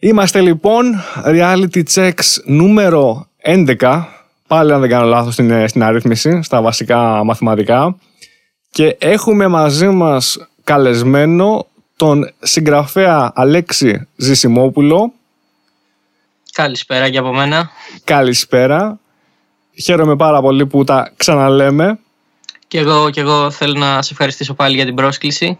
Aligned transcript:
Είμαστε 0.00 0.40
λοιπόν 0.40 0.94
reality 1.24 1.82
checks 1.94 2.42
νούμερο 2.44 3.28
11, 3.78 4.04
πάλι 4.46 4.72
αν 4.72 4.80
δεν 4.80 4.90
κάνω 4.90 5.06
λάθος 5.06 5.32
στην, 5.32 5.68
στην 5.68 5.82
αρρύθμιση, 5.82 6.42
στα 6.42 6.62
βασικά 6.62 7.24
μαθηματικά 7.24 7.96
και 8.70 8.96
έχουμε 9.00 9.46
μαζί 9.46 9.88
μας 9.88 10.48
καλεσμένο 10.64 11.66
τον 11.96 12.34
συγγραφέα 12.38 13.32
Αλέξη 13.34 14.08
Ζησιμόπουλο. 14.16 15.12
Καλησπέρα 16.52 17.10
και 17.10 17.18
από 17.18 17.32
μένα. 17.32 17.70
Καλησπέρα. 18.04 18.98
Χαίρομαι 19.82 20.16
πάρα 20.16 20.40
πολύ 20.40 20.66
που 20.66 20.84
τα 20.84 21.12
ξαναλέμε. 21.16 21.98
Και 22.68 22.78
εγώ, 22.78 23.10
και 23.10 23.20
εγώ 23.20 23.50
θέλω 23.50 23.78
να 23.78 24.02
σε 24.02 24.12
ευχαριστήσω 24.12 24.54
πάλι 24.54 24.74
για 24.74 24.84
την 24.84 24.94
πρόσκληση. 24.94 25.56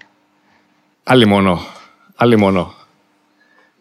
Άλλη 2.16 2.36
μόνο. 2.36 2.76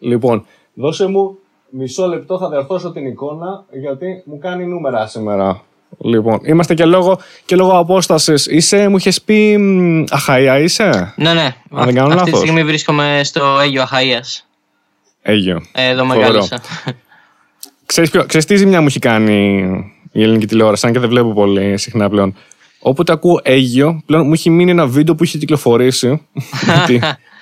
Άλλη 0.02 0.10
μόνο. 0.10 0.14
Λοιπόν, 0.14 0.46
δώσε 0.74 1.06
μου 1.06 1.38
μισό 1.70 2.06
λεπτό, 2.06 2.38
θα 2.38 2.48
διορθώσω 2.48 2.92
την 2.92 3.06
εικόνα, 3.06 3.64
γιατί 3.70 4.22
μου 4.24 4.38
κάνει 4.38 4.66
νούμερα 4.66 5.06
σήμερα. 5.06 5.62
Λοιπόν, 5.98 6.40
είμαστε 6.44 6.74
και 6.74 6.84
λόγω, 6.84 7.18
και 7.44 7.56
λόγω 7.56 7.78
απόστασης. 7.78 8.46
Είσαι, 8.46 8.88
μου 8.88 8.96
είχες 8.96 9.22
πει 9.22 9.58
Αχαία, 10.10 10.58
είσαι; 10.58 11.14
Ναι, 11.16 11.32
ναι. 11.32 11.54
Αν 11.70 11.84
δεν 11.84 11.94
κάνω 11.94 12.14
Αυτή 12.14 12.30
τη 12.30 12.36
στιγμή 12.36 12.64
βρίσκομαι 12.64 13.20
στο 13.24 13.58
Αίγιο 13.62 13.82
Αχαία. 13.82 14.20
Αίγιο. 15.22 15.62
Ε, 15.72 15.88
εδώ 15.88 16.04
μεγάλωσα. 16.04 16.60
Ξέρεις, 17.86 18.10
ποιο, 18.10 18.24
ξέρεις 18.26 18.46
τι 18.46 18.56
ζημιά 18.56 18.80
μου 18.80 18.86
έχει 18.86 18.98
κάνει 18.98 19.66
η 20.12 20.22
ελληνική 20.22 20.46
τηλεόραση, 20.46 20.86
αν 20.86 20.92
και 20.92 20.98
δεν 20.98 21.08
βλέπω 21.08 21.32
πολύ 21.32 21.78
συχνά 21.78 22.08
πλέον. 22.08 22.34
Όποτε 22.80 23.12
ακούω 23.12 23.40
Αίγιο, 23.42 24.02
πλέον 24.06 24.26
μου 24.26 24.32
έχει 24.32 24.50
μείνει 24.50 24.70
ένα 24.70 24.86
βίντεο 24.86 25.14
που 25.14 25.24
είχε 25.24 25.38
κυκλοφορήσει. 25.38 26.08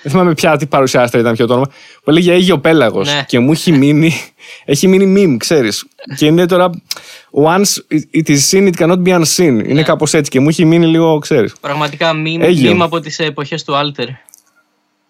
δεν 0.09 0.15
θυμάμαι 0.15 0.35
πια 0.35 0.57
τι 0.57 0.67
παρουσιάστηκε 0.67 1.19
ήταν 1.19 1.35
ποιο 1.35 1.47
το 1.47 1.53
όνομα. 1.53 1.69
Που 2.05 2.11
έλεγε 2.11 2.33
Αίγιο 2.33 2.59
Πέλαγος. 2.59 3.15
Ναι. 3.15 3.25
Και 3.27 3.39
μου 3.39 3.53
έχει 3.53 3.73
μείνει, 3.73 4.13
έχει 4.65 4.89
μείνει 4.89 5.15
meme, 5.35 5.37
ξέρεις. 5.39 5.87
και 6.17 6.27
είναι 6.27 6.47
τώρα. 6.47 6.71
Once 7.45 7.97
it 8.15 8.29
is 8.29 8.39
seen, 8.51 8.73
it 8.73 8.77
cannot 8.79 9.03
be 9.03 9.21
unseen. 9.21 9.39
Είναι 9.39 9.73
Ναι. 9.73 9.83
κάπως 9.83 10.15
έτσι 10.15 10.31
και 10.31 10.41
μου 10.41 10.49
έχει 10.49 10.65
μείνει 10.65 10.87
λίγο, 10.87 11.19
ξέρεις. 11.19 11.55
Πραγματικά 11.61 12.13
μήνυμα 12.13 12.45
Αίγιο. 12.45 12.77
από 12.85 13.01
τις 13.01 13.19
εποχές 13.19 13.65
του 13.65 13.77
Άλτερ. 13.77 14.07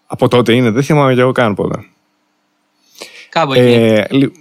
Από 0.07 0.27
τότε 0.27 0.53
είναι, 0.53 0.69
δεν 0.69 0.83
θυμάμαι 0.83 1.13
κι 1.13 1.19
εγώ 1.19 1.31
καν 1.31 1.53
ποτέ. 1.55 1.85
Κάπου 3.29 3.53
εκεί. 3.53 3.71
Ε, 3.73 4.03
λι- 4.09 4.31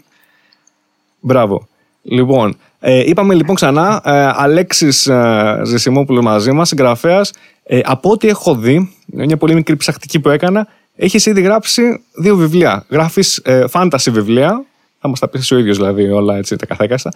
Μπράβο. 1.21 1.69
Λοιπόν, 2.03 2.57
ε, 2.81 3.09
είπαμε 3.09 3.35
λοιπόν 3.35 3.55
ξανά, 3.55 4.03
ε, 4.05 4.31
Αλέξης 4.35 5.07
ε, 5.07 5.61
Ζεσιμόπουλος 5.65 6.25
μαζί 6.25 6.53
μας, 6.53 6.69
συγγραφέας. 6.69 7.33
Ε, 7.69 7.81
από 7.85 8.11
ό,τι 8.11 8.29
έχω 8.29 8.55
δει, 8.55 8.95
μια 9.07 9.37
πολύ 9.37 9.55
μικρή 9.55 9.77
ψαχτική 9.77 10.21
που 10.21 10.29
έκανα, 10.29 10.69
έχεις 10.97 11.27
ήδη 11.27 11.41
γράψει 11.41 12.05
δύο 12.23 12.37
βιβλία. 12.37 12.85
Γράφεις 12.91 13.37
ε, 13.45 13.65
fantasy 13.73 14.11
βιβλία, 14.11 14.65
θα 15.01 15.09
μας 15.09 15.19
τα 15.19 15.29
πεις 15.29 15.51
ο 15.51 15.59
ίδιος 15.59 15.77
δηλαδή 15.77 16.11
όλα 16.11 16.37
έτσι 16.37 16.57
τα 16.57 16.67
καθέκαστα. 16.67 17.11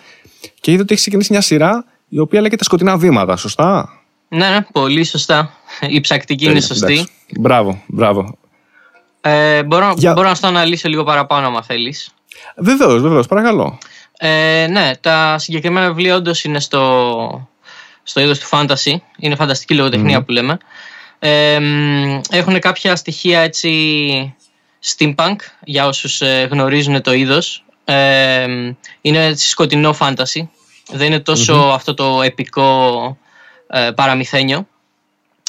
Και 0.60 0.70
είδα 0.70 0.80
ότι 0.82 0.92
έχεις 0.92 1.00
ξεκινήσει 1.04 1.32
μια 1.32 1.40
σειρά 1.40 1.84
η 2.08 2.18
οποία 2.18 2.40
λέγεται 2.40 2.64
Σκοτεινά 2.64 2.96
Βήματα, 2.96 3.36
σωστά; 3.36 3.88
Ναι, 4.28 4.48
ναι, 4.48 4.60
πολύ 4.72 5.04
σωστά. 5.04 5.50
Η 5.88 6.00
ψακτική 6.00 6.44
είναι 6.44 6.52
Τέλεια, 6.52 6.66
σωστή. 6.66 6.92
εντάξει. 6.92 7.12
Μπράβο, 7.40 7.82
μπράβο. 7.86 8.38
Ε, 9.20 9.62
μπορώ, 9.62 9.94
Για- 9.96 10.12
μπορώ 10.12 10.28
να 10.28 10.34
στο 10.34 10.46
αναλύσω 10.46 10.88
λίγο 10.88 11.04
παραπάνω, 11.04 11.46
άμα 11.46 11.62
θέλεις. 11.62 12.14
Βεβαίως, 12.56 13.02
βεβαίως, 13.02 13.26
παρακαλώ. 13.26 13.78
Ε, 14.18 14.66
ναι, 14.70 14.90
τα 15.00 15.38
συγκεκριμένα 15.38 15.86
βιβλία 15.86 16.16
όντως 16.16 16.44
είναι 16.44 16.60
στο, 16.60 17.48
στο 18.02 18.20
είδος 18.20 18.38
του 18.38 18.48
fantasy. 18.50 18.94
Είναι 19.18 19.34
φανταστική 19.34 19.74
λογοτεχνία 19.74 20.22
που 20.22 20.32
λέμε. 20.32 20.58
Ε, 21.18 21.58
μ, 21.60 22.20
έχουν 22.30 22.60
κάποια 22.60 22.96
στοιχεία 22.96 23.40
έτσι 23.40 24.34
steampunk 24.84 25.36
για 25.64 25.86
όσους 25.86 26.20
ε, 26.20 26.48
γνωρίζουν 26.50 27.02
το 27.02 27.12
είδος. 27.12 27.64
Ε, 27.84 28.46
μ, 28.46 28.72
είναι 29.00 29.24
έτσι 29.24 29.48
σκοτεινό 29.48 29.96
fantasy. 29.98 30.48
Δεν 30.92 31.06
είναι 31.06 31.20
τόσο 31.20 31.54
αυτό 31.54 31.94
το 31.94 32.22
επικό 32.22 33.18
ε, 33.66 33.90
παραμυθένιο. 33.94 34.66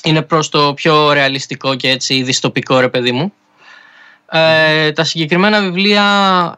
Είναι 0.03 0.21
προς 0.21 0.49
το 0.49 0.73
πιο 0.73 1.11
ρεαλιστικό 1.11 1.75
και 1.75 1.89
έτσι 1.89 2.21
δυστοπικό 2.21 2.79
ρε 2.79 2.89
παιδί 2.89 3.11
μου. 3.11 3.33
Ε, 4.31 4.91
τα 4.91 5.03
συγκεκριμένα 5.03 5.61
βιβλία 5.61 6.57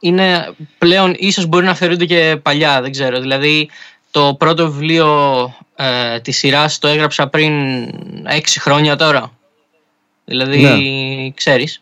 είναι 0.00 0.54
πλέον 0.78 1.14
ίσως 1.18 1.46
μπορεί 1.46 1.66
να 1.66 1.74
θεωρούνται 1.74 2.04
και 2.04 2.38
παλιά, 2.42 2.80
δεν 2.80 2.90
ξέρω. 2.90 3.20
Δηλαδή 3.20 3.70
το 4.14 4.34
πρώτο 4.38 4.70
βιβλίο 4.70 5.08
ε, 5.76 6.20
της 6.20 6.36
σειράς 6.36 6.78
το 6.78 6.88
έγραψα 6.88 7.26
πριν 7.28 7.52
έξι 8.26 8.60
χρόνια 8.60 8.96
τώρα. 8.96 9.30
Δηλαδή 10.24 11.32
ξέρεις. 11.36 11.80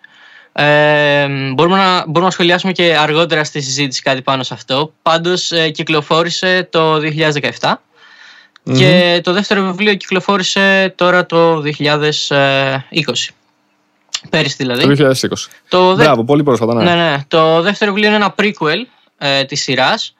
Ε, 0.53 1.26
μπορούμε, 1.54 1.76
να, 1.76 2.00
μπορούμε 2.06 2.25
να 2.25 2.31
σχολιάσουμε 2.31 2.72
και 2.72 2.97
αργότερα 2.97 3.44
στη 3.44 3.60
συζήτηση 3.60 4.03
κάτι 4.03 4.22
πάνω 4.22 4.42
σε 4.42 4.54
αυτό. 4.54 4.92
Πάντως 5.03 5.53
ε, 5.53 5.71
κυκλοφόρησε 5.71 6.69
το 6.71 6.97
2017 7.60 7.72
και 8.76 9.21
το 9.22 9.32
δεύτερο 9.32 9.62
βιβλίο 9.62 9.94
κυκλοφόρησε 9.94 10.94
τώρα 10.97 11.26
το 11.26 11.62
2020. 11.78 11.92
Πέρυσι 14.31 14.54
δηλαδή. 14.59 14.97
Το 14.97 15.10
2020. 15.21 15.28
Το 15.69 15.94
δε- 15.94 16.04
Μπράβο, 16.04 16.25
πολύ 16.25 16.42
πρόσφατα, 16.42 16.75
ναι. 16.75 16.84
ναι, 16.84 16.94
ναι. 17.10 17.25
Το 17.28 17.60
δεύτερο 17.62 17.92
βιβλίο 17.92 18.09
είναι 18.15 18.25
ένα 18.25 18.34
prequel 18.38 18.87
ε, 19.19 19.44
της 19.44 19.62
σειράς. 19.62 20.15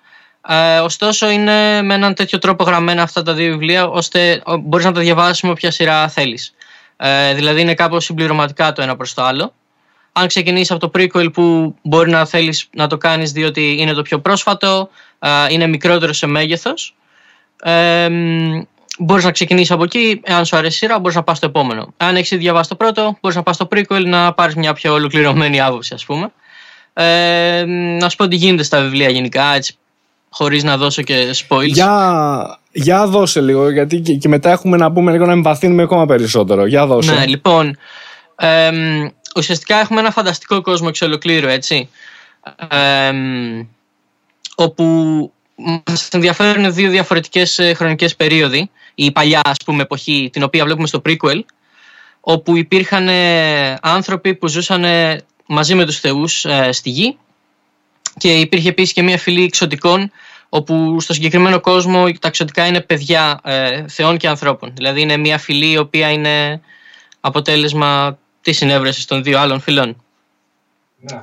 Ε, 0.49 0.79
ωστόσο 0.79 1.31
είναι 1.31 1.83
με 1.83 1.95
έναν 1.95 2.15
τέτοιο 2.15 2.39
τρόπο 2.39 2.65
γραμμένα 2.65 3.03
αυτά 3.03 3.23
τα 3.23 3.33
δύο 3.33 3.51
βιβλία 3.51 3.87
ώστε 3.87 4.43
ο, 4.45 4.57
μπορείς 4.57 4.87
να 4.87 4.93
τα 4.93 5.01
διαβάσεις 5.01 5.43
με 5.43 5.51
όποια 5.51 5.71
σειρά 5.71 6.09
θέλεις. 6.09 6.55
Ε, 6.97 7.35
δηλαδή 7.35 7.61
είναι 7.61 7.75
κάπως 7.75 8.05
συμπληρωματικά 8.05 8.73
το 8.73 8.83
ένα 8.83 8.97
προς 8.97 9.15
το 9.15 9.23
άλλο. 9.23 9.55
Αν 10.13 10.27
ξεκινήσεις 10.27 10.71
από 10.71 10.91
το 10.91 11.01
prequel 11.01 11.33
που 11.33 11.75
μπορεί 11.83 12.11
να 12.11 12.27
θέλεις 12.27 12.69
να 12.71 12.87
το 12.87 12.99
κάνεις 12.99 13.33
διότι 13.33 13.77
είναι 13.79 13.93
το 13.93 14.03
πιο 14.03 14.21
πρόσφατο, 14.21 14.89
ε, 15.19 15.29
είναι 15.49 15.67
μικρότερο 15.67 16.13
σε 16.13 16.27
μέγεθος, 16.27 16.95
ε, 17.63 18.09
μ, 18.09 18.63
μπορείς 18.99 19.25
να 19.25 19.31
ξεκινήσεις 19.31 19.71
από 19.71 19.85
εκεί, 19.85 20.21
εάν 20.25 20.45
σου 20.45 20.57
αρέσει 20.57 20.75
η 20.75 20.79
σειρά 20.79 20.99
μπορείς 20.99 21.17
να 21.17 21.23
πας 21.23 21.37
στο 21.37 21.47
επόμενο. 21.47 21.95
Αν 21.97 22.17
έχεις 22.17 22.31
ήδη 22.31 22.43
διαβάσει 22.43 22.69
το 22.69 22.77
πρώτο, 22.77 23.19
μπορείς 23.21 23.37
να 23.37 23.43
πας 23.43 23.55
στο 23.55 23.69
prequel 23.71 24.05
να 24.05 24.33
πάρεις 24.33 24.55
μια 24.55 24.73
πιο 24.73 24.93
ολοκληρωμένη 24.93 25.61
άποψη 25.61 25.95
ας 25.95 26.05
πούμε. 26.05 26.33
Ε, 26.93 27.65
μ, 27.67 27.97
να 27.97 28.09
σου 28.09 28.17
πω 28.17 28.29
τι 28.29 28.37
γίνεται 28.37 28.63
στα 28.63 28.81
βιβλία 28.81 29.09
γενικά, 29.09 29.55
έτσι, 29.55 29.77
χωρίς 30.33 30.65
να 30.65 30.77
δώσω 30.77 31.03
και 31.03 31.31
spoils. 31.49 31.67
Για, 31.67 32.59
για 32.73 33.07
δώσε 33.07 33.41
λίγο, 33.41 33.71
γιατί 33.71 34.01
και, 34.01 34.15
και 34.15 34.29
μετά 34.29 34.51
έχουμε 34.51 34.77
να 34.77 34.93
πούμε 34.93 35.13
λίγο 35.13 35.27
να 35.27 35.33
εμβαθύνουμε 35.33 35.83
ακόμα 35.83 36.07
περισσότερο. 36.07 36.67
Για 36.67 36.87
δώσε. 36.87 37.15
Ναι, 37.15 37.27
λοιπόν. 37.27 37.77
εμ, 38.37 39.09
ουσιαστικά 39.37 39.77
έχουμε 39.77 40.01
ένα 40.01 40.11
φανταστικό 40.11 40.61
κόσμο 40.61 40.87
εξ 40.91 41.03
ολοκλήρου, 41.03 41.49
έτσι. 41.49 41.89
Εμ, 42.69 43.67
όπου 44.55 44.85
μας 45.87 46.09
ενδιαφέρουν 46.09 46.73
δύο 46.75 46.91
διαφορετικές 46.91 47.59
ε, 47.59 47.75
χρονικές 47.75 48.17
περίοδοι. 48.17 48.71
Η 48.95 49.13
παλιά, 49.13 49.41
ας 49.45 49.57
πούμε, 49.65 49.83
εποχή, 49.83 50.31
την 50.33 50.43
οποία 50.43 50.65
βλέπουμε 50.65 50.87
στο 50.87 51.03
prequel, 51.07 51.41
όπου 52.21 52.57
υπήρχαν 52.57 53.09
ε, 53.09 53.79
άνθρωποι 53.83 54.35
που 54.35 54.49
ζούσαν 54.49 54.85
ε, 54.85 55.21
μαζί 55.47 55.75
με 55.75 55.85
τους 55.85 56.01
θεούς 56.01 56.45
ε, 56.45 56.73
στη 56.73 56.91
γη 56.91 57.17
και 58.19 58.41
υπήρχε 58.41 58.69
επίσης 58.69 58.93
και 58.93 59.03
μια 59.03 59.19
φυλή 59.19 59.45
εξωτικών 59.45 60.13
όπου 60.49 61.01
στο 61.01 61.13
συγκεκριμένο 61.13 61.61
κόσμο 61.61 62.13
τα 62.13 62.29
εξωτικά 62.29 62.67
είναι 62.67 62.81
παιδιά 62.81 63.41
ε, 63.45 63.89
θεών 63.89 64.17
και 64.17 64.29
ανθρώπων. 64.29 64.73
Δηλαδή 64.75 65.01
είναι 65.01 65.17
μια 65.17 65.39
φυλή 65.39 65.71
η 65.71 65.79
οποία 65.79 66.11
είναι 66.11 66.61
αποτέλεσμα 67.21 68.19
της 68.41 68.57
συνέβρεσης 68.57 69.05
των 69.05 69.23
δύο 69.23 69.39
άλλων 69.39 69.61
φυλών. 69.61 70.03
Ναι. 71.01 71.19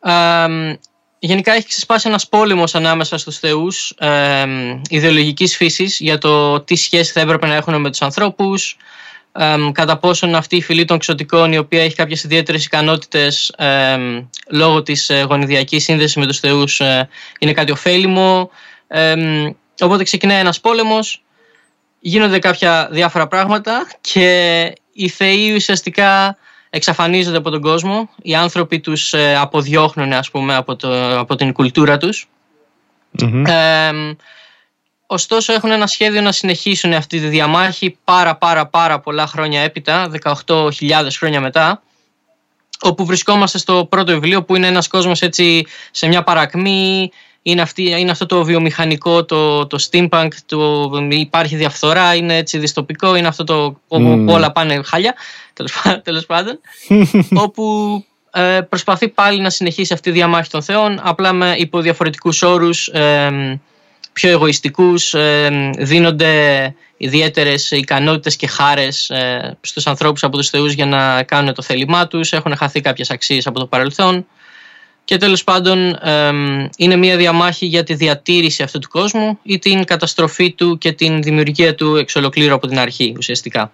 Ε, 0.00 0.78
γενικά 1.18 1.52
έχει 1.52 1.66
ξεσπάσει 1.66 2.08
ένας 2.08 2.28
πόλεμος 2.28 2.74
ανάμεσα 2.74 3.18
στους 3.18 3.38
θεούς 3.38 3.90
ε, 3.98 4.46
ιδεολογικής 4.88 5.56
φύσης 5.56 6.00
για 6.00 6.18
το 6.18 6.60
τι 6.60 6.76
σχέση 6.76 7.12
θα 7.12 7.20
έπρεπε 7.20 7.46
να 7.46 7.54
έχουν 7.54 7.80
με 7.80 7.90
τους 7.90 8.02
ανθρώπους, 8.02 8.72
ε, 8.72 8.78
κατά 9.72 9.98
πόσον 9.98 10.34
αυτή 10.34 10.56
η 10.56 10.62
φυλή 10.62 10.84
των 10.84 10.98
ξωτικών 10.98 11.52
η 11.52 11.58
οποία 11.58 11.82
έχει 11.82 11.94
κάποιες 11.94 12.24
ιδιαίτερες 12.24 12.64
ικανότητες 12.64 13.48
ε, 13.56 13.96
λόγω 14.50 14.82
της 14.82 15.10
ε, 15.10 15.22
γονιδιακής 15.28 15.84
σύνδεσης 15.84 16.16
με 16.16 16.26
τους 16.26 16.38
θεούς 16.38 16.80
ε, 16.80 17.08
είναι 17.38 17.52
κάτι 17.52 17.72
ωφέλιμο. 17.72 18.50
Ε, 18.88 19.14
οπότε 19.80 20.02
ξεκινάει 20.02 20.38
ένας 20.40 20.60
πόλεμος, 20.60 21.22
γίνονται 22.00 22.38
κάποια 22.38 22.88
διάφορα 22.90 23.26
πράγματα 23.26 23.86
και 24.00 24.72
οι 24.92 25.08
θεοί 25.08 25.54
ουσιαστικά 25.54 26.36
εξαφανίζονται 26.70 27.36
από 27.36 27.50
τον 27.50 27.60
κόσμο. 27.60 28.10
Οι 28.22 28.34
άνθρωποι 28.34 28.80
τους 28.80 29.12
ε, 29.12 29.36
αποδιώχνουν 29.36 30.12
ας 30.12 30.30
πούμε 30.30 30.54
από, 30.54 30.76
το, 30.76 31.18
από 31.18 31.34
την 31.34 31.52
κουλτούρα 31.52 31.96
τους. 31.96 32.28
Μμμ. 33.10 33.44
Ε, 35.08 35.14
ωστόσο 35.14 35.52
έχουν 35.52 35.70
ένα 35.70 35.86
σχέδιο 35.86 36.20
να 36.20 36.32
συνεχίσουν 36.32 36.92
αυτή 36.92 37.20
τη 37.20 37.26
διαμάχη 37.26 37.96
πάρα 38.04 38.36
πάρα 38.36 38.66
πάρα 38.66 39.00
πολλά 39.00 39.26
χρόνια 39.26 39.60
έπειτα, 39.60 40.10
18.000 40.46 40.70
χρόνια 41.18 41.40
μετά, 41.40 41.82
όπου 42.80 43.04
βρισκόμαστε 43.04 43.58
στο 43.58 43.86
πρώτο 43.90 44.12
βιβλίο 44.12 44.42
που 44.42 44.56
είναι 44.56 44.66
ένας 44.66 44.88
κόσμος 44.88 45.22
έτσι 45.22 45.66
σε 45.90 46.06
μια 46.06 46.22
παρακμή, 46.22 47.10
είναι, 47.42 47.62
αυτή, 47.62 47.82
είναι 47.82 48.10
αυτό 48.10 48.26
το 48.26 48.44
βιομηχανικό, 48.44 49.24
το, 49.24 49.66
το 49.66 49.78
steampunk, 49.90 50.28
το, 50.46 50.90
υπάρχει 51.08 51.56
διαφθορά, 51.56 52.14
είναι 52.14 52.36
έτσι 52.36 52.58
δυστοπικό, 52.58 53.14
είναι 53.14 53.28
αυτό 53.28 53.44
το 53.44 53.80
όπου 53.88 54.04
Μμμ. 54.04 54.28
όλα 54.28 54.52
πάνε 54.52 54.80
χάλια, 54.84 55.14
τέλος, 55.52 55.80
πά- 55.82 56.02
τέλος 56.02 56.26
πάντων, 56.26 56.60
όπου 57.44 58.04
ε, 58.30 58.60
προσπαθεί 58.68 59.08
πάλι 59.08 59.40
να 59.40 59.50
συνεχίσει 59.50 59.92
αυτή 59.92 60.10
τη 60.10 60.16
διαμάχη 60.16 60.50
των 60.50 60.62
θεών, 60.62 61.00
απλά 61.02 61.32
με 61.32 61.54
υπό 61.58 61.80
διαφορετικούς 61.80 62.42
όρους, 62.42 62.86
ε, 62.88 63.60
πιο 64.18 64.30
εγωιστικούς, 64.30 65.14
ε, 65.14 65.70
δίνονται 65.78 66.74
ιδιαίτερες 66.96 67.70
ικανότητες 67.70 68.36
και 68.36 68.46
χάρες 68.46 69.10
ε, 69.10 69.56
στους 69.60 69.86
ανθρώπους 69.86 70.22
από 70.22 70.36
τους 70.36 70.48
θεούς 70.48 70.72
για 70.72 70.86
να 70.86 71.22
κάνουν 71.22 71.54
το 71.54 71.62
θέλημά 71.62 72.06
τους. 72.06 72.32
Έχουν 72.32 72.56
χαθεί 72.56 72.80
κάποιες 72.80 73.10
αξίες 73.10 73.46
από 73.46 73.58
το 73.58 73.66
παρελθόν. 73.66 74.26
Και 75.04 75.16
τέλος 75.16 75.44
πάντων 75.44 75.98
είναι 76.76 76.96
μια 76.96 77.16
διαμάχη 77.16 77.66
για 77.66 77.82
τη 77.82 77.94
διατήρηση 77.94 78.62
αυτού 78.62 78.78
του 78.78 78.88
κόσμου 78.88 79.38
ή 79.42 79.58
την 79.58 79.84
καταστροφή 79.84 80.52
του 80.52 80.78
και 80.78 80.92
την 80.92 81.22
δημιουργία 81.22 81.74
του 81.74 81.96
εξ 81.96 82.16
ολοκλήρου 82.16 82.54
από 82.54 82.66
την 82.66 82.78
αρχή 82.78 83.14
ουσιαστικά. 83.16 83.72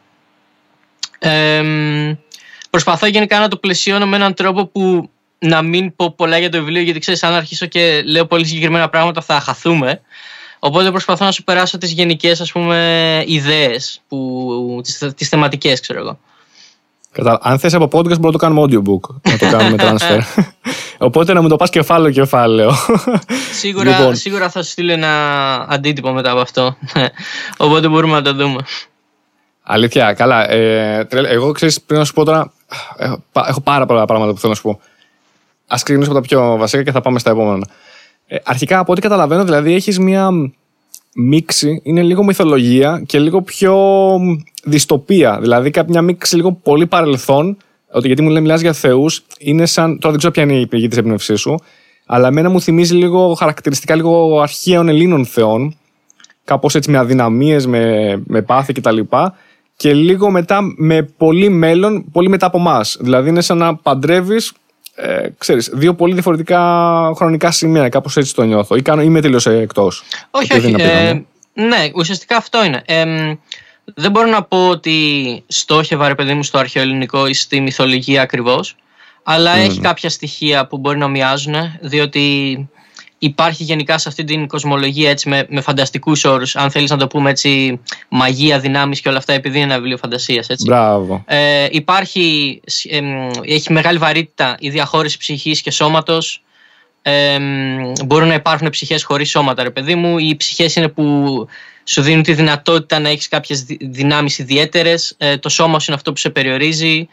προσπαθώ 2.70 3.06
γενικά 3.06 3.38
να 3.38 3.48
το 3.48 3.56
πλαισιώνω 3.56 4.06
με 4.06 4.16
έναν 4.16 4.34
τρόπο 4.34 4.66
που 4.66 5.10
να 5.38 5.62
μην 5.62 5.96
πω 5.96 6.10
πολλά 6.10 6.38
για 6.38 6.50
το 6.50 6.58
βιβλίο 6.58 6.82
γιατί 6.82 6.98
ξέρεις 6.98 7.22
αν 7.22 7.32
αρχίσω 7.34 7.66
και 7.66 8.02
λέω 8.06 8.26
πολύ 8.26 8.46
συγκεκριμένα 8.46 8.88
πράγματα 8.88 9.20
θα 9.20 9.40
χαθούμε. 9.40 10.00
Οπότε 10.58 10.90
προσπαθώ 10.90 11.24
να 11.24 11.30
σου 11.30 11.44
περάσω 11.44 11.78
τις 11.78 11.92
γενικές 11.92 12.40
ας 12.40 12.52
πούμε 12.52 13.24
ιδέες, 13.26 14.02
που, 14.08 14.80
τις, 14.82 15.12
τις 15.16 15.28
θεματικές 15.28 15.80
ξέρω 15.80 16.00
εγώ. 16.00 16.18
Αν 17.40 17.58
θες 17.58 17.74
από 17.74 17.84
podcast 17.84 18.18
μπορούμε 18.18 18.26
να 18.26 18.32
το 18.32 18.38
κάνουμε 18.38 18.62
audiobook, 18.62 19.14
να 19.30 19.38
το 19.38 19.56
κάνουμε 19.56 19.76
transfer. 19.78 20.20
Οπότε 20.98 21.32
να 21.32 21.42
μου 21.42 21.48
το 21.48 21.56
πας 21.56 21.70
κεφάλαιο 21.70 22.12
κεφάλαιο. 22.12 22.72
Σίγουρα, 23.52 23.98
λοιπόν. 23.98 24.16
σίγουρα 24.16 24.50
θα 24.50 24.62
σου 24.62 24.70
στείλω 24.70 24.92
ένα 24.92 25.10
αντίτυπο 25.68 26.12
μετά 26.12 26.30
από 26.30 26.40
αυτό. 26.40 26.76
Οπότε 27.56 27.88
μπορούμε 27.88 28.12
να 28.12 28.22
το 28.22 28.34
δούμε. 28.34 28.60
Αλήθεια, 29.62 30.12
καλά. 30.12 30.50
Ε, 30.50 31.06
εγώ 31.10 31.52
ξέρεις 31.52 31.80
πριν 31.80 31.98
να 31.98 32.04
σου 32.04 32.12
πω 32.12 32.24
τώρα, 32.24 32.52
έχω, 32.96 33.22
έχω 33.46 33.60
πάρα 33.60 33.86
πολλά 33.86 34.04
πράγματα 34.04 34.32
που 34.32 34.38
θέλω 34.38 34.52
να 34.52 34.58
σου 34.58 34.62
πω. 34.62 34.80
Ας 35.74 35.82
ξεκινήσουμε 35.82 36.18
από 36.18 36.26
τα 36.26 36.34
πιο 36.34 36.56
βασικά 36.56 36.82
και 36.82 36.90
θα 36.90 37.00
πάμε 37.00 37.18
στα 37.18 37.30
επόμενα. 37.30 37.66
Ε, 38.26 38.36
αρχικά 38.44 38.78
από 38.78 38.92
ό,τι 38.92 39.00
καταλαβαίνω, 39.00 39.44
δηλαδή 39.44 39.74
έχεις 39.74 39.98
μία 39.98 40.30
μίξη, 41.14 41.80
είναι 41.82 42.02
λίγο 42.02 42.24
μυθολογία 42.24 43.02
και 43.06 43.18
λίγο 43.18 43.42
πιο 43.42 43.76
δυστοπία. 44.64 45.38
Δηλαδή 45.40 45.70
μια 45.86 46.02
μίξη 46.02 46.36
λίγο 46.36 46.52
πολύ 46.52 46.86
παρελθόν 46.86 47.56
ότι 47.92 48.06
γιατί 48.06 48.22
μου 48.22 48.28
λέει 48.28 48.42
μιλάς 48.42 48.60
για 48.60 48.72
θεούς, 48.72 49.24
είναι 49.38 49.66
σαν. 49.66 49.98
Τώρα 49.98 50.08
δεν 50.08 50.18
ξέρω 50.18 50.32
ποια 50.32 50.42
είναι 50.42 50.60
η 50.60 50.66
πηγή 50.66 50.88
της 50.88 50.98
έμπνευσή 50.98 51.36
σου, 51.36 51.54
αλλά 52.06 52.28
εμένα 52.28 52.50
μου 52.50 52.60
θυμίζει 52.60 52.94
λίγο 52.94 53.34
χαρακτηριστικά 53.34 53.94
λίγο 53.94 54.40
αρχαίων 54.40 54.88
Ελλήνων 54.88 55.26
θεών. 55.26 55.76
Κάπως 56.44 56.74
έτσι 56.74 56.90
με 56.90 56.98
αδυναμίες, 56.98 57.66
με, 57.66 58.22
με 58.26 58.42
πάθη 58.42 58.72
κτλ. 58.72 58.98
Και 59.76 59.94
λίγο 59.94 60.30
μετά 60.30 60.60
με 60.76 61.02
πολύ 61.02 61.48
μέλλον, 61.48 62.04
πολύ 62.12 62.28
μετά 62.28 62.46
από 62.46 62.58
εμάς. 62.58 62.96
Δηλαδή 63.00 63.28
είναι 63.28 63.40
σαν 63.40 63.58
να 63.58 63.76
παντρεύεις 63.76 64.52
ε, 64.94 65.28
ξέρεις, 65.38 65.70
δύο 65.72 65.94
πολύ 65.94 66.12
διαφορετικά 66.12 66.60
χρονικά 67.16 67.50
σημεία. 67.50 67.88
Κάπως 67.88 68.16
έτσι 68.16 68.34
το 68.34 68.42
νιώθω. 68.42 68.76
Ή 68.76 68.82
κάνω, 68.82 69.02
είμαι 69.02 69.20
τελείως 69.20 69.46
εκτός. 69.46 70.02
Όχι, 70.30 70.56
όχι. 70.56 70.74
Ε, 70.78 71.22
ναι, 71.52 71.90
ουσιαστικά 71.94 72.36
αυτό 72.36 72.64
είναι. 72.64 72.82
Ε, 72.86 73.04
δεν 73.94 74.10
μπορώ 74.10 74.26
να 74.26 74.42
πω 74.42 74.68
ότι 74.68 75.42
στόχευα 75.46 76.08
ρε 76.08 76.14
παιδί 76.14 76.34
μου 76.34 76.42
στο 76.42 76.58
αρχαιοελληνικό 76.58 77.26
ή 77.26 77.34
στη 77.34 77.60
μυθολογία 77.60 78.22
ακριβώς 78.22 78.76
αλλά 79.24 79.56
έχει 79.56 79.80
κάποια 79.80 80.10
στοιχεία 80.10 80.66
που 80.66 80.78
μπορεί 80.78 80.98
να 80.98 81.08
μοιάζουν 81.08 81.54
διότι 81.80 82.56
υπάρχει 83.18 83.62
γενικά 83.62 83.98
σε 83.98 84.08
αυτή 84.08 84.24
την 84.24 84.46
κοσμολογία 84.46 85.10
έτσι 85.10 85.28
με, 85.28 85.46
με 85.48 85.60
φανταστικούς 85.60 86.24
όρους 86.24 86.56
αν 86.56 86.70
θέλεις 86.70 86.90
να 86.90 86.96
το 86.96 87.06
πούμε 87.06 87.30
έτσι 87.30 87.80
μαγεία, 88.08 88.58
δυνάμεις 88.58 89.00
και 89.00 89.08
όλα 89.08 89.18
αυτά 89.18 89.32
επειδή 89.32 89.56
είναι 89.56 89.66
ένα 89.66 89.76
βιβλίο 89.76 89.96
φαντασίας 89.96 90.48
έτσι. 90.48 90.64
Μπράβο. 90.68 91.24
Ε, 91.26 91.66
υπάρχει, 91.70 92.60
έχει 93.44 93.72
μεγάλη 93.72 93.98
βαρύτητα 93.98 94.56
η 94.58 94.70
διαχώρηση 94.70 95.18
ψυχής 95.18 95.60
και 95.60 95.70
σώματος 95.70 96.42
ε, 97.02 97.38
μπορούν 98.04 98.28
να 98.28 98.34
υπάρχουν 98.34 98.70
ψυχές 98.70 99.04
χωρίς 99.04 99.30
σώματα 99.30 99.62
ρε 99.62 99.70
παιδί 99.70 99.94
μου 99.94 100.18
οι 100.18 100.36
ψυχές 100.36 100.76
είναι 100.76 100.88
που 100.88 101.46
σου 101.84 102.02
δίνουν 102.02 102.22
τη 102.22 102.32
δυνατότητα 102.34 102.98
να 102.98 103.08
έχεις 103.08 103.28
κάποιες 103.28 103.64
δυνάμεις 103.80 104.38
ιδιαίτερες, 104.38 105.14
ε, 105.18 105.36
το 105.36 105.48
σώμα 105.48 105.78
σου 105.78 105.84
είναι 105.88 105.96
αυτό 105.96 106.12
που 106.12 106.18
σε 106.18 106.30
περιορίζει, 106.30 107.08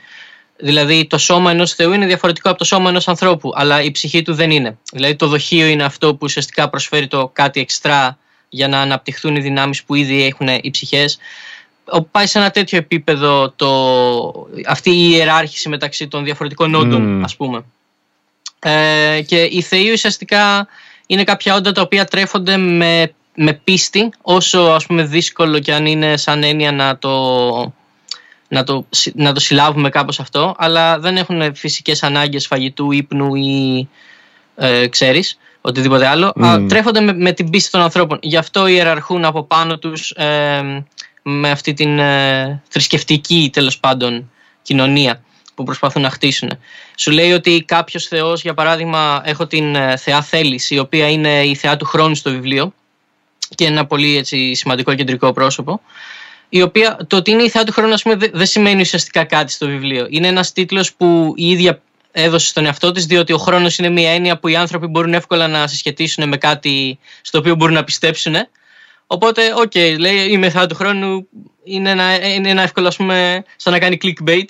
δηλαδή 0.61 1.05
το 1.05 1.17
σώμα 1.17 1.51
ενός 1.51 1.73
Θεού 1.73 1.93
είναι 1.93 2.05
διαφορετικό 2.05 2.49
από 2.49 2.57
το 2.57 2.65
σώμα 2.65 2.89
ενός 2.89 3.07
ανθρώπου, 3.07 3.51
αλλά 3.55 3.81
η 3.81 3.91
ψυχή 3.91 4.21
του 4.21 4.33
δεν 4.33 4.51
είναι. 4.51 4.77
Δηλαδή 4.91 5.15
το 5.15 5.27
δοχείο 5.27 5.65
είναι 5.65 5.83
αυτό 5.83 6.11
που 6.11 6.19
ουσιαστικά 6.21 6.69
προσφέρει 6.69 7.07
το 7.07 7.29
κάτι 7.33 7.59
εξτρά 7.59 8.17
για 8.49 8.67
να 8.67 8.79
αναπτυχθούν 8.81 9.35
οι 9.35 9.39
δυνάμεις 9.39 9.83
που 9.83 9.95
ήδη 9.95 10.23
έχουν 10.23 10.47
οι 10.61 10.69
ψυχές. 10.71 11.17
Πάει 12.11 12.25
σε 12.25 12.39
ένα 12.39 12.51
τέτοιο 12.51 12.77
επίπεδο 12.77 13.49
το, 13.55 14.47
αυτή 14.67 14.89
η 14.89 15.09
ιεράρχηση 15.11 15.69
μεταξύ 15.69 16.07
των 16.07 16.23
διαφορετικών 16.23 16.75
όντων, 16.75 17.19
mm. 17.19 17.23
ας 17.23 17.35
πούμε. 17.35 17.63
Ε, 18.59 19.21
και 19.21 19.43
οι 19.43 19.61
θεοί 19.61 19.91
ουσιαστικά 19.91 20.67
είναι 21.05 21.23
κάποια 21.23 21.55
όντα 21.55 21.71
τα 21.71 21.81
οποία 21.81 22.05
τρέφονται 22.05 22.57
με 22.57 23.13
με 23.35 23.53
πίστη, 23.53 24.09
όσο 24.21 24.59
ας 24.59 24.85
πούμε 24.85 25.03
δύσκολο 25.03 25.59
και 25.59 25.73
αν 25.73 25.85
είναι 25.85 26.17
σαν 26.17 26.43
έννοια 26.43 26.71
να 26.71 26.97
το, 26.97 27.73
να 28.51 28.63
το, 28.63 28.85
να 29.13 29.33
το 29.33 29.39
συλλάβουμε 29.39 29.89
κάπως 29.89 30.19
αυτό, 30.19 30.55
αλλά 30.57 30.99
δεν 30.99 31.17
έχουν 31.17 31.55
φυσικές 31.55 32.03
ανάγκες 32.03 32.47
φαγητού, 32.47 32.91
ύπνου 32.91 33.35
ή 33.35 33.87
ε, 34.55 34.87
ξέρεις, 34.87 35.37
οτιδήποτε 35.61 36.07
άλλο. 36.07 36.33
Mm. 36.35 36.65
τρέφονται 36.69 37.01
με, 37.01 37.13
με, 37.13 37.31
την 37.31 37.49
πίστη 37.49 37.71
των 37.71 37.81
ανθρώπων. 37.81 38.19
Γι' 38.21 38.37
αυτό 38.37 38.67
ιεραρχούν 38.67 39.25
από 39.25 39.43
πάνω 39.43 39.77
τους 39.77 40.11
ε, 40.11 40.83
με 41.21 41.51
αυτή 41.51 41.73
την 41.73 41.99
ε, 41.99 42.61
θρησκευτική 42.67 43.49
τέλος 43.53 43.79
πάντων 43.79 44.31
κοινωνία 44.61 45.23
που 45.55 45.63
προσπαθούν 45.63 46.01
να 46.01 46.09
χτίσουν. 46.09 46.49
Σου 46.95 47.11
λέει 47.11 47.31
ότι 47.31 47.63
κάποιος 47.67 48.05
Θεός, 48.05 48.41
για 48.41 48.53
παράδειγμα, 48.53 49.21
έχω 49.25 49.47
την 49.47 49.75
ε, 49.75 49.97
θεά 49.97 50.21
Θέληση, 50.21 50.75
η 50.75 50.79
οποία 50.79 51.09
είναι 51.09 51.43
η 51.43 51.55
θεά 51.55 51.77
του 51.77 51.85
χρόνου 51.85 52.15
στο 52.15 52.31
βιβλίο, 52.31 52.73
και 53.55 53.65
ένα 53.65 53.85
πολύ 53.85 54.17
έτσι, 54.17 54.53
σημαντικό 54.53 54.95
κεντρικό 54.95 55.33
πρόσωπο. 55.33 55.81
Η 56.53 56.61
οποία 56.61 56.97
το 57.07 57.15
ότι 57.15 57.31
είναι 57.31 57.43
η 57.43 57.49
θεά 57.49 57.63
του 57.63 57.71
χρόνου, 57.71 57.93
πούμε, 58.03 58.15
δεν 58.15 58.45
σημαίνει 58.45 58.81
ουσιαστικά 58.81 59.23
κάτι 59.23 59.51
στο 59.51 59.67
βιβλίο. 59.67 60.05
Είναι 60.09 60.27
ένας 60.27 60.53
τίτλος 60.53 60.93
που 60.93 61.33
η 61.35 61.49
ίδια 61.49 61.81
έδωσε 62.11 62.47
στον 62.47 62.65
εαυτό 62.65 62.91
της, 62.91 63.05
διότι 63.05 63.33
ο 63.33 63.37
χρόνος 63.37 63.77
είναι 63.77 63.89
μια 63.89 64.11
έννοια 64.11 64.39
που 64.39 64.47
οι 64.47 64.55
άνθρωποι 64.55 64.87
μπορούν 64.87 65.13
εύκολα 65.13 65.47
να 65.47 65.67
συσχετίσουν 65.67 66.27
με 66.27 66.37
κάτι 66.37 66.99
στο 67.21 67.37
οποίο 67.37 67.55
μπορούν 67.55 67.73
να 67.73 67.83
πιστέψουν. 67.83 68.35
Οπότε, 69.07 69.53
OK, 69.55 69.71
okay, 69.73 69.95
λέει 69.99 70.15
η 70.15 70.49
θεά 70.49 70.67
του 70.67 70.75
χρόνου, 70.75 71.27
είναι 71.63 71.89
ένα, 71.89 72.27
είναι 72.27 72.49
ένα 72.49 72.61
εύκολο, 72.61 72.87
ας 72.87 72.95
πούμε, 72.95 73.43
σαν 73.55 73.73
να 73.73 73.79
κάνει 73.79 73.97
clickbait 74.01 74.45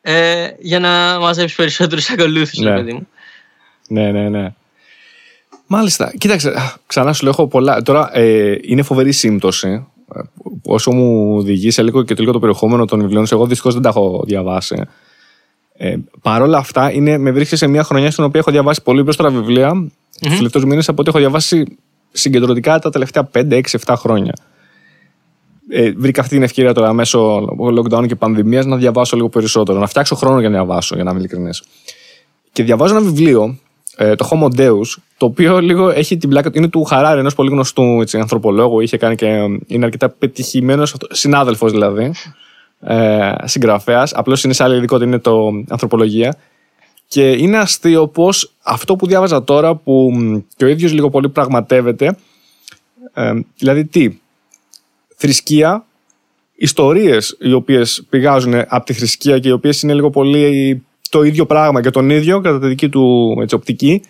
ε, 0.00 0.48
για 0.58 0.78
να 0.78 1.18
μαζέψει 1.18 1.56
περισσότερους 1.56 2.10
ακολούθους, 2.10 2.58
ναι. 2.58 2.74
παιδί 2.74 2.92
μου. 2.92 3.08
Ναι, 3.88 4.10
ναι, 4.10 4.28
ναι. 4.28 4.54
Μάλιστα. 5.66 6.12
Κοίταξε, 6.18 6.52
ξανά 6.86 7.12
σου 7.12 7.22
λέω, 7.22 7.32
έχω 7.32 7.46
πολλά. 7.46 7.82
Τώρα 7.82 8.10
ε, 8.12 8.58
είναι 8.62 8.82
φοβερή 8.82 9.12
σύμπτωση. 9.12 9.86
Ε, 10.14 10.20
όσο 10.64 10.92
μου 10.92 11.36
οδηγεί 11.36 11.70
σε 11.70 11.82
λίγο 11.82 12.02
και 12.02 12.14
το 12.14 12.20
λίγο 12.20 12.32
το 12.32 12.38
περιεχόμενο 12.38 12.84
των 12.84 13.00
βιβλίων, 13.00 13.26
εγώ 13.30 13.46
δυστυχώς 13.46 13.74
δεν 13.74 13.82
τα 13.82 13.88
έχω 13.88 14.22
διαβάσει. 14.26 14.82
Ε, 15.76 15.96
Παρ' 16.22 16.42
όλα 16.42 16.58
αυτά, 16.58 16.92
είναι, 16.92 17.18
με 17.18 17.30
βρίσκει 17.30 17.56
σε 17.56 17.66
μια 17.66 17.82
χρονιά 17.82 18.10
στην 18.10 18.24
οποία 18.24 18.40
έχω 18.40 18.50
διαβάσει 18.50 18.82
πολύ 18.82 19.02
περισσότερα 19.02 19.34
βιβλία 19.34 19.72
mm-hmm. 19.72 20.26
τους 20.26 20.36
τελευταίους 20.36 20.64
μήνες 20.64 20.88
από 20.88 21.00
ό,τι 21.00 21.10
έχω 21.10 21.18
διαβάσει 21.18 21.78
συγκεντρωτικά 22.12 22.78
τα 22.78 22.90
τελευταία 22.90 23.30
5, 23.32 23.52
6, 23.52 23.60
7 23.84 23.94
χρόνια. 23.96 24.34
Ε, 25.68 25.92
βρήκα 25.96 26.20
αυτή 26.20 26.34
την 26.34 26.42
ευκαιρία 26.42 26.74
τώρα 26.74 26.92
μέσω 26.92 27.44
lockdown 27.78 28.06
και 28.06 28.14
πανδημίας 28.14 28.66
να 28.66 28.76
διαβάσω 28.76 29.16
λίγο 29.16 29.28
περισσότερο, 29.28 29.78
να 29.78 29.86
φτιάξω 29.86 30.14
χρόνο 30.14 30.40
για 30.40 30.48
να 30.48 30.54
διαβάσω, 30.54 30.94
για 30.94 31.04
να 31.04 31.10
είμαι 31.10 31.18
ειλικρινής. 31.18 31.62
Και 32.52 32.62
διαβάζω 32.62 32.96
ένα 32.96 33.04
βιβλίο 33.04 33.58
ε, 33.96 34.14
το 34.14 34.28
Homo 34.30 34.60
Deus, 34.60 34.86
το 35.16 35.26
οποίο 35.26 35.60
λίγο 35.60 35.90
έχει 35.90 36.16
την 36.16 36.28
πλάκα 36.28 36.50
είναι 36.52 36.68
του 36.68 36.84
Χαράρη, 36.84 37.18
ενός 37.18 37.34
πολύ 37.34 37.50
γνωστού 37.50 38.00
έτσι, 38.00 38.18
ανθρωπολόγου. 38.18 38.80
Είχε 38.80 38.96
κάνει 38.96 39.14
και 39.14 39.26
είναι 39.66 39.84
αρκετά 39.84 40.08
πετυχημένος, 40.08 40.96
συνάδελφος 41.10 41.72
δηλαδή, 41.72 42.12
ε, 42.80 43.32
συγγραφέας. 43.44 44.12
Απλώς 44.12 44.44
είναι 44.44 44.52
σε 44.52 44.62
άλλη 44.62 44.76
ειδικότητα, 44.76 45.08
είναι 45.08 45.18
το 45.18 45.50
ανθρωπολογία. 45.68 46.36
Και 47.08 47.30
είναι 47.30 47.58
αστείο 47.58 48.08
πως 48.08 48.52
αυτό 48.62 48.96
που 48.96 49.06
διάβαζα 49.06 49.44
τώρα, 49.44 49.74
που 49.74 50.12
και 50.56 50.64
ο 50.64 50.68
ίδιος 50.68 50.92
λίγο 50.92 51.10
πολύ 51.10 51.28
πραγματεύεται, 51.28 52.16
ε, 53.14 53.32
δηλαδή 53.58 53.84
τι, 53.84 54.18
θρησκεία, 55.16 55.84
ιστορίες 56.54 57.36
οι 57.40 57.52
οποίες 57.52 58.04
πηγάζουν 58.08 58.54
από 58.54 58.84
τη 58.84 58.92
θρησκεία 58.92 59.38
και 59.38 59.48
οι 59.48 59.52
οποίες 59.52 59.82
είναι 59.82 59.94
λίγο 59.94 60.10
πολύ 60.10 60.84
το 61.16 61.22
ίδιο 61.22 61.46
πράγμα 61.46 61.82
και 61.82 61.90
τον 61.90 62.10
ίδιο 62.10 62.40
κατά 62.40 62.58
τη 62.58 62.66
δική 62.66 62.88
του 62.88 63.36
έτσι, 63.42 63.54
οπτική. 63.54 64.02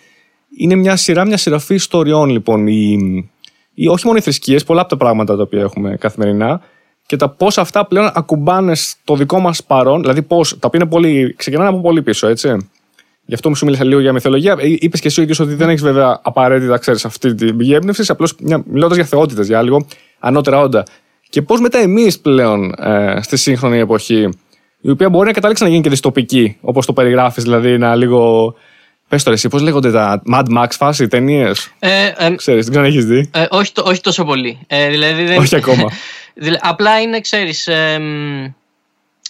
Είναι 0.57 0.75
μια 0.75 0.95
σειρά, 0.95 1.25
μια 1.25 1.37
σειραφή 1.37 1.73
ιστοριών 1.73 2.29
λοιπόν. 2.29 2.67
Η, 2.67 2.97
η, 3.73 3.87
όχι 3.87 4.05
μόνο 4.05 4.17
οι 4.17 4.21
θρησκείες, 4.21 4.63
πολλά 4.63 4.81
από 4.81 4.89
τα 4.89 4.97
πράγματα 4.97 5.35
τα 5.35 5.41
οποία 5.41 5.61
έχουμε 5.61 5.97
καθημερινά 5.99 6.61
και 7.05 7.15
τα 7.15 7.29
πώς 7.29 7.57
αυτά 7.57 7.85
πλέον 7.85 8.09
ακουμπάνε 8.13 8.75
στο 8.75 9.15
δικό 9.15 9.39
μας 9.39 9.63
παρόν, 9.63 10.01
δηλαδή 10.01 10.21
πώς, 10.21 10.49
τα 10.49 10.67
οποία 10.67 10.79
είναι 10.81 10.89
πολύ, 10.89 11.33
ξεκινάνε 11.37 11.69
από 11.69 11.81
πολύ 11.81 12.01
πίσω, 12.01 12.27
έτσι. 12.27 12.69
Γι' 13.25 13.33
αυτό 13.33 13.49
μου 13.49 13.55
σου 13.55 13.65
μίλησα 13.65 13.83
λίγο 13.83 13.99
για 13.99 14.13
μυθολογία. 14.13 14.55
Ε, 14.59 14.67
Είπες 14.79 14.99
και 14.99 15.07
εσύ 15.07 15.19
ο 15.19 15.23
ίδιος 15.23 15.39
ότι 15.39 15.53
δεν 15.53 15.69
έχεις 15.69 15.81
βέβαια 15.81 16.19
απαραίτητα, 16.23 16.77
ξέρεις, 16.77 17.05
αυτή 17.05 17.35
την 17.35 17.57
πηγή 17.57 17.73
έμπνευσης, 17.73 18.09
απλώς 18.09 18.35
μιλώντας 18.65 18.97
για 18.97 19.05
θεότητες, 19.05 19.47
για 19.47 19.61
λίγο 19.61 19.85
ανώτερα 20.19 20.59
όντα. 20.59 20.85
Και 21.29 21.41
πώς 21.41 21.59
μετά 21.59 21.77
εμείς 21.77 22.19
πλέον 22.19 22.73
ε, 22.77 23.19
στη 23.21 23.37
σύγχρονη 23.37 23.79
εποχή 23.79 24.29
η 24.87 24.91
οποία 24.91 25.09
μπορεί 25.09 25.27
να 25.27 25.33
καταλήξει 25.33 25.63
να 25.63 25.69
γίνει 25.69 25.81
και 25.81 25.89
δυστοπική, 25.89 26.57
όπως 26.61 26.85
το 26.85 26.93
περιγράφεις, 26.93 27.43
δηλαδή 27.43 27.77
να 27.77 27.95
λίγο. 27.95 28.53
Πες 29.07 29.23
τώρα, 29.23 29.35
εσύ, 29.35 29.47
πώς 29.47 29.61
λέγονται 29.61 29.91
τα 29.91 30.21
Mad 30.33 30.43
Max 30.57 30.67
φάση, 30.71 31.07
ταινίες; 31.07 31.71
Ε, 31.79 32.11
ε, 32.17 32.35
Ξέρεις, 32.35 32.65
δεν 32.65 32.73
ξέρω 32.73 32.79
αν 32.85 32.91
έχεις 32.91 33.05
δει; 33.05 33.29
ε, 33.33 33.45
όχι, 33.49 33.71
το- 33.71 33.83
όχι 33.85 34.01
τόσο 34.01 34.23
πολύ. 34.23 34.59
Ε, 34.67 34.89
δηλαδή 34.89 35.23
δεν... 35.25 35.37
Όχι 35.37 35.55
ακόμα. 35.55 35.91
δηλα- 36.43 36.59
απλά 36.61 37.01
είναι, 37.01 37.19
ξέρεις, 37.19 37.67
εμ, 37.67 38.43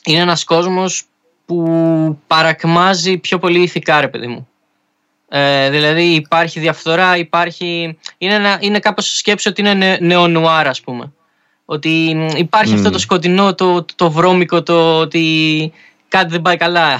είναι 0.05 0.21
ένας 0.21 0.43
κόσμος 0.43 1.03
που 1.45 2.19
παρακμάζει 2.27 3.17
πιο 3.17 3.37
πολύ 3.39 3.59
ηθικά, 3.61 4.01
ρε 4.01 4.07
παιδί 4.07 4.27
μου. 4.27 4.47
Ε, 5.29 5.69
δηλαδή 5.69 6.03
υπάρχει 6.03 6.59
διαφθορά, 6.59 7.17
υπάρχει... 7.17 7.97
Είναι, 8.17 8.33
ένα, 8.33 8.57
είναι 8.61 8.79
κάπως 8.79 9.17
σκέψη 9.17 9.47
ότι 9.49 9.61
είναι 9.61 9.73
νε, 9.73 9.97
νεονουάρ, 10.01 10.67
ας 10.67 10.81
πούμε. 10.81 11.11
Ότι 11.69 12.11
μ, 12.15 12.27
υπάρχει 12.37 12.71
Μμμ. 12.71 12.77
αυτό 12.79 12.89
το 12.91 12.97
σκοτεινό, 12.99 13.55
το, 13.55 13.85
το 13.95 14.11
βρώμικο, 14.11 14.63
το 14.63 14.99
ότι 14.99 15.71
κάτι 16.07 16.31
δεν 16.31 16.41
πάει 16.41 16.57
καλά. 16.57 16.87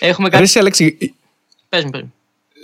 Έχουμε 0.00 0.26
Ρε, 0.28 0.32
κάτι... 0.32 0.42
εσύ, 0.42 0.58
Αλέξη, 0.58 0.96
Πες 1.68 1.84
μου, 1.84 1.90
πες 1.90 2.02
μου. 2.02 2.12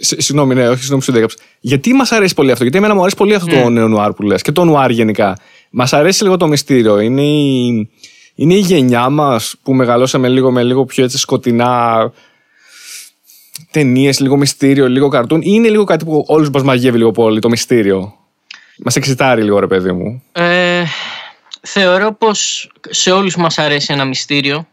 Συ- 0.00 0.20
Συγγνώμη, 0.20 0.54
ναι, 0.54 0.68
όχι, 0.68 0.78
συγγνώμη, 0.78 1.02
σου 1.02 1.12
διέκαψα. 1.12 1.36
Γιατί 1.60 1.92
μας 1.92 2.12
αρέσει 2.12 2.34
πολύ 2.34 2.50
αυτό, 2.50 2.62
Γιατί 2.62 2.78
εμένα 2.78 2.94
μου 2.94 3.00
αρέσει 3.00 3.16
πολύ 3.16 3.34
αυτό 3.34 3.54
Ναι. 3.54 3.62
το 3.62 3.68
νέο 3.68 3.88
νουάρ 3.88 4.12
που 4.12 4.22
λες 4.22 4.42
και 4.42 4.52
το 4.52 4.64
νουάρ 4.64 4.90
γενικά. 4.90 5.38
Μας 5.70 5.92
αρέσει 5.92 6.22
λίγο 6.22 6.36
το 6.36 6.48
μυστήριο. 6.48 6.98
Είναι 7.00 7.22
η, 7.22 7.90
είναι 8.34 8.54
η 8.54 8.58
γενιά 8.58 9.08
μας 9.10 9.54
που 9.62 9.74
μεγαλώσαμε 9.74 10.28
λίγο 10.28 10.50
με 10.50 10.62
λίγο 10.62 10.84
πιο 10.84 11.04
έτσι 11.04 11.18
σκοτεινά 11.18 12.12
ταινίες, 13.70 14.20
λίγο 14.20 14.36
μυστήριο, 14.36 14.88
λίγο 14.88 15.08
καρτούν, 15.08 15.40
ή 15.40 15.44
είναι 15.48 15.68
λίγο 15.68 15.84
κάτι 15.84 16.04
που 16.04 16.24
όλου 16.26 16.50
μας 16.50 16.62
μαγεύει 16.62 16.98
λίγο 16.98 17.10
πολύ, 17.10 17.40
το 17.40 17.48
μυστήριο. 17.48 18.15
Μας 18.84 18.96
εξητάρει 18.96 19.42
λίγο, 19.42 19.58
ρε 19.58 19.66
παιδί 19.66 19.92
μου. 19.92 20.22
Ε, 20.32 20.84
θεωρώ 21.60 22.12
πως 22.12 22.70
σε 22.88 23.10
όλους 23.10 23.36
μας 23.36 23.58
αρέσει 23.58 23.92
ένα 23.92 24.04
μυστήριο. 24.04 24.66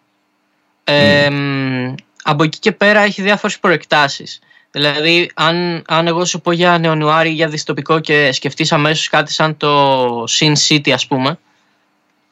Ε, 0.84 1.30
μ, 1.30 1.94
Από 2.24 2.44
εκεί 2.44 2.60
και 2.60 2.72
πέρα 2.72 3.00
έχει 3.00 3.22
διάφορες 3.22 3.60
προεκτάσεις. 3.60 4.40
Δηλαδή, 4.72 5.32
αν, 5.34 5.84
αν 5.88 6.08
εγώ 6.08 6.26
σου 6.26 6.42
πω 6.42 6.52
για 6.52 6.78
νεονουάρι 6.78 7.30
ή 7.30 7.34
για 7.34 7.48
δυστοπικό 7.48 8.00
και 8.00 8.32
σκεφτείς 8.32 8.72
αμέσως 8.72 9.10
κάτι 9.10 9.34
σαν 9.34 9.58
το 9.58 10.24
Sin 10.24 10.54
City, 10.68 10.90
ας 10.90 11.08
πούμε, 11.08 11.40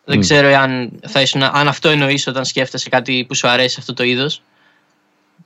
δεν 0.05 0.19
ξέρω 0.19 0.55
αν, 0.55 0.99
θα 1.07 1.21
ήσουν, 1.21 1.43
αν 1.43 1.67
αυτό 1.67 1.89
εννοείς 1.89 2.27
όταν 2.27 2.45
σκέφτεσαι 2.45 2.89
κάτι 2.89 3.25
που 3.27 3.35
σου 3.35 3.47
αρέσει 3.47 3.75
αυτό 3.79 3.93
το 3.93 4.03
είδος. 4.03 4.41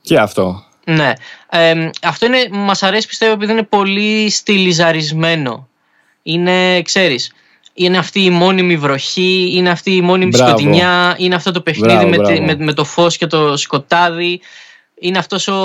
Και 0.00 0.18
αυτό. 0.18 0.64
Ναι. 0.84 1.12
Ε, 1.50 1.90
αυτό 2.02 2.26
είναι, 2.26 2.48
μας 2.50 2.82
αρέσει 2.82 3.06
πιστεύω 3.06 3.32
επειδή 3.32 3.52
είναι 3.52 3.62
πολύ 3.62 4.30
στυλιζαρισμένο. 4.30 5.68
Είναι, 6.28 6.82
ξέρεις, 6.82 7.32
είναι 7.74 7.98
αυτή 7.98 8.24
η 8.24 8.30
μόνιμη 8.30 8.76
βροχή, 8.76 9.50
είναι 9.54 9.70
αυτή 9.70 9.94
η 9.96 10.00
μόνιμη 10.00 10.30
Μπράβο. 10.30 10.48
σκοτεινιά, 10.50 11.14
είναι 11.18 11.34
αυτό 11.34 11.50
το 11.50 11.60
παιχνίδι 11.60 11.92
Μπράβο, 11.94 12.08
με, 12.08 12.16
τη- 12.16 12.22
μπράβο. 12.22 12.42
με, 12.44 12.64
με 12.64 12.72
το 12.72 12.84
φως 12.84 13.16
και 13.16 13.26
το 13.26 13.56
σκοτάδι. 13.56 14.40
Είναι 15.00 15.18
αυτός 15.18 15.48
ο... 15.48 15.56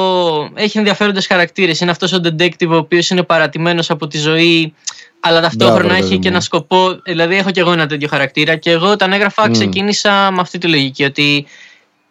Έχει 0.54 0.78
ενδιαφέροντες 0.78 1.28
χαρακτήρες. 1.28 1.80
Είναι 1.80 1.92
αυτός 1.92 2.14
ο 2.14 2.20
detective 2.24 2.68
ο 2.70 2.76
οποίος 2.76 3.10
είναι 3.10 3.24
παρατημένος 3.24 3.90
από 3.90 4.08
τη 4.08 4.18
ζωή 4.18 4.74
αλλά 5.20 5.42
ταυτόχρονα 5.42 5.80
Μπράβο, 5.80 5.94
ρε 5.94 6.00
έχει 6.00 6.10
παιδί 6.10 6.20
και 6.22 6.28
μου. 6.30 6.34
ένα 6.36 6.44
σκοπό. 6.44 7.00
Δηλαδή 7.04 7.36
έχω 7.36 7.52
και 7.52 7.60
εγώ 7.60 7.72
ένα 7.72 7.88
τέτοιο 7.88 8.08
χαρακτήρα 8.08 8.56
και 8.56 8.72
εγώ 8.72 8.92
όταν 8.92 9.14
έγραφα 9.14 9.48
Μμ. 9.48 9.52
ξεκίνησα 9.52 10.32
με 10.32 10.42
αυτή 10.42 10.58
τη 10.58 10.68
λογική 10.68 11.04
ότι 11.04 11.46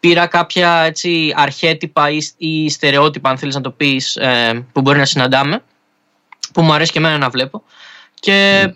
πήρα 0.01 0.27
κάποια 0.27 0.83
έτσι, 0.87 1.33
αρχέτυπα 1.37 2.11
ή, 2.11 2.19
ή 2.37 2.71
στερεότυπα, 2.71 3.31
αν 3.31 3.39
θέλεις 3.39 3.55
να 3.55 3.61
το 3.61 3.71
πεις, 3.71 4.17
ε, 4.17 4.67
που 4.73 4.81
μπορεί 4.81 4.99
να 4.99 5.05
συναντάμε, 5.05 5.63
που 6.53 6.63
μου 6.63 6.73
αρέσει 6.73 6.93
και 6.93 6.99
εμένα 6.99 7.19
να 7.19 7.29
βλέπω. 7.29 7.63
Και 8.21 8.69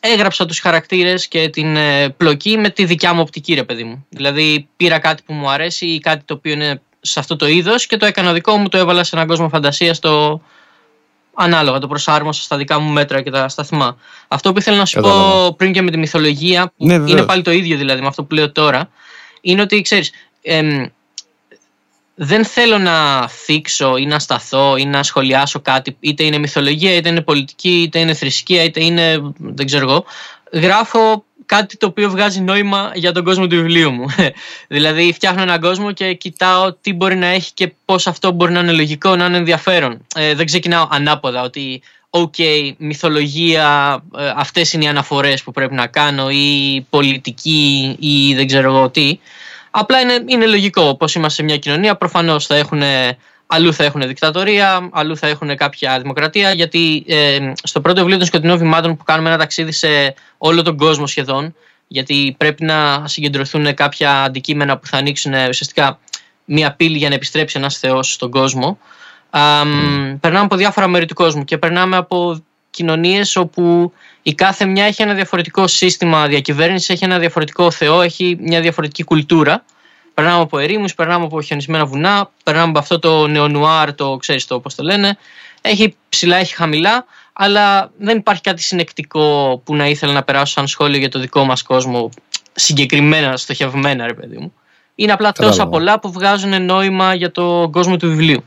έγραψα 0.00 0.46
τους 0.46 0.58
χαρακτήρες 0.60 1.28
και 1.28 1.48
την 1.48 1.76
ε, 1.76 2.08
πλοκή 2.08 2.58
με 2.58 2.70
τη 2.70 2.84
δικιά 2.84 3.12
μου 3.12 3.20
οπτική, 3.20 3.54
ρε 3.54 3.64
παιδί 3.64 3.84
μου. 3.84 4.06
Δηλαδή 4.08 4.68
πήρα 4.76 4.98
κάτι 4.98 5.22
που 5.26 5.32
μου 5.32 5.50
αρέσει 5.50 5.86
ή 5.86 5.98
κάτι 5.98 6.24
το 6.24 6.34
οποίο 6.34 6.52
είναι 6.52 6.80
σε 7.00 7.18
αυτό 7.20 7.36
το 7.36 7.46
είδος 7.46 7.86
και 7.86 7.96
το 7.96 8.06
έκανα 8.06 8.32
δικό 8.32 8.56
μου, 8.56 8.68
το 8.68 8.78
έβαλα 8.78 9.04
σε 9.04 9.16
έναν 9.16 9.28
κόσμο 9.28 9.48
φαντασίας 9.48 9.98
το 9.98 10.40
ανάλογα, 11.34 11.78
το 11.78 11.86
προσάρμοσα 11.88 12.42
στα 12.42 12.56
δικά 12.56 12.78
μου 12.78 12.92
μέτρα 12.92 13.22
και 13.22 13.30
τα 13.30 13.48
σταθμά. 13.48 13.96
Αυτό 14.28 14.52
που 14.52 14.58
ήθελα 14.58 14.76
να 14.76 14.84
σου 14.84 15.00
πω 15.00 15.08
Κατάλαβα. 15.08 15.52
πριν 15.54 15.72
και 15.72 15.82
με 15.82 15.90
τη 15.90 15.98
μυθολογία, 15.98 16.72
που 16.76 16.86
Ναι, 16.86 16.94
είναι 16.94 17.04
βεβαίως. 17.04 17.26
πάλι 17.26 17.42
το 17.42 17.50
ίδιο 17.50 17.76
δηλαδή 17.76 18.00
με 18.00 18.06
αυτό 18.06 18.24
που 18.24 18.34
λέω 18.34 18.52
τώρα, 18.52 18.90
είναι 19.40 19.62
ότι 19.62 19.82
ξέρεις, 19.82 20.10
εμ, 20.42 20.84
δεν 22.20 22.44
θέλω 22.44 22.78
να 22.78 23.28
θίξω 23.28 23.96
ή 23.96 24.06
να 24.06 24.18
σταθώ 24.18 24.76
ή 24.76 24.84
να 24.84 25.02
σχολιάσω 25.02 25.60
κάτι, 25.60 25.96
είτε 26.00 26.24
είναι 26.24 26.38
μυθολογία, 26.38 26.94
είτε 26.94 27.08
είναι 27.08 27.20
πολιτική, 27.20 27.82
είτε 27.82 27.98
είναι 27.98 28.14
θρησκεία, 28.14 28.62
είτε 28.62 28.84
είναι 28.84 29.32
δεν 29.38 29.66
ξέρω 29.66 29.90
εγώ. 29.90 30.04
Γράφω 30.52 31.24
κάτι 31.46 31.76
το 31.76 31.86
οποίο 31.86 32.10
βγάζει 32.10 32.40
νόημα 32.40 32.90
για 32.94 33.12
τον 33.12 33.24
κόσμο 33.24 33.46
του 33.46 33.56
βιβλίου 33.56 33.90
μου. 33.90 34.06
δηλαδή 34.76 35.12
φτιάχνω 35.12 35.42
έναν 35.42 35.60
κόσμο 35.60 35.92
και 35.92 36.14
κοιτάω 36.14 36.72
τι 36.72 36.92
μπορεί 36.92 37.16
να 37.16 37.26
έχει 37.26 37.52
και 37.54 37.72
πώς 37.84 38.06
αυτό 38.06 38.30
μπορεί 38.30 38.52
να 38.52 38.60
είναι 38.60 38.72
λογικό, 38.72 39.16
να 39.16 39.24
είναι 39.24 39.36
ενδιαφέρον. 39.36 40.06
Ε, 40.14 40.34
δεν 40.34 40.46
ξεκινάω 40.46 40.88
ανάποδα 40.90 41.42
ότι 41.42 41.82
οκ, 42.10 42.34
μυθολογία, 42.78 43.98
ε, 44.18 44.32
αυτές 44.36 44.72
είναι 44.72 44.84
οι 44.84 44.88
αναφορές 44.88 45.42
που 45.42 45.52
πρέπει 45.52 45.74
να 45.74 45.86
κάνω 45.86 46.30
ή 46.30 46.86
πολιτική 46.90 47.96
ή 48.00 48.34
δεν 48.34 48.46
ξέρω 48.46 48.74
εγώ 48.74 48.90
τι. 48.90 49.18
Απλά 49.80 50.00
είναι, 50.00 50.24
είναι 50.26 50.46
λογικό 50.46 50.96
πως 50.96 51.14
είμαστε 51.14 51.34
σε 51.34 51.42
μια 51.42 51.58
κοινωνία. 51.58 51.96
Προφανώς 51.96 52.46
θα 52.46 52.56
έχουν, 52.56 52.82
αλλού 53.46 53.74
θα 53.74 53.84
έχουν 53.84 54.00
δικτατορία, 54.00 54.88
αλλού 54.92 55.16
θα 55.16 55.26
έχουν 55.26 55.56
κάποια 55.56 55.98
δημοκρατία. 56.00 56.52
Γιατί 56.52 57.04
ε, 57.08 57.52
στο 57.62 57.80
πρώτο 57.80 58.00
βιβλίο 58.00 58.18
των 58.18 58.26
σκοτεινών 58.26 58.58
βημάτων 58.58 58.96
που 58.96 59.04
κάνουμε 59.04 59.28
ένα 59.28 59.38
ταξίδι 59.38 59.72
σε 59.72 60.14
όλο 60.38 60.62
τον 60.62 60.76
κόσμο 60.76 61.06
σχεδόν, 61.06 61.54
γιατί 61.88 62.34
πρέπει 62.38 62.64
να 62.64 63.02
συγκεντρωθούν 63.06 63.74
κάποια 63.74 64.22
αντικείμενα 64.22 64.78
που 64.78 64.86
θα 64.86 64.96
ανοίξουν 64.96 65.32
ε, 65.32 65.48
ουσιαστικά 65.48 65.98
μια 66.44 66.72
πύλη 66.72 66.96
για 66.96 67.08
να 67.08 67.14
επιστρέψει 67.14 67.58
ένας 67.58 67.78
θεός 67.78 68.12
στον 68.12 68.30
κόσμο. 68.30 68.78
Α, 69.30 69.64
μ, 69.64 70.18
Περνάμε 70.20 70.44
από 70.44 70.56
διάφορα 70.56 70.88
μέρη 70.88 71.06
του 71.06 71.14
κόσμου 71.14 71.44
και 71.44 71.58
περνάμε 71.58 71.96
από 71.96 72.42
κοινωνίες 72.70 73.36
όπου 73.36 73.92
η 74.28 74.34
κάθε 74.34 74.64
μια 74.66 74.84
έχει 74.84 75.02
ένα 75.02 75.14
διαφορετικό 75.14 75.66
σύστημα 75.66 76.26
διακυβέρνησης, 76.26 76.88
έχει 76.88 77.04
ένα 77.04 77.18
διαφορετικό 77.18 77.70
θεό, 77.70 78.00
έχει 78.00 78.36
μια 78.40 78.60
διαφορετική 78.60 79.04
κουλτούρα. 79.04 79.64
Περνάμε 80.14 80.40
από 80.40 80.58
ερήμους, 80.58 80.94
περνάμε 80.94 81.24
από 81.24 81.42
χιονισμένα 81.42 81.86
βουνά, 81.86 82.30
περνάμε 82.44 82.68
από 82.68 82.78
αυτό 82.78 82.98
το 82.98 83.26
νεονουάρ, 83.26 83.94
το 83.94 84.16
ξέρεις 84.16 84.46
το 84.46 84.60
πώς 84.60 84.74
το 84.74 84.82
λένε. 84.82 85.18
Έχει 85.60 85.96
ψηλά, 86.08 86.36
έχει 86.36 86.54
χαμηλά, 86.54 87.04
αλλά 87.32 87.90
δεν 87.98 88.16
υπάρχει 88.16 88.42
κάτι 88.42 88.62
συνεκτικό 88.62 89.60
που 89.64 89.74
να 89.76 89.86
ήθελα 89.86 90.12
να 90.12 90.22
περάσω 90.22 90.52
σαν 90.52 90.66
σχόλιο 90.66 90.98
για 90.98 91.08
το 91.08 91.18
δικό 91.18 91.44
μας 91.44 91.62
κόσμο 91.62 92.10
συγκεκριμένα, 92.52 93.36
στοχευμένα 93.36 94.06
ρε 94.06 94.14
παιδί 94.14 94.36
μου. 94.36 94.52
Είναι 94.94 95.12
απλά 95.12 95.32
τόσα 95.32 95.48
Κατάλαβα. 95.48 95.70
πολλά 95.70 96.00
που 96.00 96.12
βγάζουν 96.12 96.64
νόημα 96.64 97.14
για 97.14 97.30
τον 97.30 97.72
κόσμο 97.72 97.96
του 97.96 98.08
βιβλίου. 98.08 98.44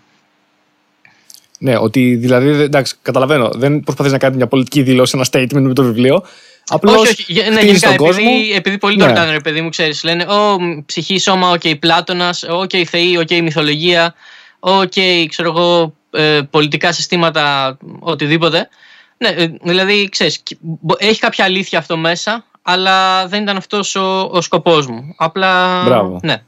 Ναι, 1.64 1.78
ότι 1.78 2.16
δηλαδή, 2.16 2.50
εντάξει, 2.62 2.96
καταλαβαίνω, 3.02 3.50
δεν 3.54 3.80
προσπαθείς 3.80 4.12
να 4.12 4.18
κάνεις 4.18 4.38
μια 4.38 4.48
πολιτική 4.48 4.82
δήλωση, 4.82 5.12
ένα 5.16 5.26
statement 5.32 5.62
με 5.62 5.74
το 5.74 5.84
βιβλίο. 5.84 6.24
Απλώς 6.68 6.96
όχι, 6.96 7.08
όχι. 7.10 7.26
γε- 7.28 7.48
Ναι, 7.50 7.56
χτίζεις 7.56 7.66
γενικά, 7.66 7.88
τον 7.88 7.98
κόσμο. 8.08 8.24
επειδή, 8.30 8.54
επειδή 8.54 8.78
πολλοί 8.78 8.96
Ναι. 8.96 9.02
το 9.04 9.08
ρωτάνε, 9.10 9.32
ρε 9.32 9.40
παιδί 9.40 9.62
μου, 9.62 9.70
ξέρεις. 9.70 10.04
Λένε, 10.04 10.24
Ω, 10.24 10.60
μ, 10.62 10.80
ψυχή, 10.86 11.20
σώμα, 11.20 11.50
οκ, 11.50 11.62
Πλάτωνας, 11.80 12.44
οκ, 12.50 12.70
θεοί, 12.88 13.18
οκ, 13.18 13.30
μυθολογία, 13.32 14.14
οκ, 14.60 14.94
ξέρω 15.30 15.50
εγώ, 15.50 15.94
ε, 16.12 16.40
πολιτικά 16.50 16.92
συστήματα, 16.92 17.78
οτιδήποτε. 18.00 18.70
Ναι, 19.18 19.28
ε, 19.28 19.48
δηλαδή, 19.64 20.10
ξέρεις, 20.12 20.38
κι- 20.38 20.58
μπο- 20.60 20.96
έχει 21.00 21.20
κάποια 21.20 21.46
αλήθεια 21.46 21.80
αυτό 21.80 21.98
μέσα, 21.98 22.46
αλλά 22.62 23.28
δεν 23.28 23.42
ήταν 23.42 23.58
αυτός 23.58 23.96
ο, 23.96 24.30
ο 24.32 24.42
σκοπός 24.42 24.88
μου. 24.88 25.14
Απλά, 25.18 25.84
Μπράβο. 25.84 26.20
ναι, 26.24 26.42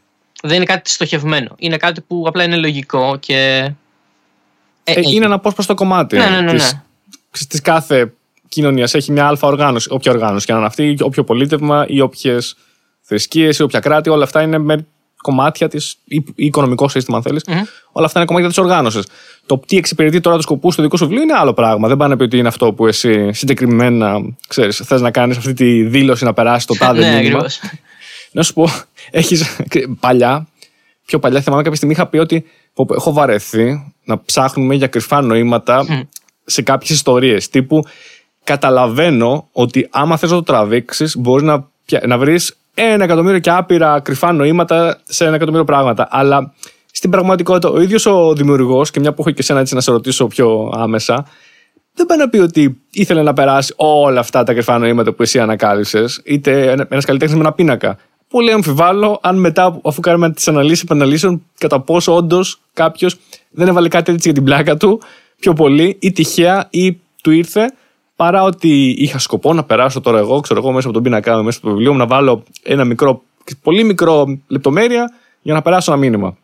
δεν 0.44 0.56
είναι 0.56 0.66
κάτι 0.66 0.90
στοχευμένο. 0.90 1.56
Είναι 1.58 1.78
κάτι 1.78 2.02
που 2.02 2.24
απλά 2.28 2.44
είναι 2.44 2.56
λογικό 2.58 3.18
και... 3.20 3.72
Ε, 4.84 4.92
Ε, 4.92 5.00
έχει. 5.00 5.16
είναι 5.16 5.26
ένα 5.26 5.36
απόσπαστο 5.36 5.74
κομμάτι 5.74 6.18
Ναι, 6.18 6.26
ναι, 6.30 6.42
ναι, 6.42 6.54
της, 6.54 6.74
ναι. 6.74 6.82
της 7.48 7.62
κάθε 7.62 8.14
κοινωνίας. 8.48 8.94
Έχει 8.94 9.12
μια 9.12 9.28
αλφα 9.28 9.48
οργάνωση, 9.48 9.88
όποια 9.92 10.12
οργάνωση 10.12 10.46
και 10.46 10.52
να 10.52 10.58
είναι 10.58 10.68
αυτή, 10.68 10.98
όποιο 11.02 11.24
πολίτευμα 11.24 11.86
ή 11.88 12.02
όποιες 12.02 12.56
θρησκείες 13.02 13.58
ή 13.58 13.64
όποια 13.64 13.80
κράτη, 13.80 14.10
όλα 14.10 14.24
αυτά 14.24 14.42
είναι 14.42 14.58
με 14.58 14.86
κομμάτια 15.22 15.68
τη, 15.68 15.78
ή, 16.06 16.16
ή 16.16 16.46
οικονομικό 16.46 16.88
σύστημα, 16.88 17.18
αν 17.18 17.24
θελει 17.24 17.42
Μμμ. 17.48 17.62
Όλα 17.92 18.06
αυτά 18.06 18.20
είναι 18.20 18.28
κομμάτια 18.28 18.50
της 18.50 18.58
οργάνωσης. 18.58 19.06
Το 19.46 19.60
τι 19.68 19.78
εξυπηρετεί 19.78 20.20
τώρα 20.20 20.36
του 20.36 20.42
σκοπούς 20.42 20.76
του 20.76 20.82
δικού 20.82 20.98
σου 20.98 21.06
βιβλίου 21.06 21.24
είναι 21.24 21.34
άλλο 21.34 21.54
πράγμα. 21.54 21.88
Δεν 21.88 21.98
πάει 21.98 22.10
να 22.10 22.16
πει 22.16 22.24
ότι 22.24 22.38
είναι 22.38 22.48
αυτό 22.48 22.74
που 22.74 22.88
εσύ 22.88 23.34
συγκεκριμένα 23.34 24.16
ξέρεις, 24.48 24.78
θες 24.86 25.02
να 25.02 25.12
κάνεις 25.12 25.38
αυτή 25.38 25.54
τη 25.54 25.84
δήλωση 25.84 26.24
να 26.24 26.34
περάσεις 26.34 26.66
το 26.66 26.74
τάδε 26.78 27.00
ναι, 27.00 27.06
μήνυμα. 27.06 27.20
ακριβώς. 27.38 27.60
Να 28.32 28.44
σου 28.44 28.54
πω, 28.54 28.70
έχεις, 29.12 29.58
παλιά, 30.00 30.48
πιο 31.06 31.20
παλιά 31.20 31.42
θυμάμαι 31.42 31.62
κάποια 31.62 31.78
στιγμή 31.78 31.94
είχα 31.94 32.08
πει 32.08 32.18
ότι 32.18 32.46
πω, 32.74 32.86
πω, 32.86 32.94
έχω 32.96 33.14
βαρεθεί 33.14 33.93
να 34.04 34.22
ψάχνουμε 34.22 34.76
για 34.76 34.88
κρυφά 34.88 35.22
νοήματα 35.22 35.86
σε 36.46 36.62
κάποιες 36.62 36.90
ιστορίες. 36.90 37.50
Τύπου, 37.50 37.84
καταλαβαίνω 38.44 39.48
ότι 39.52 39.88
άμα 39.92 40.18
θες 40.18 40.30
να 40.30 40.36
το 40.36 40.44
τραβήξεις 40.44 41.18
μπορείς 41.18 41.44
να, 41.46 41.68
πια- 41.86 42.04
να 42.08 42.18
βρεις 42.18 42.58
ένα 42.74 43.04
εκατομμύριο 43.04 43.40
και 43.40 43.50
άπειρα 43.50 44.00
κρυφά 44.00 44.32
νοήματα 44.32 45.02
σε 45.04 45.26
ένα 45.26 45.36
εκατομμύριο 45.36 45.66
πράγματα. 45.66 46.08
Αλλά 46.12 46.54
στην 46.92 47.10
πραγματικότητα 47.10 47.70
ο 47.70 47.82
ίδιος 47.82 48.06
ο 48.06 48.34
δημιουργός 48.34 48.92
και 48.92 49.00
μια 49.00 49.14
που 49.14 49.22
έχω 49.22 49.30
και 49.30 49.40
εσένα 49.40 49.60
έτσι 49.60 49.76
να 49.76 49.82
σε 49.82 49.92
ρωτήσω 49.92 50.28
πιο 50.28 50.72
άμεσα 50.76 51.26
δεν 51.96 52.06
πάει 52.06 52.18
να 52.18 52.30
πει 52.30 52.38
ότι 52.38 52.82
ήθελε 52.92 53.22
να 53.22 53.34
περάσει 53.34 53.74
όλα 53.76 54.20
αυτά 54.20 54.44
τα 54.44 54.54
κρυφά 54.54 54.78
νοήματα 54.78 55.14
που 55.14 55.22
εσύ 55.24 55.40
ανακάλυψες, 55.40 56.22
είτε 56.24 56.72
ένας 56.90 57.06
καλλιτέχνης 57.06 57.38
με 57.38 57.44
ένα 57.44 57.54
πίνακα. 57.54 57.98
Πολύ 58.34 58.52
αμφιβάλλω 58.52 59.20
αν 59.22 59.40
μετά, 59.40 59.80
αφού 59.84 60.02
κάνουμε 60.02 60.32
τις 60.32 60.48
αναλύσεις 60.48 60.84
επαναλύσεων, 60.84 61.44
κατά 61.58 61.80
πόσο 61.80 62.16
όντως 62.16 62.60
κάποιος 62.74 63.18
δεν 63.50 63.68
έβαλε 63.68 63.88
κάτι 63.88 64.12
έτσι 64.12 64.22
για 64.24 64.34
την 64.34 64.44
πλάκα 64.44 64.78
του 64.78 65.02
πιο 65.40 65.54
πολύ 65.54 65.98
ή 66.00 66.12
τυχαία 66.12 66.68
ή 66.70 67.00
του 67.22 67.32
ήρθε 67.32 67.74
παρά 68.16 68.44
ότι 68.44 68.96
είχα 68.98 69.20
σκοπό 69.20 69.54
να 69.54 69.64
περάσω 69.64 70.02
τώρα 70.02 70.18
εγώ, 70.18 70.40
ξέρω 70.40 70.60
εγώ, 70.60 70.72
μέσα 70.72 70.86
από 70.88 70.94
τον 70.94 71.04
πίνακα 71.04 71.44
μέσα 71.44 71.58
από 71.58 71.68
το 71.68 71.74
βιβλίο 71.74 71.92
μου, 71.92 71.98
να 71.98 72.06
βάλω 72.06 72.44
ένα 72.64 72.86
μικρό, 72.86 73.24
πολύ 73.62 73.84
μικρό 73.84 74.40
λεπτομέρεια 74.48 75.14
για 75.42 75.54
να 75.54 75.62
περάσω 75.62 75.92
ένα 75.92 76.02
μήνυμα. 76.02 76.38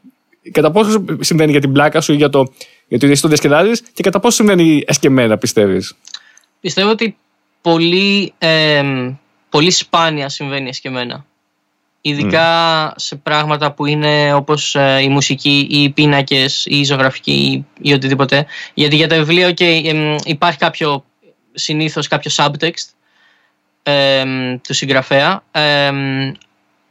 Κατά 0.52 0.72
πόσο 0.72 1.06
συμβαίνει 1.20 1.52
για 1.52 1.62
την 1.62 1.72
πλάκα 1.72 2.02
σου 2.02 2.14
ή 2.14 2.16
για 2.16 2.30
το, 2.30 2.54
γιατί 2.88 3.12
εσύ 3.12 3.22
το 3.22 3.28
διασκεδάζεις 3.28 3.82
και 3.94 4.04
κατά 4.04 4.20
πόσο 4.20 4.36
συμβαίνει 4.36 4.84
εσκεμμένα, 4.88 5.38
πιστεύεις; 5.38 5.96
Πιστεύω 6.60 6.90
ότι 6.90 7.18
πολύ, 7.62 8.34
ε, 8.38 8.84
πολύ 9.50 9.72
σπάνια 9.72 10.30
συμβαίνει 10.30 10.70
εσκεμμένα. 10.70 11.26
Ειδικά 12.02 12.94
σε 12.96 13.16
πράγματα 13.16 13.72
που 13.72 13.86
είναι 13.86 14.34
όπως 14.34 14.76
ε, 14.76 15.00
η 15.02 15.10
μουσική 15.10 15.68
ή 15.70 15.84
οι 15.84 15.90
πίνακες 15.90 16.66
ή 16.66 16.80
η 16.80 16.84
ζωγραφική 16.84 17.66
ή, 17.82 17.94
οτιδήποτε. 17.94 18.46
Γιατί 18.74 18.96
για 18.96 19.08
τα 19.08 19.16
βιβλία 19.16 19.54
okay, 19.58 20.18
υπάρχει 20.24 20.58
κάποιο 20.58 21.06
συνήθως 21.54 22.08
κάποιο 22.08 22.32
subtext 22.36 22.90
του 24.62 24.74
συγγραφέα 24.74 25.44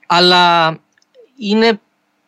αλλά 0.07 0.79
είναι 1.39 1.81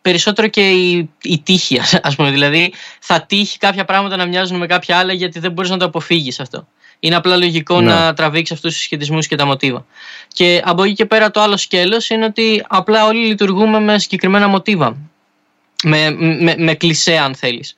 περισσότερο 0.02 0.48
και 0.48 0.70
η, 0.70 1.10
η 1.22 1.40
τύχη 1.40 1.80
ας 2.02 2.14
πούμε. 2.16 2.30
Δηλαδή 2.30 2.72
θα 3.00 3.22
τύχει 3.22 3.58
κάποια 3.58 3.84
πράγματα 3.84 4.16
να 4.16 4.26
μοιάζουν 4.26 4.56
με 4.56 4.66
κάποια 4.66 4.98
άλλα 4.98 5.12
γιατί 5.12 5.38
δεν 5.38 5.52
μπορείς 5.52 5.70
να 5.70 5.76
το 5.76 5.84
αποφύγεις 5.84 6.40
αυτό 6.40 6.66
είναι 7.00 7.16
απλά 7.16 7.36
λογικό 7.36 7.80
ναι. 7.80 7.92
να 7.92 8.12
τραβήξει 8.14 8.52
αυτούς 8.52 8.70
τους 8.70 8.80
συσχετισμούς 8.80 9.26
και 9.26 9.36
τα 9.36 9.44
μοτίβα. 9.44 9.86
Και 10.32 10.62
από 10.64 10.82
εκεί 10.82 10.92
και 10.92 11.06
πέρα 11.06 11.30
το 11.30 11.40
άλλο 11.40 11.56
σκέλος 11.56 12.08
είναι 12.08 12.24
ότι 12.24 12.64
απλά 12.68 13.06
όλοι 13.06 13.26
λειτουργούμε 13.26 13.80
με 13.80 13.98
συγκεκριμένα 13.98 14.48
μοτίβα. 14.48 14.96
Με, 15.84 16.10
με, 16.10 16.54
με 16.58 16.74
κλισέ, 16.74 17.16
αν 17.16 17.34
θέλεις. 17.34 17.76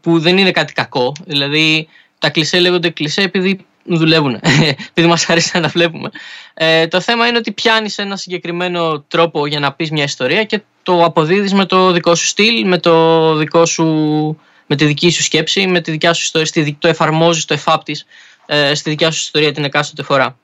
Που 0.00 0.18
δεν 0.18 0.38
είναι 0.38 0.50
κάτι 0.50 0.72
κακό. 0.72 1.12
Δηλαδή, 1.24 1.88
τα 2.18 2.30
κλισέ 2.30 2.60
λέγονται 2.60 2.90
κλισέ 2.90 3.22
επειδή 3.22 3.66
δουλεύουν. 3.84 4.40
επειδή 4.90 5.06
μας 5.08 5.28
αρέσει 5.28 5.50
να 5.54 5.60
τα 5.60 5.68
βλέπουμε. 5.68 6.10
Ε, 6.54 6.86
το 6.86 7.00
θέμα 7.00 7.26
είναι 7.26 7.38
ότι 7.38 7.52
πιάνεις 7.52 7.98
ένα 7.98 8.16
συγκεκριμένο 8.16 9.00
τρόπο 9.00 9.46
για 9.46 9.60
να 9.60 9.72
πεις 9.72 9.90
μια 9.90 10.04
ιστορία 10.04 10.44
και 10.44 10.60
το 10.82 11.04
αποδίδεις 11.04 11.52
με 11.52 11.64
το 11.64 11.92
δικό 11.92 12.14
σου 12.14 12.26
στυλ, 12.26 12.66
με 12.66 12.78
το 12.78 13.34
δικό 13.34 13.66
σου 13.66 14.40
με 14.72 14.78
τη 14.78 14.84
δική 14.84 15.10
σου 15.10 15.22
σκέψη, 15.22 15.66
με 15.66 15.80
τη 15.80 15.90
δικιά 15.90 16.12
σου 16.12 16.22
ιστορία, 16.22 16.76
το 16.78 16.88
εφαρμόζεις, 16.88 17.44
το 17.44 17.54
εφάπτεις 17.54 18.06
ε, 18.46 18.74
στη 18.74 18.90
δικιά 18.90 19.10
σου 19.10 19.18
ιστορία 19.18 19.52
την 19.52 19.64
εκάστοτε 19.64 20.02
φορά. 20.02 20.38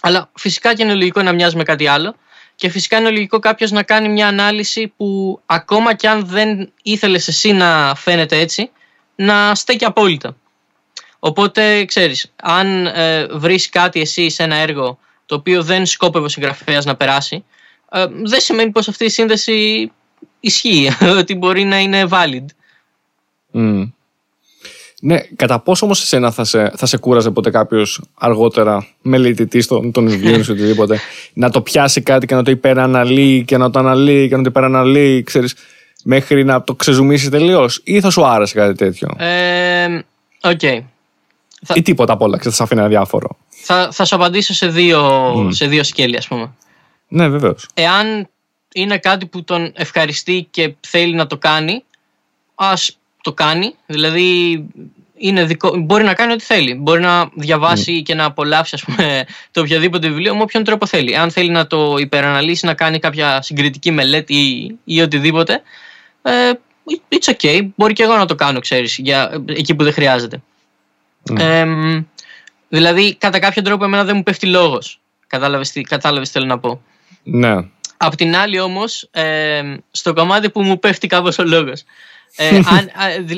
Αλλά 0.00 0.30
φυσικά 0.34 0.74
και 0.74 0.82
είναι 0.82 0.94
λογικό 0.94 1.22
να 1.22 1.32
μοιάζει 1.32 1.56
με 1.56 1.62
κάτι 1.62 1.86
άλλο 1.86 2.14
και 2.56 2.68
φυσικά 2.68 2.98
είναι 2.98 3.10
λογικό 3.10 3.38
κάποιος 3.38 3.70
να 3.70 3.82
κάνει 3.82 4.08
μια 4.08 4.26
ανάλυση 4.28 4.92
που 4.96 5.40
ακόμα 5.46 5.94
και 5.94 6.08
αν 6.08 6.26
δεν 6.26 6.72
ήθελες 6.82 7.28
εσύ 7.28 7.52
να 7.52 7.94
φαίνεται 7.94 8.38
έτσι, 8.38 8.70
να 9.14 9.54
στέκει 9.54 9.84
απόλυτα. 9.84 10.36
Οπότε 11.18 11.84
ξέρεις, 11.84 12.32
αν 12.42 12.86
ε, 12.86 13.26
βρεις 13.26 13.68
κάτι 13.68 14.00
εσύ 14.00 14.30
σε 14.30 14.42
ένα 14.42 14.56
έργο 14.56 14.98
το 15.26 15.34
οποίο 15.34 15.62
δεν 15.62 15.86
σκόπευε 15.86 16.24
ο 16.24 16.28
συγγραφέας 16.28 16.84
να 16.84 16.96
περάσει, 16.96 17.44
ε, 17.90 18.06
δεν 18.10 18.40
σημαίνει 18.40 18.70
πως 18.70 18.88
αυτή 18.88 19.04
η 19.04 19.08
σύνδεση 19.08 19.90
ισχύει, 20.40 20.90
ότι 21.20 21.34
μπορεί 21.34 21.64
να 21.64 21.78
είναι 21.78 22.08
valid. 22.10 22.44
Mm. 23.54 23.88
Ναι, 25.00 25.18
κατά 25.36 25.58
πόσο 25.58 25.84
όμως 25.84 26.02
εσένα 26.02 26.30
θα 26.30 26.44
σε, 26.44 26.72
θα 26.76 26.86
σε 26.86 26.96
κούραζε 26.96 27.30
ποτέ 27.30 27.50
κάποιος 27.50 28.00
αργότερα 28.14 28.86
μελετητής 29.02 29.66
των, 29.66 29.92
των 29.92 30.08
βιβλίων 30.08 30.40
ή 30.40 30.50
οτιδήποτε 30.50 30.98
να 31.42 31.50
το 31.50 31.60
πιάσει 31.60 32.00
κάτι 32.00 32.26
και 32.26 32.34
να 32.34 32.42
το 32.42 32.50
υπεραναλύει 32.50 33.44
και 33.44 33.56
να 33.56 33.70
το 33.70 33.78
αναλύει 33.78 34.28
και 34.28 34.36
να 34.36 34.42
το 34.42 34.48
υπεραναλύει, 34.48 35.22
ξέρεις, 35.22 35.54
μέχρι 36.04 36.44
να 36.44 36.62
το 36.62 36.74
ξεζουμίσει 36.74 37.30
τελείως, 37.30 37.80
ή 37.84 38.00
θα 38.00 38.10
σου 38.10 38.24
άρεσε 38.24 38.54
κάτι 38.54 38.74
τέτοιο; 38.74 39.08
Ε, 39.18 39.98
okay. 40.40 40.80
Ή 41.74 41.82
τίποτα 41.82 42.12
απ' 42.12 42.22
όλα, 42.22 42.38
θα 42.42 42.50
σα 42.50 42.64
αφήνει 42.64 42.80
ένα 42.80 42.88
διάφορο. 42.88 43.36
Θα, 43.48 43.88
θα 43.92 44.04
σου 44.04 44.14
απαντήσω 44.14 44.54
σε 44.54 44.66
δύο, 44.66 45.32
mm. 45.34 45.48
σε 45.50 45.66
δύο 45.66 45.84
σκέλη, 45.84 46.16
ας 46.16 46.28
πούμε. 46.28 46.50
Ναι, 47.08 47.28
βεβαίως. 47.28 47.68
Εάν 47.74 48.28
είναι 48.74 48.98
κάτι 48.98 49.26
που 49.26 49.44
τον 49.44 49.72
ευχαριστεί 49.74 50.46
και 50.50 50.74
θέλει 50.80 51.14
να 51.14 51.26
το 51.26 51.36
κάνει, 51.36 51.84
ας 52.54 52.98
το 53.24 53.32
κάνει. 53.32 53.74
Δηλαδή 53.86 54.58
είναι 55.16 55.44
δικό, 55.44 55.76
μπορεί 55.76 56.04
να 56.04 56.14
κάνει 56.14 56.32
ό,τι 56.32 56.44
θέλει. 56.44 56.74
Μπορεί 56.74 57.00
να 57.00 57.30
διαβάσει 57.34 58.02
και 58.02 58.14
να 58.14 58.24
απολαύσει 58.24 58.74
ας 58.74 58.84
πούμε, 58.84 59.24
το 59.50 59.60
οποιοδήποτε 59.60 60.08
βιβλίο 60.08 60.36
με 60.36 60.42
όποιον 60.42 60.64
τρόπο 60.64 60.86
θέλει. 60.86 61.16
Αν 61.16 61.30
θέλει 61.30 61.50
να 61.50 61.66
το 61.66 61.96
υπεραναλύσει, 61.98 62.66
να 62.66 62.74
κάνει 62.74 62.98
κάποια 62.98 63.42
συγκριτική 63.42 63.90
μελέτη 63.90 64.34
ή, 64.34 64.78
ή 64.84 65.00
οτιδήποτε, 65.00 65.62
ε, 66.22 66.50
it's 67.08 67.32
okay. 67.32 67.68
Μπορεί 67.76 67.92
και 67.92 68.02
εγώ 68.02 68.16
να 68.16 68.26
το 68.26 68.34
κάνω, 68.34 68.60
ξέρεις, 68.60 68.98
για, 68.98 69.42
εκεί 69.46 69.74
που 69.74 69.84
δεν 69.84 69.92
χρειάζεται. 69.92 70.42
Ε, 71.38 71.66
δηλαδή, 72.68 73.14
κατά 73.14 73.38
κάποιο 73.38 73.62
τρόπο, 73.62 73.84
εμένα 73.84 74.04
δεν 74.04 74.16
μου 74.16 74.22
πέφτει 74.22 74.46
λόγος. 74.46 75.00
Κατάλαβες 75.26 75.70
τι, 75.70 75.80
κατάλαβες 75.80 76.28
τι 76.28 76.38
θέλω 76.38 76.46
να 76.46 76.58
πω. 76.58 76.82
Ναι. 77.22 77.56
Απ' 77.96 78.14
την 78.14 78.36
άλλη 78.36 78.60
όμως, 78.60 79.08
ε, 79.10 79.62
στο 79.90 80.12
κομμάτι 80.12 80.50
που 80.50 80.62
μου 80.62 80.78
πέφτει 80.78 81.06
κάπως 81.06 81.38
ο 81.38 81.44
λόγος. 81.44 81.84
Ε, 82.36 82.56
αν, 82.76 82.90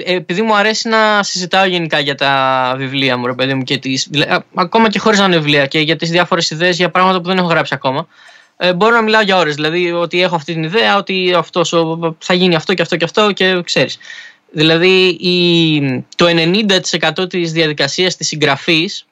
επειδή 0.04 0.42
μου 0.42 0.56
αρέσει 0.56 0.88
να 0.88 1.22
συζητάω 1.22 1.64
γενικά 1.66 1.98
για 1.98 2.14
τα 2.14 2.74
βιβλία 2.76 3.16
μου, 3.16 3.26
ρε 3.26 3.34
παιδί 3.34 3.54
μου, 3.54 3.62
και 3.62 3.78
τις, 3.78 4.10
ακόμα 4.54 4.88
και 4.88 4.98
χωρίς 4.98 5.18
να 5.18 5.24
είναι 5.24 5.36
βιβλία 5.36 5.66
και 5.66 5.78
για 5.78 5.96
τις 5.96 6.10
διάφορες 6.10 6.50
ιδέες 6.50 6.76
για 6.76 6.90
πράγματα 6.90 7.20
που 7.20 7.28
δεν 7.28 7.38
έχω 7.38 7.46
γράψει 7.46 7.74
ακόμα. 7.74 8.06
Ε, 8.56 8.74
μπορώ 8.74 8.94
να 8.94 9.02
μιλάω 9.02 9.22
για 9.22 9.36
ώρες. 9.36 9.54
Δηλαδή, 9.54 9.92
ότι 9.92 10.22
έχω 10.22 10.34
αυτή 10.34 10.52
την 10.52 10.62
ιδέα, 10.62 10.96
ότι 10.96 11.34
αυτός, 11.36 11.74
θα 12.18 12.34
γίνει 12.34 12.54
αυτό 12.54 12.74
και 12.74 12.82
αυτό 12.82 12.96
και 12.96 13.04
αυτό 13.04 13.32
και 13.32 13.60
ξέρεις. 13.64 13.98
Δηλαδή, 14.50 15.06
η, 15.06 16.04
το 16.16 16.26
90% 17.22 17.28
της 17.28 17.52
διαδικασίας 17.52 18.16
της 18.16 18.26
συγγραφής 18.26 19.05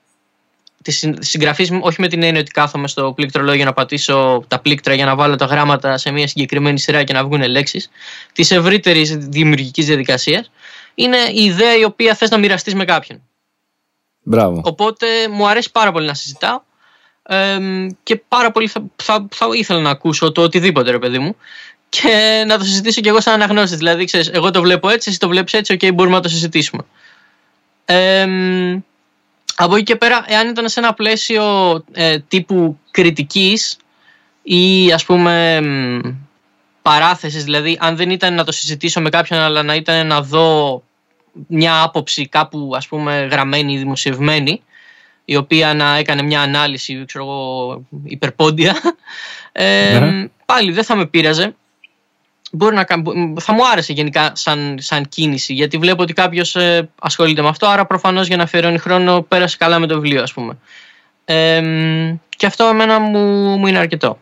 τη 0.84 1.24
συγγραφή 1.24 1.72
μου, 1.72 1.80
όχι 1.82 2.00
με 2.00 2.08
την 2.08 2.22
έννοια 2.22 2.40
ότι 2.40 2.50
κάθομαι 2.50 2.88
στο 2.88 3.12
πλήκτρολόγιο 3.12 3.64
να 3.64 3.72
πατήσω 3.72 4.44
τα 4.48 4.58
πλήκτρα 4.58 4.94
για 4.94 5.04
να 5.04 5.14
βάλω 5.14 5.36
τα 5.36 5.44
γράμματα 5.44 5.98
σε 5.98 6.10
μια 6.10 6.28
συγκεκριμένη 6.28 6.78
σειρά 6.78 7.04
και 7.04 7.12
να 7.12 7.24
βγουν 7.24 7.42
λέξεις, 7.42 7.90
της 8.32 8.50
ευρύτερης 8.50 9.16
δημιουργικής 9.16 9.86
διαδικασίας, 9.86 10.50
είναι 10.94 11.16
η 11.32 11.44
ιδέα 11.44 11.76
η 11.76 11.84
οποία 11.84 12.14
θες 12.14 12.30
να 12.30 12.38
μοιραστείς 12.38 12.74
με 12.74 12.84
κάποιον. 12.84 13.22
Μπράβο. 14.22 14.60
Οπότε 14.64 15.06
μου 15.30 15.48
αρέσει 15.48 15.70
πάρα 15.72 15.92
πολύ 15.92 16.06
να 16.06 16.14
συζητάω 16.14 16.60
και 18.02 18.16
πάρα 18.28 18.50
πολύ 18.50 18.68
θα, 18.68 18.82
θα, 18.96 19.26
θα, 19.30 19.46
ήθελα 19.52 19.80
να 19.80 19.90
ακούσω 19.90 20.32
το 20.32 20.42
οτιδήποτε, 20.42 20.90
ρε 20.90 20.98
παιδί 20.98 21.18
μου. 21.18 21.36
Και 21.88 22.44
να 22.46 22.58
το 22.58 22.64
συζητήσω 22.64 23.00
κι 23.00 23.08
εγώ 23.08 23.20
σαν 23.20 23.34
αναγνώστης. 23.34 23.78
Δηλαδή, 23.78 24.04
ξέρεις, 24.04 24.28
εγώ 24.28 24.50
το 24.50 24.60
βλέπω 24.60 24.88
έτσι, 24.88 25.10
εσύ 25.10 25.18
το 25.18 25.28
βλέπεις 25.28 25.52
έτσι, 25.52 25.72
οκ, 25.72 25.94
μπορούμε 25.94 26.16
να 26.16 26.22
το 26.22 26.28
συζητήσουμε. 26.28 26.82
Ε, 27.84 28.26
από 29.54 29.74
εκεί 29.74 29.84
και 29.84 29.96
πέρα, 29.96 30.24
εάν 30.26 30.48
ήταν 30.48 30.68
σε 30.68 30.80
ένα 30.80 30.94
πλαίσιο 30.94 31.44
ε, 31.92 32.18
τύπου 32.18 32.78
κριτικής 32.90 33.76
ή 34.42 34.92
ας 34.92 35.04
πούμε 35.04 35.60
παράθεσης, 36.82 37.44
δηλαδή 37.44 37.78
αν 37.80 37.96
δεν 37.96 38.10
ήταν 38.10 38.34
να 38.34 38.44
το 38.44 38.52
συζητήσω 38.52 39.00
με 39.00 39.08
κάποιον 39.08 39.40
αλλά 39.40 39.62
να 39.62 39.74
ήταν 39.74 40.06
να 40.06 40.22
δω 40.22 40.82
μια 41.46 41.82
άποψη 41.82 42.28
κάπου 42.28 42.70
ας 42.76 42.88
πούμε 42.88 43.28
γραμμένη 43.30 43.72
ή 43.72 43.78
δημοσιευμένη 43.78 44.62
η 45.24 45.36
οποία 45.36 45.74
να 45.74 45.96
έκανε 45.96 46.22
μια 46.22 46.40
ανάλυση 46.40 47.04
ξέρω 47.04 47.24
εγώ, 47.24 47.82
υπερπόντια 48.04 48.76
ε, 49.52 49.98
ναι. 49.98 50.28
πάλι 50.44 50.72
δεν 50.72 50.84
θα 50.84 50.96
με 50.96 51.06
πείραζε 51.06 51.54
μπορεί 52.54 52.74
να, 52.74 52.86
θα 53.40 53.52
μου 53.52 53.68
άρεσε 53.72 53.92
γενικά 53.92 54.32
σαν, 54.34 54.76
σαν 54.80 55.08
κίνηση 55.08 55.52
γιατί 55.52 55.78
βλέπω 55.78 56.02
ότι 56.02 56.12
κάποιος 56.12 56.56
ε, 56.56 56.90
ασχολείται 57.00 57.42
με 57.42 57.48
αυτό 57.48 57.66
άρα 57.66 57.86
προφανώς 57.86 58.26
για 58.26 58.36
να 58.36 58.42
αφιερώνει 58.42 58.78
χρόνο 58.78 59.22
πέρασε 59.22 59.56
καλά 59.56 59.78
με 59.78 59.86
το 59.86 59.94
βιβλίο 59.94 60.22
ας 60.22 60.32
πούμε. 60.32 60.58
Ε, 61.24 61.62
και 62.36 62.46
αυτό 62.46 62.64
εμένα 62.64 63.00
μου, 63.00 63.20
μου 63.56 63.66
είναι 63.66 63.78
αρκετό. 63.78 64.18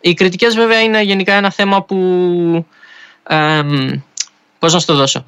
Οι 0.00 0.14
κριτικές 0.14 0.54
βέβαια 0.54 0.80
είναι 0.80 1.02
γενικά 1.02 1.34
ένα 1.34 1.50
θέμα 1.50 1.82
που 1.82 1.96
ε, 3.22 3.62
πώς 4.58 4.72
να 4.72 4.78
σου 4.78 4.86
το 4.86 4.94
δώσω 4.94 5.24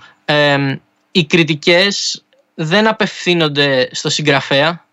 οι 1.13 1.25
κριτικές 1.25 2.25
δεν 2.55 2.87
απευθύνονται 2.87 3.89
στο 3.93 4.11
συγγραφέα. 4.11 4.85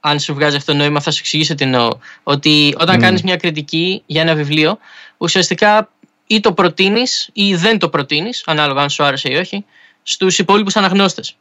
Αν 0.00 0.20
σου 0.20 0.34
βγάζει 0.34 0.56
αυτό 0.56 0.72
το 0.72 0.78
νόημα 0.78 1.00
θα 1.00 1.10
σου 1.10 1.18
εξηγήσω 1.20 1.54
τι 1.54 1.64
εννοώ. 1.64 1.90
Ότι 2.22 2.74
όταν 2.78 2.96
mm. 2.96 3.00
κάνεις 3.00 3.22
μια 3.22 3.36
κριτική 3.36 4.02
για 4.06 4.22
ένα 4.22 4.34
βιβλίο 4.34 4.78
ουσιαστικά 5.16 5.90
ή 6.30 6.40
το 6.40 6.52
προτείνεις 6.52 7.30
ή 7.32 7.54
δεν 7.54 7.78
το 7.78 7.88
προτείνεις, 7.88 8.42
ανάλογα 8.46 8.82
αν 8.82 8.90
σου 8.90 9.04
άρεσε 9.04 9.28
ή 9.32 9.36
όχι, 9.36 9.64
στους 10.02 10.38
υπόλοιπους 10.38 10.76
αναγνώστες. 10.76 11.36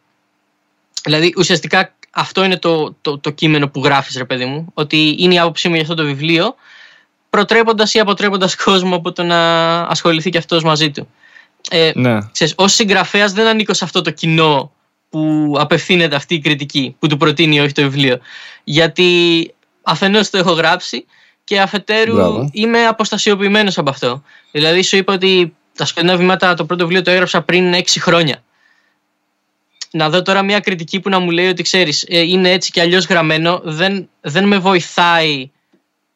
Δηλαδή, 1.04 1.34
ουσιαστικά 1.38 1.96
αυτό 2.12 2.44
είναι 2.44 2.58
το, 2.58 2.96
το, 3.02 3.18
το 3.18 3.30
κείμενο 3.30 3.70
που 3.70 3.84
γράφεις, 3.84 4.16
ρε 4.16 4.26
παιδί 4.26 4.46
μου, 4.46 4.72
ότι 4.74 5.16
είναι 5.20 5.34
η 5.34 5.40
άποψή 5.40 5.68
μου 5.68 5.74
για 5.74 5.84
αυτό 5.84 5.96
το 5.96 6.04
βιβλίο, 6.04 6.56
προτρέποντας 7.30 7.94
ή 7.94 8.00
αποτρέποντας 8.00 8.56
κόσμο 8.56 8.96
από 8.96 9.12
το 9.12 9.24
να 9.24 9.80
ασχοληθεί 9.82 10.30
και 10.30 10.38
αυτός 10.38 10.64
μαζί 10.64 10.92
του. 10.92 11.08
Ε, 11.70 11.92
ναι. 11.96 12.18
Ω 12.56 12.68
συγγραφέας 12.68 13.32
δεν 13.32 13.48
ανήκω 13.48 13.74
σε 13.74 13.84
αυτό 13.84 14.02
το 14.02 14.12
κοινό 14.12 14.72
που 15.10 15.54
απευθύνεται 15.58 16.16
αυτή 16.16 16.36
η 16.36 16.40
κριτική, 16.40 16.96
που 17.00 17.08
του 17.08 17.18
προτείνει 17.18 17.56
ή 17.56 17.60
όχι 17.60 17.72
το 17.72 17.82
βιβλίο. 17.82 18.20
Γιατί 18.64 19.54
αφενός 19.82 20.30
το 20.30 20.38
έχω 20.38 20.52
γράψει 20.52 21.06
και 21.48 21.60
αφετέρου 21.62 22.14
Μπράβο. 22.14 22.50
είμαι 22.54 22.86
αποστασιοποιημένος 22.86 23.78
από 23.78 23.90
αυτό. 23.90 24.24
Δηλαδή, 24.52 24.82
σου 24.82 24.98
είπα 24.98 25.14
ότι 25.14 25.56
τα 25.76 25.86
σκοτεινά 25.86 26.18
βήματα 26.18 26.54
το 26.54 26.66
πρώτο 26.66 26.84
βιβλίο 26.84 27.02
το 27.02 27.12
έγραψα 27.12 27.42
πριν 27.42 27.74
6 27.74 27.82
χρόνια. 28.00 28.44
Να 29.92 30.10
δω 30.10 30.22
τώρα 30.22 30.44
μια 30.44 30.60
κριτική 30.60 31.00
που 31.00 31.10
να 31.10 31.20
μου 31.20 31.30
λέει 31.30 31.48
ότι 31.48 31.64
ξέρεις, 31.64 32.06
είναι 32.08 32.50
έτσι 32.52 32.72
και 32.72 32.82
αλλιώς 32.82 33.06
γραμμένο, 33.06 33.62
δεν, 33.64 34.10
δεν 34.22 34.48
με 34.48 34.58
βοηθάει 34.58 35.50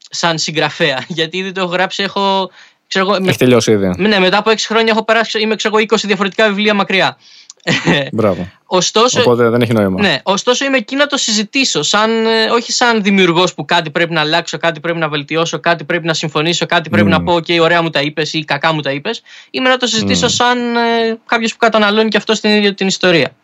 σαν 0.09 0.37
συγγραφέα. 0.37 1.03
Γιατί 1.17 1.37
ήδη 1.37 1.51
το 1.51 1.61
έχω 1.61 1.69
γράψει, 1.71 2.03
έχω. 2.03 2.51
Ξέρω, 2.87 3.05
εγώ, 3.09 3.21
με- 3.21 3.29
Έχει 3.29 3.37
τελειώσει 3.37 3.71
ήδη. 3.71 3.93
ναι, 3.97 4.19
μετά 4.19 4.37
από 4.37 4.49
6 4.51 4.55
χρόνια 4.57 4.91
έχω 4.93 5.03
περάσει, 5.05 5.39
είμαι 5.39 5.55
ξέρω, 5.55 5.77
εγώ, 5.77 5.85
20 5.93 5.97
διαφορετικά 6.03 6.47
βιβλία 6.47 6.73
μακριά. 6.73 7.17
Μπράβο. 8.11 8.49
Ωστόσο, 8.65 9.21
Οπότε 9.21 9.49
δεν 9.49 9.61
έχει 9.61 9.73
νόημα. 9.73 10.01
ναι, 10.01 10.19
ωστόσο 10.23 10.65
είμαι 10.65 10.77
εκεί 10.77 10.95
να 10.95 11.07
το 11.07 11.17
συζητήσω, 11.17 11.83
σαν, 11.83 12.25
ε, 12.25 12.49
όχι 12.51 12.71
σαν 12.71 13.03
δημιουργός 13.03 13.53
που 13.53 13.65
κάτι 13.65 13.89
πρέπει 13.89 14.13
να 14.13 14.21
αλλάξω, 14.21 14.57
κάτι 14.57 14.79
πρέπει 14.79 14.99
να 14.99 15.09
βελτιώσω, 15.09 15.59
κάτι 15.59 15.83
πρέπει 15.83 16.05
να 16.05 16.13
συμφωνήσω, 16.13 16.65
κάτι 16.65 16.89
πρέπει 16.89 17.07
Μμμ. 17.07 17.11
να 17.13 17.23
πω: 17.23 17.33
OK, 17.33 17.59
ωραία 17.61 17.81
μου 17.81 17.89
τα 17.89 18.01
είπες 18.01 18.33
ή 18.33 18.43
κακά 18.43 18.73
μου 18.73 18.81
τα 18.81 18.91
είπες. 18.91 19.21
Είμαι 19.51 19.69
να 19.69 19.77
το 19.77 19.87
συζητήσω 19.87 20.25
Μμ. 20.25 20.29
σαν 20.29 20.75
ε, 20.75 21.19
κάποιος 21.25 21.51
που 21.51 21.57
καταναλώνει 21.57 22.09
και 22.09 22.17
αυτό 22.17 22.33
την 22.33 22.49
ίδια 22.49 22.73
την 22.73 22.87
ιστορία. 22.87 23.35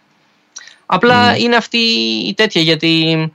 Απλά 0.85 1.37
είναι 1.37 1.55
αυτή 1.55 1.77
η 2.27 2.33
τέτοια 2.33 2.61
γιατί 2.61 3.31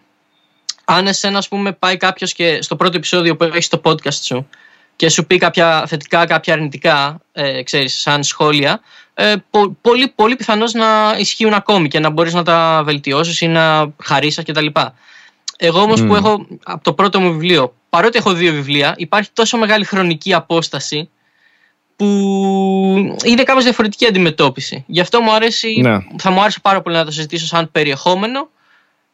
αν 0.85 1.07
εσένα, 1.07 1.39
ας 1.39 1.49
πούμε, 1.49 1.73
πάει 1.73 1.97
κάποιος 1.97 2.33
και 2.33 2.63
στο 2.63 2.77
πρώτο 2.77 2.97
επεισόδιο 2.97 3.37
που 3.37 3.45
έχεις 3.45 3.69
το 3.69 3.81
podcast 3.85 4.15
σου 4.23 4.49
και 5.03 5.09
σου 5.09 5.27
πει 5.27 5.39
κάποια 5.39 5.85
θετικά, 5.87 6.27
κάποια 6.27 6.55
αρνητικά, 6.55 7.21
ε, 7.33 7.63
ξέρεις, 7.63 8.01
σαν 8.01 8.23
σχόλια, 8.23 8.81
ε, 9.15 9.35
πο- 9.51 9.77
πολύ, 9.81 10.09
πολύ 10.09 10.37
πιθανώς 10.37 10.73
να 10.73 11.15
ισχύουν 11.19 11.53
ακόμη 11.53 11.89
και 11.89 11.99
να 11.99 12.11
μπορείς 12.11 12.35
να 12.35 12.43
τα 12.43 12.83
βελτιώσεις 12.85 13.41
ή 13.41 13.47
να 13.47 13.93
χαρίσεις 14.03 14.45
κτλ. 14.45 14.67
Εγώ 15.57 15.81
όμως 15.81 16.01
Μμ. 16.01 16.07
που 16.07 16.15
έχω 16.15 16.47
από 16.63 16.85
το 16.85 16.93
πρώτο 16.93 17.21
μου 17.21 17.33
βιβλίο, 17.33 17.75
παρότι 17.91 18.19
έχω 18.19 18.33
δύο 18.33 18.53
βιβλία, 18.53 18.95
υπάρχει 18.97 19.31
τόσο 19.33 19.57
μεγάλη 19.59 19.85
χρονική 19.85 20.35
απόσταση 20.35 21.09
που 21.97 22.07
είναι 23.25 23.43
κάπως 23.43 23.65
διαφορετική 23.65 24.07
αντιμετώπιση. 24.07 24.85
Γι' 24.87 25.01
αυτό 25.01 25.21
μου 25.21 25.33
αρέσει, 25.33 25.81
Ναι. 25.81 25.99
θα 26.19 26.31
μου 26.31 26.41
άρεσε 26.41 26.61
πάρα 26.61 26.83
πολύ 26.83 26.97
να 26.97 27.05
το 27.05 27.11
συζητήσω 27.11 27.47
σαν 27.47 27.69
περιεχόμενο 27.73 28.49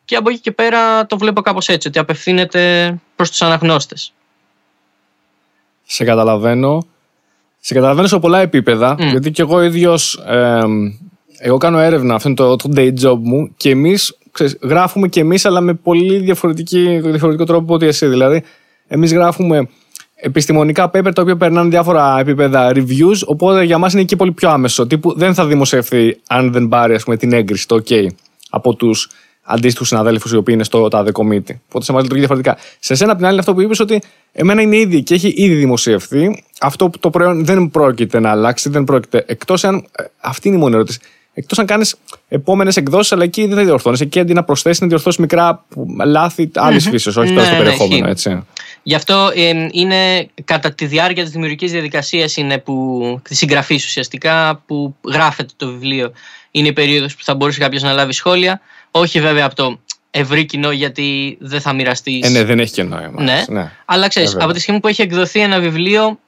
και 0.05 0.16
από 0.16 0.31
εκεί 0.31 0.38
και 0.38 0.53
πέρα 0.53 1.07
το 1.07 1.18
βλέπω 1.18 1.40
κάπως 1.40 1.68
έτσι, 1.68 1.88
ότι 1.88 1.98
απευθύνεται 1.98 2.94
προς 3.16 3.31
τους 3.31 3.42
αναγνώστες. 3.42 4.12
Σε 5.90 6.05
καταλαβαίνω. 6.05 6.87
Σε 7.61 7.74
καταλαβαίνω 7.74 8.07
σε 8.07 8.18
πολλά 8.18 8.40
επίπεδα. 8.40 8.96
Μμ. 8.98 9.09
Γιατί 9.09 9.31
και 9.31 9.42
εγώ 9.42 9.62
ίδιος. 9.62 10.24
εγώ 11.38 11.57
κάνω 11.57 11.79
έρευνα, 11.79 12.14
αυτό 12.14 12.29
είναι 12.29 12.37
το, 12.37 12.57
το 12.57 12.68
day 12.77 12.92
job 13.03 13.18
μου. 13.22 13.55
Και 13.57 13.70
εμείς 13.70 14.18
γράφουμε 14.62 15.09
και 15.09 15.20
εμείς, 15.20 15.44
αλλά 15.44 15.61
με 15.61 15.74
πολύ 15.74 16.18
διαφορετική, 16.18 17.01
διαφορετικό 17.03 17.44
τρόπο 17.44 17.62
από 17.62 17.74
ό,τι 17.74 17.87
εσύ. 17.87 18.07
Δηλαδή, 18.07 18.42
εμείς 18.88 19.12
γράφουμε 19.12 19.68
επιστημονικά 20.14 20.90
paper 20.94 21.11
τα 21.14 21.22
οποία 21.22 21.37
περνάνε 21.37 21.68
διάφορα 21.68 22.18
επίπεδα 22.18 22.72
reviews. 22.74 23.20
Οπότε 23.27 23.64
για 23.64 23.79
μας 23.79 23.92
είναι 23.92 24.03
εκεί 24.03 24.16
πολύ 24.16 24.33
πιο 24.33 24.51
άμεσο. 24.51 24.87
Τύπου 24.87 25.18
δεν 25.18 25.35
θα 25.35 25.46
δημοσιευθεί 25.46 26.20
αν 26.29 26.53
δεν 26.53 26.68
πάρει 26.68 26.94
ας 26.94 27.05
πούμε, 27.05 27.16
την 27.16 27.33
έγκριση, 27.33 27.68
το 27.68 27.83
OK, 27.88 28.07
από 28.51 28.74
τους 28.74 29.11
αντίστοιχους 29.50 29.88
συναδέλφους 29.88 30.32
οι 30.32 30.37
οποίοι 30.37 30.54
είναι 30.56 30.64
στο 30.64 30.88
τάδε 30.88 31.11
κομίτι. 31.11 31.61
Οπότε 31.68 31.84
σε 31.84 31.92
εμά 31.92 32.00
λειτουργεί 32.00 32.24
διαφορετικά. 32.26 32.56
Σε 32.78 32.94
σένα, 32.94 33.11
απ' 33.11 33.16
την 33.16 33.26
άλλη, 33.26 33.32
είναι 33.34 33.42
αυτό 33.42 33.54
που 33.54 33.61
είπες 33.61 33.80
ότι 33.80 34.00
εμένα 34.32 34.62
είναι 34.62 34.76
ήδη 34.76 35.02
και 35.02 35.14
έχει 35.14 35.28
ήδη 35.37 35.54
δημοσιευθεί. 35.54 36.44
Αυτό 36.61 36.88
που 36.90 36.98
το 36.98 37.11
προϊόν 37.11 37.44
δεν 37.44 37.70
πρόκειται 37.70 38.20
να 38.20 38.30
αλλάξει, 38.30 38.68
δεν 38.68 38.84
πρόκειται. 38.84 39.24
Εκτός 39.26 39.64
αν. 39.64 39.87
ε, 39.98 40.04
Αυτή 40.20 40.48
είναι 40.48 40.56
η 40.56 40.61
μόνη 40.61 40.74
ερώτηση. 40.74 40.98
Εκτός 41.34 41.58
αν 41.58 41.66
κάνεις 41.66 41.94
επόμενες 42.28 42.76
εκδόσεις, 42.76 43.12
αλλά 43.12 43.22
εκεί 43.24 43.46
δεν 43.46 43.56
θα 43.56 43.64
διορθώνεις. 43.64 44.00
Εκεί 44.00 44.20
αντί 44.20 44.32
να 44.32 44.44
προσθέσεις, 44.44 44.80
να 44.80 44.87
διορθώσεις 44.87 45.20
μικρά 45.20 45.64
λάθη 46.06 46.50
άλλης 46.54 46.84
Μμμ. 46.84 46.90
φύση, 46.92 47.08
όχι 47.08 47.20
Ναι, 47.20 47.34
τώρα 47.34 47.44
στο 47.44 47.52
ναι, 47.52 47.58
περιεχόμενο, 47.58 48.08
ισχύει. 48.08 48.11
έτσι. 48.30 48.46
Γι' 48.82 48.94
αυτό 48.94 49.30
ε, 49.34 49.68
είναι 49.72 50.28
κατά 50.44 50.72
τη 50.72 50.87
διάρκεια 50.87 51.22
της 51.22 51.32
δημιουργικής 51.32 51.72
διαδικασίας 51.72 52.37
είναι 52.37 52.58
που, 52.58 53.20
της 53.22 53.38
συγγραφής 53.38 53.84
ουσιαστικά 53.84 54.62
που 54.66 54.94
γράφεται 55.12 55.52
το 55.56 55.66
βιβλίο. 55.70 56.12
Είναι 56.50 56.68
η 56.68 56.72
περίοδος 56.72 57.16
που 57.16 57.24
θα 57.24 57.34
μπορούσε 57.34 57.58
κάποιος 57.58 57.82
να 57.82 57.92
λάβει 57.92 58.12
σχόλια. 58.12 58.61
Όχι 58.90 59.20
βέβαια 59.20 59.44
από 59.44 59.55
το 59.55 59.81
ευρύ 60.11 60.44
κοινό 60.44 60.70
γιατί 60.70 61.37
δεν 61.40 61.61
θα 61.61 61.72
μοιραστείς. 61.72 62.27
Ε, 62.27 62.29
ναι, 62.29 62.44
δεν 62.44 62.59
έχει 62.59 62.72
και 62.72 62.83
νόημα. 62.83 63.22
Ναι. 63.22 63.44
ναι. 63.48 63.72
Αλλά 63.85 64.09
ξέρεις, 64.09 64.31
Βέβαια. 64.31 64.44
από 64.44 64.55
τη 64.55 64.61
στιγμή 64.61 64.81
που 64.81 64.88
έχει 64.88 65.03
εκδοθεί 65.03 65.40
ένα 65.40 65.61
βιβλίο 65.61 66.18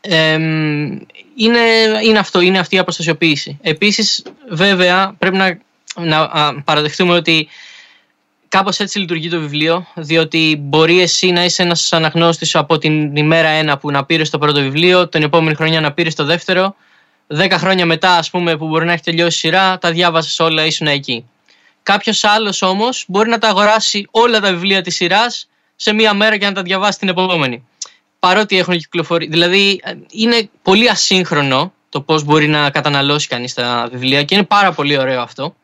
εμ, 0.00 0.98
είναι, 1.36 1.60
είναι 2.04 2.18
αυτό, 2.18 2.40
είναι 2.40 2.58
αυτή 2.58 2.74
η 2.74 2.78
αποστασιοποίηση. 2.78 3.58
Επίσης 3.62 4.22
βέβαια 4.48 5.14
πρέπει 5.18 5.36
να, 5.36 5.58
να 6.00 6.18
α, 6.18 6.62
παραδεχτούμε 6.64 7.14
ότι 7.14 7.48
κάπως 8.48 8.78
έτσι 8.78 8.98
λειτουργεί 8.98 9.28
το 9.28 9.40
βιβλίο 9.40 9.86
διότι 9.94 10.56
μπορεί 10.60 11.00
εσύ 11.00 11.30
να 11.30 11.44
είσαι 11.44 11.62
ένας 11.62 11.92
αναγνώστης 11.92 12.54
από 12.54 12.78
την 12.78 13.16
ημέρα 13.16 13.48
ένα 13.48 13.78
που 13.78 13.90
να 13.90 14.04
πήρες 14.04 14.30
το 14.30 14.38
πρώτο 14.38 14.60
βιβλίο 14.60 15.08
την 15.08 15.22
επόμενη 15.22 15.56
χρονιά 15.56 15.80
να 15.80 15.92
πήρες 15.92 16.14
το 16.14 16.24
δεύτερο 16.24 16.74
δέκα 17.26 17.58
χρόνια 17.58 17.86
μετά 17.86 18.10
ας 18.10 18.30
πούμε 18.30 18.56
που 18.56 18.68
μπορεί 18.68 18.84
να 18.84 18.92
έχει 18.92 19.02
τελειώσει 19.02 19.36
η 19.36 19.38
σειρά 19.38 19.78
τα 19.78 19.90
διάβασες 19.90 20.40
όλα 20.40 20.66
ήσουν 20.66 20.86
εκεί. 20.86 21.24
Κάποιος 21.86 22.24
άλλος 22.24 22.62
όμως 22.62 23.04
μπορεί 23.08 23.28
να 23.28 23.38
τα 23.38 23.48
αγοράσει 23.48 24.06
όλα 24.10 24.40
τα 24.40 24.50
βιβλία 24.50 24.82
της 24.82 24.94
σειράς 24.94 25.48
σε 25.76 25.92
μία 25.92 26.14
μέρα 26.14 26.36
και 26.36 26.46
να 26.46 26.52
τα 26.52 26.62
διαβάσει 26.62 26.98
την 26.98 27.08
επόμενη. 27.08 27.66
Παρότι 28.18 28.58
έχουν 28.58 28.76
κυκλοφορήσει. 28.76 29.30
Δηλαδή 29.30 29.80
ε, 29.84 29.94
είναι 30.10 30.50
πολύ 30.62 30.88
ασύγχρονο 30.88 31.72
το 31.88 32.00
πώς 32.00 32.24
μπορεί 32.24 32.48
να 32.48 32.70
καταναλώσει 32.70 33.28
κανείς 33.28 33.54
τα 33.54 33.88
βιβλία 33.92 34.22
και 34.22 34.34
είναι 34.34 34.44
πάρα 34.44 34.72
πολύ 34.72 34.98
ωραίο 34.98 35.20
αυτό. 35.20 35.54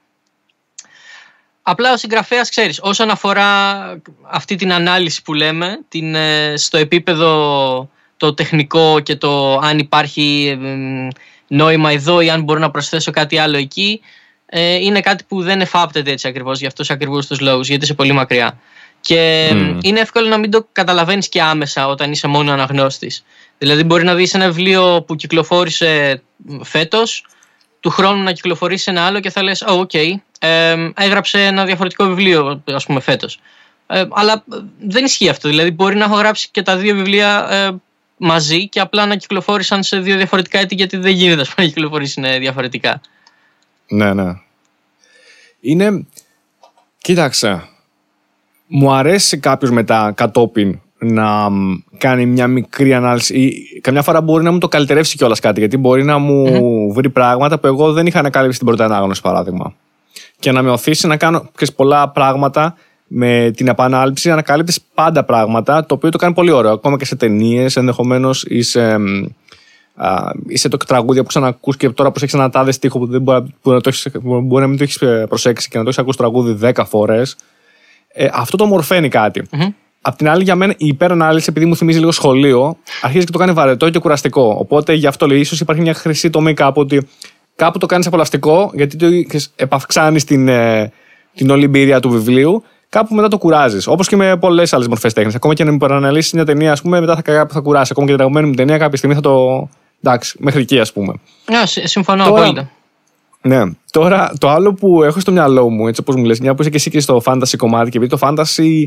Απλά 1.63 1.93
ο 1.93 1.97
συγγραφέας, 1.97 2.51
ξέρεις, 2.51 2.79
όσον 2.83 3.11
αφορά 3.11 3.81
αυτή 4.23 4.55
την 4.55 4.73
ανάλυση 4.73 5.23
που 5.23 5.35
λέμε, 5.35 5.79
την, 5.89 6.15
ε, 6.15 6.57
στο 6.57 6.79
επίπεδο 6.79 7.91
το 8.17 8.35
τεχνικό 8.35 9.01
και 9.01 9.17
το 9.17 9.57
αν 9.57 9.79
υπάρχει 9.79 10.59
ε, 10.63 10.69
ε, 10.69 11.09
νόημα 11.47 11.91
εδώ 11.91 12.21
ή 12.21 12.31
αν 12.31 12.43
μπορώ 12.43 12.59
να 12.59 12.71
προσθέσω 12.71 13.11
κάτι 13.11 13.39
άλλο 13.39 13.57
εκεί, 13.57 14.01
ε, 14.55 14.75
είναι 14.75 15.01
κάτι 15.01 15.25
που 15.29 15.43
δεν 15.43 15.61
εφάπτεται 15.61 16.11
έτσι 16.11 16.29
ακριβώς 16.29 16.59
για 16.59 16.69
αυτούς 16.69 16.91
ακριβώς 16.91 17.27
τους 17.27 17.41
λόγους, 17.41 17.69
γιατί 17.69 17.85
είσαι 17.85 17.95
πολύ 17.95 18.13
μακριά. 18.13 18.59
Και 19.01 19.51
Μμμ. 19.55 19.79
είναι 19.83 20.01
εύκολο 20.01 20.29
να 20.29 20.39
μην 20.39 20.51
το 20.51 20.67
καταλαβαίνεις 20.73 21.29
και 21.29 21.43
άμεσα 21.43 21.87
όταν 21.87 22.11
είσαι 22.11 22.27
μόνο 22.27 22.53
αναγνώστης. 22.53 23.25
Δηλαδή 23.59 23.85
μπορεί 23.85 24.05
να 24.05 24.15
δεις 24.15 24.35
ένα 24.35 24.47
βιβλίο 24.47 25.03
που 25.07 25.17
κυκλοφόρησε 25.17 26.23
φέτος, 26.63 27.27
του 27.81 27.91
χρόνου 27.91 28.23
να 28.23 28.33
κυκλοφορήσει 28.33 28.91
ένα 28.91 29.07
άλλο 29.07 29.21
και 29.21 29.31
θα 29.31 29.43
λες 29.43 29.65
«Oh, 29.67 29.79
οκ, 29.79 29.95
ε, 29.95 30.21
έγραψε 30.95 31.45
ένα 31.45 31.65
διαφορετικό 31.65 32.05
βιβλίο, 32.05 32.63
ας 32.75 32.87
πούμε, 32.87 33.01
φέτος». 33.01 33.41
Ε, 33.87 34.05
αλλά 34.11 34.33
ε, 34.33 34.57
δεν 34.81 35.05
ισχύει 35.05 35.29
αυτό. 35.29 35.49
Δηλαδή 35.49 35.71
μπορεί 35.71 35.97
να 35.97 36.05
έχω 36.05 36.15
γράψει 36.15 36.49
και 36.51 36.63
τα 36.63 36.77
δύο 36.77 36.95
βιβλία 36.95 37.47
ε, 37.51 37.81
μαζί 38.17 38.69
και 38.69 38.81
απλά 38.81 39.07
να 39.07 39.17
κυκλοφόρησαν 39.17 39.83
σε 39.83 39.99
δύο 39.99 40.17
διαφορετικά 40.17 40.59
έτη 40.59 40.75
γιατί 40.75 40.97
δεν 40.97 41.13
γίνεται 41.13 41.41
ας 41.41 41.49
πούμε, 41.49 41.67
να 41.67 41.73
κυκλοφορήσουν 41.73 42.25
ε, 42.25 42.39
διαφορετικά. 42.39 43.01
Ναι, 43.89 44.15
ναι. 44.15 44.33
Είναι. 45.61 46.07
Κοίταξε. 46.99 47.67
Μου 48.67 48.93
αρέσει 48.93 49.39
κάποιος 49.39 49.71
μετά 49.71 50.13
κατόπιν 50.15 50.81
να 50.99 51.51
μ, 51.51 51.75
κάνει 51.99 52.27
μια 52.27 52.47
μικρή 52.47 52.95
ανάλυση 52.95 53.37
ή 53.39 53.81
καμιά 53.81 54.03
φορά 54.03 54.21
μπορεί 54.21 54.45
να 54.45 54.51
μου 54.51 54.59
το 54.59 54.69
καλυτερεύσει 54.69 55.17
κιόλας 55.17 55.41
κάτι 55.41 55.61
γιατί 55.61 55.77
μπορεί 55.77 56.05
να 56.05 56.19
μου 56.19 56.93
βρει 56.93 57.11
πράγματα 57.11 57.59
που 57.59 57.67
εγώ 57.67 57.93
δεν 57.93 58.07
είχα 58.07 58.19
ανακάλυψει 58.19 58.55
στην 58.55 58.67
πρώτη 58.67 58.83
ανάγνωση 58.83 59.21
παράδειγμα 59.21 59.75
και 60.39 60.53
να 60.53 60.63
με 60.63 60.71
οθήσει 60.71 61.07
να 61.07 61.17
κάνω 61.17 61.51
ξέρεις, 61.55 61.75
πολλά 61.75 62.09
πράγματα 62.09 62.75
με 63.07 63.51
την 63.57 63.69
επανάληψη 63.69 64.27
να 64.27 64.33
ανακαλύπτεις 64.33 64.81
πάντα 64.95 65.25
πράγματα 65.25 65.87
το 65.87 65.95
οποίο 65.95 66.11
το 66.11 66.19
κάνει 66.19 66.35
πολύ 66.35 66.51
ωραίο 66.51 66.73
ακόμα 66.73 66.97
και 66.97 67.05
σε 67.05 67.17
ταινίες 67.17 67.77
ενδεχομένως 67.77 68.45
ή 68.49 68.63
σε, 68.63 68.99
μ, 68.99 69.25
α, 69.95 70.31
ή 70.47 70.57
σε 70.57 70.69
το 70.69 70.77
τραγούδια 70.77 71.23
που 71.23 71.29
ξανακούς 71.29 71.77
και 71.77 71.91
τώρα 71.91 72.11
προσέξεις 72.11 72.39
ένα 72.39 72.51
τάδε 72.51 72.73
στίχο 72.73 72.99
που, 72.99 73.07
δεν 73.07 73.23
μπορεί, 73.23 73.55
που 73.61 73.71
να 73.71 73.81
το 73.81 73.89
έχεις, 73.89 74.09
μπορεί 74.23 74.63
να 74.63 74.67
μην 74.67 74.79
το 74.79 74.83
έχεις 74.83 74.99
προσέξει 75.29 75.69
και 75.69 75.79
να 75.79 75.83
το 75.83 75.89
έχεις 75.89 76.01
ακούσει 76.01 76.19
τραγούδι 76.19 76.73
10 76.75 76.83
φορές. 76.87 77.37
Ε, 78.13 78.29
αυτό 78.33 78.57
το 78.57 78.67
μορφαίνει 78.67 79.09
κάτι. 79.09 79.43
Μμμ. 79.51 79.69
Απ' 80.05 80.17
την 80.17 80.29
άλλη, 80.29 80.43
για 80.43 80.55
μένα 80.55 80.75
η 80.77 80.87
υπερανάλυση, 80.87 81.47
επειδή 81.49 81.67
μου 81.67 81.77
θυμίζει 81.77 81.99
λίγο 81.99 82.13
σχολείο, 82.13 82.77
αρχίζει 83.03 83.25
και 83.25 83.33
το 83.33 83.39
κάνει 83.39 83.53
βαρετό 83.53 83.91
και 83.91 83.99
κουραστικό. 83.99 84.57
Οπότε 84.59 84.93
γι' 84.93 85.07
αυτό 85.07 85.27
λέει, 85.27 85.41
ίσως 85.41 85.61
υπάρχει 85.61 85.83
μια 85.83 85.95
χρυσή 85.95 86.31
τομή 86.31 86.55
κάπου 86.55 86.81
ότι 86.81 87.09
κάπου 87.57 87.79
το 87.79 87.87
κάνεις 87.87 88.07
απολαυστικό, 88.07 88.71
γιατί 88.75 88.97
το 88.97 89.07
επαυξάνεις 89.57 90.25
την, 90.25 90.49
ε, 90.49 90.93
την 91.35 91.51
όλη 91.51 91.65
εμπειρία 91.65 92.01
του 92.01 92.11
βιβλίου, 92.11 92.63
κάπου 92.89 93.15
μετά 93.15 93.29
το 93.29 93.39
κουράζεις. 93.39 93.87
Όπως 93.87 94.09
και 94.09 94.17
με 94.17 94.37
πολλές 94.37 94.73
άλλες 94.73 94.89
μορφές 94.89 95.13
τέχνης. 95.13 95.35
Ακόμα 95.35 95.55
και 95.55 95.65
να 95.65 95.73
μου 95.73 95.79
παραναλύσει 95.79 96.37
μια 96.37 96.45
ταινία, 96.45 96.73
ας 96.73 96.83
πούμε, 96.83 97.01
μετά 97.01 97.15
θα, 97.25 97.47
θα 97.51 97.61
κουράσει. 97.61 97.89
Ακόμα 97.93 98.07
και 98.07 98.13
την 98.13 98.21
αγαπημένη 98.21 98.49
μου 98.49 98.55
ταινία, 98.55 98.79
κάποια 98.79 98.97
στιγμή 98.97 99.15
θα 99.15 99.21
το. 99.21 99.69
Εντάξει, 100.03 100.37
μέχρι 100.41 100.61
εκεί, 100.61 100.79
ας 100.81 100.93
πούμε. 100.93 101.13
Ναι, 101.51 101.67
συ- 101.67 101.87
συμφωνώ 101.87 102.25
Τώρα- 102.25 102.41
απόλυτα. 102.41 102.71
Ναι. 103.43 103.63
Τώρα, 103.91 104.33
το 104.39 104.49
άλλο 104.49 104.73
που 104.75 105.03
έχω 105.03 105.21
στο 105.21 105.33
μυαλό 105.33 105.69
μου, 105.71 105.87
έτσι 105.89 106.01
όπως 106.01 106.15
μου 106.15 106.25
λες, 106.25 106.41
μια 106.41 106.55
που 106.55 106.61
είσαι 106.61 106.71
και 106.71 106.77
εσύ 106.77 106.91
και 106.91 107.01
στο 107.01 107.23
fantasy 107.25 107.57
κομμάτι, 107.57 107.91
και 107.91 107.97
επειδή 107.99 108.17
το 108.17 108.19
fantasy 108.21 108.85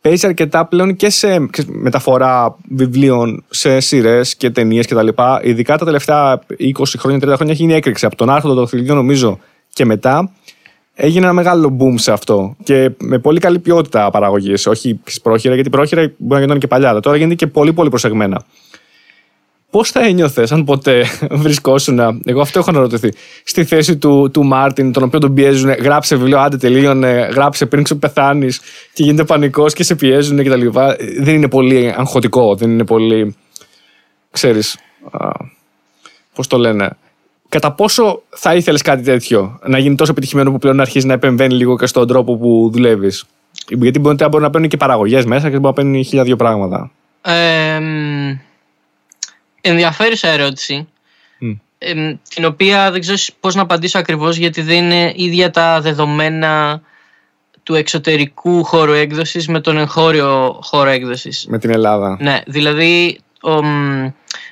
παίζει 0.00 0.26
αρκετά 0.26 0.66
πλέον 0.66 0.96
και 0.96 1.10
σε 1.10 1.46
ξέρεις, 1.50 1.70
μεταφορά 1.74 2.56
βιβλίων 2.68 3.44
σε 3.50 3.80
σειρές 3.80 4.36
και 4.36 4.50
ταινίες 4.50 4.86
κτλ. 4.86 5.08
Ειδικά 5.42 5.78
τα 5.78 5.84
τελευταία 5.84 6.40
20 6.58 6.98
χρόνια, 6.98 7.18
30 7.18 7.34
χρόνια 7.34 7.52
έχει 7.52 7.62
γίνει 7.62 7.74
έκρηξη. 7.74 8.06
Από 8.06 8.16
τον 8.16 8.30
Άρχοντα 8.30 8.54
των 8.54 8.62
Δαχτυλιδιών, 8.62 8.96
νομίζω, 8.96 9.38
και 9.72 9.84
μετά. 9.84 10.30
έγινε 10.94 11.24
ένα 11.24 11.32
μεγάλο 11.34 11.76
boom 11.80 11.94
σε 11.94 12.12
αυτό. 12.12 12.56
Και 12.62 12.90
με 12.98 13.18
πολύ 13.18 13.40
καλή 13.40 13.58
ποιότητα 13.58 14.10
παραγωγής. 14.10 14.66
Όχι 14.66 15.00
πρόχειρα, 15.22 15.54
γιατί 15.54 15.70
πρόχειρα 15.70 16.00
μπορεί 16.02 16.14
να 16.28 16.38
γινόταν 16.38 16.58
και 16.58 16.66
παλιά, 16.66 16.88
αλλά 16.88 17.00
τώρα 17.00 17.16
γίνεται 17.16 17.34
και 17.34 17.46
πολύ 17.46 17.72
πολύ 17.72 17.88
προσεγμένα. 17.88 18.44
Πώς 19.74 19.90
θα 19.90 20.00
ένιωθες 20.00 20.52
αν 20.52 20.64
ποτέ 20.64 21.04
βρισκόσουν, 21.44 22.20
εγώ 22.24 22.40
αυτό 22.40 22.58
έχω 22.58 22.70
αναρωτηθεί, 22.70 23.08
στη 23.44 23.64
θέση 23.64 23.96
του, 23.96 24.30
του 24.32 24.44
Μάρτιν, 24.44 24.92
τον 24.92 25.02
οποίο 25.02 25.18
τον 25.18 25.34
πιέζουν, 25.34 25.70
γράψε 25.70 26.16
βιβλίο, 26.16 26.38
άντε 26.38 26.56
τελείωνε, 26.56 27.10
γράψε 27.10 27.66
πριν 27.66 27.86
σου 27.86 27.98
πεθάνεις 27.98 28.60
και 28.92 29.02
γίνεται 29.02 29.24
πανικός 29.24 29.72
και 29.72 29.82
σε 29.82 29.94
πιέζουν 29.94 30.44
κτλ. 30.44 30.66
Δεν 31.20 31.34
είναι 31.34 31.48
πολύ 31.48 31.94
αγχωτικό, 31.96 32.54
δεν 32.54 32.70
είναι 32.70 32.84
πολύ. 32.84 33.36
ξέρεις. 34.30 34.78
Πώς 36.34 36.46
το 36.46 36.58
λένε. 36.58 36.90
Κατά 37.48 37.72
πόσο 37.72 38.22
θα 38.28 38.54
ήθελες 38.54 38.82
κάτι 38.82 39.02
τέτοιο, 39.02 39.58
να 39.66 39.78
γίνει 39.78 39.94
τόσο 39.94 40.10
επιτυχημένο 40.10 40.50
που 40.50 40.58
πλέον 40.58 40.80
αρχίζει 40.80 41.06
να 41.06 41.12
επεμβαίνει 41.12 41.54
λίγο 41.54 41.76
και 41.76 41.86
στον 41.86 42.06
τρόπο 42.06 42.36
που 42.36 42.70
δουλεύεις; 42.72 43.24
Γιατί 43.68 43.98
μπορεί, 43.98 44.16
μπορεί 44.30 44.42
να 44.42 44.50
παίρνουν 44.50 44.68
και 44.68 44.76
παραγωγές 44.76 45.24
μέσα 45.24 45.50
και 45.50 45.58
μπορεί 45.58 45.64
να 45.66 45.72
παίρνουν 45.72 46.04
χίλια 46.04 46.24
δύο 46.24 46.36
πράγματα. 46.36 46.90
Ε, 47.22 47.80
ενδιαφέρουσα 49.64 50.28
ερώτηση. 50.28 50.88
την 52.28 52.44
οποία 52.44 52.90
δεν 52.90 53.00
ξέρω 53.00 53.16
πώς 53.40 53.54
να 53.54 53.62
απαντήσω 53.62 53.98
ακριβώς 53.98 54.36
γιατί 54.36 54.62
δεν 54.62 54.76
είναι 54.76 55.12
ίδια 55.16 55.50
τα 55.50 55.80
δεδομένα 55.80 56.82
του 57.62 57.74
εξωτερικού 57.74 58.64
χώρου 58.64 58.92
έκδοσης 58.92 59.48
με 59.48 59.60
τον 59.60 59.76
εγχώριο 59.76 60.58
χώρο 60.62 60.90
έκδοσης. 60.90 61.46
Με 61.48 61.58
την 61.58 61.70
Ελλάδα. 61.70 62.16
Ναι, 62.20 62.40
δηλαδή 62.46 63.18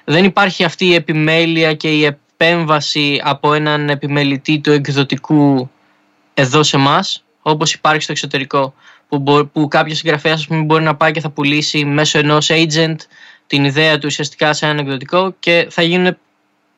δεν 0.04 0.24
υπάρχει 0.24 0.64
αυτή 0.64 0.86
η 0.86 0.94
επιμέλεια 0.94 1.74
και 1.74 1.88
η 1.88 2.04
επέμβαση 2.04 3.20
από 3.24 3.54
έναν 3.54 3.88
επιμελητή 3.88 4.58
του 4.58 4.70
εκδοτικού 4.70 5.70
εδώ 6.34 6.62
σε 6.62 6.76
εμάς, 6.76 7.24
όπως 7.42 7.74
υπάρχει 7.74 8.02
στο 8.02 8.12
εξωτερικό 8.12 8.74
που, 9.08 9.50
που 9.52 9.68
κάποιος 9.68 9.98
συγγραφέας 9.98 10.46
μπορεί 10.48 10.82
να 10.82 10.94
πάει 10.96 11.12
και 11.12 11.20
θα 11.20 11.30
πουλήσει 11.30 11.84
μέσω 11.84 12.18
ενός 12.18 12.50
agent 12.50 12.96
την 13.52 13.64
ιδέα 13.64 13.94
του 13.94 14.04
ουσιαστικά 14.04 14.52
σε 14.52 14.66
ένα 14.66 14.80
εκδοτικό 14.80 15.34
και 15.38 15.66
θα 15.70 15.82
γίνουν 15.82 16.16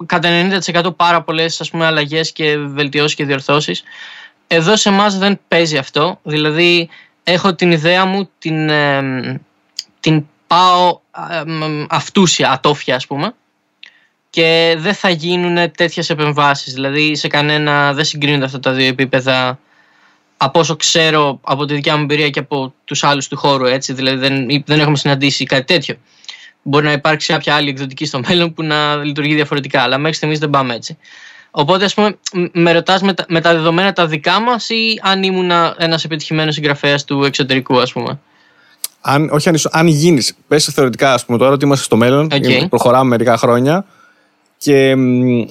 κατά 0.06 0.28
90% 0.64 0.96
πάρα 0.96 1.22
πολλές 1.22 1.70
αλλαγές 1.72 2.32
και 2.32 2.56
βελτιώσεις 2.58 3.14
και 3.14 3.24
διορθώσεις. 3.24 3.82
Εδώ 4.46 4.76
σε 4.76 4.88
εμάς 4.88 5.18
δεν 5.18 5.40
παίζει 5.48 5.76
αυτό. 5.76 6.18
Δηλαδή, 6.22 6.88
έχω 7.24 7.54
την 7.54 7.70
ιδέα 7.70 8.04
μου, 8.04 8.30
την, 8.38 8.70
την 10.00 10.26
πάω 10.46 11.00
ε, 11.30 11.42
αυτούσια, 11.88 12.50
ατόφια, 12.50 12.94
ας 12.94 13.06
πούμε. 13.06 13.34
Και 14.30 14.74
δεν 14.78 14.94
θα 14.94 15.10
γίνουν 15.10 15.70
τέτοιες 15.76 16.10
επεμβάσεις. 16.10 16.72
Δηλαδή, 16.72 17.14
σε 17.14 17.28
κανένα 17.28 17.92
δεν 17.92 18.04
συγκρίνονται 18.04 18.44
αυτά 18.44 18.60
τα 18.60 18.72
δύο 18.72 18.86
επίπεδα 18.86 19.58
από 20.36 20.58
όσο 20.58 20.76
ξέρω 20.76 21.40
από 21.42 21.64
τη 21.64 21.74
δικιά 21.74 21.96
μου 21.96 22.02
εμπειρία 22.02 22.30
και 22.30 22.38
από 22.38 22.74
τους 22.84 23.04
άλλους 23.04 23.28
του 23.28 23.36
χώρου. 23.36 23.64
Έτσι. 23.64 23.92
Δηλαδή, 23.92 24.16
δεν, 24.16 24.62
δεν 24.66 24.80
έχουμε 24.80 24.96
συναντήσει 24.96 25.44
κάτι 25.44 25.64
τέτοιο. 25.64 25.96
Μπορεί 26.66 26.84
να 26.84 26.92
υπάρξει 26.92 27.32
κάποια 27.32 27.54
άλλη 27.54 27.68
εκδοτική 27.68 28.06
στο 28.06 28.20
μέλλον 28.28 28.54
που 28.54 28.62
να 28.62 28.94
λειτουργεί 28.96 29.34
διαφορετικά, 29.34 29.82
αλλά 29.82 29.98
μέχρι 29.98 30.16
στιγμής 30.16 30.38
δεν 30.38 30.50
πάμε 30.50 30.74
έτσι. 30.74 30.96
Οπότε, 31.50 31.84
ας 31.84 31.94
πούμε, 31.94 32.16
με 32.52 32.72
ρωτάς 32.72 33.02
με, 33.02 33.14
με, 33.28 33.40
τα 33.40 33.54
δεδομένα 33.54 33.92
τα 33.92 34.06
δικά 34.06 34.40
μας 34.40 34.68
ή 34.68 35.00
αν 35.02 35.22
ήμουν 35.22 35.50
ένας 35.76 36.04
επιτυχημένος 36.04 36.54
συγγραφέας 36.54 37.04
του 37.04 37.24
εξωτερικού, 37.24 37.80
ας 37.80 37.92
πούμε; 37.92 38.18
Αν, 39.00 39.28
όχι 39.32 39.48
αν, 39.48 39.54
αν 39.70 39.86
γίνεις, 39.86 40.34
πες 40.48 40.64
θεωρητικά, 40.64 41.12
ας 41.12 41.24
πούμε, 41.24 41.38
τώρα 41.38 41.52
ότι 41.52 41.64
είμαστε 41.64 41.84
στο 41.84 41.96
μέλλον, 41.96 42.28
okay. 42.30 42.66
προχωράμε 42.68 43.08
μερικά 43.08 43.36
χρόνια 43.36 43.84
και 44.58 44.96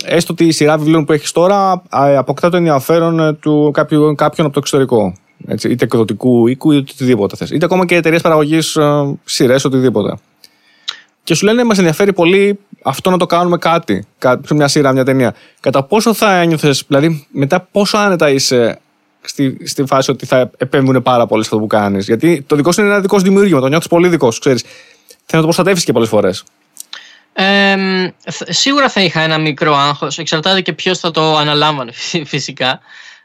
έστω 0.06 0.34
ότι 0.34 0.46
η 0.46 0.52
σειρά 0.52 0.78
βιβλίων 0.78 1.06
που 1.06 1.12
έχεις 1.12 1.32
τώρα 1.32 1.84
αποκτά 1.92 2.50
το 2.50 2.58
ενδιαφέρον 2.58 3.20
ε, 3.20 3.34
του 3.34 3.72
κάποιου, 3.74 4.16
κάποιον 4.16 4.46
από 4.46 4.56
το 4.56 4.60
εξωτερικό. 4.60 5.14
Έτσι, 5.48 5.70
είτε 5.70 5.84
εκδοτικού 5.84 6.48
οίκου 6.48 6.72
είτε 6.72 6.92
οτιδήποτε 6.94 7.36
θες. 7.36 7.50
Είτε 7.50 7.66
ακόμα 7.66 7.86
και 7.86 7.96
εταιρείες 7.96 8.22
παραγωγής 8.22 8.76
ε, 8.76 9.16
σειρές, 9.24 9.66
οτιδήποτε 9.66 10.18
και 11.24 11.36
σου 11.36 11.46
λένε 11.46 11.64
μας 11.64 11.78
ενδιαφέρει 11.78 12.14
πολύ 12.14 12.60
αυτό 12.84 13.10
να 13.10 13.18
το 13.18 13.26
κάνουμε 13.26 13.58
κάτι, 13.58 14.08
σε 14.20 14.54
μια 14.54 14.68
σειρά, 14.68 14.92
μια 14.92 15.04
ταινία. 15.04 15.36
Κατά 15.60 15.84
πόσο 15.84 16.14
θα 16.14 16.40
ένιωθες, 16.40 16.84
δηλαδή 16.88 17.28
μετά 17.32 17.68
πόσο 17.72 17.98
άνετα 17.98 18.30
είσαι 18.30 18.80
στη, 19.22 19.58
στη 19.68 19.86
φάση 19.86 20.12
ότι 20.12 20.26
θα 20.26 20.52
επέμβουν 20.58 21.02
πάρα 21.02 21.26
πολύ 21.26 21.44
σε 21.44 21.50
αυτό 21.52 21.62
που 21.62 21.68
κάνεις; 21.68 22.06
Γιατί 22.06 22.42
το 22.48 22.56
δικό 22.56 22.72
σου 22.72 22.82
είναι 22.82 22.90
ένα 22.90 23.00
δικό 23.00 23.18
σου 23.18 23.24
δημιούργημα, 23.24 23.60
το 23.60 23.68
νιώθεις 23.68 23.88
πολύ 23.88 24.08
δικό 24.08 24.32
σου, 24.32 24.40
ξέρεις. 24.40 24.62
Θέλω 25.26 25.42
να 25.42 25.42
το 25.42 25.44
προστατεύσεις 25.44 25.86
και 25.86 25.92
πολλές 25.92 26.10
φορές. 26.10 26.44
Ε, 27.34 27.76
σίγουρα 28.48 28.90
θα 28.90 29.02
είχα 29.02 29.22
ένα 29.22 29.38
μικρό 29.38 29.76
άγχος. 29.76 30.18
Εξαρτάται 30.18 30.62
και 30.62 30.74
ποιος 30.74 31.00
θα 31.00 31.12
το 31.12 31.38
αναλάμβανε 31.38 31.92
φυσικά. 32.34 32.80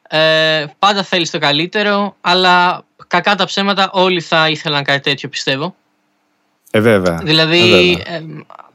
Ε, 0.09 0.65
πάντα 0.79 1.03
θέλεις 1.03 1.31
το 1.31 1.39
καλύτερο, 1.39 2.17
αλλά 2.21 2.85
κακά 3.07 3.35
τα 3.35 3.45
ψέματα 3.45 3.91
όλοι 3.93 4.21
θα 4.21 4.49
ήθελαν 4.49 4.85
κάτι 4.85 5.01
τέτοιο 5.01 5.29
πιστεύω. 5.29 5.75
Ε, 6.71 6.81
βέβαια. 6.81 7.21
Δηλαδή, 7.23 7.93
ε, 8.07 8.21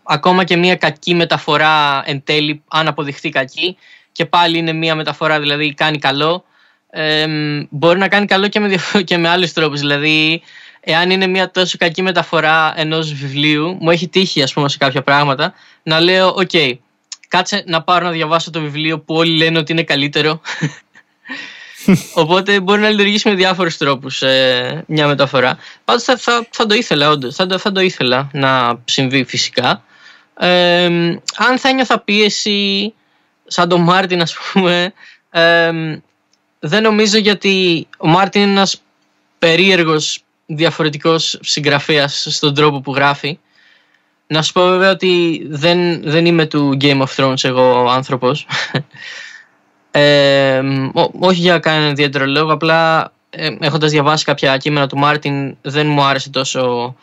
ακόμα 0.03 0.43
και 0.43 0.57
μια 0.57 0.75
κακή 0.75 1.13
μεταφορά 1.13 2.03
εν 2.05 2.23
τέλει, 2.23 2.63
αν 2.67 2.87
αποδειχθεί 2.87 3.29
κακή, 3.29 3.77
και 4.11 4.25
πάλι 4.25 4.57
είναι 4.57 4.73
μια 4.73 4.95
μεταφορά, 4.95 5.39
δηλαδή 5.39 5.73
κάνει 5.73 5.97
καλό, 5.97 6.43
ε, 6.89 7.25
μπορεί 7.69 7.99
να 7.99 8.07
κάνει 8.07 8.25
καλό 8.25 8.47
και 8.47 8.59
με, 8.59 8.77
και 9.09 9.17
με 9.17 9.29
άλλους 9.29 9.53
τρόπους. 9.53 9.79
Δηλαδή, 9.79 10.41
εάν 10.79 11.09
είναι 11.09 11.27
μια 11.27 11.51
τόσο 11.51 11.77
κακή 11.77 12.01
μεταφορά 12.01 12.73
ενός 12.75 13.13
βιβλίου, 13.13 13.77
μου 13.79 13.89
έχει 13.89 14.07
τύχει 14.07 14.41
ας 14.41 14.53
πούμε 14.53 14.69
σε 14.69 14.77
κάποια 14.77 15.01
πράγματα, 15.01 15.53
να 15.83 15.99
λέω, 15.99 16.27
OK, 16.27 16.49
okay, 16.53 16.73
κάτσε 17.27 17.63
να 17.67 17.83
πάρω 17.83 18.05
να 18.05 18.11
διαβάσω 18.11 18.51
το 18.51 18.61
βιβλίο 18.61 18.99
που 18.99 19.15
όλοι 19.15 19.37
λένε 19.37 19.57
ότι 19.57 19.71
είναι 19.71 19.83
καλύτερο 19.83 20.41
Οπότε 22.13 22.59
μπορεί 22.59 22.81
να 22.81 22.89
λειτουργήσει 22.89 23.29
με 23.29 23.35
διάφορους 23.35 23.77
τρόπους 23.77 24.21
ε, 24.21 24.83
μια 24.87 25.07
μεταφορά. 25.07 25.57
Πάντως 25.85 26.03
θα, 26.03 26.17
θα, 26.17 26.47
θα, 26.49 26.65
το 26.65 26.75
ήθελα, 26.75 27.09
όντως. 27.09 27.35
Θα, 27.35 27.47
θα, 27.59 27.71
το 27.71 27.81
ήθελα 27.81 28.29
να 28.33 28.81
συμβεί 28.85 29.23
φυσικά. 29.23 29.83
Ε, 30.37 30.85
αν 31.35 31.57
θα 31.57 31.69
ένιωθα 31.69 31.99
πίεση 31.99 32.93
σαν 33.45 33.69
τον 33.69 33.81
Μάρτιν, 33.81 34.21
ας 34.21 34.35
πούμε, 34.35 34.93
ε, 35.29 35.71
δεν 36.59 36.83
νομίζω 36.83 37.17
γιατί 37.17 37.87
ο 37.97 38.07
Μάρτιν 38.07 38.41
είναι 38.41 38.51
ένας 38.51 38.81
περίεργος 39.39 40.23
διαφορετικός 40.45 41.39
συγγραφέας 41.41 42.27
στον 42.29 42.53
τρόπο 42.53 42.81
που 42.81 42.95
γράφει. 42.95 43.39
Να 44.27 44.41
σου 44.41 44.53
πω 44.53 44.61
βέβαια 44.67 44.91
ότι 44.91 45.41
δεν, 45.49 46.01
δεν 46.03 46.25
είμαι 46.25 46.45
του 46.45 46.77
Game 46.81 47.01
of 47.01 47.15
Thrones 47.15 47.43
εγώ 47.43 47.87
άνθρωπος 47.89 48.47
ε, 49.95 50.61
όχι 51.19 51.39
για 51.39 51.59
κανένα 51.59 51.89
ιδιαίτερο 51.89 52.25
λόγο, 52.25 52.53
απλά 52.53 53.11
ε, 53.35 53.55
έχοντας 53.59 53.91
διαβάσει 53.91 54.23
κάποια 54.23 54.57
κείμενα 54.57 54.87
του 54.87 54.97
Μάρτιν 54.97 55.55
δεν 55.61 55.87
μου 55.87 56.03
άρεσε 56.03 56.29
τόσο 56.29 56.95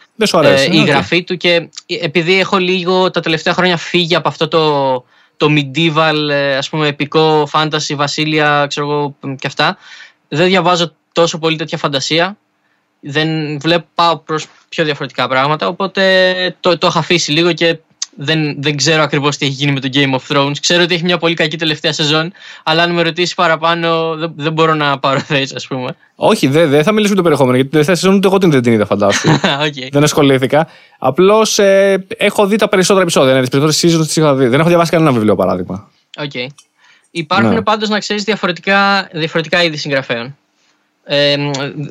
ε, 0.43 0.67
η 0.71 0.85
γραφή 0.85 1.25
του 1.25 1.37
και 1.37 1.69
επειδή 1.87 2.39
έχω 2.39 2.59
λίγο 2.59 3.11
τα 3.11 3.21
τελευταία 3.21 3.55
χρόνια 3.55 3.77
φύγει 3.77 4.15
από 4.15 4.29
αυτό 4.29 4.49
το, 4.49 4.93
το 5.37 5.47
medieval 5.51 6.29
ε, 6.31 6.57
ας 6.57 6.69
πούμε 6.69 6.89
επικό 6.89 7.49
fantasy 7.53 7.95
βασίλεια 7.95 8.67
ξέρω 8.69 8.91
εγώ 8.91 9.17
και 9.39 9.47
αυτά 9.47 9.77
δεν 10.29 10.47
διαβάζω 10.47 10.93
τόσο 11.13 11.39
πολύ 11.39 11.57
τέτοια 11.57 11.79
φαντασία. 11.79 12.37
Δεν 13.01 13.61
βλέπω 13.61 13.87
πάω 13.95 14.17
προς 14.19 14.47
πιο 14.69 14.85
διαφορετικά 14.85 15.29
πράγματα 15.29 15.69
οπότε 15.69 16.57
το, 16.61 16.79
το 16.79 16.87
έχω 16.87 16.99
αφήσει 16.99 17.33
λίγο 17.33 17.53
και 17.53 17.79
δεν, 18.17 18.63
δεν 18.63 18.77
ξέρω 18.77 19.03
ακριβώς 19.03 19.37
τι 19.37 19.47
έχει 19.47 19.55
γίνει 19.55 19.73
με 19.73 19.81
το 19.81 19.89
Game 19.93 20.19
of 20.19 20.37
Thrones. 20.37 20.53
Ξέρω 20.61 20.83
ότι 20.83 20.95
έχει 20.95 21.05
μια 21.05 21.19
πολύ 21.19 21.35
κακή 21.35 21.57
τελευταία 21.57 21.93
σεζόν, 21.93 22.33
αλλά 22.63 22.83
αν 22.83 22.93
με 22.93 23.03
ρωτήσεις 23.03 23.35
παραπάνω, 23.35 24.17
δεν, 24.17 24.33
δεν 24.37 24.53
μπορώ 24.53 24.75
να 24.75 24.99
πάρω 24.99 25.21
θέση, 25.21 25.55
ας 25.57 25.67
πούμε. 25.67 25.97
Όχι, 26.15 26.47
δεν 26.47 26.69
δε, 26.69 26.83
θα 26.83 26.93
μιλήσουμε 26.93 27.17
το 27.17 27.23
περιεχόμενο, 27.23 27.57
γιατί 27.57 27.71
την 27.71 27.79
τελευταία 27.79 27.97
σεζόν 27.97 28.17
ούτε 28.17 28.27
εγώ 28.27 28.39
την 28.39 28.51
δεν 28.51 28.73
είδα, 28.73 28.87
φαντάσου. 28.87 29.29
okay. 29.67 29.89
Δεν 29.91 30.03
ασχολήθηκα. 30.03 30.69
Απλώς 30.99 31.59
ε, 31.59 32.07
έχω 32.17 32.47
δει 32.47 32.57
τα 32.57 32.69
περισσότερα 32.69 33.03
επεισόδια. 33.03 33.35
Ναι, 33.35 33.41
τις 33.41 33.49
περισσότερες 33.49 33.99
seasons 33.99 34.07
τις 34.07 34.17
είχα 34.17 34.35
δει. 34.35 34.47
Δεν 34.47 34.61
έχω 34.61 34.69
διαβάσει 34.69 34.91
κανένα 34.91 35.13
βιβλίο, 35.13 35.37
παράδειγμα. 35.37 35.91
Okay. 36.19 36.47
Υπάρχουν 37.11 37.55
ναι. 37.55 37.63
πάντως, 37.63 37.89
να 37.89 37.99
ξέρεις, 37.99 38.25
διαφορετικά, 38.25 39.09
διαφορετικά 39.13 39.63
είδη 39.63 39.77
συγγραφέων. 39.77 40.37
Ε, 41.05 41.37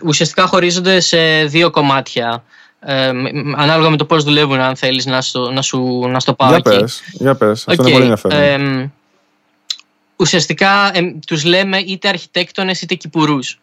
ουσιαστικά 0.03 0.47
χωρίζονται 0.47 0.99
σε 0.99 1.45
δύο 1.45 1.69
κομμάτια 1.69 2.43
ε, 2.79 3.07
ανάλογα 3.55 3.89
με 3.89 3.97
το 3.97 4.05
πώς 4.05 4.23
δουλεύουν 4.23 4.59
αν 4.59 4.75
θέλεις 4.75 5.05
να, 5.05 5.21
στο, 5.21 5.51
να, 5.51 5.61
σου, 5.61 6.07
να 6.07 6.19
στο 6.19 6.33
πάω 6.33 6.47
για 6.47 6.57
εκεί. 6.57 6.79
Πες, 6.79 7.01
για 7.11 7.35
πες, 7.35 7.67
αυτό 7.67 7.73
είναι 7.81 7.91
πολύ 7.91 8.03
ενδιαφέρον. 8.03 8.91
ουσιαστικά 10.15 10.97
ε, 10.97 11.01
τους 11.27 11.43
λέμε 11.43 11.77
είτε 11.77 12.07
αρχιτέκτονες 12.07 12.81
είτε 12.81 12.95
κυπουρούς 12.95 13.59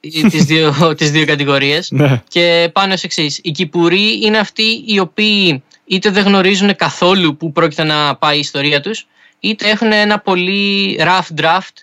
τις 0.30 0.44
δύο, 0.44 0.94
τις 0.96 1.10
δύο 1.10 1.26
κατηγορίες 1.26 1.90
ναι. 1.90 2.22
και 2.28 2.70
πάνω 2.72 2.96
σε 2.96 3.06
εξής. 3.06 3.40
Οι 3.42 3.50
κυπουροί 3.50 4.20
είναι 4.22 4.38
αυτοί 4.38 4.84
οι 4.86 4.98
οποίοι 4.98 5.62
είτε 5.84 6.10
δεν 6.10 6.24
γνωρίζουν 6.24 6.76
καθόλου 6.76 7.36
που 7.36 7.52
πρόκειται 7.52 7.84
να 7.84 8.16
πάει 8.16 8.36
η 8.36 8.40
ιστορία 8.40 8.80
τους 8.80 9.06
είτε 9.40 9.70
έχουν 9.70 9.92
ένα 9.92 10.18
πολύ 10.18 10.98
rough 11.00 11.40
draft 11.40 11.76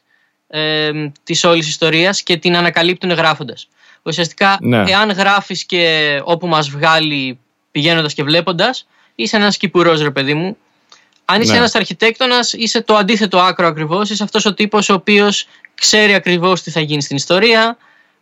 ε, 0.48 0.92
της 1.24 1.44
όλης 1.44 1.68
ιστορίας 1.68 2.24
και 2.24 2.38
την 2.38 2.56
ανακαλύπτουν 2.56 3.12
γράφοντας. 3.12 3.68
Ουσιαστικά, 4.04 4.58
ναι. 4.62 4.84
εάν 4.88 5.12
γράφεις 5.12 5.66
και 5.66 6.22
όπου 6.24 6.48
μας 6.48 6.70
βγάλει 6.70 7.40
πηγαίνοντας 7.72 8.14
και 8.14 8.24
βλέποντας, 8.24 8.88
είσαι 9.16 9.36
ένας 9.36 9.58
κυπουρό 9.58 9.94
ρε 9.94 10.12
παιδί 10.12 10.34
μου. 10.34 10.58
Αν 11.26 11.42
είσαι 11.42 11.52
Ναι. 11.52 11.58
ένας 11.58 11.76
αρχιτέκτονας 11.76 12.54
είσαι 12.54 12.82
το 12.82 12.96
αντίθετο 12.96 13.40
άκρο 13.40 13.68
ακριβώς. 13.68 14.10
Είσαι 14.10 14.24
αυτός 14.24 14.46
ο 14.46 14.54
τύπος 14.54 14.90
ο 14.90 14.94
οποίος 14.94 15.48
ξέρει 15.76 16.14
ακριβώς 16.14 16.62
τι 16.62 16.72
θα 16.72 16.80
γίνει 16.80 17.02
στην 17.02 17.16
ιστορία. 17.16 17.78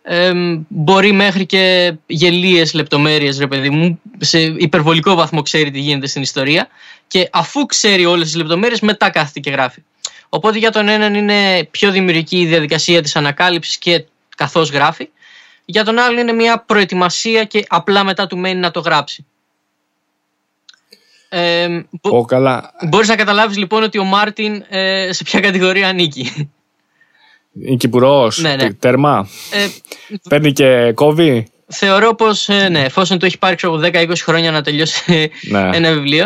Εμ, 0.10 0.66
μπορεί 0.68 1.12
μέχρι 1.12 1.46
και 1.46 1.94
γελίες 2.06 2.74
λεπτομέρειες 2.74 3.38
ρε 3.40 3.48
παιδί 3.48 3.70
μου 3.70 4.02
σε 4.18 4.40
υπερβολικό 4.40 5.16
βαθμό 5.16 5.42
ξέρει 5.42 5.72
τι 5.72 5.80
γίνεται 5.80 6.08
στην 6.08 6.22
ιστορία 6.22 6.68
και 7.08 7.30
αφού 7.32 7.66
ξέρει 7.66 8.06
όλες 8.06 8.26
τις 8.26 8.36
λεπτομέρειες 8.36 8.80
μετά 8.80 9.10
κάθεται 9.10 9.40
και 9.40 9.50
γράφει 9.50 9.84
οπότε 10.30 10.58
για 10.58 10.72
τον 10.72 10.88
έναν 10.88 11.14
είναι 11.14 11.68
πιο 11.72 11.92
δημιουργική 11.92 12.40
η 12.40 12.46
διαδικασία 12.46 13.02
της 13.02 13.16
ανακάλυψης 13.16 13.78
και 13.78 14.06
καθώς 14.38 14.70
γράφει 14.70 15.10
για 15.70 15.84
τον 15.84 16.00
άλλο 16.00 16.20
είναι 16.20 16.32
μια 16.34 16.60
προετοιμασία 16.60 17.44
και 17.44 17.66
απλά 17.68 18.04
μετά 18.04 18.28
του 18.28 18.38
μένει 18.38 18.60
να 18.60 18.72
το 18.72 18.80
γράψει 18.80 19.26
ε, 21.30 21.68
μπο- 22.02 22.18
Ω, 22.18 22.26
καλά. 22.26 22.72
Μπορείς 22.88 23.08
να 23.08 23.16
καταλάβεις 23.16 23.58
λοιπόν 23.58 23.84
ότι 23.84 23.98
ο 23.98 24.04
Μάρτιν 24.04 24.64
ε, 24.70 25.10
σε 25.14 25.24
ποια 25.24 25.40
κατηγορία 25.40 25.88
ανήκει. 25.88 26.52
Είναι 27.62 27.76
κυπουρός, 27.76 28.38
Ναι, 28.38 28.56
ναι. 28.56 28.74
τέρμα. 28.74 29.28
Ε, 29.52 29.68
Παίρνει 30.30 30.52
και 30.52 30.92
κόβει. 30.96 31.48
θεωρώ 31.68 32.16
πως 32.16 32.50
ε, 32.50 32.70
ναι, 32.70 32.84
εφόσον 32.84 33.20
το 33.20 33.26
έχει 33.26 33.38
πάρει 33.38 33.56
ξέρω, 33.56 33.80
10-20 33.84 34.14
χρόνια 34.18 34.52
να 34.52 34.62
τελειώσει 34.62 35.32
Ναι. 35.52 35.70
ένα 35.74 35.92
βιβλίο. 35.94 36.26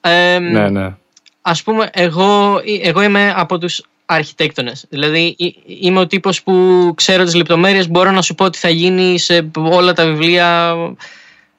Ε, 0.00 0.38
Ναι, 0.38 0.68
ναι. 0.68 0.94
Ας 1.42 1.62
πούμε, 1.62 1.90
εγώ, 1.92 2.60
εγώ 2.82 3.02
είμαι 3.02 3.32
από 3.36 3.58
τους 3.58 3.82
αρχιτέκτονες. 4.10 4.84
Δηλαδή, 4.88 5.36
ε- 5.38 5.74
είμαι 5.80 6.00
ο 6.00 6.06
τύπος 6.06 6.42
που 6.42 6.92
ξέρω 6.96 7.24
τις 7.24 7.34
λεπτομέρειες, 7.34 7.88
μπορώ 7.88 8.10
να 8.10 8.22
σου 8.22 8.34
πω 8.34 8.50
τι 8.50 8.58
θα 8.58 8.68
γίνει 8.68 9.18
σε 9.18 9.50
όλα 9.54 9.92
τα 9.92 10.06
βιβλία. 10.06 10.74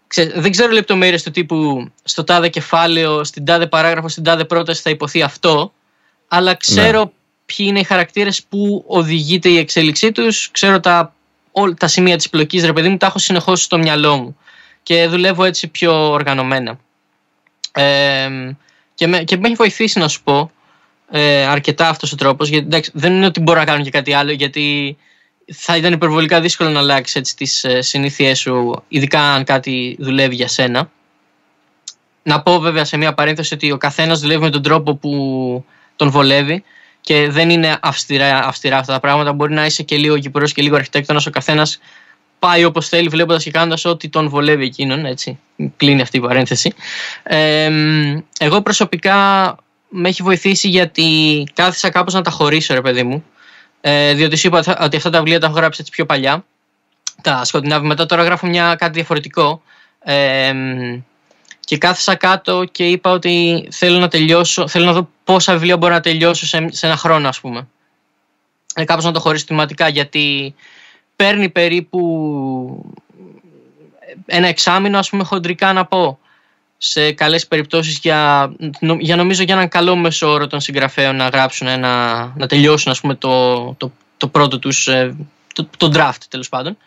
Ξέ- 0.08 0.40
δεν 0.40 0.52
ξέρω 0.52 0.72
λεπτομέρειες 0.72 1.24
του 1.24 1.32
τύπου 1.32 1.90
στο 2.04 2.24
τάδε 2.24 2.50
κεφάλαιο, 2.50 3.24
στην 3.24 3.46
τάδε 3.46 3.68
παράγραφο, 3.68 4.08
στην 4.08 4.24
τάδε 4.24 4.44
πρόταση 4.44 4.82
θα 4.82 4.90
υποθεί 4.90 5.22
αυτό, 5.22 5.74
αλλά 6.28 6.56
ξέρω 6.56 7.12
ποιοι 7.46 7.66
είναι 7.70 7.80
οι 7.80 7.84
χαρακτήρες 7.84 8.44
που 8.50 8.84
οδηγείται 8.88 9.50
η 9.50 9.58
εξέλιξή 9.58 10.12
τους, 10.12 10.52
ξέρω 10.52 10.80
τα, 10.80 11.14
όλα 11.52 11.74
τα 11.74 11.88
σημεία 11.88 12.18
της 12.18 12.30
πλοκής, 12.30 12.66
ρε 12.66 12.74
παιδί 12.74 12.90
μου, 12.90 12.98
τα 12.98 13.06
έχω 13.06 13.20
συνεχώς 13.20 13.64
στο 13.64 13.78
μυαλό 13.78 14.18
μου 14.18 14.38
και 14.84 15.08
δουλεύω 15.08 15.44
έτσι 15.44 15.68
πιο 15.68 16.12
οργανωμένα. 16.12 16.80
Ε, 17.72 18.30
και, 18.94 19.08
με, 19.08 19.24
και 19.24 19.38
με 19.38 19.48
έχει 19.48 19.56
βοηθήσει 19.56 20.00
να 20.00 20.08
σου 20.08 20.24
πω 20.24 20.52
ε, 21.12 21.46
αρκετά 21.46 21.90
αυτός 21.90 22.12
ο 22.12 22.16
τρόπος. 22.16 22.50
Γιατί 22.50 22.66
εντάξει, 22.66 22.92
δεν 22.94 23.14
είναι 23.14 23.26
ότι 23.26 23.40
μπορώ 23.40 23.60
να 23.60 23.66
κάνω 23.66 23.84
και 23.84 23.90
κάτι 23.90 24.14
άλλο 24.14 24.32
γιατί 24.32 24.98
θα 25.54 25.78
ήταν 25.78 25.94
υπερβολικά 25.94 26.42
δύσκολο 26.42 26.70
να 26.70 26.80
αλλάξει 26.80 27.20
έτσι 27.20 27.36
τις 27.36 27.64
ε, 27.64 27.82
συνήθειές 27.82 28.40
σου 28.40 28.84
ειδικά 28.88 29.22
αν 29.22 29.44
κάτι 29.44 29.96
δουλεύει 30.00 30.36
για 30.36 30.48
σένα. 30.48 30.90
Να 32.24 32.42
πω 32.42 32.60
βέβαια 32.60 32.86
σε 32.86 32.98
μια 32.98 33.14
παρένθεση 33.14 33.54
ότι 33.54 33.72
ο 33.72 33.78
καθένας 33.78 34.20
δουλεύει 34.20 34.42
με 34.42 34.50
τον 34.50 34.62
τρόπο 34.62 34.96
που 34.96 35.66
τον 35.96 36.10
βολεύει 36.10 36.64
και 37.02 37.30
δεν 37.30 37.50
είναι 37.50 37.78
αυστηρά, 37.82 38.44
αυστηρά 38.46 38.78
αυτά 38.78 38.94
τα 38.94 39.00
πράγματα. 39.00 39.34
Μπορεί 39.34 39.54
να 39.54 39.66
είσαι 39.66 39.84
και 39.84 39.98
λίγο 39.98 40.20
κυπρός 40.20 40.54
και 40.54 40.62
λίγο 40.62 40.76
αρχιτέκτονας 40.76 41.26
ο 41.26 41.30
καθένας 41.30 41.80
πάει 42.40 42.64
όπως 42.64 42.88
θέλει 42.88 43.08
βλέποντας 43.08 43.44
και 43.44 43.52
κάνοντας 43.52 43.86
ό,τι 43.86 44.10
τον 44.10 44.30
βολεύει 44.30 44.66
εκείνον 44.66 45.06
έτσι. 45.06 45.40
Κλείνει 45.78 46.02
αυτή 46.02 46.18
η 46.18 46.22
παρένθεση. 46.22 46.74
Ε, 47.24 47.70
εγώ 48.40 48.62
προσωπικά 48.62 49.56
με 49.94 50.10
έχει 50.10 50.24
βοηθήσει 50.24 50.68
γιατί 50.68 51.44
κάθισα 51.54 51.90
κάπως 51.90 52.14
να 52.14 52.22
τα 52.22 52.32
χωρίσω 52.32 52.74
ρε 52.74 52.82
παιδί 52.82 53.04
μου. 53.04 53.24
Ε, 53.82 54.14
διότι 54.14 54.36
σου 54.36 54.48
είπα 54.48 54.78
ότι 54.80 54.98
αυτά 54.98 55.10
τα 55.10 55.18
βιβλία 55.18 55.40
τα 55.40 55.46
έχω 55.46 55.56
γράψει 55.56 55.82
έτσι 55.82 55.92
πιο 55.92 56.06
παλιά. 56.06 56.46
Τα 57.22 57.44
σκοτεινά 57.46 57.80
βήματα 57.80 58.06
τώρα 58.06 58.24
γράφω 58.24 58.48
μια, 58.48 58.76
κάτι 58.76 58.94
διαφορετικό. 58.94 59.62
Ε, 60.04 60.54
και 61.60 61.78
κάθισα 61.78 62.16
κάτω 62.16 62.66
και 62.72 62.88
είπα 62.88 63.12
ότι 63.12 63.68
θέλω 63.72 64.00
να 64.00 64.08
τελειώσω 64.08 64.68
θέλω 64.68 64.86
να 64.86 64.94
δω 64.94 65.10
πόσα 65.24 65.54
βιβλία 65.54 65.78
μπορώ 65.78 65.94
να 65.94 66.00
τελειώσω 66.00 66.46
σε, 66.46 66.68
σε 66.72 66.86
ένα 66.86 66.98
χρόνο 66.98 67.28
ας 67.28 67.40
πούμε. 67.40 67.68
Ε, 68.76 68.84
κάπως 68.84 69.04
να 69.04 69.12
το 69.12 69.20
χωρίσω 69.20 69.46
θεματικά 69.48 69.88
γιατί 69.88 70.56
παίρνει 71.16 71.50
περίπου 71.50 72.94
ένα 74.26 74.48
εξάμεινο 74.48 74.98
ας 74.98 75.10
πούμε 75.10 75.24
χοντρικά 75.24 75.74
να 75.74 75.86
πω 75.86 76.20
σε 76.84 77.12
καλές 77.12 77.48
περιπτώσεις 77.48 78.00
για, 78.02 78.52
νο- 78.80 78.98
για 79.00 79.16
νομίζω 79.16 79.44
για 79.44 79.56
έναν 79.56 79.68
καλό 79.68 79.96
μέσο 79.96 80.30
όρο 80.30 80.48
των 80.48 80.62
συγγραφέων 80.62 81.16
να 81.16 81.28
γράψουν 81.28 81.68
ένα, 81.68 82.34
να 82.38 82.48
τελειώσουν 82.48 82.92
ας 82.92 83.00
πούμε 83.00 83.16
το, 83.16 83.56
το, 83.74 83.92
το 84.18 84.28
πρώτο 84.28 84.60
τους 84.60 84.88
ε, 84.88 85.16
το, 85.54 85.68
το 85.78 85.92
draft 85.94 86.24
τέλος 86.30 86.50
πάντων 86.50 86.78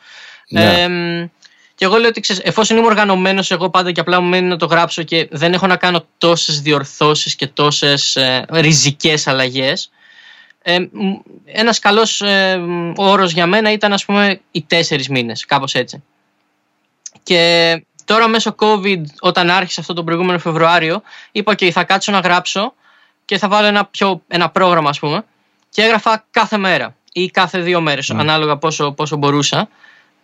Ναι. 0.49 0.83
Εμ, 0.83 1.29
και 1.75 1.85
εγώ 1.85 1.97
λέω 1.97 2.09
ότι 2.09 2.21
ξέρεις, 2.21 2.43
εφόσον 2.45 2.77
είμαι 2.77 2.87
οργανωμένος, 2.87 3.51
εγώ 3.51 3.71
πάντα 3.71 3.93
και 3.93 4.01
απλά 4.01 4.21
μου 4.21 4.29
μένει 4.29 4.49
να 4.49 4.57
το 4.57 4.67
γράψω 4.67 5.03
και 5.03 5.29
δεν 5.31 5.53
έχω 5.53 5.67
να 5.67 5.77
κάνω 5.77 6.07
τόσες 6.19 6.61
διορθώσεις 6.61 7.35
και 7.35 7.47
τόσες 7.47 8.17
ε, 8.17 8.45
ριζικές 8.51 9.27
αλλαγές. 9.27 9.91
Ε, 10.63 10.79
μ, 10.79 11.13
ένας 11.45 11.79
καλός 11.79 12.21
ε, 12.21 12.57
μ, 12.57 12.93
όρος 12.97 13.33
για 13.33 13.47
μένα 13.47 13.73
ήταν 13.73 13.93
ας 13.93 14.05
πούμε 14.05 14.41
οι 14.51 14.63
τέσσερις 14.63 15.09
μήνες, 15.09 15.45
κάπως 15.45 15.75
έτσι. 15.75 16.03
Και 17.23 17.83
τώρα 18.05 18.29
μέσω 18.29 18.55
COVID, 18.59 19.01
όταν 19.21 19.51
άρχισε 19.51 19.81
αυτό 19.81 19.93
τον 19.93 20.05
προηγούμενο 20.05 20.39
Φεβρουάριο, 20.39 21.03
είπα 21.33 21.55
και 21.55 21.73
θα 21.73 21.85
κάτσω 21.85 22.13
να 22.13 22.19
γράψω 22.19 22.75
και 23.25 23.39
θα 23.39 23.49
βάλω 23.49 23.67
ένα, 23.67 23.85
πιο, 23.85 24.23
ένα 24.29 24.51
πρόγραμμα 24.51 24.89
ας 24.89 24.99
πούμε 24.99 25.25
και 25.69 25.83
έγραφα 25.83 26.25
κάθε 26.31 26.57
μέρα 26.57 26.97
ή 27.13 27.31
κάθε 27.31 27.59
δύο 27.59 27.81
μέρες, 27.81 28.09
Ναι. 28.09 28.21
ανάλογα 28.21 28.57
πόσο, 28.57 28.93
πόσο 28.93 29.17
μπορούσα. 29.17 29.69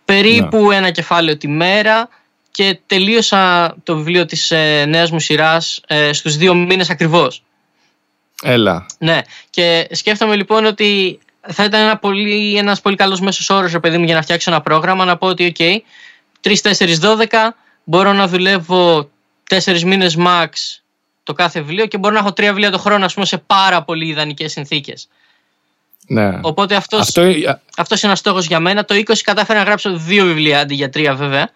Περίπου 0.05 0.71
ένα 0.71 0.91
κεφάλαιο 0.91 1.37
τη 1.37 1.47
μέρα 1.47 2.09
και 2.51 2.79
τελείωσα 2.85 3.75
το 3.83 3.95
βιβλίο 3.95 4.25
της 4.25 4.51
ε, 4.51 4.85
νέας 4.87 5.11
μου 5.11 5.19
σειράς 5.19 5.81
ε, 5.87 6.13
στους 6.13 6.37
δύο 6.37 6.55
μήνες 6.55 6.89
ακριβώς. 6.89 7.43
Έλα. 8.43 8.85
Ναι, 8.97 9.21
και 9.49 9.87
σκέφτομαι 9.91 10.35
λοιπόν 10.35 10.65
ότι 10.65 11.19
θα 11.47 11.63
ήταν 11.63 11.81
ένα 11.81 11.97
πολύ, 11.97 12.57
ένας 12.57 12.81
πολύ 12.81 12.95
καλός 12.95 13.19
μέσος 13.19 13.49
όρος, 13.49 13.71
ρε 13.71 13.79
παιδί 13.79 13.97
μου, 13.97 14.03
για 14.05 14.15
να 14.15 14.21
φτιάξω 14.21 14.51
ένα 14.51 14.61
πρόγραμμα, 14.61 15.05
να 15.05 15.17
πω 15.17 15.27
ότι, 15.27 15.53
ok, 15.57 15.77
3-4-12, 16.41 17.55
μπορώ 17.83 18.13
να 18.13 18.27
δουλεύω 18.27 19.09
4 19.49 19.81
μήνες 19.81 20.15
max 20.19 20.47
το 21.23 21.33
κάθε 21.33 21.59
βιβλίο 21.61 21.85
και 21.85 21.97
μπορώ 21.97 22.13
να 22.13 22.19
έχω 22.19 22.33
τρία 22.33 22.49
βιβλία 22.49 22.71
το 22.71 22.77
χρόνο, 22.77 23.05
ας 23.05 23.13
πούμε, 23.13 23.25
σε 23.25 23.37
πάρα 23.37 23.83
πολύ 23.83 24.07
ιδανικές 24.07 24.51
συνθήκες. 24.51 25.07
Ναι. 26.07 26.39
Οπότε 26.41 26.75
αυτός, 26.75 26.99
Αυτό, 26.99 27.21
ε, 27.21 27.61
αυτός 27.77 28.01
είναι 28.01 28.07
ένας 28.07 28.19
στόχος 28.19 28.45
για 28.45 28.59
μένα. 28.59 28.85
Το 28.85 28.95
20 28.95 29.23
κατάφερα 29.23 29.59
να 29.59 29.65
γράψω 29.65 29.97
δύο 29.97 30.25
βιβλία 30.25 30.59
αντί 30.59 30.75
για 30.75 30.89
τρία 30.89 31.15
βέβαια. 31.15 31.49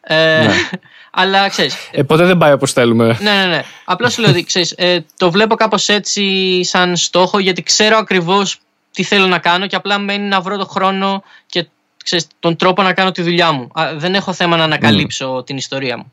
Ε, 0.00 0.44
Ναι. 0.46 0.54
αλλά 1.18 1.48
ξέρεις, 1.48 1.76
ε, 1.92 2.02
ποτέ 2.02 2.24
δεν 2.24 2.38
πάει 2.38 2.52
όπως 2.52 2.72
θέλουμε. 2.72 3.18
ναι, 3.20 3.30
ναι, 3.30 3.44
ναι. 3.44 3.62
Απλά 3.84 4.10
σου 4.10 4.20
λέω 4.20 4.30
ότι 4.30 4.44
ξέρεις, 4.44 4.74
ε, 4.76 5.04
το 5.16 5.30
βλέπω 5.30 5.54
κάπως 5.54 5.88
έτσι 5.88 6.64
σαν 6.64 6.96
στόχο 6.96 7.38
γιατί 7.38 7.62
ξέρω 7.62 7.96
ακριβώς 7.96 8.58
τι 8.92 9.02
θέλω 9.02 9.26
να 9.26 9.38
κάνω 9.38 9.66
και 9.66 9.76
απλά 9.76 9.98
μένει 9.98 10.28
να 10.28 10.40
βρω 10.40 10.56
το 10.56 10.66
χρόνο 10.66 11.22
και 11.46 11.66
ξέρεις, 12.06 12.26
τον 12.38 12.56
τρόπο 12.56 12.82
να 12.82 12.92
κάνω 12.92 13.10
τη 13.10 13.22
δουλειά 13.22 13.52
μου. 13.52 13.68
Α, 13.72 13.92
δεν 13.96 14.14
έχω 14.14 14.32
θέμα 14.32 14.56
να 14.56 14.64
ανακαλύψω 14.64 15.42
την 15.46 15.56
ιστορία 15.56 15.96
μου. 15.96 16.12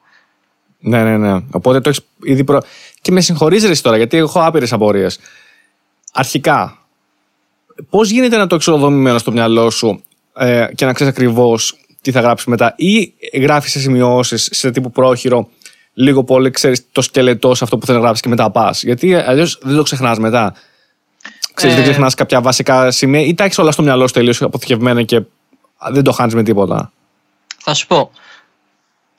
Ναι, 0.80 1.04
ναι, 1.04 1.18
ναι. 1.18 1.44
Οπότε 1.52 1.80
το 1.82 1.90
έχεις 1.90 2.02
ήδη 2.24 2.44
προ... 2.44 2.62
Και 3.02 3.12
με 3.12 3.22
συγχωρείς 3.22 3.64
ρε 3.64 3.72
εσύ 3.72 3.84
τώρα, 3.84 3.98
γιατί 3.98 4.18
έχω 4.18 4.42
άπειρες 4.44 4.74
απορίες. 4.74 5.20
Αρχικά, 6.14 6.78
πώς 7.90 8.10
γίνεται 8.10 8.38
να 8.38 8.48
το 8.48 8.56
έχει 8.56 8.70
ολοδομημένο 8.70 9.18
στο 9.18 9.32
μυαλό 9.32 9.70
σου 9.70 10.04
ε, 10.38 10.68
και 10.76 10.86
να 10.86 10.94
ξέρεις 10.94 11.14
ακριβώς 11.14 11.78
τι 12.02 12.12
θα 12.12 12.20
γράψεις 12.20 12.48
μετά, 12.48 12.74
ή 12.78 13.14
γράφεις 13.34 13.72
σε 13.72 13.80
σημειώσει 13.80 14.38
σε 14.38 14.72
τύπου 14.72 14.92
πρόχειρο, 14.92 15.50
λίγο 15.94 16.24
πολύ 16.24 16.50
ξέρεις 16.50 16.86
το 16.92 17.02
σκελετό 17.02 17.56
σε 17.56 17.64
αυτό 17.64 17.78
που 17.78 17.86
θέλεις 17.86 18.00
να 18.00 18.06
γράψεις 18.06 18.24
και 18.24 18.30
μετά 18.30 18.52
πας; 18.52 18.84
Γιατί 18.84 19.16
αλλιώς 19.16 19.60
δεν 19.62 19.76
το 19.76 19.84
ξεχνάς 19.84 20.20
μετά. 20.20 20.54
Ξέρεις, 21.54 21.76
Ε. 21.76 21.80
δεν 21.80 21.90
ξεχνάς 21.90 22.14
κάποια 22.14 22.42
βασικά 22.42 22.92
σημεία 22.92 23.22
ή 23.22 23.34
τα 23.34 23.44
έχεις 23.44 23.58
όλα 23.58 23.72
στο 23.72 23.82
μυαλό 23.82 24.08
σου 24.08 24.14
τελείως 24.14 24.42
αποθηκευμένα 24.42 25.04
και 25.04 25.22
δεν 25.92 26.04
το 26.04 26.12
χάνεις 26.12 26.34
με 26.34 26.44
τίποτα. 26.44 26.92
Θα 27.58 27.74
σου 27.74 27.88
πω. 27.88 28.12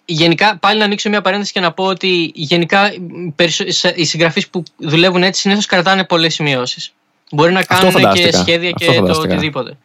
Γενικά, 0.07 0.57
πάλι 0.61 0.79
να 0.79 0.85
ανοίξω 0.85 1.09
μια 1.09 1.21
παρένθεση 1.21 1.53
και 1.53 1.61
να 1.61 1.73
πω 1.73 1.85
ότι 1.85 2.31
γενικά 2.35 2.93
οι 2.93 3.33
περισσο- 3.37 3.71
σε- 3.73 3.93
οι 3.97 4.05
συγγραφείς 4.05 4.49
που 4.49 4.63
δουλεύουν 4.77 5.23
έτσι 5.23 5.41
συνήθως 5.41 5.67
κρατάνε 5.67 6.05
πολλές 6.05 6.35
σημειώσεις. 6.35 6.93
Μπορεί 7.31 7.53
να 7.53 7.63
κάνουν 7.65 7.85
και 7.93 8.01
φαντάστηκα. 8.01 8.39
σχέδια 8.39 8.71
Αυτό 8.75 8.85
και 8.91 8.93
το 8.93 9.01
φαντάστηκα. 9.01 9.33
οτιδήποτε. 9.35 9.77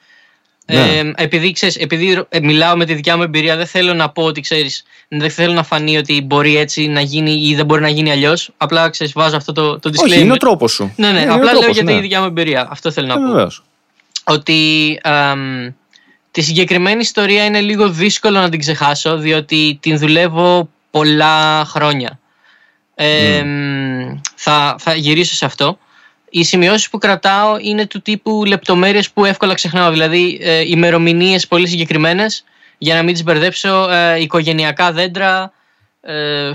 Ναι. 0.65 0.97
Ε, 0.97 1.11
επειδή, 1.15 1.51
ξέρεις, 1.51 1.75
επειδή 1.75 2.25
ε, 2.29 2.39
μιλάω 2.39 2.75
με 2.77 2.85
τη 2.85 2.93
δικιά 2.93 3.17
μου 3.17 3.23
εμπειρία, 3.23 3.55
δεν 3.55 3.65
θέλω 3.67 3.93
να 3.93 4.09
πω 4.09 4.23
ότι 4.23 4.41
ξέρεις, 4.41 4.83
δεν 5.07 5.29
θέλω 5.29 5.53
να 5.53 5.63
φανεί 5.63 5.97
ότι 5.97 6.21
μπορεί 6.21 6.57
έτσι 6.57 6.87
να 6.87 7.01
γίνει 7.01 7.31
ή 7.47 7.55
δεν 7.55 7.65
μπορεί 7.65 7.81
να 7.81 7.89
γίνει 7.89 8.11
αλλιώς. 8.11 8.49
Απλά 8.57 8.89
ξέρεις, 8.89 9.13
βάζω 9.13 9.35
αυτό 9.37 9.51
το, 9.51 9.79
το 9.79 9.89
disclaimer. 9.89 10.03
Όχι, 10.11 10.19
είναι 10.19 10.33
ο 10.33 10.37
τρόπος 10.37 10.71
σου. 10.71 10.93
Ναι, 10.95 11.11
ναι, 11.11 11.19
Είναι 11.19 11.31
ο 11.31 11.33
απλά 11.33 11.51
λέω 11.51 11.59
τρόπος, 11.59 11.75
για 11.75 11.83
ναι. 11.83 11.93
τη 11.93 11.99
δικιά 11.99 12.19
μου 12.19 12.25
εμπειρία. 12.25 12.67
Αυτό 12.71 12.91
θέλω 12.91 13.07
να 13.07 13.13
Ε, 13.13 13.17
πω 13.17 13.23
βεβαίως. 13.27 13.63
ότι 14.23 14.99
αμ, 15.03 15.73
τη 16.39 16.45
συγκεκριμένη 16.45 16.99
ιστορία 16.99 17.45
είναι 17.45 17.61
λίγο 17.61 17.89
δύσκολο 17.89 18.39
να 18.39 18.49
την 18.49 18.59
ξεχάσω 18.59 19.17
διότι 19.17 19.77
την 19.81 19.97
δουλεύω 19.97 20.69
πολλά 20.91 21.65
χρόνια. 21.65 22.19
Ε, 22.95 23.43
μ, 23.43 24.19
θα, 24.35 24.75
θα 24.79 24.93
γυρίσω 24.95 25.35
σε 25.35 25.45
αυτό. 25.45 25.77
Οι 26.29 26.43
σημειώσεις 26.43 26.89
που 26.89 26.97
κρατάω 26.97 27.57
είναι 27.61 27.85
του 27.87 28.01
τύπου 28.01 28.43
λεπτομέρειες 28.45 29.09
που 29.09 29.25
εύκολα 29.25 29.53
ξεχνάω. 29.53 29.91
Δηλαδή 29.91 30.39
ε, 30.41 30.69
ημερομηνίες 30.69 31.47
πολύ 31.47 31.67
συγκεκριμένες 31.67 32.43
για 32.77 32.95
να 32.95 33.03
μην 33.03 33.13
τις 33.13 33.23
μπερδέψω. 33.23 33.89
Ε, 33.89 34.21
οικογενειακά 34.21 34.91
δέντρα. 34.91 35.53
Ε, 36.01 36.51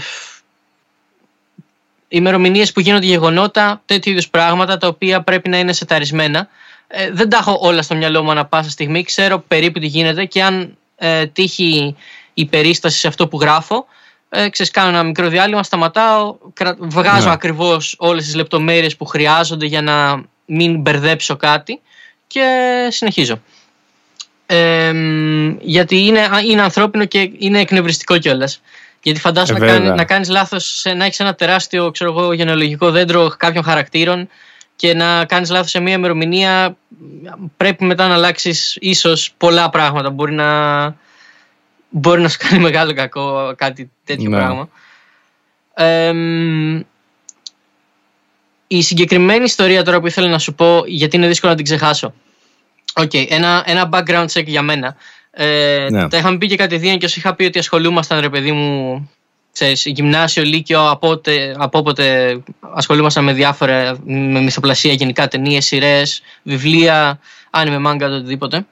ημερομηνίες 2.09 2.73
που 2.73 2.81
γίνονται 2.81 3.07
γεγονότα, 3.07 3.83
τέτοιου 3.87 4.13
είδους 4.13 4.29
πράγματα 4.29 4.77
τα 4.77 4.87
οποία 4.87 5.23
πρέπει 5.23 5.49
να 5.49 5.59
είναι 5.59 5.73
σεταρισμένα. 5.73 6.49
Ε, 6.97 7.11
δεν 7.13 7.29
τα 7.29 7.37
έχω 7.37 7.59
όλα 7.61 7.83
στο 7.83 7.95
μυαλό 7.95 8.23
μου 8.23 8.31
ανά 8.31 8.47
πάσα 8.47 8.71
στιγμή. 8.71 9.03
Ξέρω 9.03 9.45
περίπου 9.49 9.79
τι 9.79 9.87
γίνεται 9.87 10.25
και 10.25 10.43
αν 10.43 10.77
ε, 10.97 11.27
τύχει 11.27 11.97
η 12.35 12.45
περίσταση 12.47 12.99
σε 12.99 13.09
αυτό 13.09 13.29
που 13.29 13.41
γράφω, 13.41 13.87
ε, 14.29 14.49
ξέρεις, 14.49 14.73
κάνω 14.73 14.89
ένα 14.89 15.03
μικρό 15.03 15.29
διάλειμμα, 15.29 15.63
σταματάω, 15.63 16.37
βγάζω 16.79 17.27
ναι. 17.27 17.33
ακριβώς 17.33 17.95
όλες 17.99 18.25
τις 18.25 18.35
λεπτομέρειες 18.35 18.97
που 18.97 19.05
χρειάζονται 19.05 19.67
για 19.67 19.83
να 19.83 20.23
μην 20.47 20.81
μπερδέψω 20.81 21.37
κάτι 21.37 21.81
και 22.27 22.47
συνεχίζω. 22.91 23.41
Ε, 24.47 24.93
γιατί 25.61 26.07
είναι, 26.07 26.29
είναι 26.45 26.63
ανθρώπινο 26.63 27.05
και 27.05 27.31
είναι 27.39 27.61
εκνευριστικό 27.61 28.19
κιόλας. 28.19 28.61
Γιατί 29.03 29.21
φαντάζομαι 29.21 29.73
ε, 29.73 29.79
να, 29.79 29.95
να 29.95 30.05
κάνεις 30.05 30.29
λάθος, 30.29 30.83
να 30.97 31.05
έχεις 31.05 31.21
ένα 31.21 31.35
τεράστιο 31.35 31.91
ξέρω 31.91 32.11
εγώ, 32.11 32.33
γενεολογικό 32.33 32.91
δέντρο 32.91 33.35
κάποιων 33.39 33.65
χαρακτήρων 33.65 34.29
και 34.77 34.95
να 34.95 35.25
κάνεις 35.25 35.51
λάθος 35.51 35.71
σε 35.71 35.81
μια 35.81 35.95
ημερομηνία 35.95 36.77
πρέπει 37.57 37.85
μετά 37.85 38.09
να 38.09 38.15
αλλάξεις 38.15 38.77
ίσως 38.81 39.35
πολλά 39.37 39.71
πράγματα. 39.71 40.11
Μπορεί 40.11 40.33
να, 40.33 40.85
μπορεί 41.89 42.21
να 42.21 42.29
σου 42.29 42.39
κάνει 42.41 42.63
μεγάλο 42.63 42.95
κακό 42.95 43.55
κάτι 43.57 43.91
τέτοιο 44.05 44.31
ναι. 44.31 44.37
πράγμα. 44.37 44.69
η 48.67 48.83
συγκεκριμένη 48.83 49.45
ιστορία 49.45 49.83
τώρα 49.83 50.01
που 50.01 50.07
ήθελα 50.07 50.29
να 50.29 50.39
σου 50.39 50.55
πω, 50.55 50.83
γιατί 50.87 51.17
είναι 51.17 51.27
δύσκολο 51.27 51.53
να 51.53 51.57
την 51.57 51.67
ξεχάσω. 51.67 52.15
OK, 52.95 53.11
okay, 53.13 53.27
ένα, 53.29 53.63
ένα 53.67 53.89
background 53.93 54.27
check 54.27 54.45
για 54.45 54.63
μένα. 54.63 54.97
Ε, 55.31 55.87
ναι. 55.91 56.09
Τα 56.09 56.17
είχαμε 56.17 56.39
πει 56.39 56.47
και 56.47 56.57
κατ' 56.57 56.75
ιδίαν 56.75 56.99
και 56.99 57.05
όσο 57.05 57.15
είχα 57.19 57.35
πει 57.35 57.45
ότι 57.45 57.59
ασχολούμασταν, 57.59 58.21
ρε 58.21 58.29
παιδί 58.29 58.53
μου, 58.53 59.11
ξέρεις, 59.55 59.85
γυμνάσιο, 59.85 60.43
λύκειο, 60.43 60.91
από, 60.91 61.09
όποτε, 61.09 61.55
από 61.59 61.79
όποτε 61.79 62.37
ασχολούμασταν 62.75 63.25
με 63.25 63.33
διάφορα, 63.33 63.97
με 64.05 64.41
μυθοπλασία 64.41 64.93
γενικά, 64.93 65.29
ταινίες, 65.29 65.65
σειρές, 65.65 66.23
βιβλία, 66.43 67.19
άνιμε, 67.51 67.79
μάνγκα, 67.79 68.09
το 68.09 68.15
οτιδήποτε. 68.15 68.67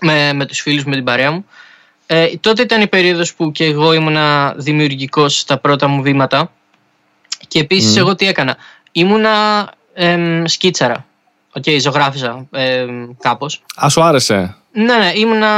Με, 0.00 0.32
με 0.32 0.46
τους 0.46 0.60
φίλους, 0.60 0.84
με 0.84 0.94
την 0.94 1.04
παρέα 1.04 1.30
μου. 1.30 1.46
Ε, 2.06 2.26
τότε 2.40 2.62
ήταν 2.62 2.80
η 2.80 2.86
περίοδος 2.86 3.34
που 3.34 3.52
και 3.52 3.64
εγώ 3.64 3.92
ήμουνα 3.92 4.54
δημιουργικός 4.56 5.38
στα 5.38 5.58
πρώτα 5.58 5.86
μου 5.86 6.02
βήματα 6.02 6.50
και 7.48 7.58
επίσης 7.58 7.96
εγώ 7.96 8.14
τι 8.14 8.26
έκανα. 8.26 8.56
Ήμουνα 8.92 9.68
ε, 9.94 10.42
σκίτσαρα. 10.44 11.06
OK, 11.52 11.62
okay, 11.66 11.76
ζωγράφιζα 11.80 12.46
ε, 12.50 12.86
κάπως. 13.20 13.62
Α, 13.84 13.88
σου 13.88 14.02
άρεσε. 14.02 14.56
Ναι, 14.76 14.96
ναι, 14.96 15.12
ήμουνα... 15.14 15.48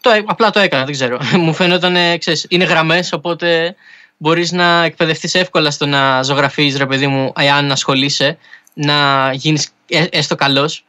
Το, 0.00 0.10
απλά 0.26 0.50
το 0.50 0.60
έκανα, 0.60 0.84
δεν 0.84 0.92
ξέρω. 0.92 1.18
Μου 1.44 1.54
φαίνονταν, 1.54 2.18
ξέρεις, 2.18 2.46
είναι 2.48 2.64
γραμμές, 2.64 3.12
οπότε 3.12 3.74
μπορείς 4.16 4.52
να 4.52 4.84
εκπαιδευτείς 4.84 5.34
εύκολα 5.34 5.70
στο 5.70 5.86
να 5.86 6.22
ζωγραφίζεις, 6.22 6.78
ρε 6.78 6.86
παιδί 6.86 7.06
μου, 7.06 7.32
εάν 7.36 7.70
ασχολείσαι, 7.70 8.38
να 8.74 9.30
γίνεις 9.32 9.68
ε, 9.88 10.04
έστω 10.10 10.34
καλός, 10.34 10.84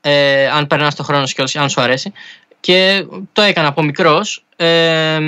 ε, 0.00 0.48
αν 0.48 0.66
περνάς 0.66 0.94
το 0.94 1.02
χρόνο 1.02 1.26
σου 1.26 1.44
αν 1.54 1.70
σου 1.70 1.80
αρέσει. 1.80 2.12
Και 2.60 3.06
το 3.32 3.42
έκανα 3.42 3.68
από 3.68 3.82
μικρός. 3.82 4.44
Ε, 4.56 5.18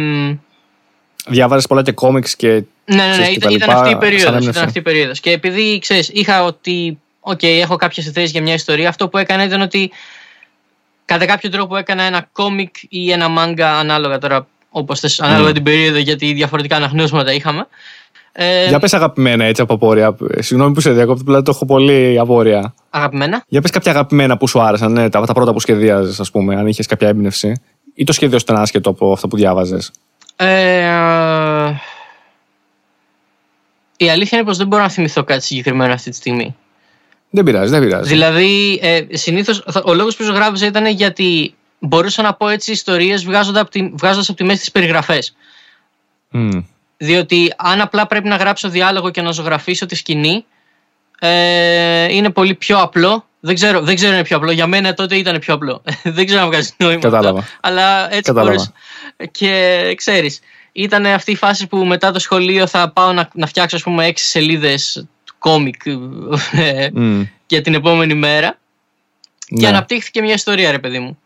Διάβαζες 1.27 1.67
πολλά 1.67 1.83
και 1.83 1.93
κόμιξ 1.93 2.37
και. 2.37 2.49
Ναι, 2.49 2.65
ναι, 2.85 3.17
ναι, 3.17 3.27
ήταν, 3.27 3.55
ήταν, 3.55 3.71
αυτή 3.71 3.91
η 3.91 3.97
περίοδος. 3.97 4.47
Ήταν 4.47 4.65
αυτή 4.65 4.79
η 4.79 4.83
περίοδος. 4.83 5.21
Και 5.21 5.31
επειδή 5.31 5.79
ξέρεις, 5.79 6.09
είχα 6.13 6.45
ότι. 6.45 6.99
OK, 7.21 7.39
okay, 7.43 7.59
έχω 7.61 7.77
κάποιες 7.77 8.07
ιδέες 8.07 8.25
για 8.25 8.43
μια 8.43 8.55
ιστορία. 8.55 8.89
Αυτό 8.89 9.09
που 9.09 9.19
έκανα 9.19 9.45
ήταν 9.45 9.61
ότι 9.61 9.91
κατά 11.07 11.27
κάποιο 11.27 11.51
τρόπο 11.51 11.77
έκανα 11.77 12.03
ένα 12.03 12.29
κόμικ 12.33 12.75
ή 12.89 13.11
ένα 13.11 13.29
μάγκα 13.29 13.79
ανάλογα 13.79 14.19
τώρα, 14.19 14.47
όπως 14.71 15.01
θες, 15.01 15.21
ανάλογα 15.21 15.51
mm. 15.51 15.55
την 15.55 15.63
περίοδο, 15.63 15.99
γιατί 15.99 16.33
διαφορετικά 16.33 16.77
αναγνώσματα 16.77 17.33
είχαμε. 17.33 17.67
Ε, 18.39 18.69
Για 18.69 18.79
πες 18.79 18.95
αγαπημένα 18.95 19.45
έτσι 19.45 19.63
από 19.63 19.75
απόρρια. 19.75 20.17
Συγγνώμη 20.39 20.75
που 20.75 20.81
σε 20.81 20.93
διακόπτω, 20.93 21.23
δηλαδή 21.25 21.45
το 21.45 21.51
έχω 21.55 21.65
πολύ 21.65 22.19
απόρρια. 22.19 22.75
Αγαπημένα; 22.91 23.45
Για 23.49 23.61
πες 23.61 23.71
κάποια 23.71 23.93
αγαπημένα 23.93 24.37
που 24.37 24.49
σου 24.49 24.61
άρεσαν, 24.61 24.93
ναι, 24.93 25.09
τα, 25.09 25.21
τα 25.27 25.33
πρώτα 25.33 25.53
που 25.53 25.61
σχεδίαζες, 25.61 26.21
ας 26.21 26.31
πούμε, 26.31 26.57
αν 26.57 26.67
είχες 26.67 26.87
κάποια 26.87 27.09
έμπνευση. 27.09 27.61
Ή 27.95 28.05
το 28.05 28.13
σχέδιο 28.13 28.39
ήταν 28.41 28.57
άσχετο 28.57 28.91
από 28.91 29.13
αυτό 29.13 29.29
που 29.29 29.37
διάβαζες. 29.37 29.91
Ε, 30.37 31.73
η 33.97 34.11
αλήθεια 34.11 34.39
είναι 34.39 34.47
πως 34.47 34.57
δεν 34.57 34.67
μπορώ 34.67 34.83
να 34.83 34.89
θυμηθώ 34.89 35.25
κάτι 35.25 35.45
συγκεκριμένο 35.45 35.93
αυτή 35.93 36.11
τη 36.11 36.17
στιγμή. 36.17 36.57
Δεν 37.31 37.45
πειράζει, 37.45 37.71
δεν 37.71 37.81
πειράζει. 37.81 38.09
Δηλαδή, 38.09 38.79
ε, 38.83 39.05
συνήθως 39.11 39.65
ο 39.85 39.95
λόγος 39.95 40.17
που 40.17 40.23
ζωγράφιζα 40.23 40.67
ήταν 40.67 40.87
γιατί 40.87 41.55
μπορούσα 41.79 42.23
να 42.23 42.35
πω 42.35 42.49
έτσι 42.49 42.73
ιστορίες 42.73 43.25
βγάζοντας 43.25 43.63
από 43.63 43.71
τη, 43.71 43.91
βγάζοντας 43.95 44.29
από 44.29 44.39
τη 44.39 44.45
μέση 44.45 44.59
τις 44.59 44.71
περιγραφές. 44.71 45.37
Mm. 46.33 46.65
Διότι 46.97 47.53
αν 47.57 47.81
απλά 47.81 48.07
πρέπει 48.07 48.29
να 48.29 48.37
γράψω 48.37 48.69
διάλογο 48.69 49.11
και 49.11 49.23
να 49.23 49.31
ζωγραφίσω 49.31 49.87
τη 49.87 49.95
σκηνή, 49.95 50.45
ε, 51.19 52.13
είναι 52.15 52.31
πολύ 52.31 52.55
πιο 52.55 52.79
απλό. 52.79 53.25
Δεν 53.41 53.55
ξέρω, 53.55 53.81
δεν 53.81 53.95
ξέρω 53.95 54.13
είναι 54.13 54.23
πιο 54.23 54.37
απλό. 54.37 54.51
Για 54.51 54.67
μένα 54.67 54.95
τότε 54.95 55.17
ήταν 55.17 55.39
πιο 55.39 55.55
απλό. 55.55 55.83
δεν 56.17 56.27
ξέρω 56.27 56.41
αν 56.43 56.47
βγάζει 56.47 56.71
νόημα. 56.77 57.01
Κατάλαβα. 57.01 57.45
αλλά 57.61 58.15
έτσι 58.15 58.33
μπορείς. 58.33 58.73
Και 59.31 59.93
ξέρεις, 59.97 60.41
ήταν 60.73 61.07
αυτή 61.07 61.33
η 61.33 61.37
φάση 61.37 61.67
που 61.67 61.77
μετά 61.77 62.13
το 62.13 62.19
σχολείο 62.19 62.67
θα 62.67 62.91
πάω 62.91 63.13
να, 63.13 63.29
να 63.35 63.47
φτιάξω, 63.47 63.77
ας 63.77 63.83
πούμε, 63.83 64.07
έξι 64.07 64.25
σελίδες 64.25 65.07
κόμικ 65.39 65.87
ε, 66.53 66.89
για 67.47 67.61
την 67.61 67.75
επόμενη 67.75 68.15
μέρα. 68.15 68.59
Και 69.47 69.55
ναι. 69.61 69.69
αναπτύχθηκε 69.69 70.23
μια 70.23 70.35
ιστορία, 70.35 70.71
ρε 70.71 70.79
παιδί 70.79 70.99
μου. 70.99 71.19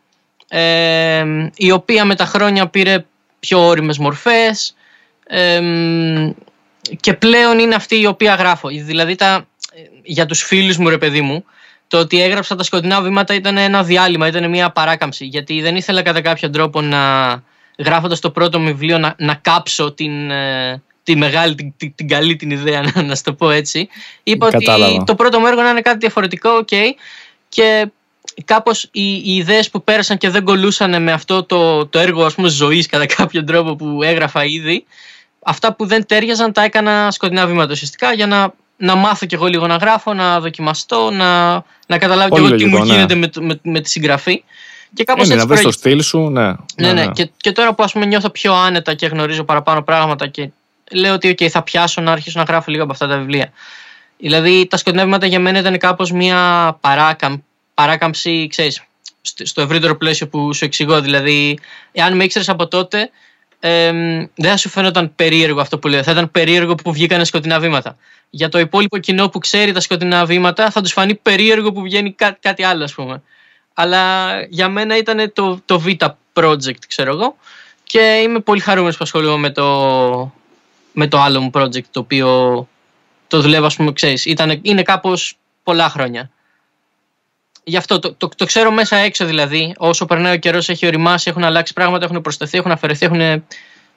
Ε, 0.47 1.25
η 1.55 1.71
οποία 1.71 2.05
με 2.05 2.15
τα 2.15 2.25
χρόνια 2.25 2.67
πήρε 2.67 3.05
πιο 3.39 3.67
όριμες 3.67 3.97
μορφές 3.97 4.75
και 6.99 7.13
πλέον 7.13 7.59
είναι 7.59 7.75
αυτή 7.75 7.99
η 7.99 8.05
οποία 8.05 8.35
γράφω. 8.35 8.67
Δηλαδή 8.67 9.15
τα, 9.15 9.47
για 10.03 10.25
τους 10.25 10.41
φίλους 10.43 10.77
μου 10.77 10.89
ρε 10.89 10.97
παιδί 10.97 11.21
μου 11.21 11.45
το 11.87 11.97
ότι 11.97 12.21
έγραψα 12.21 12.55
τα 12.55 12.63
σκοτεινά 12.63 13.01
βήματα 13.01 13.33
ήταν 13.33 13.57
ένα 13.57 13.83
διάλειμμα, 13.83 14.27
ήταν 14.27 14.49
μια 14.49 14.69
παράκαμψη 14.69 15.25
γιατί 15.25 15.61
δεν 15.61 15.75
ήθελα 15.75 16.01
κατά 16.01 16.21
κάποιο 16.21 16.49
τρόπο 16.49 16.81
να 16.81 16.99
γράφοντας 17.77 18.19
το 18.19 18.31
πρώτο 18.31 18.59
μου 18.59 18.65
βιβλίο 18.65 18.97
να, 18.97 19.15
να 19.17 19.33
κάψω 19.33 19.91
την, 19.91 20.31
ε, 20.31 20.81
τη 21.03 21.15
μεγάλη, 21.15 21.55
την, 21.55 21.73
την, 21.77 21.95
την 21.95 22.07
καλή 22.07 22.35
την 22.35 22.51
ιδέα 22.51 22.81
να, 22.81 23.01
να 23.01 23.15
το 23.23 23.33
πω 23.33 23.49
έτσι. 23.49 23.87
Είπα 24.23 24.47
ότι 24.47 24.65
το 25.05 25.15
πρώτο 25.15 25.39
μου 25.39 25.45
έργο 25.45 25.61
να 25.61 25.69
είναι 25.69 25.81
κάτι 25.81 25.97
διαφορετικό, 25.97 26.49
okay, 26.59 26.89
και 27.49 27.87
κάπως 28.45 28.83
οι, 28.91 29.13
οι 29.13 29.35
ιδέες 29.35 29.69
που 29.69 29.83
πέρασαν 29.83 30.17
και 30.17 30.29
δεν 30.29 30.43
κολούσαν 30.43 31.03
με 31.03 31.11
αυτό 31.11 31.43
το, 31.43 31.85
το 31.85 31.99
έργο 31.99 32.25
ας 32.25 32.35
πούμε 32.35 32.49
ζωής 32.49 32.87
κατά 32.87 33.05
κάποιο 33.05 33.43
τρόπο 33.43 33.75
που 33.75 33.99
έγραφα 34.03 34.45
ήδη 34.45 34.85
αυτά 35.43 35.73
που 35.73 35.85
δεν 35.85 36.05
τέριαζαν 36.05 36.51
τα 36.51 36.63
έκανα 36.63 37.11
σκοτεινά 37.11 37.47
βήματα 37.47 37.71
ουσιαστικά 37.71 38.13
για 38.13 38.27
να, 38.27 38.53
να 38.77 38.95
μάθω 38.95 39.25
κι 39.25 39.35
εγώ 39.35 39.45
λίγο 39.45 39.67
να 39.67 39.75
γράφω, 39.75 40.13
να 40.13 40.39
δοκιμαστώ, 40.39 41.11
να, 41.11 41.51
να 41.87 41.97
καταλάβω 41.97 42.35
κι 42.35 42.41
εγώ 42.41 42.55
τι 42.55 42.65
μου 42.65 42.77
ναι. 42.77 42.93
γίνεται 42.93 43.15
με, 43.15 43.29
με, 43.39 43.59
με, 43.63 43.79
τη 43.79 43.89
συγγραφή. 43.89 44.43
Και 44.93 45.03
κάπως 45.03 45.25
είναι, 45.25 45.33
έτσι 45.33 45.47
να 45.47 45.53
βρεις 45.53 45.65
το 45.65 45.71
στυλ 45.71 46.01
σου, 46.01 46.29
ναι. 46.29 46.47
Ναι, 46.47 46.55
ναι. 46.75 46.93
ναι. 46.93 47.07
Και, 47.07 47.29
και 47.37 47.51
τώρα 47.51 47.73
που 47.73 47.83
ας 47.83 47.91
πούμε 47.91 48.05
νιώθω 48.05 48.29
πιο 48.29 48.53
άνετα 48.53 48.93
και 48.93 49.05
γνωρίζω 49.05 49.43
παραπάνω 49.43 49.81
πράγματα 49.81 50.27
και 50.27 50.49
λέω 50.91 51.13
ότι 51.13 51.35
okay, 51.39 51.47
θα 51.47 51.63
πιάσω 51.63 52.01
να 52.01 52.11
αρχίσω 52.11 52.39
να 52.39 52.45
γράφω 52.45 52.71
λίγο 52.71 52.83
από 52.83 52.91
αυτά 52.91 53.07
τα 53.07 53.17
βιβλία. 53.17 53.51
Δηλαδή 54.17 54.67
τα 54.67 54.77
σκοτεινά 54.77 55.25
για 55.25 55.39
μένα 55.39 55.59
ήταν 55.59 55.77
κάπως 55.77 56.11
μια 56.11 56.77
παράκαμ, 56.81 57.37
παράκαμψη, 57.73 58.47
ξέρεις, 58.49 58.83
στο 59.21 59.61
ευρύτερο 59.61 59.97
πλαίσιο 59.97 60.27
που 60.27 60.53
σου 60.53 60.65
εξηγώ. 60.65 61.01
Δηλαδή, 61.01 61.59
εάν 61.91 62.15
με 62.15 62.23
ήξερες 62.23 62.49
από 62.49 62.67
τότε, 62.67 63.09
ε, 63.59 63.91
δεν 64.35 64.49
θα 64.49 64.57
σου 64.57 64.69
φαίνονταν 64.69 65.15
περίεργο 65.15 65.61
αυτό 65.61 65.79
που 65.79 65.87
λέω. 65.87 66.03
Θα 66.03 66.11
ήταν 66.11 66.31
περίεργο 66.31 66.75
που 66.75 66.93
βγήκαν 66.93 67.25
σκοτεινά 67.25 67.59
βήματα. 67.59 67.97
Για 68.29 68.49
το 68.49 68.59
υπόλοιπο 68.59 68.97
κοινό 68.97 69.29
που 69.29 69.39
ξέρει 69.39 69.71
τα 69.71 69.79
σκοτεινά 69.79 70.25
βήματα, 70.25 70.71
θα 70.71 70.81
τους 70.81 70.91
φανεί 70.91 71.15
περίεργο 71.15 71.71
που 71.71 71.81
βγαίνει 71.81 72.13
κά, 72.13 72.37
κάτι 72.39 72.63
άλλο, 72.63 72.83
ας 72.83 72.93
πούμε. 72.93 73.21
Αλλά 73.73 74.31
για 74.49 74.69
μένα 74.69 74.97
ήταν 74.97 75.31
το, 75.33 75.61
το 75.65 75.79
β 75.79 75.87
project, 76.33 76.85
ξέρω 76.87 77.11
εγώ. 77.11 77.35
Και 77.83 78.21
είμαι 78.23 78.39
πολύ 78.39 78.59
χαρούμενος 78.59 78.97
που 78.97 79.03
ασχολούμαι 79.03 79.37
με 79.37 79.49
το, 79.49 80.33
με 80.91 81.07
το 81.07 81.19
άλλο 81.19 81.41
μου 81.41 81.49
project, 81.53 81.85
το 81.91 81.99
οποίο 81.99 82.67
το 83.27 83.41
δουλεύω, 83.41 83.65
ας 83.65 83.75
πούμε, 83.75 83.91
ξέρεις. 83.93 84.25
Είναι 84.61 84.83
κάπως 84.83 85.37
πολλά 85.63 85.89
χρόνια. 85.89 86.29
Γι' 87.63 87.77
αυτό 87.77 87.99
το, 87.99 88.13
το, 88.13 88.29
το, 88.35 88.45
ξέρω 88.45 88.71
μέσα 88.71 88.95
έξω 88.95 89.25
δηλαδή. 89.25 89.73
Όσο 89.77 90.05
περνάει 90.05 90.35
ο 90.35 90.37
καιρός, 90.37 90.69
έχει 90.69 90.85
οριμάσει, 90.85 91.29
έχουν 91.29 91.43
αλλάξει 91.43 91.73
πράγματα, 91.73 92.05
έχουν 92.05 92.21
προσθεθεί, 92.21 92.57
έχουν 92.57 92.71
αφαιρεθεί, 92.71 93.05
έχουν 93.05 93.43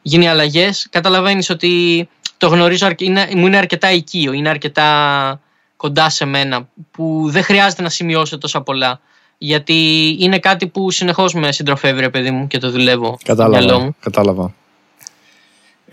γίνει 0.03 0.29
αλλαγές. 0.29 0.87
Καταλαβαίνεις 0.91 1.51
ότι 1.51 2.09
το 2.37 2.49
γνωρίζω, 2.49 2.89
είναι, 2.99 3.29
μου 3.35 3.47
είναι 3.47 3.57
αρκετά 3.57 3.93
οικείο, 3.93 4.33
είναι 4.33 4.49
αρκετά 4.49 5.41
κοντά 5.77 6.09
σε 6.09 6.25
μένα, 6.25 6.69
που 6.91 7.25
δεν 7.27 7.43
χρειάζεται 7.43 7.83
να 7.83 7.89
σημειώσω 7.89 8.39
τόσα 8.39 8.61
πολλά. 8.61 9.01
Γιατί 9.39 10.09
είναι 10.21 10.39
κάτι 10.39 10.67
που 10.67 10.91
συνεχώς 10.91 11.35
με 11.35 11.53
συντροφεύει, 11.53 12.01
ρε 12.01 12.11
παιδί 12.11 12.31
μου, 12.31 12.47
και 12.47 12.59
το 12.59 12.71
δουλεύω. 12.71 13.19
Κατάλαβα. 13.25 13.95
Κατάλαβα. 14.01 14.55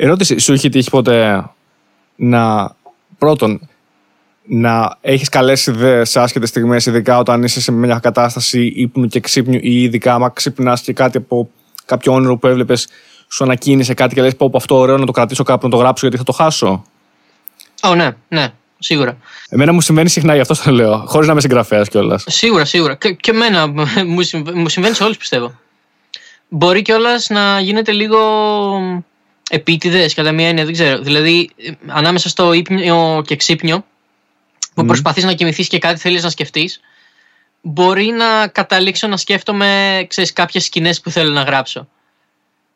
Ερώτηση, 0.03 0.39
σου 0.39 0.53
έχει 0.53 0.69
τύχει 0.69 0.89
ποτέ 0.89 1.49
να 2.15 2.75
πρώτον 3.17 3.69
να 4.45 4.97
έχεις 5.01 5.29
καλές 5.29 5.67
ιδέες 5.67 6.09
σε 6.09 6.19
άσχετες 6.19 6.49
στιγμές, 6.49 6.85
ειδικά 6.85 7.17
όταν 7.17 7.43
είσαι 7.43 7.61
σε 7.61 7.71
μια 7.71 7.99
κατάσταση 7.99 8.71
ύπνου 8.75 9.07
και 9.07 9.19
ξύπνιου, 9.19 9.59
ή 9.63 9.81
ειδικά 9.81 10.13
άμα 10.13 10.29
ξυπνάς 10.29 10.81
και 10.81 10.93
κάτι 10.93 11.17
από 11.17 11.49
κάποιο 11.85 12.13
όνειρο 12.13 12.37
που 12.37 12.47
έβλεπες, 12.47 12.87
σου 13.27 13.43
ανακοίνησε 13.43 13.93
κάτι 13.93 14.15
και 14.15 14.21
λες: 14.21 14.35
Πω, 14.35 14.51
αυτό 14.55 14.75
ωραίο 14.75 14.97
να 14.97 15.05
το 15.05 15.11
κρατήσω 15.11 15.43
κάπου 15.43 15.65
να 15.65 15.71
το 15.71 15.77
γράψω 15.77 16.07
γιατί 16.07 16.17
θα 16.17 16.31
το 16.31 16.31
χάσω. 16.43 16.83
Ω, 17.83 17.95
ναι, 17.95 18.09
ναι, 18.27 18.47
σίγουρα. 18.79 19.17
Εμένα 19.49 19.73
μου 19.73 19.81
συμβαίνει 19.81 20.09
συχνά, 20.09 20.35
γι' 20.35 20.41
αυτό 20.41 20.63
το 20.63 20.71
λέω. 20.71 21.03
Χωρίς 21.07 21.27
να 21.27 21.31
είμαι 21.31 21.41
συγγραφέας 21.41 21.87
κιόλας. 21.89 22.23
Σίγουρα, 22.27 22.65
σίγουρα. 22.65 22.95
Και, 22.95 23.11
και 23.11 23.31
εμένα 23.31 23.67
μου, 24.05 24.21
συμβα- 24.21 24.55
μου 24.55 24.69
συμβαίνει 24.69 24.95
σε 24.95 25.03
όλους, 25.03 25.17
πιστεύω. 25.17 25.59
Μπορεί 26.49 26.81
κιόλας 26.81 27.29
να 27.29 27.59
γίνεται 27.59 27.91
λίγο 27.91 28.19
επίτηδες 29.53 30.13
κατά 30.13 30.31
μία 30.31 30.47
έννοια, 30.47 30.63
δεν 30.63 30.73
ξέρω. 30.73 30.99
Δηλαδή, 31.01 31.49
ε, 31.57 31.71
ανάμεσα 31.87 32.29
στο 32.29 32.53
ύπνιο 32.53 33.23
και 33.25 33.35
ξύπνιο, 33.35 33.85
που 34.73 34.81
Μμμ. 34.81 34.87
προσπαθείς 34.87 35.23
να 35.23 35.33
κοιμηθείς 35.33 35.67
και 35.67 35.79
κάτι 35.79 35.99
θέλεις 35.99 36.23
να 36.23 36.29
σκεφτείς, 36.29 36.79
μπορεί 37.61 38.05
να 38.05 38.47
καταλήξω 38.47 39.07
να 39.07 39.17
σκέφτομαι 39.17 40.05
ξέρεις, 40.09 40.33
κάποιες 40.33 40.63
σκηνές 40.63 41.01
που 41.01 41.09
θέλω 41.09 41.31
να 41.31 41.41
γράψω. 41.41 41.87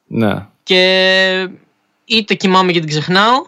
Ναι. 0.07 0.45
Και 0.63 1.49
είτε 2.05 2.33
κοιμάμαι 2.33 2.71
και 2.71 2.79
την 2.79 2.89
ξεχνάω, 2.89 3.45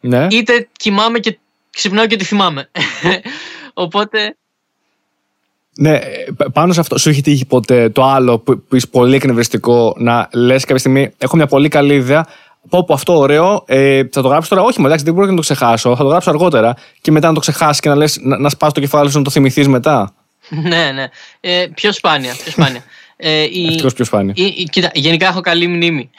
Ναι. 0.00 0.26
είτε 0.30 0.68
κοιμάμαι 0.72 1.18
και 1.18 1.38
ξυπνάω 1.70 2.06
και 2.06 2.16
τη 2.16 2.24
θυμάμαι. 2.24 2.70
Οπότε, 3.74 4.36
Ναι, 5.76 5.90
ε, 5.94 6.00
π- 6.36 6.50
πάνω 6.52 6.72
σε 6.72 6.80
αυτό, 6.80 6.98
σου 6.98 7.08
έχει 7.08 7.20
τύχει 7.22 7.44
ποτέ 7.46 7.88
το 7.88 8.04
άλλο 8.04 8.38
που, 8.38 8.62
που 8.68 8.76
είσαι 8.76 8.86
πολύ 8.86 9.14
εκνευριστικό 9.14 9.94
να 9.98 10.28
λες 10.32 10.60
κάποια 10.62 10.78
στιγμή: 10.78 11.10
Έχω 11.18 11.36
μια 11.36 11.46
πολύ 11.46 11.68
καλή 11.68 11.94
ιδέα. 11.94 12.26
Πω 12.68 12.84
πω 12.84 12.94
αυτό 12.94 13.18
ωραίο, 13.18 13.62
ε, 13.66 14.02
θα 14.12 14.22
το 14.22 14.28
γράψω 14.28 14.48
τώρα. 14.48 14.62
Όχι, 14.62 14.80
μα 14.80 14.86
εντάξει, 14.86 15.04
δεν 15.04 15.14
μπορώ 15.14 15.26
να 15.26 15.34
το 15.34 15.40
ξεχάσω. 15.40 15.96
Θα 15.96 16.02
το 16.02 16.08
γράψω 16.08 16.30
αργότερα. 16.30 16.74
Και 17.00 17.10
μετά 17.10 17.28
να 17.28 17.34
το 17.34 17.40
ξεχάσεις 17.40 17.80
και 17.80 17.88
να 17.88 17.94
λες 17.96 18.18
να, 18.22 18.38
να 18.38 18.48
σπάσει 18.48 18.74
το 18.74 18.80
κεφάλι 18.80 19.10
σου 19.10 19.18
να 19.18 19.24
το 19.24 19.30
θυμηθείς 19.30 19.68
μετά. 19.68 20.14
ναι, 20.68 20.90
ναι. 20.94 21.06
Ε, 21.40 21.66
πιο 21.74 21.92
σπάνια. 21.92 22.34
Πιο 22.42 22.50
σπάνια. 22.52 22.84
Ε, 23.16 23.42
η, 23.42 23.66
Ευτυχώς 23.68 23.94
πιο 23.94 24.04
σπάνια. 24.04 24.32
η- 24.36 24.44
η- 24.56 24.68
κοίτα, 24.70 24.90
γενικά 24.94 25.26
έχω 25.26 25.40
καλή 25.40 25.66
μνήμη. 25.66 26.10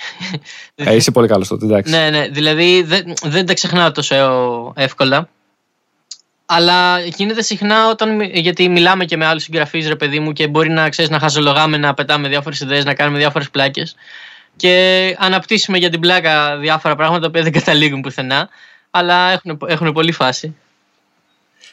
Ε, 0.76 0.95
είσαι 0.95 1.12
πολύ 1.12 1.28
καλός 1.28 1.47
τότε, 1.47 1.66
εντάξει. 1.66 1.91
ναι, 1.93 2.10
ναι. 2.10 2.28
Δηλαδή 2.32 2.82
δεν, 2.84 3.14
δεν 3.24 3.45
τα 3.45 3.54
ξεχνάω 3.54 3.91
τόσο 3.91 4.16
εύκολα. 4.76 5.30
Αλλά 6.56 6.99
γίνεται 6.99 7.41
συχνά 7.41 7.89
όταν. 7.89 8.16
μι- 8.16 8.38
Γιατί 8.38 8.70
μιλάμε 8.70 9.06
και 9.06 9.18
με 9.18 9.26
άλλους 9.26 9.43
συγγραφείς, 9.43 9.88
ρε 9.88 9.95
παιδί 9.95 10.20
μου, 10.20 10.32
και 10.34 10.47
μπορεί 10.47 10.70
να 10.70 10.89
ξέρεις 10.89 11.12
να 11.12 11.20
χαζολογάμε, 11.20 11.78
να 11.78 11.93
πετάμε 11.93 12.28
διάφορες 12.28 12.60
ιδέες, 12.60 12.86
να 12.86 12.93
κάνουμε 12.93 13.18
διάφορες 13.18 13.49
πλάκες. 13.49 13.95
Και 14.56 15.16
αναπτύσσουμε 15.20 15.78
για 15.78 15.89
την 15.89 15.99
πλάκα 15.99 16.58
διάφορα 16.58 16.95
πράγματα 16.95 17.32
που 17.32 17.43
δεν 17.43 17.51
καταλήγουν 17.51 18.01
πουθενά. 18.01 18.49
Αλλά 18.91 19.32
έχουν, 19.32 19.60
έχουν 19.68 19.91
πολύ 19.91 20.12
φάση. 20.12 20.56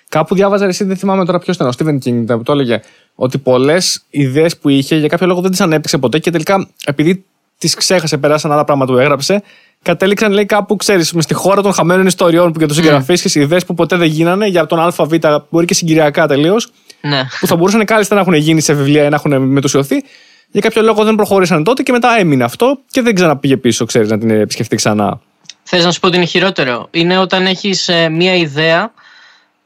Κάπου 0.09 0.35
διάβαζα 0.35 0.67
εσύ, 0.67 0.85
δεν 0.85 0.97
θυμάμαι 0.97 1.25
τώρα 1.25 1.39
ποιος 1.39 1.57
ήταν, 1.57 1.69
ο 1.69 1.73
Στίβεν 1.73 1.97
King 1.97 2.23
ήταν, 2.23 2.37
που 2.37 2.43
το 2.43 2.53
έλεγε 2.53 2.81
ότι 3.15 3.39
πολλές 3.39 4.03
ιδέες 4.11 4.59
που 4.59 4.69
είχε 4.69 4.97
για 4.97 5.09
κάποιο 5.09 5.27
λόγο 5.27 5.41
δεν 5.41 5.51
τις 5.51 5.61
ανέπτυξε 5.61 5.99
ποτέ 5.99 6.19
και 6.19 6.31
τελικά 6.31 6.69
επειδή 6.85 7.25
τι 7.61 7.69
ξέχασε, 7.69 8.19
περάσαν 8.19 8.53
άλλα 8.53 8.65
πράγματα 8.65 8.93
που 8.93 8.99
έγραψε, 8.99 9.43
κατέληξαν 9.83 10.33
λέει 10.33 10.47
κάπου, 10.47 10.77
ξέρεις, 10.77 11.13
μες 11.13 11.25
στη 11.25 11.35
χώρα 11.35 11.63
των 11.63 11.73
χαμένων 11.73 12.07
ιστοριών 12.07 12.53
που 12.53 12.59
για 12.59 12.69
του 12.69 12.75
συγγραφεί 12.75 13.21
και 13.21 13.41
ιδέες 13.41 13.65
που 13.65 13.75
ποτέ 13.75 13.97
δεν 13.97 14.09
γίνανε 14.09 14.47
για 14.47 14.67
τον 14.67 14.81
ΑΒ, 14.81 15.13
μπορεί 15.51 15.67
και 15.67 15.75
συγκυριακά 15.75 16.27
τελείως, 16.27 16.71
Ναι. 17.01 17.23
που 17.41 17.47
θα 17.47 17.57
μπορούσαν 17.57 17.85
κάλλιστα 17.85 18.15
να 18.15 18.21
έχουν 18.21 18.35
γίνει 18.35 18.61
σε 18.61 18.73
βιβλία 18.73 19.05
ή 19.05 19.09
να 19.09 19.17
έχουν 19.17 19.43
μετουσιωθεί. 19.43 20.03
Για 20.51 20.61
κάποιο 20.61 20.83
λόγο 20.83 21.05
δεν 21.05 21.15
προχώρησαν 21.15 21.65
τότε 21.65 21.83
και 21.83 21.93
μετά 21.93 22.17
έμεινε 22.19 22.45
αυτό 22.45 22.79
και 22.91 23.03
δεν 23.03 23.15
ξαναπήγε 23.15 23.57
πίσω, 23.57 23.85
ξέρεις, 23.85 24.11
να 24.11 24.19
την 24.19 24.31
επισκεφτεί 24.31 24.77
ξανά. 24.77 25.21
Θες 25.63 25.85
να 25.85 25.93
σου 25.93 26.01
πω 26.01 26.07
ότι 26.07 26.17
είναι 26.17 26.25
χειρότερο. 26.25 26.89
Είναι 26.91 27.19
όταν 27.19 27.47
έχεις 27.47 27.89
ε, 27.89 28.09
μία 28.09 28.35
ιδέα 28.35 28.93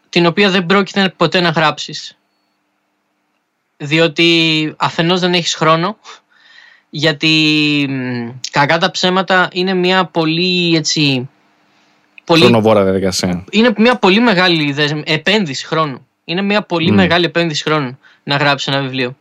την 0.08 0.26
οποία 0.26 0.50
δεν 0.50 0.66
πρόκειται 0.66 1.12
ποτέ 1.16 1.40
να 1.40 1.48
γράψεις. 1.48 2.16
Διότι 3.76 4.74
αφενός 4.76 5.20
δεν 5.20 5.32
έχεις 5.32 5.54
χρόνο, 5.54 5.96
γιατί 6.96 7.86
μ, 7.88 8.28
κακά 8.50 8.78
τα 8.78 8.90
ψέματα 8.90 9.48
είναι 9.52 9.74
μια 9.74 10.04
πολύ 10.04 10.76
έτσι... 10.76 11.28
Πολύ, 12.24 12.40
Χρονοβόρα 12.42 12.82
διαδικασία. 12.82 13.44
είναι 13.50 13.72
μια 13.76 13.96
πολύ 13.96 14.20
μεγάλη 14.20 14.72
δεσμ- 14.72 15.02
επένδυση 15.10 15.66
χρόνου. 15.66 16.06
Είναι 16.24 16.42
μια 16.42 16.62
πολύ 16.62 16.90
Μμ. 16.90 16.94
μεγάλη 16.94 17.24
επένδυση 17.24 17.62
χρόνου 17.62 17.98
να 18.22 18.36
γράψει 18.36 18.70
ένα 18.72 18.82
βιβλίο. 18.82 19.16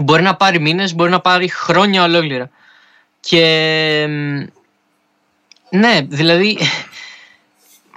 Μπορεί 0.00 0.22
να 0.22 0.36
πάρει 0.36 0.60
μήνες, 0.60 0.94
μπορεί 0.94 1.10
να 1.10 1.20
πάρει 1.20 1.48
χρόνια 1.48 2.02
ολόκληρα. 2.02 2.50
Και 3.20 4.06
μ, 4.08 4.42
ναι, 5.76 6.00
δηλαδή 6.08 6.58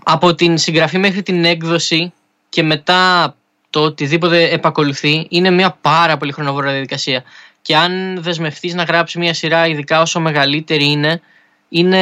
από 0.03 0.35
την 0.35 0.57
συγγραφή 0.57 0.97
μέχρι 0.97 1.23
την 1.23 1.45
έκδοση 1.45 2.13
και 2.49 2.63
μετά 2.63 3.35
το 3.69 3.79
οτιδήποτε 3.81 4.49
επακολουθεί 4.49 5.27
είναι 5.29 5.49
μια 5.49 5.77
πάρα 5.81 6.17
πολύ 6.17 6.31
χρονοβόρα 6.31 6.71
διαδικασία. 6.71 7.23
Και 7.63 7.75
αν 7.75 8.17
δεσμευτείς 8.21 8.73
να 8.73 8.83
γράψεις 8.83 9.15
μια 9.15 9.33
σειρά, 9.33 9.67
ειδικά 9.67 10.01
όσο 10.01 10.19
μεγαλύτερη 10.19 10.85
είναι, 10.85 11.21
είναι, 11.69 11.97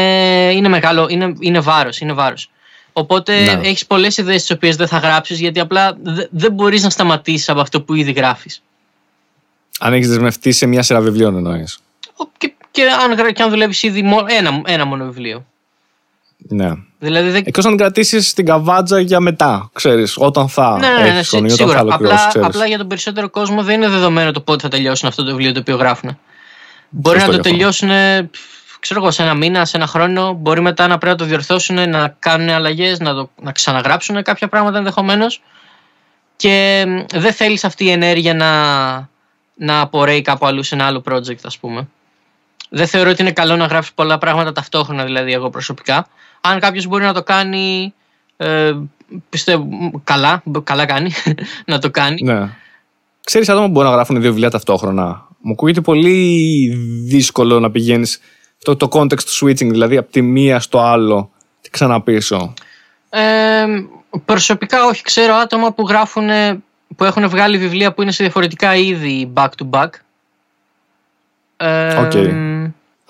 είναι 0.54 0.68
μεγάλο, 0.68 1.08
είναι, 1.10 1.34
είναι 1.40 1.60
βάρος, 1.60 2.00
είναι 2.00 2.14
βάρος. 2.14 2.50
Οπότε 2.94 3.44
Ναι. 3.44 3.68
έχεις 3.68 3.86
πολλές 3.86 4.18
ιδέες 4.18 4.42
τις 4.42 4.52
οποίες 4.52 4.76
δεν 4.76 4.88
θα 4.88 4.98
γράψεις 4.98 5.40
γιατί 5.40 5.60
απλά 5.60 5.98
δε- 6.02 6.28
δεν 6.32 6.52
μπορείς 6.54 6.84
να 6.84 6.90
σταματήσεις 6.90 7.50
από 7.50 7.60
αυτό 7.60 7.82
που 7.82 7.94
ήδη 7.94 8.12
γράφεις. 8.12 8.62
Αν 9.80 9.94
έχεις 9.94 10.08
δεσμευτεί 10.08 10.52
σε 10.52 10.66
μια 10.66 10.82
σειρά 10.84 11.02
βιβλίων, 11.02 11.36
εννοείς. 11.36 11.80
Ο- 12.16 12.30
Και, 12.38 12.54
και, 12.72 12.84
αν, 13.04 13.14
γρα- 13.14 13.32
και 13.32 13.44
αν 13.44 13.50
δουλεύεις 13.50 13.84
ήδη 13.84 14.02
μό- 14.02 14.26
ένα, 14.30 14.62
ένα 14.66 14.86
μόνο 14.86 15.06
βιβλίο. 15.06 15.46
Ναι. 16.50 16.72
Δηλαδή 17.00 17.30
δεν, 17.30 17.44
Εκτός 17.46 17.66
αν 17.66 17.78
κρατήσεις 17.78 18.34
την 18.34 18.46
καβάτζα 18.46 19.00
για 19.00 19.20
μετά, 19.20 19.70
ξέρεις, 19.74 20.14
όταν 20.18 20.50
θα 20.50 20.78
Ναι, 20.80 20.88
ναι, 20.88 21.02
ναι, 21.02 21.08
έχεις 21.10 21.28
σί- 21.28 21.30
χρόνο 21.30 21.46
ή 21.48 21.52
όταν 21.52 21.58
θα 21.68 21.74
σίγουρα. 21.74 21.82
ολοκληρώσεις, 21.82 22.20
Απλά, 22.20 22.30
ξέρεις. 22.30 22.48
απλά 22.48 22.66
για 22.68 22.78
τον 22.78 22.88
περισσότερο 22.88 23.30
κόσμο 23.30 23.64
δεν 23.64 23.76
είναι 23.76 23.90
δεδομένο 23.90 24.32
το 24.32 24.42
πότε 24.42 24.62
θα 24.62 24.68
τελειώσουν 24.70 25.08
αυτό 25.08 25.24
το 25.24 25.30
βιβλίο 25.30 25.52
το 25.52 25.60
οποίο 25.60 25.76
γράφουν. 25.76 26.18
Μπορεί 26.90 27.20
Σωστό 27.20 27.32
να 27.32 27.38
το 27.38 27.44
και 27.44 27.50
αυτό. 27.50 27.58
τελειώσουν 27.58 27.90
ξέρω 28.80 29.00
εγώ, 29.02 29.12
σε 29.12 29.22
ένα 29.24 29.34
μήνα, 29.34 29.66
σε 29.66 29.78
ένα 29.78 29.88
χρόνο. 29.88 30.34
Μπορεί 30.34 30.62
μετά 30.62 30.88
να 30.88 30.98
πρέπει 30.98 31.12
να 31.14 31.18
το 31.22 31.26
διορθώσουν, 31.26 31.90
να 31.90 32.16
κάνουν 32.20 32.50
αλλαγές, 32.50 33.00
να, 33.00 33.14
το, 33.14 33.30
να 33.42 33.52
ξαναγράψουν 33.52 34.24
κάποια 34.24 34.48
πράγματα 34.48 34.78
ενδεχομένως. 34.78 35.42
Και 36.36 36.84
μ, 36.88 37.18
δεν 37.20 37.34
θέλεις 37.34 37.64
αυτή 37.64 37.86
η 37.86 37.90
ενέργεια 37.92 38.34
να, 38.34 38.50
να 39.56 39.80
απορρέει 39.82 40.22
κάπου 40.22 40.46
αλλού 40.46 40.64
σε 40.64 40.76
ένα 40.76 40.86
άλλο 40.86 41.04
project, 41.10 41.40
ας 41.44 41.58
πούμε. 41.58 41.88
Δεν 42.70 42.88
θεωρώ 42.88 43.10
ότι 43.10 43.22
είναι 43.22 43.32
καλό 43.32 43.56
να 43.56 43.66
γράψει 43.66 43.92
πολλά 43.96 44.18
πράγματα 44.18 44.52
ταυτόχρονα, 44.52 45.04
δηλαδή 45.04 45.34
εγώ 45.34 45.50
προσωπικά. 45.50 46.08
Αν 46.42 46.60
κάποιος 46.60 46.86
μπορεί 46.86 47.04
να 47.04 47.14
το 47.14 47.24
κάνει. 47.24 47.94
Ε, 48.38 48.74
πιστεύω 49.30 49.68
καλά, 50.04 50.44
καλά 50.64 50.86
κάνει 50.86 51.12
να 51.66 51.80
το 51.80 51.92
κάνει. 51.92 52.22
Ναι. 52.24 52.50
Ξέρεις 53.24 53.50
άτομα 53.50 53.66
που 53.66 53.72
μπορούν 53.72 53.90
να 53.90 53.96
γράφουν 53.96 54.22
δύο 54.22 54.30
βιβλία 54.30 54.50
ταυτόχρονα. 54.50 55.28
Μου 55.40 55.52
ακούγεται 55.52 55.82
πολύ 55.82 56.68
δύσκολο 57.06 57.60
να 57.60 57.72
πηγαίνεις 57.72 58.20
το, 58.64 58.76
το 58.76 58.88
context 58.92 59.40
switching, 59.40 59.70
δηλαδή 59.70 59.98
από 59.98 60.12
τη 60.12 60.22
μία 60.22 60.60
στο 60.60 60.80
άλλο 60.80 61.32
και 61.62 61.70
ξαναπίσω. 61.72 62.54
Ε, 63.10 63.66
προσωπικά 64.26 64.86
όχι, 64.86 65.02
ξέρω 65.02 65.34
άτομα 65.34 65.74
που 65.74 65.88
γράφουν, 65.88 66.30
που 66.96 67.04
έχουν 67.04 67.30
βγάλει 67.30 67.58
βιβλία 67.58 67.94
που 67.94 68.02
είναι 68.02 68.12
σε 68.12 68.24
διαφορετικά 68.24 68.76
είδη 68.76 69.32
back 69.36 69.50
to 69.58 69.70
back. 69.70 69.90
Ε, 71.58 71.96
Οκ. 71.96 72.12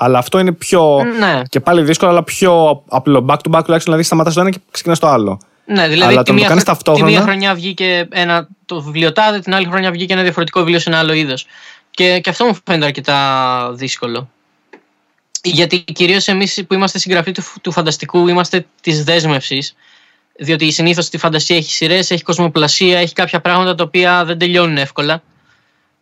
Αλλά 0.04 0.18
αυτό 0.18 0.40
είναι 0.40 0.52
πιο. 0.52 1.04
Ναι, 1.20 1.42
και 1.50 1.60
πάλι 1.60 1.82
δύσκολο, 1.82 2.12
αλλά 2.12 2.24
πιο 2.24 2.84
απλό. 2.88 3.26
Back 3.30 3.34
to 3.34 3.36
back 3.36 3.42
τουλάχιστον, 3.44 3.80
δηλαδή 3.84 4.04
σταματάς 4.04 4.34
το 4.34 4.42
ένα 4.42 4.50
και 4.50 4.60
ξεκινάς 4.72 5.00
το 5.00 5.08
άλλο. 5.08 5.40
ναι, 5.66 5.88
δηλαδή 5.88 6.12
Αλλά 6.14 6.24
τη 6.24 6.26
το 6.26 6.32
να 6.32 6.38
μία, 6.38 6.44
το 6.44 6.50
κάνεις 6.50 6.64
χρο- 6.64 6.78
τη 6.78 6.84
ταυτόχρονα- 6.84 7.12
μία 7.12 7.22
χρονιά 7.22 7.54
βγήκε 7.54 8.08
ένα, 8.12 8.48
το 8.66 8.82
βιβλιοτάδε, 8.82 9.40
την 9.40 9.54
άλλη 9.54 9.66
χρονιά 9.66 9.92
βγήκε 9.92 10.14
ένα 10.14 10.22
διαφορετικό 10.22 10.60
βιβλίο 10.60 10.80
σε 10.80 10.90
ένα 10.90 11.00
άλλο 11.00 11.14
είδος. 11.14 11.46
Και, 11.92 12.20
και 12.20 12.30
αυτό 12.30 12.46
μου 12.46 12.58
φαίνεται 12.66 12.86
αρκετά 12.86 13.72
δύσκολο. 13.74 14.30
Γιατί 15.44 15.80
κυρίως 15.80 16.28
εμείς 16.28 16.64
που 16.68 16.74
είμαστε 16.74 17.00
συγγραφείς 17.00 17.34
του, 17.34 17.44
του 17.62 17.72
φανταστικού 17.72 18.28
είμαστε 18.28 18.66
της 18.82 19.04
δέσμευσης. 19.04 19.76
Διότι 20.36 20.72
συνήθως 20.72 21.06
στη 21.06 21.18
φαντασία 21.18 21.56
έχει 21.56 21.72
σειρές, 21.72 22.12
έχει 22.12 22.24
κοσμοπλασία, 22.24 23.00
έχει 23.00 23.14
κάποια 23.14 23.42
πράγματα 23.42 23.76
τα 23.76 23.84
οποία 23.84 24.26
δεν 24.26 24.38
τελειώνουν 24.38 24.78
εύκολα. 24.78 25.22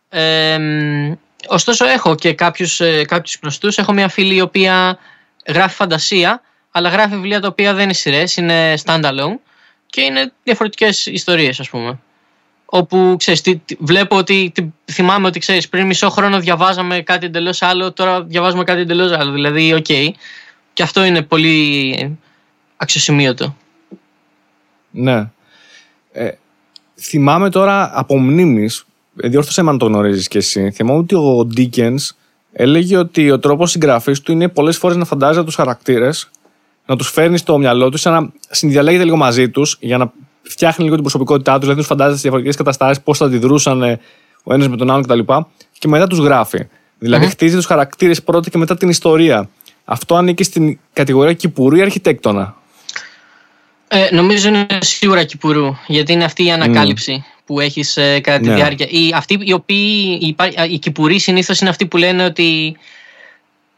Ε, 0.08 0.58
μ, 0.58 1.12
ωστόσο, 1.48 1.86
έχω 1.86 2.14
και 2.14 2.32
κάποιους 2.34 2.80
κάποιους 3.06 3.38
προστού. 3.38 3.68
Έχω 3.76 3.92
μια 3.92 4.08
φίλη 4.08 4.34
η 4.34 4.40
οποία 4.40 4.98
γράφει 5.46 5.74
φαντασία, 5.74 6.42
αλλά 6.70 6.88
γράφει 6.88 7.14
βιβλία 7.14 7.40
τα 7.40 7.48
οποία 7.48 7.74
δεν 7.74 7.84
είναι 7.84 7.92
σειρές, 7.92 8.36
είναι 8.36 8.74
standalone 8.84 9.38
και 9.86 10.00
είναι 10.00 10.32
διαφορετικές 10.44 11.06
ιστορίες, 11.06 11.60
ας 11.60 11.68
πούμε. 11.68 11.98
Όπου 12.64 13.14
ξέρεις, 13.18 13.40
τι- 13.40 13.56
τι- 13.56 13.76
βλέπω 13.78 14.16
ότι 14.16 14.50
τι- 14.54 14.92
θυμάμαι 14.92 15.26
ότι 15.26 15.38
ξέρεις, 15.38 15.68
πριν 15.68 15.86
μισό 15.86 16.10
χρόνο 16.10 16.40
διαβάζαμε 16.40 17.00
κάτι 17.00 17.26
εντελώς 17.26 17.62
άλλο, 17.62 17.92
τώρα 17.92 18.22
διαβάζουμε 18.22 18.64
κάτι 18.64 18.80
εντελώς 18.80 19.12
άλλο. 19.12 19.32
Δηλαδή, 19.32 19.74
οκ. 19.74 19.86
Και 20.72 20.82
αυτό 20.82 21.04
είναι 21.04 21.22
πολύ 21.22 22.18
αξιοσημείωτο. 22.76 23.56
Ναι. 24.90 25.30
Ε, 26.12 26.30
θυμάμαι 27.00 27.50
τώρα 27.50 27.90
από 27.94 28.18
μνήμης, 28.18 28.84
διόρθωσε 29.14 29.62
με 29.62 29.70
αν 29.70 29.78
το 29.78 29.86
γνωρίζεις 29.86 30.28
κι 30.28 30.36
εσύ. 30.36 30.70
Θυμάμαι 30.70 30.98
ότι 30.98 31.14
ο 31.14 31.48
Dickens 31.56 32.08
έλεγε 32.52 32.96
ότι 32.96 33.30
ο 33.30 33.38
τρόπος 33.38 33.70
συγγραφής 33.70 34.20
του 34.20 34.32
είναι 34.32 34.48
πολλές 34.48 34.76
φορές 34.76 34.96
να 34.96 35.04
φαντάζεται 35.04 35.44
τους 35.44 35.54
χαρακτήρες, 35.54 36.30
να 36.86 36.96
τους 36.96 37.10
φέρνει 37.10 37.38
στο 37.38 37.58
μυαλό 37.58 37.88
τους, 37.88 38.00
σαν 38.00 38.12
να 38.12 38.30
συνδιαλέγεται 38.50 39.04
λίγο 39.04 39.16
μαζί 39.16 39.50
τους, 39.50 39.76
για 39.80 39.98
να 39.98 40.12
φτιάχνει 40.42 40.82
λίγο 40.82 40.94
την 40.94 41.04
προσωπικότητά 41.04 41.52
τους, 41.52 41.60
δηλαδή 41.60 41.78
τους 41.78 41.88
φαντάζεται 41.88 42.16
σε 42.16 42.22
διαφορετικές 42.22 42.56
καταστάσεις, 42.56 43.02
πώς 43.02 43.18
θα 43.18 43.24
αντιδρούσαν 43.24 43.82
ε, 43.82 44.00
ο 44.42 44.54
ένας 44.54 44.68
με 44.68 44.76
τον 44.76 44.90
άλλον 44.90 45.02
κτλ. 45.02 45.32
Και 45.78 45.88
μετά 45.88 46.06
τους 46.06 46.18
γράφει. 46.18 46.68
Δηλαδή 46.98 47.24
Μμμ. 47.24 47.30
χτίζει 47.30 47.56
τους 47.56 47.66
χαρακτήρες 47.66 48.22
πρώτα 48.22 48.50
και 48.50 48.58
μετά 48.58 48.76
την 48.76 48.88
ιστορία. 48.88 49.48
Αυτό 49.84 50.14
ανήκει 50.14 50.42
στην 50.42 50.78
κατηγορία 50.92 51.32
κυπουρού 51.32 51.76
ή 51.76 51.82
αρχιτέκτονα. 51.82 52.54
Ε, 53.92 54.14
νομίζω 54.14 54.48
είναι 54.48 54.66
σίγουρα 54.80 55.24
Κυπουρού, 55.24 55.76
γιατί 55.86 56.12
είναι 56.12 56.24
αυτή 56.24 56.44
η 56.44 56.50
ανακάλυψη 56.50 57.24
που 57.46 57.60
έχεις 57.60 57.96
ε, 57.96 58.20
κατά 58.20 58.38
τη 58.38 58.48
ναι. 58.48 58.54
διάρκεια. 58.54 58.86
Οι, 58.90 59.10
αυτοί 59.14 59.38
οι 59.40 59.52
οποίοι. 59.52 60.18
Οι, 60.20 60.36
οι 60.70 60.78
Κυπουροί 60.78 61.18
συνήθως 61.18 61.60
είναι 61.60 61.70
αυτοί 61.70 61.86
που 61.86 61.96
λένε 61.96 62.24
ότι 62.24 62.76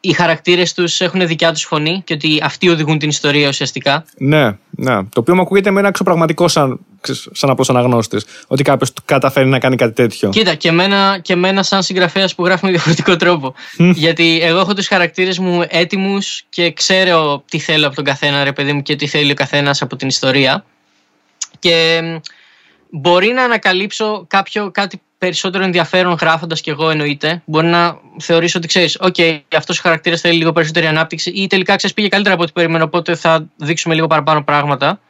οι 0.00 0.12
χαρακτήρες 0.12 0.74
τους 0.74 1.00
έχουν 1.00 1.26
δικιά 1.26 1.52
τους 1.52 1.62
φωνή 1.62 2.02
και 2.04 2.14
ότι 2.14 2.40
αυτοί 2.42 2.68
οδηγούν 2.68 2.98
την 2.98 3.08
ιστορία 3.08 3.48
ουσιαστικά. 3.48 4.04
Ναι, 4.18 4.56
ναι. 4.70 5.02
Το 5.02 5.20
οποίο 5.20 5.34
μου 5.34 5.40
ακούγεται 5.40 5.70
με 5.70 5.78
ένα 5.78 5.88
εξωπραγματικό 5.88 6.48
σαν, 6.48 6.80
σαν 7.32 7.50
απλό 7.50 7.66
αναγνώστη. 7.68 8.20
Ότι 8.46 8.62
κάποιος 8.62 8.92
καταφέρει 9.04 9.48
να 9.48 9.58
κάνει 9.58 9.76
κάτι 9.76 9.92
τέτοιο. 9.92 10.28
Κοίτα, 10.28 10.54
και 10.54 10.68
εμένα, 10.68 11.18
και 11.22 11.32
εμένα 11.32 11.62
σαν 11.62 11.82
συγγραφέας 11.82 12.34
που 12.34 12.44
γράφει 12.44 12.64
με 12.64 12.70
διαφορετικό 12.76 13.16
τρόπο. 13.16 13.54
Γιατί 13.76 14.40
εγώ 14.42 14.58
έχω 14.58 14.74
τους 14.74 14.86
χαρακτήρες 14.86 15.38
μου 15.38 15.64
έτοιμους 15.68 16.42
και 16.48 16.72
ξέρω 16.72 17.42
τι 17.50 17.58
θέλω 17.58 17.86
από 17.86 17.94
τον 17.96 18.04
καθένα, 18.04 18.44
ρε 18.44 18.52
παιδί 18.52 18.72
μου, 18.72 18.82
και 18.82 18.96
τι 18.96 19.06
θέλει 19.06 19.30
ο 19.30 19.34
καθένας 19.34 19.82
από 19.82 19.96
την 19.96 20.08
ιστορία. 20.08 20.64
Και 21.58 22.02
μπορεί 22.90 23.28
να 23.28 23.42
ανακαλύψω 23.42 24.24
κάποιο, 24.28 24.70
κάτι 24.70 25.00
περισσότερο 25.18 25.64
ενδιαφέρον 25.64 26.16
γράφοντας 26.20 26.60
κι 26.60 26.70
εγώ 26.70 26.90
εννοείται. 26.90 27.42
Μπορεί 27.44 27.66
να 27.66 27.98
θεωρήσω 28.18 28.58
ότι 28.58 28.66
ξέρεις, 28.66 28.98
OK, 29.00 29.40
αυτός 29.56 29.78
ο 29.78 29.82
χαρακτήρας 29.82 30.20
θέλει 30.20 30.36
λίγο 30.36 30.52
περισσότερη 30.52 30.86
ανάπτυξη 30.86 31.30
ή 31.30 31.46
τελικά 31.46 31.76
ξέρεις 31.76 31.96
πήγε 31.96 32.08
καλύτερα 32.08 32.34
από 32.34 32.42
ό,τι 32.42 32.52
περίμενα, 32.52 32.84
οπότε 32.84 33.14
θα 33.14 33.48
δείξουμε 33.56 33.94
λίγο 33.94 34.06
παραπάνω 34.06 34.42
πράγματα. 34.42 35.00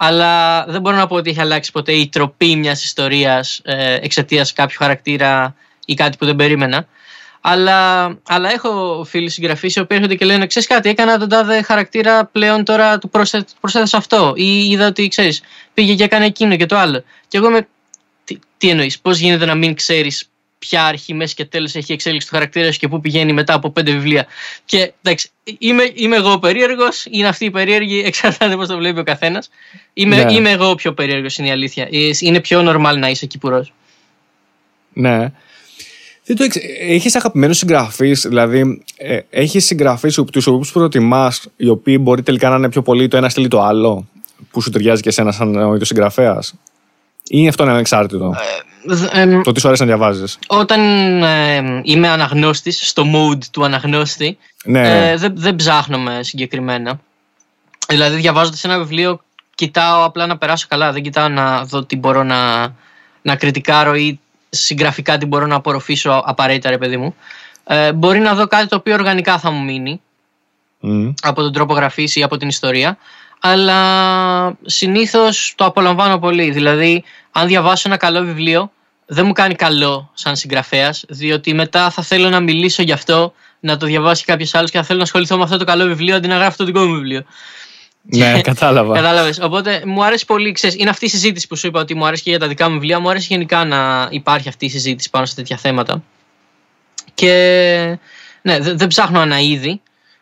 Αλλά 0.00 0.64
δεν 0.64 0.80
μπορώ 0.80 0.96
να 0.96 1.06
πω 1.06 1.14
ότι 1.14 1.30
έχει 1.30 1.40
αλλάξει 1.40 1.72
ποτέ 1.72 1.92
η 1.92 2.08
τροπή 2.08 2.56
μιας 2.56 2.84
ιστορίας 2.84 3.60
ε, 3.64 3.94
εξαιτίας 3.94 4.52
κάποιου 4.52 4.76
χαρακτήρα 4.78 5.54
ή 5.84 5.94
κάτι 5.94 6.16
που 6.16 6.24
δεν 6.24 6.36
περίμενα. 6.36 6.86
Αλλά, 7.40 8.04
αλλά 8.26 8.52
έχω 8.52 9.04
φίλοι 9.08 9.30
συγγραφείς 9.30 9.76
οι 9.76 9.80
οποίοι 9.80 9.96
έρχονται 10.00 10.16
και 10.16 10.24
λένε: 10.24 10.46
Ξέρεις 10.46 10.68
κάτι, 10.68 10.88
έκανα 10.88 11.18
τον 11.18 11.28
τάδε 11.28 11.62
χαρακτήρα 11.62 12.24
πλέον 12.24 12.64
τώρα 12.64 12.98
του 12.98 13.10
προσέθεσα 13.60 13.96
αυτό. 13.96 14.32
Ή 14.36 14.70
είδα 14.70 14.86
ότι 14.86 15.08
ξέρεις, 15.08 15.42
πήγε 15.74 15.94
και 15.94 16.04
έκανε 16.04 16.24
εκείνο 16.24 16.56
και 16.56 16.66
το 16.66 16.76
άλλο. 16.76 17.04
Και 17.28 17.36
εγώ 17.36 17.46
είμαι 17.48 17.68
τι, 18.24 18.38
τι 18.56 18.68
εννοείς, 18.68 18.98
Πώς 18.98 19.18
γίνεται 19.18 19.44
να 19.44 19.54
μην 19.54 19.74
ξέρεις 19.74 20.28
ποια 20.58 20.84
αρχή, 20.84 21.14
μέση 21.14 21.34
και 21.34 21.44
τέλος 21.44 21.74
έχει 21.74 21.92
εξέλιξη 21.92 22.28
του 22.28 22.34
χαρακτήρα 22.34 22.70
και 22.70 22.88
πού 22.88 23.00
πηγαίνει 23.00 23.32
μετά 23.32 23.54
από 23.54 23.70
πέντε 23.70 23.92
βιβλία. 23.92 24.26
Και 24.64 24.92
εντάξει, 25.02 25.30
είμαι, 25.58 25.90
είμαι 25.94 26.16
εγώ 26.16 26.38
περίεργος, 26.38 27.06
είναι 27.10 27.28
αυτή 27.28 27.44
η 27.44 27.50
περίεργη, 27.50 28.02
εξαρτάται 28.06 28.56
πώς 28.56 28.68
το 28.68 28.76
βλέπει 28.76 28.98
ο 28.98 29.04
καθένας. 29.04 29.50
Είμαι, 29.92 30.24
ναι. 30.24 30.32
είμαι 30.32 30.50
εγώ 30.50 30.74
πιο 30.74 30.92
περίεργος, 30.92 31.38
είναι 31.38 31.48
η 31.48 31.50
αλήθεια. 31.50 31.88
Ε, 31.92 32.10
είναι 32.20 32.40
πιο 32.40 32.60
normal 32.70 32.96
να 32.98 33.08
είσαι 33.08 33.26
κυπουρός. 33.26 33.72
Ναι. 34.92 35.32
Δεν 36.24 36.36
το 36.36 36.46
Έχεις 36.80 37.16
αγαπημένους 37.16 37.58
συγγραφείς, 37.58 38.26
δηλαδή 38.28 38.82
ε, 38.96 39.18
έχεις 39.30 39.64
συγγραφείς 39.66 40.14
τους 40.32 40.46
οποίους 40.46 40.72
προτιμάς, 40.72 41.46
οι 41.56 41.68
οποίοι 41.68 41.98
μπορεί 42.00 42.22
τελικά 42.22 42.48
να 42.48 42.56
είναι 42.56 42.68
πιο 42.68 42.82
πολύ 42.82 43.08
το 43.08 43.16
ένα 43.16 43.28
στυλ 43.28 43.48
το 43.48 43.62
άλλο, 43.62 44.08
που 44.50 44.60
σου 44.60 44.70
ταιριάζει 44.70 45.02
και 45.02 45.08
εσένα 45.08 45.32
σαν 45.32 45.56
ο 45.56 45.72
ίδιος 45.72 45.88
συγγραφέας; 45.88 46.54
Ή 47.28 47.48
αυτό 47.48 47.62
είναι 47.62 47.72
ανεξάρτητο; 47.72 48.34
Ε, 49.12 49.20
ε, 49.22 49.40
το 49.40 49.52
τι 49.52 49.60
σου 49.60 49.66
αρέσει 49.66 49.82
να 49.82 49.88
διαβάζεις. 49.88 50.38
Όταν 50.46 50.80
ε, 51.22 51.80
είμαι 51.82 52.08
αναγνώστης, 52.08 52.88
στο 52.88 53.04
mood 53.14 53.38
του 53.50 53.64
αναγνώστη, 53.64 54.38
ναι. 54.64 55.10
ε, 55.10 55.16
δεν, 55.16 55.32
δεν 55.36 55.56
ψάχνομαι 55.56 56.22
συγκεκριμένα. 56.22 57.00
Δηλαδή, 57.88 58.16
διαβάζοντας 58.16 58.64
ένα 58.64 58.78
βιβλίο, 58.78 59.20
κοιτάω 59.54 60.04
απλά 60.04 60.26
να 60.26 60.38
περάσω 60.38 60.66
καλά. 60.68 60.92
Δεν 60.92 61.02
κοιτάω 61.02 61.28
να 61.28 61.64
δω 61.64 61.84
τι 61.84 61.96
μπορώ 61.96 62.22
να, 62.22 62.72
να 63.22 63.36
κριτικάρω 63.36 63.94
ή 63.94 64.20
συγγραφικά 64.50 65.18
τι 65.18 65.26
μπορώ 65.26 65.46
να 65.46 65.54
απορροφήσω 65.54 66.22
απαραίτητα, 66.26 66.70
ρε 66.70 66.78
παιδί 66.78 66.96
μου. 66.96 67.14
Ε, 67.64 67.92
μπορεί 67.92 68.18
να 68.18 68.34
δω 68.34 68.46
κάτι 68.46 68.66
το 68.66 68.76
οποίο 68.76 68.94
οργανικά 68.94 69.38
θα 69.38 69.50
μου 69.50 69.64
μείνει 69.64 70.00
mm. 70.82 71.14
από 71.22 71.42
τον 71.42 71.52
τρόπο 71.52 71.74
γραφής 71.74 72.16
ή 72.16 72.22
από 72.22 72.36
την 72.36 72.48
ιστορία 72.48 72.98
αλλά 73.40 74.56
συνήθως 74.66 75.52
το 75.56 75.64
απολαμβάνω 75.64 76.18
πολύ. 76.18 76.50
Δηλαδή, 76.50 77.04
αν 77.32 77.46
διαβάσω 77.46 77.82
ένα 77.88 77.96
καλό 77.96 78.20
βιβλίο, 78.20 78.72
δεν 79.06 79.26
μου 79.26 79.32
κάνει 79.32 79.54
καλό 79.54 80.10
σαν 80.14 80.36
συγγραφέας, 80.36 81.04
διότι 81.08 81.54
μετά 81.54 81.90
θα 81.90 82.02
θέλω 82.02 82.28
να 82.28 82.40
μιλήσω 82.40 82.82
γι' 82.82 82.92
αυτό, 82.92 83.32
να 83.60 83.76
το 83.76 83.86
διαβάσει 83.86 84.24
κάποιος 84.24 84.54
άλλος 84.54 84.70
και 84.70 84.78
θα 84.78 84.84
θέλω 84.84 84.98
να 84.98 85.04
ασχοληθώ 85.04 85.36
με 85.36 85.42
αυτό 85.42 85.56
το 85.56 85.64
καλό 85.64 85.84
βιβλίο 85.86 86.16
αντί 86.16 86.28
να 86.28 86.36
γράφω 86.36 86.56
το 86.56 86.64
δικό 86.64 86.80
μου 86.80 86.94
βιβλίο. 86.94 87.24
Ναι, 88.02 88.40
κατάλαβα. 88.40 88.94
Κατάλαβες. 88.94 89.38
Οπότε 89.42 89.82
μου 89.86 90.04
αρέσει 90.04 90.24
πολύ, 90.24 90.52
ξέρεις, 90.52 90.76
είναι 90.76 90.90
αυτή 90.90 91.04
η 91.04 91.08
συζήτηση 91.08 91.46
που 91.46 91.56
σου 91.56 91.66
είπα 91.66 91.80
ότι 91.80 91.94
μου 91.94 92.06
αρέσει 92.06 92.22
και 92.22 92.30
για 92.30 92.38
τα 92.38 92.48
δικά 92.48 92.68
μου 92.68 92.74
βιβλία. 92.74 93.00
Μου 93.00 93.10
αρέσει 93.10 93.26
γενικά 93.30 93.64
να 93.64 94.08
υπάρχει 94.10 94.48
αυτή 94.48 94.64
η 94.64 94.68
συζήτηση 94.68 95.10
πάνω 95.10 95.26
σε 95.26 95.34
τέτοια 95.34 95.56
θέματα. 95.56 96.02
Και 97.14 97.98
ναι, 98.42 98.58
δεν 98.60 98.86
ψάχνω 98.86 99.20
ένα 99.20 99.40
είδη, 99.40 99.80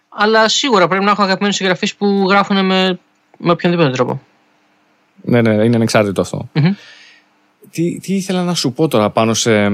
αλλά 0.08 0.48
σίγουρα 0.48 0.88
πρέπει 0.88 1.04
να 1.04 1.10
έχω 1.10 1.22
αγαπημένους 1.22 1.56
συγγραφείς 1.56 1.94
που 1.94 2.26
γράφουν 2.28 2.64
με 2.64 2.98
με 3.36 3.50
οποιονδήποτε 3.50 3.90
τρόπο. 3.90 4.20
Ναι, 5.22 5.40
ναι, 5.40 5.64
είναι 5.64 5.76
ανεξάρτητο 5.76 6.48
Τι, 7.70 7.98
τι 7.98 8.14
ήθελα 8.14 8.42
να 8.42 8.54
σου 8.54 8.72
πω 8.72 8.88
τώρα 8.88 9.10
πάνω, 9.10 9.34
σε, 9.34 9.70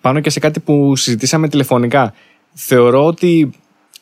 πάνω 0.00 0.20
και 0.20 0.30
σε 0.30 0.40
κάτι 0.40 0.60
που 0.60 0.96
συζητήσαμε 0.96 1.48
τηλεφωνικά. 1.48 2.14
Θεωρώ 2.52 3.06
ότι 3.06 3.50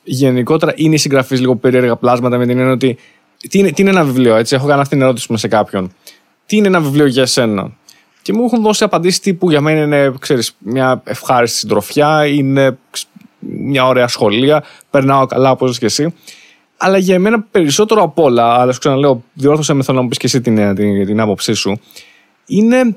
γενικότερα 0.04 0.72
είναι 0.76 0.94
οι 0.94 0.98
συγγραφείς 0.98 1.40
λίγο 1.40 1.56
περίεργα 1.56 1.96
πλάσματα 1.96 2.38
με 2.38 2.46
την 2.46 2.58
έννοια 2.58 2.72
ότι 2.72 2.98
τι 3.48 3.58
είναι, 3.58 3.70
τι 3.70 3.82
είναι 3.82 3.90
ένα 3.90 4.04
βιβλίο, 4.04 4.34
έτσι; 4.36 4.54
Έχω 4.54 4.66
κάνει 4.66 4.80
αυτή 4.80 4.94
την 4.94 5.02
ερώτηση 5.02 5.36
σε 5.36 5.48
κάποιον. 5.48 5.92
Τι 6.46 6.56
είναι 6.56 6.66
ένα 6.66 6.80
βιβλίο 6.80 7.06
για 7.06 7.22
εσένα. 7.22 7.70
Και 8.22 8.32
μου 8.32 8.44
έχουν 8.44 8.62
δώσει 8.62 8.84
απαντήσεις 8.84 9.20
τύπου 9.20 9.50
για 9.50 9.60
μένα 9.60 9.82
είναι 9.82 10.14
ξέρεις, 10.18 10.56
μια 10.58 11.02
ευχάριστη 11.04 11.58
συντροφιά, 11.58 12.26
είναι 12.26 12.78
μια 13.38 13.86
ωραία 13.86 14.08
σχολεία, 14.08 14.64
περνάω 14.90 15.26
καλά 15.26 15.50
όπως 15.50 15.78
και 15.78 15.86
εσύ. 15.86 16.14
Αλλά 16.84 16.98
για 16.98 17.14
εμένα 17.14 17.40
περισσότερο 17.40 18.02
απ' 18.02 18.18
όλα, 18.18 18.60
αλλά 18.60 18.72
σου 18.72 18.78
ξαναλέω, 18.78 19.22
διόρθωσε 19.32 19.72
με 19.72 19.82
θέλω 19.82 19.96
να 19.96 20.02
μου 20.02 20.08
πεις 20.08 20.18
και 20.18 20.26
εσύ 20.26 20.40
την, 20.40 20.74
την, 20.74 21.06
την 21.06 21.20
άποψή 21.20 21.52
σου, 21.52 21.80
είναι 22.46 22.96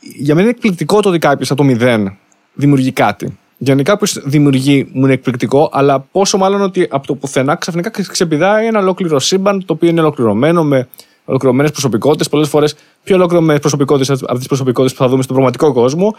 για 0.00 0.34
μένα 0.34 0.40
είναι 0.40 0.50
εκπληκτικό 0.56 1.00
το 1.00 1.08
ότι 1.08 1.18
κάποιος 1.18 1.50
από 1.50 1.60
το 1.60 1.66
μηδέν 1.66 2.16
δημιουργεί 2.54 2.92
κάτι. 2.92 3.38
Για 3.58 3.74
να 3.74 3.82
κάποιο 3.82 4.22
δημιουργεί 4.24 4.88
μου 4.92 5.04
είναι 5.04 5.12
εκπληκτικό, 5.12 5.70
αλλά 5.72 6.00
πόσο 6.00 6.38
μάλλον 6.38 6.60
ότι 6.60 6.88
από 6.90 7.06
το 7.06 7.14
πουθενά 7.14 7.54
ξαφνικά 7.54 7.90
ξεπηδάει 7.90 8.66
ένα 8.66 8.78
ολόκληρο 8.78 9.18
σύμπαν 9.18 9.64
το 9.64 9.72
οποίο 9.72 9.88
είναι 9.88 10.00
ολοκληρωμένο 10.00 10.64
με 10.64 10.88
ολοκληρωμένες 11.24 11.70
προσωπικότητες, 11.70 12.28
πολλές 12.28 12.48
φορές 12.48 12.74
πιο 13.04 13.16
ολοκληρωμένες 13.16 13.60
προσωπικότητες 13.60 14.22
από 14.22 14.38
τις 14.38 14.46
προσωπικότητες 14.46 14.96
που 14.96 15.02
θα 15.02 15.08
δούμε 15.08 15.22
στον 15.22 15.34
πραγματικό 15.34 15.72
κόσμο, 15.72 16.16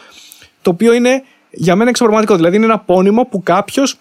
το 0.62 0.70
οποίο 0.70 0.94
είναι 0.94 1.24
για 1.50 1.76
μένα 1.76 1.90
εξωπραγματικό. 1.90 2.36
Δηλαδή 2.36 2.56
είναι 2.56 2.66
ένα 2.66 2.80
πόνιμο 2.80 3.24
που 3.24 3.44
κάποιος 3.44 3.98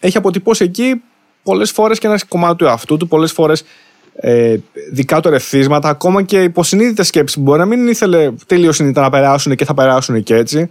έχει 0.00 0.16
αποτυπώσει 0.16 0.64
εκεί 0.64 1.02
πολλές 1.42 1.70
φορές 1.70 1.98
και 1.98 2.06
ένα 2.06 2.20
κομμάτι 2.28 2.56
του 2.56 2.64
εαυτού 2.64 2.96
του, 2.96 3.08
πολλές 3.08 3.32
φορές 3.32 3.64
ε, 4.14 4.56
δικά 4.92 5.20
του 5.20 5.28
ερεθίσματα, 5.28 5.88
ακόμα 5.88 6.22
και 6.22 6.42
υποσυνείδητες 6.42 7.06
σκέψεις 7.06 7.36
που 7.36 7.42
μπορεί 7.42 7.58
να 7.58 7.64
μην 7.64 7.88
ήθελε 7.88 8.32
τελείως 8.46 8.76
συνειδητά 8.76 9.00
να 9.00 9.10
περάσουν 9.10 9.54
και 9.54 9.64
θα 9.64 9.74
περάσουν 9.74 10.22
και 10.22 10.34
έτσι. 10.34 10.70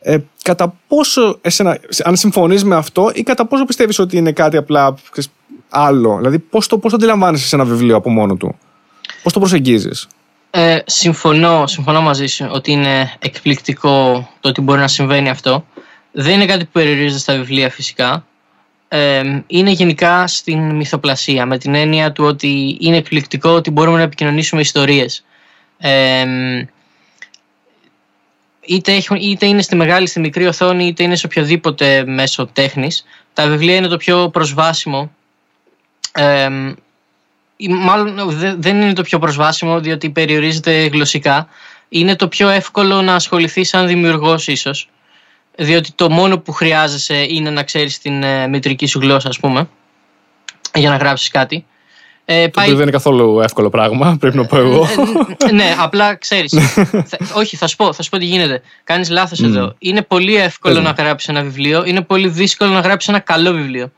Ε, 0.00 0.16
κατά 0.42 0.74
πόσο, 0.88 1.38
εσένα, 1.40 1.78
αν 2.04 2.16
συμφωνείς 2.16 2.64
με 2.64 2.76
αυτό 2.76 3.10
ή 3.14 3.22
κατά 3.22 3.46
πόσο 3.46 3.64
πιστεύεις 3.64 3.98
ότι 3.98 4.16
είναι 4.16 4.32
κάτι 4.32 4.56
απλά 4.56 4.94
άλλο, 5.68 6.16
δηλαδή 6.16 6.38
πώς 6.38 6.66
το, 6.66 6.78
πώς 6.78 6.90
το 6.90 6.96
αντιλαμβάνεσαι 6.96 7.46
σε 7.46 7.54
ένα 7.54 7.64
βιβλίο 7.64 7.96
από 7.96 8.10
μόνο 8.10 8.34
του, 8.34 8.58
πώς 9.22 9.32
το 9.32 9.38
προσεγγίζεις; 9.38 10.06
Ε, 10.50 10.78
συμφωνώ, 10.86 11.66
συμφωνώ 11.66 12.00
μαζί 12.00 12.26
σου 12.26 12.48
ότι 12.50 12.72
είναι 12.72 13.12
εκπληκτικό 13.18 14.28
το 14.40 14.48
ότι 14.48 14.60
μπορεί 14.60 14.80
να 14.80 14.88
συμβαίνει 14.88 15.28
αυτό. 15.28 15.64
Δεν 16.12 16.34
είναι 16.34 16.46
κάτι 16.46 16.64
που 16.64 16.70
περιορίζεται 16.72 17.18
στα 17.18 17.34
βιβλία 17.34 17.70
φυσικά 17.70 18.24
είναι 19.46 19.70
γενικά 19.70 20.26
στην 20.26 20.74
μυθοπλασία 20.74 21.46
με 21.46 21.58
την 21.58 21.74
έννοια 21.74 22.12
του 22.12 22.24
ότι 22.24 22.76
είναι 22.80 22.96
εκπληκτικό 22.96 23.50
ότι 23.50 23.70
μπορούμε 23.70 23.96
να 23.96 24.02
επικοινωνήσουμε 24.02 24.60
ιστορίες. 24.60 25.24
είτε, 28.60 28.92
έχουν, 28.92 29.16
είτε 29.16 29.46
είναι 29.46 29.62
στη 29.62 29.76
μεγάλη, 29.76 30.06
στη 30.06 30.20
μικρή 30.20 30.46
οθόνη, 30.46 30.86
είτε 30.86 31.02
είναι 31.02 31.16
σε 31.16 31.26
οποιοδήποτε 31.26 32.04
μέσο 32.06 32.46
τέχνης. 32.46 33.04
Τα 33.32 33.46
βιβλία 33.46 33.76
είναι 33.76 33.88
το 33.88 33.96
πιο 33.96 34.28
προσβάσιμο. 34.28 35.10
μάλλον 37.68 38.36
δεν 38.58 38.80
είναι 38.80 38.92
το 38.92 39.02
πιο 39.02 39.18
προσβάσιμο 39.18 39.80
διότι 39.80 40.10
περιορίζεται 40.10 40.86
γλωσσικά. 40.86 41.48
Είναι 41.88 42.16
το 42.16 42.28
πιο 42.28 42.48
εύκολο 42.48 43.02
να 43.02 43.14
ασχοληθεί 43.14 43.64
σαν 43.64 43.86
δημιουργός 43.86 44.46
ίσως 44.46 44.88
διότι 45.56 45.92
το 45.94 46.10
μόνο 46.10 46.38
που 46.38 46.52
χρειάζεσαι 46.52 47.26
είναι 47.28 47.50
να 47.50 47.62
ξέρεις 47.62 47.98
την 47.98 48.22
ε, 48.22 48.48
μητρική 48.48 48.86
σου 48.86 48.98
γλώσσα 48.98 49.28
ας 49.28 49.38
πούμε 49.38 49.68
για 50.74 50.90
να 50.90 50.96
γράψεις 50.96 51.30
κάτι. 51.30 51.64
Ε, 52.24 52.48
πάει... 52.48 52.66
Το 52.66 52.72
δεν 52.72 52.82
είναι 52.82 52.90
καθόλου 52.90 53.40
εύκολο 53.40 53.70
πράγμα, 53.70 54.16
πρέπει 54.20 54.36
να 54.36 54.46
πω 54.46 54.56
εγώ. 54.56 54.88
Ε, 55.38 55.48
ε, 55.48 55.52
ναι, 55.52 55.74
απλά 55.78 56.14
ξέρεις. 56.14 56.54
όχι, 57.40 57.56
θα 57.56 57.66
σου, 57.66 57.76
πω, 57.76 57.92
θα 57.92 58.02
σου 58.02 58.10
πω 58.10 58.18
τι 58.18 58.24
γίνεται. 58.24 58.62
Κάνεις 58.84 59.10
λάθος 59.10 59.42
εδώ. 59.42 59.74
Είναι 59.78 60.02
πολύ 60.02 60.36
εύκολο 60.36 60.80
να 60.80 60.90
γράψεις 60.90 61.28
ένα 61.28 61.42
βιβλίο, 61.42 61.84
είναι 61.84 62.00
πολύ 62.00 62.28
δύσκολο 62.28 62.70
να 62.70 62.80
γράψεις 62.80 63.08
ένα 63.08 63.18
καλό 63.18 63.52
βιβλίο. 63.52 63.92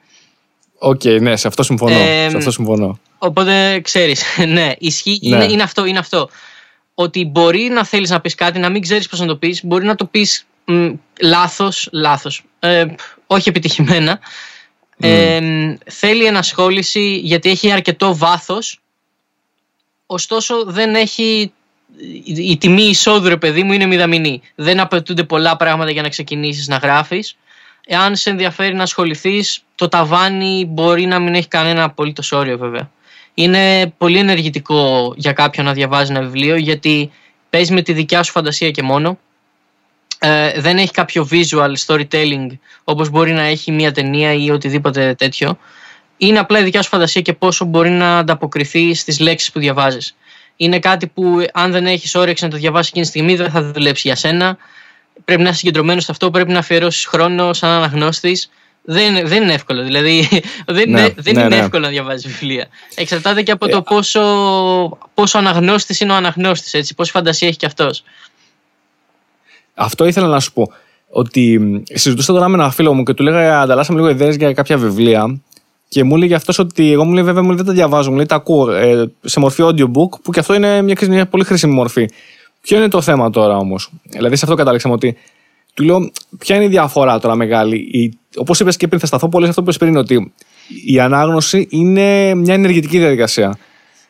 OK, 0.78 1.00
okay, 1.04 1.20
ναι, 1.20 1.36
σε 1.36 1.48
αυτό 1.48 1.62
συμφωνώ. 1.62 1.96
σε 2.28 2.36
αυτό 2.36 2.50
συμφωνώ. 2.50 2.98
Οπότε 3.18 3.80
ξέρεις, 3.80 4.24
ναι, 4.54 4.72
ισχύει, 4.78 5.18
ναι. 5.22 5.36
Είναι, 5.36 5.52
είναι 5.52 5.62
αυτό, 5.62 5.84
είναι 5.84 5.98
αυτό. 5.98 6.28
Ότι 6.94 7.24
μπορεί 7.24 7.68
να 7.72 7.84
θέλεις 7.84 8.10
να 8.10 8.20
πεις 8.20 8.34
κάτι, 8.34 8.58
να 8.58 8.68
μην 8.68 8.82
ξέρεις 8.82 9.08
πώς 9.08 9.20
να 9.20 9.26
το 9.26 9.36
πεις, 9.36 9.64
μπορεί 9.64 9.84
να 9.84 9.94
το 9.94 10.04
πεις 10.04 10.46
λάθος, 11.20 11.88
λάθος, 11.92 12.44
ε, 12.58 12.84
όχι 13.26 13.48
επιτυχημένα. 13.48 14.20
Ε, 14.98 15.40
θέλει 15.86 16.24
ενασχόληση 16.24 17.16
γιατί 17.16 17.50
έχει 17.50 17.72
αρκετό 17.72 18.16
βάθος 18.16 18.80
ωστόσο 20.06 20.64
δεν 20.64 20.94
έχει 20.94 21.52
η 22.24 22.56
τιμή 22.56 22.82
εισόδου 22.82 23.28
ρε 23.28 23.36
παιδί 23.36 23.62
μου 23.62 23.72
είναι 23.72 23.86
μηδαμινή. 23.86 24.42
Δεν 24.54 24.80
απαιτούνται 24.80 25.24
πολλά 25.24 25.56
πράγματα 25.56 25.90
για 25.90 26.02
να 26.02 26.08
ξεκινήσεις 26.08 26.68
να 26.68 26.76
γράφεις. 26.76 27.36
Εάν 27.86 28.16
σε 28.16 28.30
ενδιαφέρει 28.30 28.74
να 28.74 28.82
ασχοληθείς, 28.82 29.64
το 29.74 29.88
ταβάνι 29.88 30.64
μπορεί 30.68 31.06
να 31.06 31.18
μην 31.18 31.34
έχει 31.34 31.48
κανένα 31.48 31.84
απολύτως 31.84 32.32
όριο 32.32 32.58
βέβαια. 32.58 32.90
Είναι 33.34 33.92
πολύ 33.98 34.18
ενεργητικό 34.18 35.14
για 35.16 35.32
κάποιον 35.32 35.66
να 35.66 35.72
διαβάζει 35.72 36.12
ένα 36.12 36.20
βιβλίο 36.20 36.56
γιατί 36.56 37.10
παίζει 37.50 37.72
με 37.72 37.82
τη 37.82 37.92
δικιά 37.92 38.22
σου 38.22 38.32
φαντασία 38.32 38.70
και 38.70 38.82
μόνο. 38.82 39.18
Ε, 40.24 40.60
δεν 40.60 40.78
έχει 40.78 40.90
κάποιο 40.90 41.28
visual 41.30 41.74
storytelling 41.86 42.46
όπως 42.84 43.10
μπορεί 43.10 43.32
να 43.32 43.42
έχει 43.42 43.72
μια 43.72 43.92
ταινία 43.92 44.32
ή 44.32 44.50
οτιδήποτε 44.50 45.14
τέτοιο. 45.14 45.58
Είναι 46.16 46.38
απλά 46.38 46.58
η 46.58 46.62
δικιά 46.62 46.82
σου 46.82 46.88
φαντασία 46.88 47.20
και 47.20 47.32
πόσο 47.32 47.64
μπορεί 47.64 47.90
να 47.90 48.18
ανταποκριθεί 48.18 48.94
στις 48.94 49.20
λέξεις 49.20 49.52
που 49.52 49.58
διαβάζεις. 49.58 50.16
Είναι 50.56 50.78
κάτι 50.78 51.06
που 51.06 51.44
αν 51.52 51.72
δεν 51.72 51.86
έχεις 51.86 52.14
όρεξη 52.14 52.44
να 52.44 52.50
το 52.50 52.56
διαβάσεις 52.56 52.88
εκείνη 52.88 53.04
τη 53.04 53.10
στιγμή 53.10 53.36
δεν 53.36 53.50
θα 53.50 53.62
δουλέψει 53.62 54.02
για 54.06 54.16
σένα. 54.16 54.56
Πρέπει 55.24 55.42
να 55.42 55.48
είσαι 55.48 55.58
συγκεντρωμένος 55.58 56.04
σε 56.04 56.10
αυτό, 56.10 56.30
πρέπει 56.30 56.52
να 56.52 56.58
αφιερώσεις 56.58 57.06
χρόνο 57.06 57.52
σαν 57.52 57.70
αναγνώστης. 57.70 58.50
Δεν, 58.84 59.28
δεν 59.28 59.42
είναι 59.42 59.52
εύκολο. 59.52 59.82
Δηλαδή, 59.82 60.28
δεν, 60.66 60.90
ναι, 60.90 61.00
είναι, 61.00 61.14
δεν 61.16 61.34
ναι, 61.34 61.40
είναι 61.40 61.56
ναι. 61.56 61.62
εύκολο 61.62 61.82
να 61.84 61.90
διαβάζεις 61.90 62.26
βιβλία. 62.26 62.68
Εξαρτάται 62.94 63.42
και 63.42 63.52
από 63.52 63.68
το 63.68 63.76
ε, 63.76 63.82
πόσο, 63.84 64.98
πόσο 65.14 65.38
αναγνώστης 65.38 66.00
είναι 66.00 66.12
ο 66.12 66.14
αναγνώστης, 66.14 66.94
πόση 66.94 67.10
φαντασία 67.10 67.48
έχει 67.48 67.56
κι 67.56 67.66
αυτός. 67.66 68.04
Αυτό 69.74 70.06
ήθελα 70.06 70.26
να 70.26 70.40
σου 70.40 70.52
πω. 70.52 70.72
Ότι 71.08 71.60
συζητούσα 71.92 72.32
τώρα 72.32 72.48
με 72.48 72.54
ένα 72.54 72.70
φίλο 72.70 72.94
μου 72.94 73.02
και 73.02 73.14
του 73.14 73.22
λέγα 73.22 73.60
ανταλλάσσαμε 73.60 73.98
λίγο 73.98 74.10
ιδέες 74.10 74.36
για 74.36 74.52
κάποια 74.52 74.76
βιβλία. 74.78 75.40
Και 75.88 76.04
μου 76.04 76.16
έλεγε 76.16 76.34
αυτός 76.34 76.58
ότι 76.58 76.92
εγώ 76.92 77.04
μου 77.04 77.12
λέει 77.12 77.22
βέβαια 77.22 77.42
μου 77.42 77.48
λέει, 77.48 77.56
δεν 77.56 77.66
τα 77.66 77.72
διαβάζω, 77.72 78.10
μου 78.10 78.16
λέει 78.16 78.26
τα 78.26 78.34
ακούω 78.34 78.70
ε, 78.70 79.12
σε 79.20 79.40
μορφή 79.40 79.62
audiobook, 79.66 80.20
που 80.22 80.32
και 80.32 80.40
αυτό 80.40 80.54
είναι 80.54 80.82
μια, 80.82 80.96
μια 81.08 81.26
πολύ 81.26 81.44
χρήσιμη 81.44 81.74
μορφή. 81.74 82.08
Ποιο 82.60 82.76
είναι 82.76 82.88
το 82.88 83.00
θέμα 83.00 83.30
τώρα 83.30 83.56
όμως; 83.56 83.90
Δηλαδή 84.02 84.36
σε 84.36 84.44
αυτό 84.44 84.56
κατάληξαμε 84.56 84.94
ότι. 84.94 85.16
Του 85.74 85.84
λέω, 85.84 86.10
ποια 86.38 86.56
είναι 86.56 86.64
η 86.64 86.68
διαφορά 86.68 87.18
τώρα 87.18 87.34
μεγάλη; 87.34 88.18
Όπως 88.36 88.60
είπες 88.60 88.76
και 88.76 88.88
πριν, 88.88 89.00
θα 89.00 89.06
σταθώ 89.06 89.28
πολύ 89.28 89.44
σε 89.44 89.50
αυτό 89.50 89.62
που 89.62 89.68
είπες 89.68 89.80
πριν, 89.80 89.96
ότι 89.96 90.32
η 90.86 91.00
ανάγνωση 91.00 91.66
είναι 91.70 92.34
μια 92.34 92.54
ενεργητική 92.54 92.98
διαδικασία. 92.98 93.58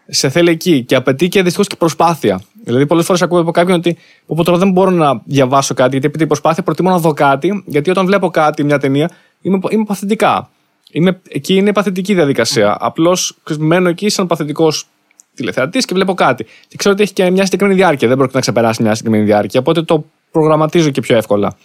Σε 0.07 0.29
θέλει 0.29 0.51
εκεί 0.51 0.85
και 0.85 0.95
απαιτεί 0.95 1.29
και 1.29 1.43
δυστυχώς 1.43 1.67
και 1.67 1.77
προσπάθεια. 1.77 2.41
Δηλαδή, 2.65 2.87
πολλές 2.87 3.05
φορές 3.05 3.23
ακούω 3.23 3.41
από 3.41 3.51
κάποιον 3.51 3.77
ότι 3.79 3.97
πω, 4.27 4.45
τώρα 4.45 4.59
δεν 4.59 4.71
μπορώ 4.71 4.91
να 4.91 5.21
διαβάσω 5.25 5.75
κάτι, 5.75 5.91
γιατί 5.91 6.07
επειδή 6.07 6.25
η 6.25 6.27
προσπάθεια 6.27 6.63
προτιμώ 6.63 6.91
να 6.91 6.99
δω 6.99 7.13
κάτι, 7.13 7.63
γιατί 7.67 7.91
όταν 7.91 8.07
βλέπω 8.07 8.31
κάτι, 8.31 8.65
μια 8.65 8.79
ταινία, 8.79 9.11
είμαι, 9.43 9.59
είμαι 9.71 9.85
παθητικά. 9.85 10.51
Είμαι, 10.91 11.21
εκεί 11.29 11.55
είναι 11.55 11.73
παθητική 11.73 12.15
διαδικασία. 12.15 12.77
Απλώς 12.81 13.39
μένω 13.59 13.89
εκεί 13.89 14.09
σαν 14.09 14.27
παθητικός 14.27 14.87
τηλεθεατής 15.35 15.85
και 15.85 15.95
βλέπω 15.95 16.15
κάτι. 16.15 16.47
Και 16.69 16.77
ξέρω 16.77 16.95
ότι 16.95 17.03
έχει 17.03 17.13
και 17.13 17.31
μια 17.31 17.45
συγκεκριμένη 17.45 17.79
διάρκεια. 17.79 18.09
Δεν 18.09 18.17
πρόκειται 18.17 18.37
να 18.37 18.43
ξεπεράσει 18.43 18.83
μια 18.83 18.95
συγκεκριμένη 18.95 19.31
διάρκεια. 19.31 19.61
Οπότε 19.61 19.83
το 19.83 20.05
προγραμματίζω 20.31 20.91
και 20.91 21.01
πιο 21.01 21.17
εύκολα. 21.17 21.57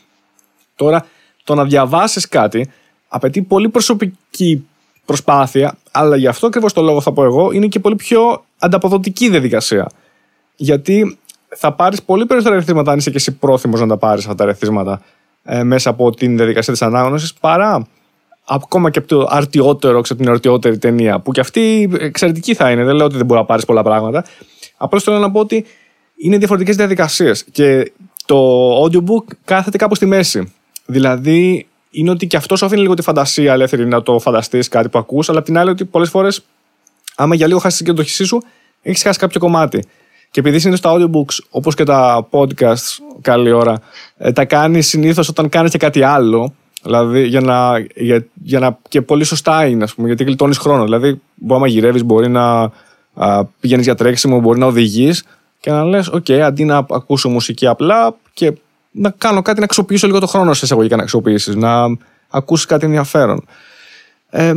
Τώρα, 0.75 1.05
το 1.43 1.55
να 1.55 1.65
διαβάσεις 1.65 2.27
κάτι 2.27 2.69
απαιτεί 3.07 3.41
πολύ 3.41 3.69
προσωπική 3.69 4.67
προσπάθεια, 5.05 5.77
αλλά 5.91 6.15
γι' 6.15 6.27
αυτό 6.27 6.47
ακριβώς 6.47 6.73
το 6.73 6.81
λόγο 6.81 7.01
θα 7.01 7.13
πω 7.13 7.23
εγώ, 7.23 7.51
είναι 7.51 7.67
και 7.67 7.79
πολύ 7.79 7.95
πιο 7.95 8.45
ανταποδοτική 8.59 9.29
διαδικασία. 9.29 9.89
Γιατί 10.57 11.17
θα 11.47 11.73
πάρεις 11.73 12.03
πολύ 12.03 12.25
περισσότερα 12.25 12.59
ρεθίσματα 12.59 12.91
αν 12.91 12.97
είσαι 12.97 13.09
και 13.09 13.17
εσύ 13.17 13.31
πρόθυμος 13.31 13.79
να 13.79 13.87
τα 13.87 13.97
πάρεις 13.97 14.23
αυτά 14.23 14.35
τα 14.35 14.45
ρεθίσματα 14.45 15.01
ε, 15.43 15.63
μέσα 15.63 15.89
από 15.89 16.11
την 16.11 16.37
διαδικασία 16.37 16.73
της 16.73 16.81
ανάγνωσης 16.81 17.33
παρά 17.33 17.87
ακόμα 18.47 18.89
και 18.89 18.99
από 18.99 19.07
το 19.07 19.27
αρτιότερο, 19.29 20.01
ξέρω 20.01 20.19
την 20.19 20.29
αρτιότερη 20.29 20.77
ταινία, 20.77 21.19
που 21.19 21.31
και 21.31 21.39
αυτή 21.39 21.89
εξαιρετική 21.99 22.53
θα 22.53 22.71
είναι. 22.71 22.83
Δεν 22.83 22.95
λέω 22.95 23.05
ότι 23.05 23.17
δεν 23.17 23.25
μπορεί 23.25 23.39
να 23.39 23.45
πάρεις 23.45 23.65
πολλά 23.65 23.83
πράγματα. 23.83 24.25
Απλώς 24.77 25.03
θέλω 25.03 25.17
να 25.19 25.31
πω 25.31 25.39
ότι 25.39 25.65
είναι 26.15 26.37
διαφορετικές 26.37 26.75
διαδικασίες. 26.75 27.43
Και 27.51 27.91
το 28.25 28.37
audiobook 28.83 29.35
κάθεται 29.45 29.77
κάπου 29.77 29.95
στη 29.95 30.05
μέση. 30.05 30.53
Δηλαδή, 30.85 31.67
είναι 31.89 32.09
ότι 32.09 32.27
και 32.27 32.37
αυτός 32.37 32.59
σου 32.59 32.65
αφήνει 32.65 32.81
λίγο 32.81 32.93
τη 32.93 33.01
φαντασία 33.01 33.53
ελεύθερη 33.53 33.85
να 33.87 34.03
το 34.03 34.19
φανταστείς 34.19 34.67
κάτι 34.67 34.89
που 34.89 34.99
ακούς, 34.99 35.29
αλλά 35.29 35.39
απ' 35.39 35.45
την 35.45 35.57
άλλη 35.57 35.69
ότι 35.69 35.85
πολλές 35.85 36.09
φορές, 36.09 36.45
άμα 37.15 37.35
για 37.35 37.47
λίγο 37.47 37.59
χάσεις 37.59 37.77
την 37.77 37.87
συγκέντρωσή 37.87 38.25
σου, 38.25 38.41
έχεις 38.81 39.01
χάσει 39.01 39.19
κάποιο 39.19 39.39
κομμάτι. 39.39 39.85
Και 40.31 40.39
επειδή 40.39 40.59
συνήθως 40.59 40.81
τα 40.81 40.91
audiobooks, 40.93 41.45
όπως 41.49 41.75
και 41.75 41.83
τα 41.83 42.27
podcasts, 42.31 42.97
καλή 43.21 43.51
ώρα, 43.51 43.81
ε, 44.17 44.31
τα 44.31 44.45
κάνεις 44.45 44.87
συνήθως 44.87 45.29
όταν 45.29 45.49
κάνεις 45.49 45.71
και 45.71 45.77
κάτι 45.77 46.03
άλλο, 46.03 46.53
Δηλαδή 46.87 47.27
για 47.27 47.41
να, 47.41 47.79
για, 47.95 48.25
για 48.33 48.59
να. 48.59 48.77
και 48.89 49.01
πολύ 49.01 49.23
σωστά 49.23 49.65
είναι, 49.65 49.83
ας 49.83 49.93
πούμε, 49.93 50.07
γιατί 50.07 50.23
γλιτώνεις 50.23 50.57
χρόνο. 50.57 50.83
Δηλαδή, 50.83 51.21
μπορεί 51.35 51.53
να 51.53 51.59
μαγειρεύεις, 51.59 52.03
μπορεί 52.03 52.29
να 52.29 52.71
πηγαίνεις 53.59 53.85
για 53.85 53.95
τρέξιμο, 53.95 54.39
μπορεί 54.39 54.59
να 54.59 54.65
οδηγείς 54.65 55.23
και 55.59 55.71
να 55.71 55.83
λες: 55.83 56.09
OK, 56.13 56.31
αντί 56.31 56.63
να 56.63 56.77
ακούσω 56.77 57.29
μουσική 57.29 57.67
απλά 57.67 58.15
και 58.33 58.53
να 58.91 59.09
κάνω 59.17 59.41
κάτι 59.41 59.59
να 59.59 59.65
αξιοποιήσω 59.65 60.07
λίγο 60.07 60.19
το 60.19 60.27
χρόνο 60.27 60.53
σε 60.53 60.65
εισαγωγικά 60.65 60.95
να 60.95 61.01
αξιοποιήσεις, 61.03 61.55
να 61.55 61.97
ακούσει 62.29 62.65
κάτι 62.67 62.85
ενδιαφέρον. 62.85 63.45
Ε, 64.29 64.53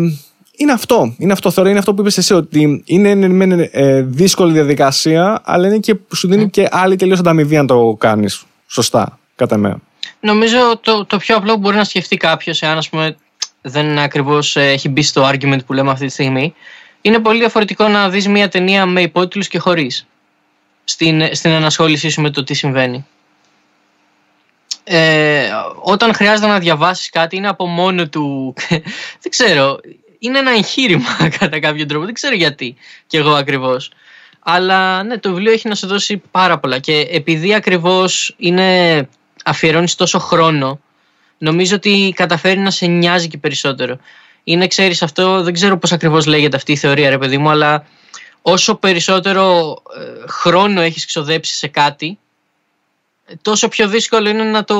είναι 0.60 0.72
αυτό. 0.72 1.14
Είναι 1.18 1.32
αυτό. 1.32 1.50
Θεωρώ 1.50 1.70
είναι 1.70 1.78
αυτό 1.78 1.94
που 1.94 2.00
είπες 2.00 2.18
εσύ, 2.18 2.34
ότι 2.34 2.82
είναι, 2.84 3.08
είναι, 3.08 3.68
ε, 3.72 4.02
δύσκολη 4.02 4.52
διαδικασία, 4.52 5.40
αλλά 5.44 5.66
είναι 5.66 5.78
και, 5.78 5.96
σου 6.14 6.28
δίνει 6.28 6.50
και 6.50 6.68
άλλη 6.70 6.96
τελείω 6.96 7.16
ανταμοιβή 7.18 7.56
αν 7.56 7.66
το 7.66 7.96
κάνεις 7.98 8.44
σωστά, 8.66 9.18
κατά 9.36 9.56
μένα. 9.56 9.78
Νομίζω 10.20 10.78
το, 10.80 11.04
το 11.04 11.16
πιο 11.16 11.36
απλό 11.36 11.52
που 11.52 11.58
μπορεί 11.58 11.76
να 11.76 11.84
σκεφτεί 11.84 12.16
κάποιος, 12.16 12.62
εάν 12.62 12.78
ας 12.78 12.88
πούμε, 12.88 13.16
δεν 13.60 13.98
ακριβώς 13.98 14.56
ε, 14.56 14.62
έχει 14.62 14.88
μπει 14.88 15.02
στο 15.02 15.28
argument 15.32 15.64
που 15.66 15.72
λέμε 15.72 15.90
αυτή 15.90 16.06
τη 16.06 16.12
στιγμή, 16.12 16.54
είναι 17.00 17.18
πολύ 17.18 17.38
διαφορετικό 17.38 17.88
να 17.88 18.08
δεις 18.08 18.28
μια 18.28 18.48
ταινία 18.48 18.86
με 18.86 19.00
υπότιτλους 19.00 19.48
και 19.48 19.58
χωρίς. 19.58 20.06
Στην, 20.84 21.34
στην 21.34 21.50
ενασχόλησή 21.50 22.08
σου 22.08 22.20
με 22.20 22.30
το 22.30 22.44
τι 22.44 22.54
συμβαίνει. 22.54 23.06
Ε, 24.84 25.50
όταν 25.82 26.14
χρειάζεται 26.14 26.46
να 26.46 26.58
διαβάσεις 26.58 27.10
κάτι, 27.10 27.36
είναι 27.36 27.48
από 27.48 27.66
μόνο 27.66 28.08
του. 28.08 28.54
δεν 29.22 29.30
ξέρω. 29.30 29.78
Είναι 30.22 30.38
ένα 30.38 30.50
εγχείρημα 30.50 31.28
κατά 31.38 31.60
κάποιο 31.60 31.86
τρόπο. 31.86 32.04
Δεν 32.04 32.14
ξέρω 32.14 32.34
γιατί 32.34 32.76
κι 33.06 33.16
εγώ 33.16 33.32
ακριβώς. 33.32 33.90
Αλλά 34.40 35.02
ναι, 35.02 35.18
το 35.18 35.28
βιβλίο 35.28 35.52
έχει 35.52 35.68
να 35.68 35.74
σου 35.74 35.86
δώσει 35.86 36.22
πάρα 36.30 36.58
πολλά. 36.58 36.78
Και 36.78 37.06
επειδή 37.10 37.54
ακριβώς 37.54 38.34
είναι 38.36 39.08
αφιερώνεις 39.44 39.94
τόσο 39.94 40.18
χρόνο, 40.18 40.80
νομίζω 41.38 41.76
ότι 41.76 42.12
καταφέρει 42.16 42.60
να 42.60 42.70
σε 42.70 42.86
νοιάζει 42.86 43.28
και 43.28 43.38
περισσότερο. 43.38 43.98
Είναι, 44.44 44.66
ξέρεις, 44.66 45.02
αυτό 45.02 45.42
δεν 45.42 45.52
ξέρω 45.52 45.78
πώς 45.78 45.92
ακριβώς 45.92 46.26
λέγεται 46.26 46.56
αυτή 46.56 46.72
η 46.72 46.76
θεωρία, 46.76 47.10
ρε 47.10 47.18
παιδί 47.18 47.38
μου, 47.38 47.50
αλλά 47.50 47.86
όσο 48.42 48.74
περισσότερο 48.74 49.76
ε, 49.96 50.28
χρόνο 50.28 50.80
έχεις 50.80 51.06
ξοδέψει 51.06 51.54
σε 51.54 51.68
κάτι, 51.68 52.18
τόσο 53.42 53.68
πιο 53.68 53.88
δύσκολο 53.88 54.28
είναι 54.28 54.44
να 54.44 54.64
το, 54.64 54.78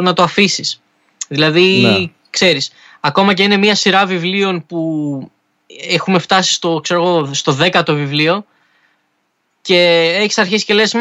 να 0.00 0.12
το 0.12 0.22
αφήσεις. 0.22 0.80
Δηλαδή, 1.28 1.80
ναι. 1.80 2.10
ξέρεις, 2.30 2.72
ακόμα 3.00 3.34
και 3.34 3.42
είναι 3.42 3.56
μια 3.56 3.74
σειρά 3.74 4.06
βιβλίων 4.06 4.66
που 4.66 5.30
έχουμε 5.88 6.18
φτάσει 6.18 6.52
στο, 6.52 6.80
ξέρω, 6.82 7.30
στο 7.32 7.52
δέκατο 7.52 7.94
βιβλίο 7.94 8.44
και 9.60 10.12
έχεις 10.20 10.38
αρχίσει 10.38 10.64
και 10.64 10.74
λες 10.74 10.94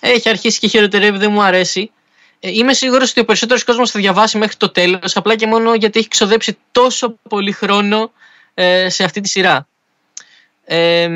έχει 0.00 0.28
αρχίσει 0.28 0.58
και 0.58 0.68
χειροτερεύει, 0.68 1.18
δεν 1.18 1.32
μου 1.32 1.42
αρέσει. 1.42 1.90
Ε, 2.40 2.50
είμαι 2.50 2.72
σίγουρος 2.72 3.10
ότι 3.10 3.20
ο 3.20 3.24
περισσότερος 3.24 3.64
κόσμος 3.64 3.90
θα 3.90 4.00
διαβάσει 4.00 4.38
μέχρι 4.38 4.56
το 4.56 4.68
τέλος, 4.68 5.16
απλά 5.16 5.36
και 5.36 5.46
μόνο 5.46 5.74
γιατί 5.74 5.98
έχει 5.98 6.08
ξοδέψει 6.08 6.58
τόσο 6.72 7.14
πολύ 7.28 7.52
χρόνο 7.52 8.12
ε, 8.54 8.88
σε 8.88 9.04
αυτή 9.04 9.20
τη 9.20 9.28
σειρά. 9.28 9.66
Ε, 10.64 11.08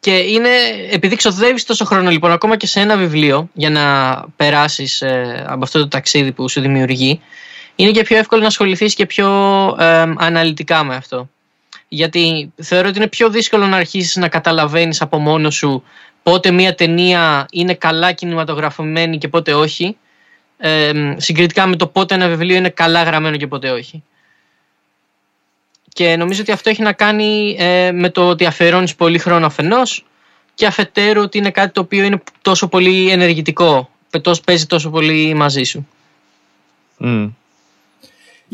και 0.00 0.16
είναι, 0.16 0.50
επειδή 0.90 1.16
ξοδεύεις 1.16 1.64
τόσο 1.64 1.84
χρόνο 1.84 2.10
λοιπόν, 2.10 2.32
ακόμα 2.32 2.56
και 2.56 2.66
σε 2.66 2.80
ένα 2.80 2.96
βιβλίο, 2.96 3.48
για 3.52 3.70
να 3.70 4.16
περάσεις 4.36 5.02
ε, 5.02 5.44
από 5.48 5.64
αυτό 5.64 5.78
το 5.78 5.88
ταξίδι 5.88 6.32
που 6.32 6.48
σου 6.48 6.60
δημιουργεί, 6.60 7.20
είναι 7.76 7.90
και 7.90 8.02
πιο 8.02 8.16
εύκολο 8.16 8.40
να 8.40 8.46
ασχοληθείς 8.46 8.94
και 8.94 9.06
πιο 9.06 9.28
αναλυτικά 10.18 10.84
με 10.84 10.94
αυτό. 10.94 11.28
Γιατί 11.88 12.52
θεωρώ 12.62 12.88
ότι 12.88 12.98
είναι 12.98 13.08
πιο 13.08 13.30
δύσκολο 13.30 13.66
να 13.66 13.76
αρχίσεις 13.76 14.16
να 14.16 14.28
καταλαβαίνεις 14.28 15.00
από 15.00 15.18
μόνος 15.18 15.54
σου 15.54 15.82
πότε 16.22 16.50
μια 16.50 16.74
ταινία 16.74 17.46
είναι 17.50 17.74
καλά 17.74 18.12
κινηματογραφημένη 18.12 19.18
και 19.18 19.28
πότε 19.28 19.54
όχι, 19.54 19.96
ε, 20.58 21.14
συγκριτικά 21.16 21.66
με 21.66 21.76
το 21.76 21.86
πότε 21.86 22.14
ένα 22.14 22.28
βιβλίο 22.28 22.56
είναι 22.56 22.68
καλά 22.68 23.02
γραμμένο 23.02 23.36
και 23.36 23.46
πότε 23.46 23.70
όχι. 23.70 24.02
Και 25.88 26.16
νομίζω 26.16 26.40
ότι 26.40 26.52
αυτό 26.52 26.70
έχει 26.70 26.82
να 26.82 26.92
κάνει 26.92 27.56
ε, 27.58 27.92
με 27.92 28.10
το 28.10 28.28
ότι 28.28 28.44
αφαιρώνει 28.44 28.94
πολύ 28.96 29.18
χρόνο 29.18 29.46
αφενός 29.46 30.04
και 30.54 30.66
αφετέρου 30.66 31.22
ότι 31.22 31.38
είναι 31.38 31.50
κάτι 31.50 31.72
το 31.72 31.80
οποίο 31.80 32.04
είναι 32.04 32.22
τόσο 32.42 32.68
πολύ 32.68 33.10
ενεργητικό, 33.10 33.90
παίζει 34.44 34.66
τόσο 34.66 34.90
πολύ 34.90 35.34
μαζί 35.34 35.62
σου. 35.62 35.88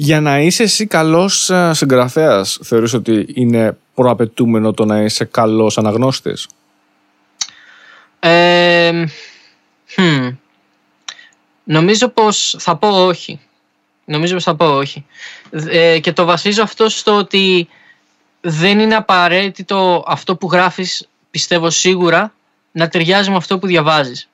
Για 0.00 0.20
να 0.20 0.38
είσαι 0.40 0.62
εσύ 0.62 0.86
καλός 0.86 1.50
ε, 1.50 1.70
συγγραφέας, 1.74 2.58
θεωρείς 2.62 2.92
ότι 2.92 3.26
είναι 3.34 3.76
προαπαιτούμενο 3.94 4.72
το 4.72 4.84
να 4.84 5.02
είσαι 5.02 5.24
καλός 5.24 5.78
αναγνώστης; 5.78 6.46
Ε, 8.20 9.04
Νομίζω 11.64 12.08
πως 12.08 12.56
θα 12.58 12.76
πω 12.76 12.88
όχι. 12.88 13.40
Νομίζω 14.04 14.34
πως 14.34 14.44
θα 14.44 14.54
πω 14.54 14.66
όχι. 14.66 15.06
Ε, 15.68 15.98
και 15.98 16.12
το 16.12 16.24
βασίζω 16.24 16.62
αυτό 16.62 16.88
στο 16.88 17.16
ότι 17.16 17.68
δεν 18.40 18.78
είναι 18.78 18.94
απαραίτητο 18.94 20.04
αυτό 20.06 20.36
που 20.36 20.48
γράφεις 20.52 21.08
πιστεύω 21.30 21.70
σίγουρα 21.70 22.32
να 22.72 22.88
ταιριάζει 22.88 23.30
με 23.30 23.36
αυτό 23.36 23.58
που 23.58 23.66
διαβάζεις. 23.66 24.28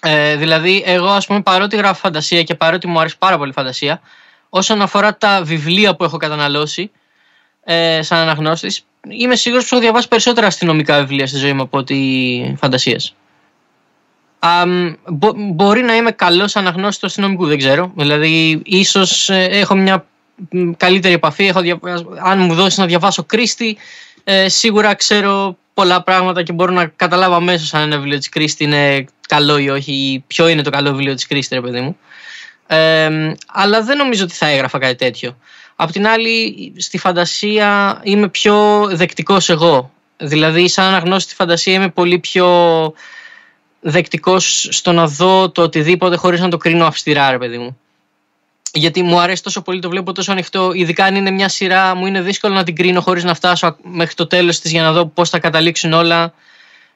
Ε, 0.00 0.36
δηλαδή, 0.36 0.82
εγώ, 0.86 1.08
ας 1.08 1.26
πούμε, 1.26 1.42
παρότι 1.42 1.76
γράφω 1.76 2.00
φαντασία 2.00 2.42
και 2.42 2.54
παρότι 2.54 2.86
μου 2.86 3.00
αρέσει 3.00 3.18
πάρα 3.18 3.38
πολύ 3.38 3.52
φαντασία, 3.52 4.00
όσον 4.48 4.82
αφορά 4.82 5.16
τα 5.16 5.42
βιβλία 5.44 5.96
που 5.96 6.04
έχω 6.04 6.16
καταναλώσει 6.16 6.90
ε, 7.64 8.02
σαν 8.02 8.18
αναγνώστης, 8.18 8.84
είμαι 9.08 9.36
σίγουρος 9.36 9.62
πως 9.62 9.72
έχω 9.72 9.80
διαβάσει 9.80 10.08
περισσότερα 10.08 10.46
αστυνομικά 10.46 10.98
βιβλία 10.98 11.26
στη 11.26 11.38
ζωή 11.38 11.52
μου 11.52 11.62
από 11.62 11.78
ότι 11.78 12.56
φαντασίες. 12.58 13.14
μπο, 15.08 15.32
μπορεί 15.36 15.82
να 15.82 15.96
είμαι 15.96 16.10
καλός 16.10 16.56
αναγνώστης 16.56 16.98
του 16.98 17.06
αστυνομικού, 17.06 17.46
δεν 17.46 17.58
ξέρω. 17.58 17.92
Δηλαδή, 17.96 18.62
ίσως 18.64 19.30
ε, 19.30 19.44
έχω 19.44 19.74
μια 19.74 20.06
καλύτερη 20.76 21.14
επαφή. 21.14 21.46
Έχω 21.46 21.60
Αν 22.22 22.40
μου 22.40 22.54
δώσεις 22.54 22.78
να 22.78 22.86
διαβάσω 22.86 23.24
Κρίστη, 23.24 23.76
ε, 24.24 24.48
σίγουρα 24.48 24.94
ξέρω 24.94 25.56
πολλά 25.74 26.02
πράγματα 26.02 26.42
και 26.42 26.52
μπορώ 26.52 26.72
να 26.72 26.86
καταλάβω 26.86 27.34
αμέσως 27.34 27.74
αν 27.74 27.82
ένα 27.82 27.96
βιβλίο 27.96 28.18
της 28.18 28.28
Κρίστη 28.28 28.64
είναι 28.64 29.04
καλό 29.28 29.58
ή 29.58 29.68
όχι, 29.68 29.92
ή 29.92 30.24
ποιο 30.26 30.48
είναι 30.48 30.62
το 30.62 30.70
καλό 30.70 30.90
βιβλίο 30.90 31.14
της 31.14 31.26
Κρίστη, 31.26 31.54
ρε 31.54 31.60
παιδί 31.60 31.80
μου. 31.80 31.96
Ε, 32.70 33.32
αλλά 33.46 33.82
δεν 33.82 33.96
νομίζω 33.96 34.24
ότι 34.24 34.34
θα 34.34 34.46
έγραφα 34.46 34.78
κάτι 34.78 34.94
τέτοιο. 34.94 35.36
Απ' 35.76 35.90
την 35.90 36.06
άλλη, 36.06 36.72
στη 36.76 36.98
φαντασία 36.98 38.00
είμαι 38.02 38.28
πιο 38.28 38.86
δεκτικός 38.92 39.48
εγώ. 39.48 39.90
Δηλαδή, 40.16 40.68
σαν 40.68 40.84
αναγνώστης 40.84 41.24
στη 41.24 41.34
φαντασία 41.34 41.72
είμαι 41.72 41.88
πολύ 41.88 42.18
πιο 42.18 42.48
δεκτικός 43.80 44.68
στο 44.70 44.92
να 44.92 45.06
δω 45.06 45.50
το 45.50 45.62
οτιδήποτε 45.62 46.16
χωρίς 46.16 46.40
να 46.40 46.48
το 46.48 46.56
κρίνω 46.56 46.86
αυστηρά, 46.86 47.30
ρε 47.30 47.38
παιδί 47.38 47.58
μου. 47.58 47.78
Γιατί 48.72 49.02
μου 49.02 49.20
αρέσει 49.20 49.42
τόσο 49.42 49.62
πολύ, 49.62 49.80
το 49.80 49.88
βλέπω 49.88 50.12
τόσο 50.12 50.32
ανοιχτό. 50.32 50.72
Ειδικά 50.72 51.04
αν 51.04 51.14
είναι 51.14 51.30
μια 51.30 51.48
σειρά, 51.48 51.94
μου 51.94 52.06
είναι 52.06 52.20
δύσκολο 52.20 52.54
να 52.54 52.64
την 52.64 52.74
κρίνω 52.74 53.00
χωρίς 53.00 53.24
να 53.24 53.34
φτάσω 53.34 53.76
μέχρι 53.82 54.14
το 54.14 54.26
τέλος 54.26 54.60
της 54.60 54.70
για 54.70 54.82
να 54.82 54.92
δω 54.92 55.06
πώς 55.06 55.30
θα 55.30 55.38
καταλήξουν 55.38 55.92
όλα. 55.92 56.34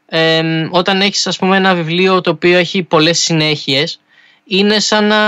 Ε, 0.07 0.43
όταν 0.71 1.01
έχεις 1.01 1.27
ας 1.27 1.39
πούμε 1.39 1.57
ένα 1.57 1.75
βιβλίο 1.75 2.21
το 2.21 2.31
οποίο 2.31 2.59
έχει 2.59 2.83
πολλές 2.83 3.19
συνέχειες, 3.19 4.01
είναι 4.45 4.79
σαν 4.79 5.07
να 5.07 5.19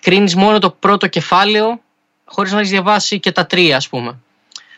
κρίνεις 0.00 0.34
μόνο 0.34 0.58
το 0.58 0.70
πρώτο 0.70 1.06
κεφάλαιο 1.06 1.80
χωρίς 2.24 2.52
να 2.52 2.58
έχεις 2.58 2.70
διαβάσει 2.70 3.20
και 3.20 3.32
τα 3.32 3.46
τρία, 3.46 3.76
ας 3.76 3.88
πούμε. 3.88 4.18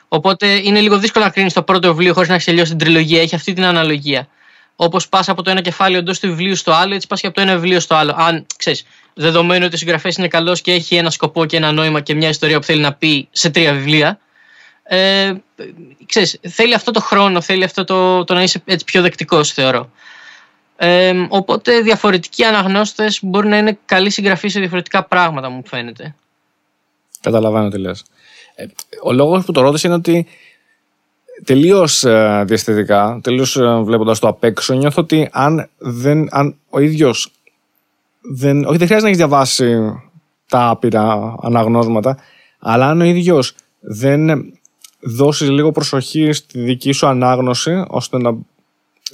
Οπότε 0.09 0.47
είναι 0.47 0.81
λίγο 0.81 0.99
δύσκολο 0.99 1.25
να 1.25 1.31
κρίνεις 1.31 1.53
το 1.53 1.62
πρώτο 1.62 1.89
βιβλίο 1.89 2.12
χωρίς 2.12 2.29
να 2.29 2.35
έχεις 2.35 2.47
τελειώσει 2.47 2.70
την 2.70 2.79
τριλογία. 2.79 3.20
Έχει 3.20 3.35
αυτή 3.35 3.53
την 3.53 3.64
αναλογία. 3.64 4.29
Όπως 4.77 5.09
πας 5.09 5.29
από 5.29 5.43
το 5.43 5.51
ένα 5.51 5.61
κεφάλαιο 5.61 5.99
εντός 5.99 6.18
του 6.18 6.29
βιβλίου 6.29 6.57
στο 6.57 6.73
άλλο, 6.73 6.95
έτσι 6.95 7.07
πας 7.07 7.20
και 7.20 7.27
από 7.27 7.37
το 7.37 7.43
ένα 7.43 7.55
βιβλίο 7.55 7.81
στο 7.81 7.95
άλλο. 7.95 8.14
Αν 8.16 8.47
ξέρεις, 8.57 8.87
δεδομένου 9.14 9.64
ότι 9.64 9.75
ο 9.75 9.79
συγγραφέα 9.79 10.12
είναι 10.18 10.29
καλός 10.29 10.61
και 10.61 10.73
έχει 10.73 10.97
ένα 10.97 11.11
σκοπό 11.11 11.45
και 11.45 11.57
ένα 11.57 11.73
νόημα 11.73 12.01
και 12.01 12.14
μια 12.14 12.29
ιστορία 12.29 12.59
που 12.59 12.64
θέλει 12.64 12.81
να 12.81 12.93
πει 12.93 13.29
σε 13.31 13.51
τρία 13.51 13.73
βιβλία. 13.73 14.18
Ε, 14.83 15.33
ξέρεις, 16.07 16.39
θέλει 16.49 16.75
αυτό 16.75 16.91
το 16.91 17.01
χρόνο, 17.01 17.41
θέλει 17.41 17.64
αυτό 17.64 17.85
το, 17.85 18.25
το 18.25 18.35
να 18.35 18.43
είσαι 18.43 18.62
έτσι 18.64 18.85
πιο 18.85 19.03
δεκτικός, 19.03 19.53
θεωρώ. 19.53 19.91
Ε, 20.77 21.27
οπότε 21.29 21.81
διαφορετικοί 21.81 22.45
αναγνώστες 22.45 23.18
μπορεί 23.23 23.49
να 23.49 23.59
είναι 23.59 23.79
καλοί 23.85 24.11
συγγραφείς 24.11 24.53
σε 24.53 24.59
διαφορετικά 24.59 25.05
πράγματα, 25.05 25.49
μου 25.49 25.62
φαίνεται. 25.66 26.14
Καταλαβαίνω 27.20 27.68
τι 27.68 27.79
λες. 27.79 28.05
Ε, 28.55 28.66
ο 29.03 29.12
λόγος 29.12 29.45
που 29.45 29.53
το 29.53 29.61
ρώτησε 29.61 29.87
είναι 29.87 29.97
ότι 29.97 30.27
τελείως 31.45 32.05
ε, 32.05 32.45
διαστητικά, 32.47 33.20
τελείως 33.23 33.57
ε, 33.57 33.81
βλέποντας 33.83 34.18
το 34.18 34.29
απ' 34.29 34.45
έξω, 34.45 34.75
νιώθω 34.75 35.03
ότι 35.03 35.29
αν, 35.33 35.68
δεν, 35.79 36.29
αν 36.31 36.57
ο 36.70 36.81
ίδιος. 36.81 37.33
Δεν, 38.20 38.64
όχι, 38.64 38.77
δεν 38.77 38.87
χρειάζεται 38.87 39.01
να 39.01 39.07
έχεις 39.07 39.16
διαβάσει 39.16 39.79
τα 40.49 40.68
άπειρα 40.68 41.35
αναγνώσματα, 41.43 42.18
αλλά 42.59 42.89
αν 42.89 43.01
ο 43.01 43.05
ίδιος 43.05 43.55
δεν 43.81 44.53
δώσεις 45.01 45.51
λίγο 45.51 45.73
προσοχή 45.73 46.33
στη 46.33 46.61
δική 46.61 46.93
σου 46.93 47.07
ανάγνωση, 47.07 47.85
ώστε 47.89 48.18
να, 48.18 48.37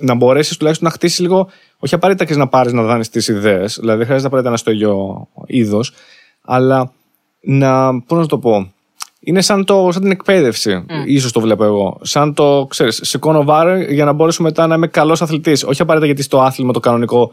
να 0.01 0.15
μπορέσεις 0.15 0.57
τουλάχιστον 0.57 0.89
να 0.89 0.95
χτίσεις 0.95 1.19
λίγο, 1.19 1.49
όχι 1.79 1.95
απαραίτητα 1.95 2.25
και 2.25 2.39
να 2.39 2.49
πάρεις 2.49 2.73
να 2.73 2.83
δάνεις 2.83 3.09
τις 3.09 3.29
ιδέες, 3.29 3.77
δηλαδή 3.81 3.97
δεν 3.97 4.07
χρειάζεται 4.07 4.27
απαραίτητα 4.27 4.51
να 4.51 4.57
στο 4.57 4.71
ίδιο 4.71 5.29
είδος, 5.47 5.93
αλλά 6.43 6.93
να, 7.41 8.01
πώς 8.01 8.19
να 8.19 8.27
το 8.27 8.39
πω, 8.39 8.73
είναι 9.21 9.41
σαν, 9.41 9.65
το, 9.65 9.89
σαν 9.93 10.03
την 10.03 10.11
εκπαίδευση, 10.11 10.85
mm. 10.89 10.93
ίσως 11.07 11.33
το 11.33 11.41
βλέπω 11.41 11.65
εγώ. 11.65 11.99
Σαν 12.03 12.35
το, 12.35 12.67
ξέρεις, 12.71 13.01
σηκώνω 13.03 13.45
βάρη 13.45 13.95
για 13.95 14.05
να 14.05 14.13
μπορέσω 14.13 14.43
μετά 14.43 14.67
να 14.67 14.75
είμαι 14.75 14.87
καλός 14.87 15.23
αθλητής. 15.23 15.65
Όχι 15.65 15.83
απαραίτητα 15.83 16.07
γιατί 16.07 16.23
στο 16.23 16.41
άθλημα 16.41 16.73
το 16.73 16.81
κανονικό 16.81 17.33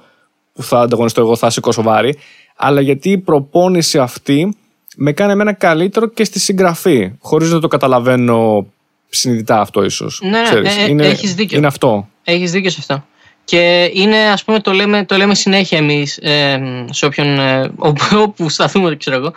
που 0.53 0.63
θα 0.63 0.79
ανταγωνιστώ 0.79 1.21
εγώ 1.21 1.35
θα 1.35 1.49
σηκώσω 1.49 1.81
βάρη, 1.81 2.17
αλλά 2.55 2.81
γιατί 2.81 3.09
η 3.09 3.17
προπόνηση 3.17 3.97
αυτή 3.97 4.57
με 4.95 5.11
κάνει 5.11 5.31
εμένα 5.31 5.53
καλύτερο 5.53 6.07
και 6.07 6.23
στη 6.23 6.39
συγγραφή, 6.39 7.11
χωρίς 7.19 7.51
να 7.51 7.59
το 7.59 7.67
καταλαβαίνω 7.67 8.67
συνειδητά 9.09 9.59
αυτό 9.59 9.83
ίσως. 9.83 10.19
Ναι, 10.23 10.29
ναι 10.29 10.43
ξέρεις, 10.43 10.77
ε, 10.77 10.89
είναι, 10.89 11.07
έχεις 11.07 11.35
δίκιο. 11.35 11.57
Είναι 11.57 11.67
αυτό. 11.67 12.07
Έχεις 12.27 12.51
δίκιο 12.51 12.69
σε 12.69 12.77
αυτό. 12.79 13.05
Και 13.43 13.91
είναι, 13.93 14.17
ας 14.17 14.43
πούμε, 14.43 14.59
το 14.59 14.71
λέμε, 14.71 15.05
το 15.05 15.17
λέμε 15.17 15.35
συνέχεια 15.35 15.77
εμείς 15.77 16.17
ε, 16.17 16.85
σε 16.89 17.05
όποιον, 17.05 17.39
ε, 17.39 17.71
όπου 18.15 18.49
σταθούμε, 18.49 18.95
ξέρω 18.95 19.15
εγώ, 19.15 19.33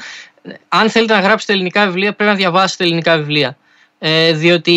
αν 0.69 0.91
θέλετε 0.91 1.15
να 1.15 1.21
γράψετε 1.21 1.53
ελληνικά 1.53 1.87
βιβλία, 1.87 2.13
πρέπει 2.13 2.31
να 2.31 2.37
διαβάσετε 2.37 2.85
ελληνικά 2.85 3.17
βιβλία. 3.17 3.57
Ε, 3.99 4.33
διότι 4.33 4.73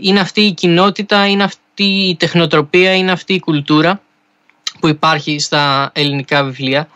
είναι 0.00 0.20
αυτή 0.20 0.40
η 0.40 0.52
κοινότητα, 0.52 1.26
είναι 1.26 1.42
αυτή 1.42 1.84
η 1.84 2.16
τεχνοτροπία, 2.16 2.94
είναι 2.94 3.12
αυτή 3.12 3.34
η 3.34 3.40
κουλτούρα 3.40 4.00
που 4.80 4.88
υπάρχει 4.88 5.38
στα 5.38 5.90
ελληνικά 5.94 6.44
βιβλία 6.44 6.88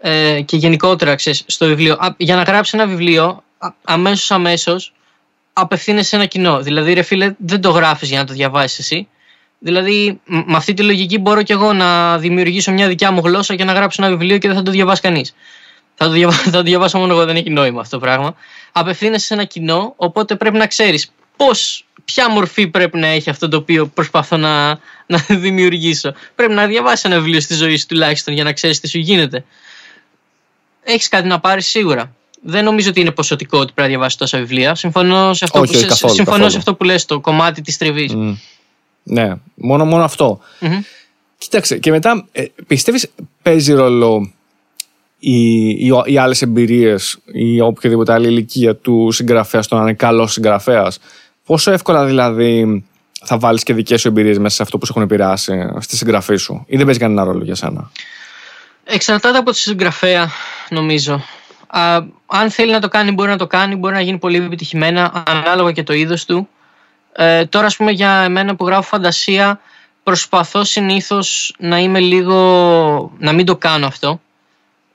ε, 0.00 0.40
και 0.40 0.56
γενικότερα 0.56 1.14
ξέρεις, 1.14 1.44
στο 1.46 1.66
βιβλίο. 1.66 1.98
Για 2.16 2.36
να 2.36 2.42
γράψεις 2.42 2.74
ένα 2.74 2.86
βιβλίο, 2.86 3.42
αμέσως 3.84 4.30
αμέσως 4.30 4.92
απευθύνεσαι 5.52 6.08
σε 6.08 6.16
ένα 6.16 6.26
κοινό. 6.26 6.60
Δηλαδή, 6.60 6.92
ρε 6.92 7.02
φίλε, 7.02 7.34
δεν 7.38 7.60
το 7.60 7.70
γράφεις 7.70 8.08
για 8.08 8.18
να 8.18 8.24
το 8.24 8.32
διαβάσεις 8.32 8.78
εσύ. 8.78 9.08
Δηλαδή, 9.64 10.20
με 10.24 10.56
αυτή 10.56 10.74
τη 10.74 10.82
λογική 10.82 11.18
μπορώ 11.18 11.42
και 11.42 11.52
εγώ 11.52 11.72
να 11.72 12.18
δημιουργήσω 12.18 12.72
μια 12.72 12.88
δικιά 12.88 13.10
μου 13.10 13.20
γλώσσα 13.24 13.54
και 13.54 13.64
να 13.64 13.72
γράψω 13.72 14.02
ένα 14.04 14.16
βιβλίο 14.16 14.38
και 14.38 14.48
δεν 14.48 14.56
θα 14.56 14.62
το 14.62 14.70
διαβάσει 14.70 15.00
κανείς. 15.00 15.34
Θα 15.94 16.06
το, 16.06 16.12
διαβάσω, 16.12 16.42
θα 16.50 16.50
το 16.50 16.62
διαβάσω 16.62 16.98
μόνο 16.98 17.12
εγώ, 17.12 17.24
δεν 17.24 17.36
έχει 17.36 17.50
νόημα 17.50 17.80
αυτό 17.80 17.98
το 17.98 18.04
πράγμα. 18.04 18.34
Απευθύνεσαι 18.72 19.26
σε 19.26 19.34
ένα 19.34 19.44
κοινό, 19.44 19.94
οπότε 19.96 20.36
πρέπει 20.36 20.56
να 20.56 20.66
ξέρεις 20.66 21.12
πώς, 21.36 21.84
ποια 22.04 22.30
μορφή 22.30 22.66
πρέπει 22.66 22.98
να 22.98 23.06
έχει 23.06 23.30
αυτό 23.30 23.48
το 23.48 23.56
οποίο 23.56 23.86
προσπαθώ 23.86 24.36
να, 24.36 24.68
να 25.06 25.24
δημιουργήσω. 25.46 26.12
Πρέπει 26.34 26.52
να 26.52 26.66
διαβάσει 26.66 27.02
ένα 27.06 27.16
βιβλίο 27.16 27.40
στη 27.40 27.54
ζωή 27.54 27.76
σου 27.76 27.86
τουλάχιστον 27.86 28.34
για 28.34 28.44
να 28.44 28.52
ξέρεις 28.52 28.80
τι 28.80 28.88
σου 28.88 28.98
γίνεται. 28.98 29.44
Έχεις 30.82 31.08
κάτι 31.08 31.28
να 31.28 31.40
πάρεις 31.40 31.66
σίγουρα. 31.66 32.14
Δεν 32.42 32.64
νομίζω 32.64 32.88
ότι 32.88 33.00
είναι 33.00 33.10
ποσοτικό 33.10 33.58
ότι 33.58 33.72
πρέπει 33.72 33.80
να 33.80 33.86
διαβάσεις 33.86 34.18
τόσα 34.18 34.38
βιβλία. 34.38 34.74
Συμφωνώ 34.74 35.34
σε 35.34 35.44
αυτό, 35.44 35.60
όχι, 35.60 35.72
που, 35.72 35.78
όχι, 35.78 35.86
καθόλου, 35.86 36.14
συμφωνώ 36.14 36.36
καθόλου. 36.36 36.50
σε 36.50 36.58
αυτό 36.58 36.74
που 36.74 36.84
λες, 36.84 37.04
το 37.04 37.20
κομμάτι 37.20 37.62
της 37.62 37.76
τριβής. 37.76 38.12
Mm. 38.14 38.36
Ναι, 39.02 39.32
μόνο, 39.54 39.84
μόνο 39.84 40.04
αυτό. 40.04 40.40
Mm-hmm. 40.60 40.80
Κοίταξε, 41.38 41.78
και 41.78 41.90
μετά 41.90 42.26
ε, 42.32 42.44
πιστεύεις 42.66 43.10
παίζει 43.42 43.72
ρόλο 43.72 44.32
οι, 45.18 45.68
οι, 45.68 45.90
οι 46.04 46.18
άλλες 46.18 46.42
εμπειρίες 46.42 47.18
ή 47.32 47.60
οποιαδήποτε 47.60 48.12
άλλη 48.12 48.26
ηλικία 48.26 48.76
του 48.76 49.08
συγγραφέας 49.12 49.64
στο 49.64 49.76
να 49.76 49.82
είναι 49.82 49.94
καλός 49.94 50.32
συγγραφέας; 50.32 50.98
Πόσο 51.46 51.70
εύκολα 51.70 52.04
δηλαδή 52.04 52.84
θα 53.24 53.38
βάλεις 53.38 53.62
και 53.62 53.74
δικές 53.74 54.00
σου 54.00 54.08
εμπειρίες 54.08 54.38
μέσα 54.38 54.54
σε 54.54 54.62
αυτό 54.62 54.78
που 54.78 54.86
σου 54.86 54.92
έχουν 54.96 55.04
επηρεάσει 55.04 55.70
στη 55.78 55.96
συγγραφή 55.96 56.36
σου, 56.36 56.64
ή 56.66 56.76
δεν 56.76 56.84
παίζει 56.84 57.00
κανένα 57.00 57.24
ρόλο 57.24 57.44
για 57.44 57.54
σένα; 57.54 57.90
Εξαρτάται 58.84 59.38
από 59.38 59.50
τη 59.50 59.56
συγγραφέα, 59.56 60.30
νομίζω. 60.68 61.22
Α, 61.66 62.00
αν 62.26 62.50
θέλει 62.50 62.72
να 62.72 62.80
το 62.80 62.88
κάνει, 62.88 63.12
μπορεί 63.12 63.30
να 63.30 63.36
το 63.36 63.46
κάνει, 63.46 63.76
μπορεί 63.76 63.94
να 63.94 64.00
γίνει 64.00 64.18
πολύ 64.18 64.36
επιτυχημένα, 64.36 65.24
ανάλογα 65.26 65.72
και 65.72 65.82
το 65.82 65.92
είδος 65.92 66.24
του. 66.24 66.48
Ε, 67.12 67.44
τώρα, 67.44 67.66
ας 67.66 67.76
πούμε, 67.76 67.90
για 67.90 68.10
εμένα 68.10 68.56
που 68.56 68.66
γράφω 68.66 68.82
φαντασία, 68.82 69.60
προσπαθώ 70.02 70.64
συνήθως 70.64 71.54
να 71.58 71.78
είμαι 71.78 72.00
λίγο. 72.00 73.12
να 73.18 73.32
μην 73.32 73.46
το 73.46 73.56
κάνω 73.56 73.86
αυτό 73.86 74.20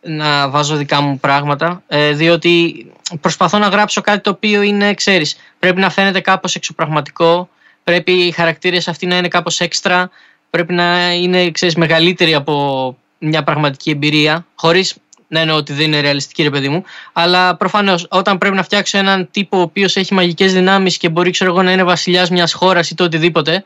να 0.07 0.49
βάζω 0.49 0.75
δικά 0.75 1.01
μου 1.01 1.19
πράγματα, 1.19 1.83
ε, 1.87 2.11
διότι 2.11 2.85
προσπαθώ 3.21 3.57
να 3.57 3.67
γράψω 3.67 4.01
κάτι 4.01 4.21
το 4.21 4.29
οποίο 4.29 4.61
είναι, 4.61 4.93
ξέρεις, 4.93 5.37
πρέπει 5.59 5.79
να 5.79 5.89
φαίνεται 5.89 6.19
κάπως 6.19 6.55
εξωπραγματικό, 6.55 7.49
πρέπει 7.83 8.11
οι 8.11 8.31
χαρακτήρες 8.31 8.87
αυτοί 8.87 9.05
να 9.05 9.17
είναι 9.17 9.27
κάπως 9.27 9.59
έξτρα, 9.59 10.09
πρέπει 10.49 10.73
να 10.73 11.13
είναι, 11.13 11.51
ξέρεις, 11.51 11.75
μεγαλύτεροι 11.75 12.33
από 12.33 12.97
μια 13.17 13.43
πραγματική 13.43 13.89
εμπειρία, 13.89 14.45
χωρίς 14.55 14.95
να 15.27 15.39
εννοώ 15.39 15.55
ότι 15.55 15.73
δεν 15.73 15.85
είναι 15.85 15.99
ρεαλιστική, 15.99 16.43
ρε 16.43 16.49
παιδί 16.49 16.69
μου, 16.69 16.83
αλλά 17.13 17.55
προφανώς 17.55 18.07
όταν 18.09 18.37
πρέπει 18.37 18.55
να 18.55 18.63
φτιάξω 18.63 18.97
έναν 18.97 19.27
τύπο 19.31 19.57
ο 19.57 19.61
οποίος 19.61 19.95
έχει 19.95 20.13
μαγικές 20.13 20.53
δυνάμεις 20.53 20.97
και 20.97 21.09
μπορεί, 21.09 21.31
ξέρω 21.31 21.51
εγώ, 21.51 21.61
να 21.61 21.71
είναι 21.71 21.83
βασιλιάς 21.83 22.29
μιας 22.29 22.53
χώρας 22.53 22.89
ή 22.89 22.95
το 22.95 23.03
οτιδήποτε, 23.03 23.63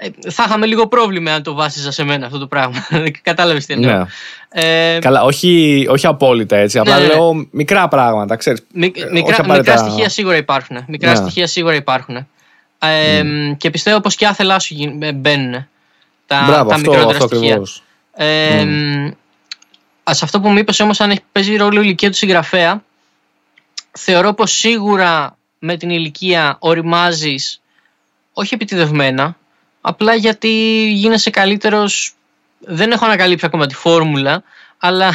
ε, 0.00 0.08
θα 0.30 0.44
είχαμε 0.46 0.66
λίγο 0.66 0.86
πρόβλημα 0.86 1.32
αν 1.32 1.42
το 1.42 1.54
βάσιζα 1.54 1.90
σε 1.90 2.04
μένα 2.04 2.26
αυτό 2.26 2.38
το 2.38 2.46
πράγμα. 2.46 2.86
Κατάλαβες 3.22 3.66
τι 3.66 3.72
εννοώ. 3.72 3.92
Ναι. 3.92 4.04
Ε, 4.48 4.98
Καλά, 4.98 5.22
όχι, 5.22 5.86
όχι 5.90 6.06
απόλυτα 6.06 6.56
έτσι. 6.56 6.78
Απλά 6.78 6.98
ναι, 6.98 7.06
ναι. 7.06 7.12
λέω 7.12 7.46
μικρά 7.50 7.88
πράγματα. 7.88 8.36
Ξέρεις, 8.36 8.62
Μικ, 8.72 8.96
μικρά, 9.12 9.54
μικρά 9.54 9.76
στοιχεία 9.76 10.08
σίγουρα 10.08 10.36
υπάρχουν. 10.36 10.84
Μικρά 10.86 11.10
ναι. 11.10 11.16
στοιχεία 11.16 11.46
σίγουρα 11.46 11.74
υπάρχουν. 11.74 12.16
Ε, 12.78 13.20
mm. 13.22 13.56
Και 13.56 13.70
πιστεύω 13.70 14.00
πως 14.00 14.14
και 14.14 14.26
άθελά 14.26 14.58
σου 14.58 14.76
ε, 15.00 15.12
μπαίνουν 15.12 15.68
τα, 16.26 16.44
Μπράβο, 16.46 16.68
τα 16.68 16.74
αυτό, 16.74 16.90
μικρότερα 16.90 17.24
αυτό 17.24 17.36
στοιχεία. 17.36 17.62
Ε, 18.14 18.62
mm. 18.62 19.12
Σε 20.10 20.24
αυτό 20.24 20.40
που 20.40 20.48
μου 20.48 20.58
είπες 20.58 20.80
όμως, 20.80 21.00
αν 21.00 21.10
έχει 21.10 21.22
παίζει 21.32 21.56
ρόλο 21.56 21.80
η 21.80 21.82
ηλικία 21.84 22.10
του 22.10 22.16
συγγραφέα, 22.16 22.82
θεωρώ 23.92 24.34
πως 24.34 24.52
σίγουρα 24.52 25.36
με 25.58 25.76
την 25.76 25.90
ηλικία 25.90 26.56
οριμάζεις 26.58 27.60
όχι 28.32 28.54
επιτιδευμένα, 28.54 29.36
απλά 29.80 30.14
γιατί 30.14 30.84
γίνεσαι 30.92 31.30
καλύτερος, 31.30 32.12
δεν 32.58 32.90
έχω 32.90 33.04
ανακαλύψει 33.04 33.46
ακόμα 33.46 33.66
τη 33.66 33.74
φόρμουλα, 33.74 34.42
αλλά 34.78 35.14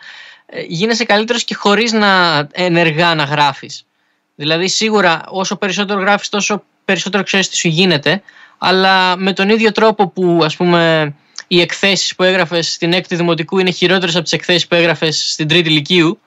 γίνεσαι 0.68 1.04
καλύτερος 1.04 1.44
και 1.44 1.54
χωρίς 1.54 1.92
να 1.92 2.38
ενεργά 2.52 3.14
να 3.14 3.24
γράφεις. 3.24 3.86
Δηλαδή 4.34 4.68
σίγουρα 4.68 5.22
όσο 5.28 5.56
περισσότερο 5.56 6.00
γράφεις 6.00 6.28
τόσο 6.28 6.62
περισσότερο 6.84 7.22
ξέρεις 7.22 7.48
τι 7.48 7.56
σου 7.56 7.68
γίνεται, 7.68 8.22
αλλά 8.58 9.16
με 9.16 9.32
τον 9.32 9.48
ίδιο 9.48 9.72
τρόπο 9.72 10.08
που 10.08 10.40
ας 10.44 10.56
πούμε 10.56 11.14
οι 11.48 11.60
εκθέσεις 11.60 12.14
που 12.14 12.22
έγραφες 12.22 12.72
στην 12.72 12.92
έκτη 12.92 13.16
δημοτικού 13.16 13.58
είναι 13.58 13.70
χειρότερες 13.70 14.14
από 14.14 14.24
τις 14.24 14.32
εκθέσεις 14.32 14.66
που 14.66 14.74
έγραφες 14.74 15.30
στην 15.32 15.48
τρίτη 15.48 15.68
ηλικίου, 15.68 16.20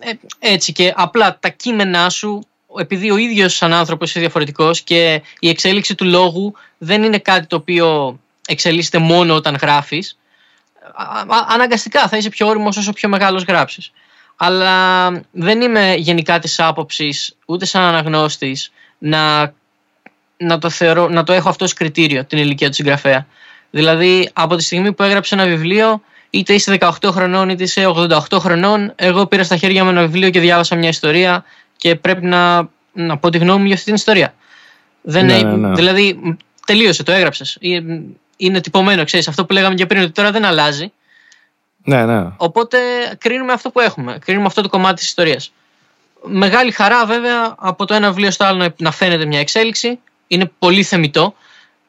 ε, 0.00 0.12
έτσι 0.38 0.72
και 0.72 0.92
απλά 0.96 1.38
τα 1.40 1.48
κείμενά 1.48 2.10
σου 2.10 2.46
επειδή 2.78 3.10
ο 3.10 3.16
ίδιος 3.16 3.56
σαν 3.56 3.72
άνθρωπος 3.72 4.14
είναι 4.14 4.24
διαφορετικός 4.24 4.80
και 4.80 5.22
η 5.38 5.48
εξέλιξη 5.48 5.94
του 5.94 6.04
λόγου 6.04 6.54
δεν 6.78 7.02
είναι 7.02 7.18
κάτι 7.18 7.46
το 7.46 7.56
οποίο 7.56 8.18
εξελίσσεται 8.46 8.98
μόνο 8.98 9.34
όταν 9.34 9.54
γράφεις 9.60 10.16
αναγκαστικά 11.48 12.08
θα 12.08 12.16
είσαι 12.16 12.28
πιο 12.28 12.46
όριμος 12.46 12.76
όσο 12.76 12.92
πιο 12.92 13.08
μεγάλος 13.08 13.42
γράψεις. 13.42 13.92
Αλλά 14.36 15.08
δεν 15.30 15.60
είμαι 15.60 15.94
γενικά 15.94 16.38
της 16.38 16.60
άποψης 16.60 17.36
ούτε 17.46 17.64
σαν 17.64 17.82
αναγνώστης 17.82 18.72
να, 18.98 19.52
να, 20.36 20.58
το, 20.58 20.70
θεωρώ, 20.70 21.08
να 21.08 21.22
το 21.22 21.32
έχω 21.32 21.48
αυτό 21.48 21.64
ως 21.64 21.72
κριτήριο 21.72 22.24
την 22.24 22.38
ηλικία 22.38 22.68
του 22.68 22.74
συγγραφέα 22.74 23.26
δηλαδή 23.72 24.30
από 24.32 24.56
τη 24.56 24.62
στιγμή 24.62 24.92
που 24.92 25.02
έγραψε 25.02 25.34
ένα 25.34 25.44
βιβλίο 25.44 26.02
είτε 26.30 26.54
είσαι 26.54 26.78
18 26.80 26.90
χρονών 27.10 27.48
είτε 27.48 27.62
είσαι 27.62 27.92
88 27.96 28.18
χρονών 28.38 28.92
εγώ 28.96 29.26
πήρα 29.26 29.44
στα 29.44 29.56
χέρια 29.56 29.84
μου 29.84 29.90
ένα 29.90 30.00
βιβλίο 30.00 30.30
και 30.30 30.40
διάβασα 30.40 30.76
μια 30.76 30.88
ιστορία 30.88 31.44
και 31.82 31.96
πρέπει 31.96 32.26
να, 32.26 32.68
να 32.92 33.18
πω 33.18 33.30
τη 33.30 33.38
γνώμη 33.38 33.58
μου 33.60 33.64
για 33.66 33.74
αυτή 33.74 33.86
την 33.86 33.94
ιστορία. 33.94 34.34
Δεν 35.02 35.26
ναι, 35.26 35.42
ναι, 35.42 35.56
ναι. 35.56 35.74
Δηλαδή, 35.74 36.36
τελείωσε, 36.66 37.02
το 37.02 37.12
έγραψες. 37.12 37.58
Ε, 37.60 37.80
είναι 38.36 38.60
τυπωμένο, 38.60 39.04
ξέρεις. 39.04 39.28
Αυτό 39.28 39.44
που 39.44 39.52
λέγαμε 39.52 39.74
και 39.74 39.86
πριν, 39.86 40.02
ότι 40.02 40.10
τώρα 40.10 40.30
δεν 40.30 40.44
αλλάζει. 40.44 40.92
Ναι, 41.84 42.06
ναι. 42.06 42.26
Οπότε 42.36 42.78
κρίνουμε 43.18 43.52
αυτό 43.52 43.70
που 43.70 43.80
έχουμε. 43.80 44.18
Κρίνουμε 44.24 44.46
αυτό 44.46 44.62
το 44.62 44.68
κομμάτι 44.68 44.94
της 44.94 45.04
ιστορίας. 45.04 45.52
Μεγάλη 46.24 46.70
χαρά, 46.70 47.06
βέβαια, 47.06 47.54
από 47.58 47.84
το 47.84 47.94
ένα 47.94 48.08
βιβλίο 48.08 48.30
στο 48.30 48.44
άλλο 48.44 48.74
να 48.76 48.90
φαίνεται 48.90 49.24
μια 49.24 49.40
εξέλιξη. 49.40 49.98
Είναι 50.26 50.50
πολύ 50.58 50.82
θεμητό. 50.82 51.34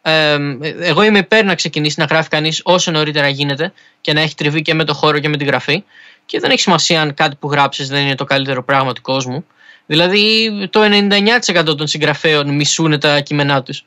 Ε, 0.05 0.37
εγώ 0.79 1.03
είμαι 1.03 1.19
υπέρ 1.19 1.45
να 1.45 1.55
ξεκινήσει 1.55 1.99
να 1.99 2.05
γράφει 2.05 2.29
κανείς 2.29 2.61
όσο 2.63 2.91
νωρίτερα 2.91 3.27
γίνεται 3.27 3.73
και 4.01 4.13
να 4.13 4.21
έχει 4.21 4.35
τριβή 4.35 4.61
και 4.61 4.73
με 4.73 4.83
το 4.83 4.93
χώρο 4.93 5.19
και 5.19 5.29
με 5.29 5.37
τη 5.37 5.45
γραφή. 5.45 5.83
Και 6.25 6.39
δεν 6.39 6.51
έχει 6.51 6.61
σημασία 6.61 7.01
αν 7.01 7.13
κάτι 7.13 7.35
που 7.35 7.51
γράψει 7.51 7.83
δεν 7.83 8.05
είναι 8.05 8.15
το 8.15 8.23
καλύτερο 8.23 8.63
πράγμα 8.63 8.93
του 8.93 9.01
κόσμου. 9.01 9.45
Δηλαδή 9.85 10.51
το 10.69 10.81
99% 10.83 11.77
των 11.77 11.87
συγγραφέων 11.87 12.49
μισούν 12.49 12.99
τα 12.99 13.19
κείμενά 13.19 13.63
τους. 13.63 13.83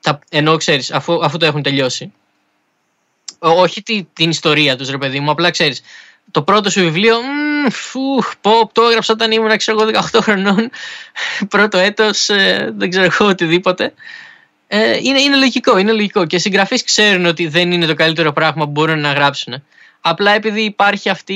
Τα, 0.00 0.18
ενώ 0.30 0.56
ξέρεις, 0.56 0.92
αφού, 0.92 1.24
αφού 1.24 1.36
το 1.36 1.46
έχουν 1.46 1.62
τελειώσει. 1.62 2.12
όχι 3.38 3.82
τη, 3.82 4.06
την 4.12 4.30
ιστορία 4.30 4.76
τους 4.76 4.90
ρε 4.90 4.98
παιδί 4.98 5.20
μου, 5.20 5.30
απλά 5.30 5.50
ξέρεις. 5.50 5.82
Το 6.30 6.42
πρώτο 6.42 6.70
σου 6.70 6.80
βιβλίο, 6.80 7.16
φου, 7.70 8.22
πω, 8.40 8.70
το 8.72 8.82
έγραψα 8.82 9.12
όταν 9.12 9.32
ήμουν 9.32 9.56
ξέρω, 9.56 9.78
18 10.12 10.18
χρονών, 10.22 10.70
πρώτο 11.48 11.78
έτος, 11.78 12.28
ε, 12.28 12.72
δεν 12.76 12.90
ξέρω 12.90 13.04
εγώ 13.04 13.26
οτιδήποτε. 13.26 13.92
Ε, 14.70 14.98
είναι, 15.02 15.20
είναι 15.20 15.36
λογικό, 15.36 15.78
είναι 15.78 15.92
λογικό. 15.92 16.26
Και 16.26 16.36
οι 16.36 16.38
συγγραφείς 16.38 16.84
ξέρουν 16.84 17.26
ότι 17.26 17.48
δεν 17.48 17.72
είναι 17.72 17.86
το 17.86 17.94
καλύτερο 17.94 18.32
πράγμα 18.32 18.64
που 18.64 18.70
μπορούν 18.70 19.00
να 19.00 19.12
γράψουν. 19.12 19.62
Απλά 20.00 20.30
επειδή 20.34 20.60
υπάρχει 20.60 21.08
αυτή 21.08 21.34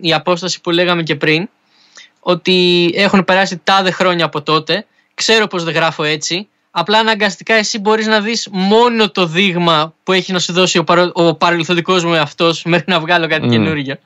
η 0.00 0.12
απόσταση 0.12 0.60
που 0.60 0.70
λέγαμε 0.70 1.02
και 1.02 1.14
πριν, 1.14 1.48
ότι 2.20 2.90
έχουν 2.94 3.24
περάσει 3.24 3.60
τάδε 3.64 3.90
χρόνια 3.90 4.24
από 4.24 4.42
τότε, 4.42 4.86
ξέρω 5.14 5.46
πως 5.46 5.64
δεν 5.64 5.74
γράφω 5.74 6.04
έτσι, 6.04 6.48
απλά 6.70 6.98
αναγκαστικά 6.98 7.54
εσύ 7.54 7.78
μπορείς 7.78 8.06
να 8.06 8.20
δεις 8.20 8.48
μόνο 8.50 9.10
το 9.10 9.26
δείγμα 9.26 9.94
που 10.02 10.12
έχει 10.12 10.32
να 10.32 10.38
σου 10.38 10.52
δώσει 10.52 10.78
ο, 10.78 10.84
παρο, 10.84 11.10
ο 11.12 11.34
παρελθοντικός 11.34 12.04
μου 12.04 12.16
αυτός 12.16 12.62
μέχρι 12.72 12.84
να 12.88 13.00
βγάλω 13.00 13.26
κάτι 13.26 13.46
mm. 13.46 13.50
καινούργιο. 13.50 13.98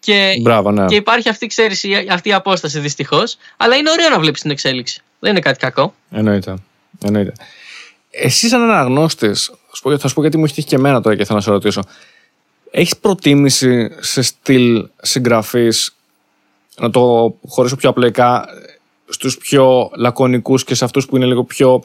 Και, 0.00 0.36
Μπράβο, 0.40 0.70
ναι. 0.70 0.84
και 0.86 0.94
υπάρχει 0.94 1.28
αυτή, 1.28 1.46
ξέρεις, 1.46 1.84
αυτή 2.10 2.28
η 2.28 2.32
απόσταση 2.32 2.78
δυστυχώς, 2.78 3.36
αλλά 3.56 3.76
είναι 3.76 3.90
ωραίο 3.90 4.08
να 4.08 4.18
βλέπεις 4.18 4.40
την 4.40 4.50
εξέλιξη. 4.50 5.00
Δεν 5.18 5.30
είναι 5.30 5.40
κάτι 5.40 5.58
κακό. 5.58 5.94
Εννοείται. 6.10 6.54
Εννοείται. 7.04 7.32
Εσύ, 8.18 8.48
σαν 8.48 8.62
αναγνώστης, 8.62 9.50
θα 9.98 10.08
σου 10.08 10.14
πω 10.14 10.20
γιατί 10.20 10.36
μου 10.36 10.44
έχει 10.44 10.54
τύχει 10.54 10.66
και 10.66 10.76
εμένα 10.76 11.00
τώρα 11.00 11.16
και 11.16 11.24
θέλω 11.24 11.38
να 11.38 11.44
σε 11.44 11.50
ρωτήσω. 11.50 11.82
Έχεις 12.70 12.96
προτίμηση 12.96 13.90
σε 14.00 14.22
στυλ 14.22 14.88
συγγραφής 15.02 15.96
να 16.76 16.90
το 16.90 17.34
χωρίσω 17.48 17.76
πιο 17.76 17.88
απλοϊκά 17.88 18.44
στους 19.08 19.36
πιο 19.36 19.90
λακωνικούς 19.96 20.64
και 20.64 20.74
σε 20.74 20.84
αυτούς 20.84 21.06
που 21.06 21.16
είναι 21.16 21.26
λίγο 21.26 21.44
πιο 21.44 21.84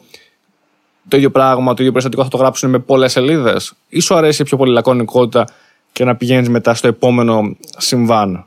το 1.08 1.16
ίδιο 1.16 1.30
πράγμα, 1.30 1.66
το 1.66 1.76
ίδιο 1.78 1.88
περιστατικό 1.90 2.22
θα 2.22 2.28
το 2.28 2.36
γράψουν 2.36 2.70
με 2.70 2.78
πολλές 2.78 3.12
σελίδες; 3.12 3.72
ή 3.88 4.00
σου 4.00 4.14
αρέσει 4.14 4.42
πιο 4.44 4.56
πολύ 4.56 4.72
λακωνικότητα 4.72 5.46
και 5.92 6.04
να 6.04 6.16
πηγαίνεις 6.16 6.48
μετά 6.48 6.74
στο 6.74 6.88
επόμενο 6.88 7.56
συμβάν; 7.76 8.46